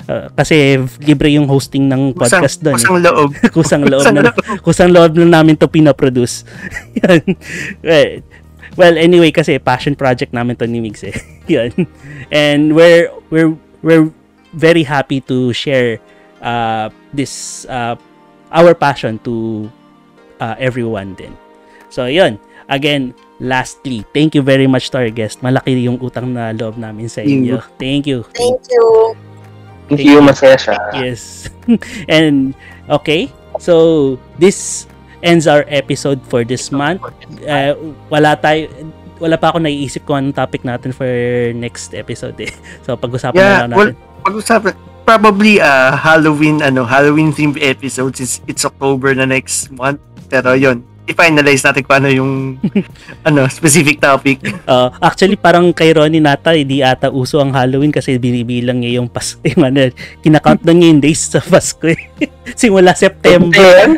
uh, 0.09 0.25
kasi 0.33 0.81
libre 1.05 1.29
yung 1.29 1.45
hosting 1.45 1.85
ng 1.85 2.17
Kusang, 2.17 2.41
podcast 2.41 2.57
doon. 2.57 2.73
kusang 2.77 2.97
loob. 2.97 3.29
kusang 3.53 3.83
loob 3.85 4.01
Kusang 4.01 4.15
na 4.17 4.21
loob. 4.25 4.35
kusang 4.65 4.89
loob 4.89 5.11
na 5.13 5.41
namin 5.41 5.53
to 5.53 5.69
pinaproduce. 5.69 6.41
Yan. 7.05 7.21
well, 7.85 8.09
well, 8.77 8.95
anyway 8.97 9.31
kasi 9.31 9.59
passion 9.59 9.95
project 9.95 10.33
namin 10.33 10.55
to 10.57 10.67
ni 10.67 10.79
Migs 10.79 11.03
eh. 11.03 11.15
Yan. 11.53 11.73
And 12.31 12.75
we're 12.75 13.11
we're 13.29 13.55
we're 13.83 14.11
very 14.53 14.83
happy 14.83 15.21
to 15.31 15.53
share 15.53 15.99
uh, 16.41 16.89
this 17.13 17.65
uh, 17.67 17.95
our 18.51 18.75
passion 18.75 19.19
to 19.23 19.67
uh, 20.39 20.55
everyone 20.59 21.15
din. 21.15 21.31
So, 21.91 22.07
yun. 22.07 22.39
Again, 22.71 23.13
lastly, 23.39 24.07
thank 24.15 24.35
you 24.35 24.41
very 24.41 24.67
much 24.67 24.91
to 24.95 25.03
our 25.03 25.11
guest. 25.11 25.43
Malaki 25.43 25.75
yung 25.83 25.99
utang 25.99 26.31
na 26.31 26.55
loob 26.55 26.79
namin 26.79 27.11
sa 27.11 27.19
inyo. 27.19 27.59
Thank 27.75 28.07
you. 28.07 28.23
Thank 28.31 28.63
you. 28.71 29.15
Thank 29.91 30.07
you. 30.07 30.23
Masaya 30.23 30.55
siya. 30.55 30.77
Yes. 30.95 31.51
and 32.07 32.55
okay, 32.87 33.27
so 33.59 34.15
this 34.39 34.87
ends 35.21 35.45
our 35.45 35.63
episode 35.67 36.19
for 36.25 36.41
this 36.41 36.69
month. 36.69 37.01
Uh, 37.43 37.73
wala 38.07 38.35
tayo 38.35 38.67
wala 39.17 39.37
pa 39.37 39.53
ako 39.53 39.61
naiisip 39.61 40.01
kung 40.03 40.17
anong 40.17 40.33
topic 40.35 40.65
natin 40.65 40.89
for 40.89 41.05
next 41.53 41.93
episode 41.93 42.33
eh. 42.41 42.49
So 42.85 42.97
pag-usapan 42.97 43.37
na 43.37 43.37
Yeah, 43.37 43.59
lang 43.69 43.77
well, 43.77 43.91
natin. 43.93 44.25
pag-usapan, 44.25 44.73
probably 45.03 45.61
uh, 45.61 45.93
Halloween, 45.93 46.61
ano, 46.61 46.81
Halloween 46.83 47.29
themed 47.29 47.61
episodes 47.61 48.17
is 48.17 48.41
it's 48.45 48.65
October 48.65 49.13
na 49.13 49.29
next 49.29 49.69
month. 49.69 50.01
Pero 50.25 50.57
yon 50.57 50.81
i-finalize 51.01 51.65
natin 51.65 51.81
kung 51.83 51.97
ano 51.97 52.09
yung 52.09 52.31
ano 53.27 53.45
specific 53.45 53.99
topic. 53.99 54.41
Uh, 54.63 54.89
actually 55.01 55.35
parang 55.35 55.69
kay 55.69 55.91
Ronnie 55.91 56.21
nata 56.23 56.55
hindi 56.55 56.79
ata 56.81 57.11
uso 57.11 57.41
ang 57.41 57.51
Halloween 57.51 57.91
kasi 57.91 58.15
binibilang 58.15 58.79
niya 58.79 59.01
yung 59.01 59.09
pas 59.09 59.35
yung 59.53 59.65
ano, 59.65 59.91
kinakount 60.21 60.65
na 60.65 60.73
niya 60.73 60.87
yung 60.93 61.01
days 61.01 61.29
sa 61.29 61.41
Pasko 61.43 61.89
eh. 61.89 62.09
Simula 62.57 62.97
September. 62.97 63.97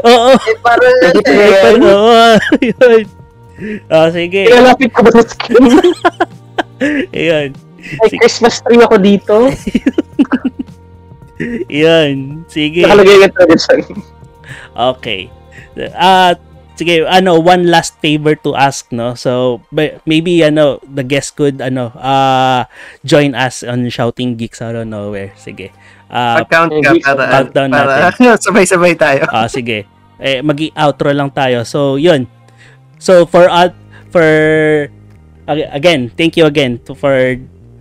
Oo. 0.00 0.30
Eh, 0.36 0.56
parang 0.64 0.94
Ayan. 1.28 1.74
Oo. 1.82 2.24
Yun. 2.60 3.04
Ah, 3.86 4.08
sige. 4.10 4.48
Ilalapit 4.48 4.90
ko 4.90 5.00
ba 5.04 5.10
sa 5.12 5.22
screen? 5.22 5.68
Ayun. 7.14 7.50
May 7.82 8.10
Christmas 8.18 8.62
tree 8.62 8.82
ako 8.82 8.96
dito. 8.98 9.36
Yan. 11.82 12.46
Sige. 12.46 12.86
Nakalagay 12.86 13.16
yung 13.26 13.34
tradition. 13.34 13.78
Okay. 14.72 15.30
Uh, 15.76 16.34
sige, 16.78 17.06
ano, 17.06 17.38
one 17.38 17.66
last 17.70 17.98
favor 17.98 18.34
to 18.38 18.54
ask, 18.54 18.90
no? 18.90 19.14
So, 19.14 19.62
maybe, 20.06 20.42
ano, 20.42 20.78
the 20.82 21.06
guest 21.06 21.34
could, 21.36 21.62
ano, 21.62 21.94
uh, 21.98 22.66
join 23.06 23.34
us 23.34 23.62
on 23.62 23.88
Shouting 23.90 24.36
Geeks 24.38 24.62
Out 24.62 24.78
of 24.78 24.86
Nowhere. 24.86 25.34
Sige. 25.38 25.74
Uh, 26.12 26.44
Pag-count 26.44 26.70
ka 26.84 26.92
para, 27.00 27.24
countdown 27.32 27.70
para 27.72 28.12
sabay-sabay 28.44 28.92
tayo. 29.00 29.24
ah, 29.32 29.48
sige. 29.48 29.88
Eh, 30.20 30.44
magi 30.44 30.68
outro 30.76 31.08
lang 31.10 31.32
tayo. 31.32 31.64
So, 31.64 31.96
yun. 31.96 32.28
So, 33.00 33.24
for, 33.24 33.48
uh, 33.48 33.72
for, 34.12 34.28
ag- 35.48 35.72
again, 35.72 36.12
thank 36.14 36.36
you 36.36 36.44
again 36.44 36.78
to, 36.84 36.94
for 36.94 37.16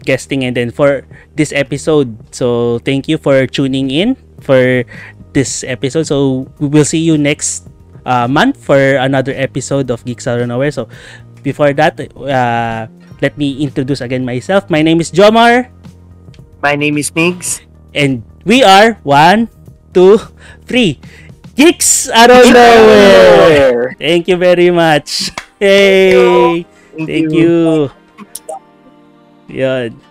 guesting 0.08 0.48
and 0.48 0.56
then 0.56 0.72
for 0.72 1.04
this 1.36 1.52
episode. 1.52 2.16
So, 2.32 2.80
thank 2.88 3.12
you 3.12 3.20
for 3.20 3.46
tuning 3.46 3.92
in 3.92 4.16
for 4.40 4.88
this 5.36 5.62
episode. 5.68 6.08
So, 6.08 6.48
we 6.58 6.72
will 6.72 6.88
see 6.88 7.04
you 7.04 7.20
next 7.20 7.68
uh, 8.08 8.32
month 8.32 8.58
for 8.58 8.80
another 8.98 9.36
episode 9.36 9.92
of 9.92 10.02
Geeks 10.08 10.26
Out 10.26 10.40
of 10.40 10.48
Nowhere. 10.48 10.72
So, 10.72 10.88
before 11.44 11.74
that, 11.74 12.00
uh, 12.00 12.88
let 13.22 13.38
me 13.38 13.62
introduce 13.62 14.02
again 14.02 14.26
myself. 14.26 14.70
My 14.72 14.82
name 14.82 14.98
is 15.04 15.12
Jomar 15.12 15.70
My 16.62 16.78
name 16.78 16.98
is 16.98 17.10
Migs. 17.12 17.62
And 17.94 18.24
we 18.46 18.64
are 18.64 19.00
one, 19.04 19.50
two, 19.94 20.20
three. 20.66 21.00
Geeks 21.56 22.10
Out 22.10 22.32
of 22.32 22.48
Nowhere! 22.48 23.94
Thank 24.00 24.28
you 24.28 24.38
very 24.38 24.72
much. 24.72 25.32
Hey! 25.60 26.66
Thank 26.98 27.32
you. 27.32 27.92
Yan. 29.48 30.11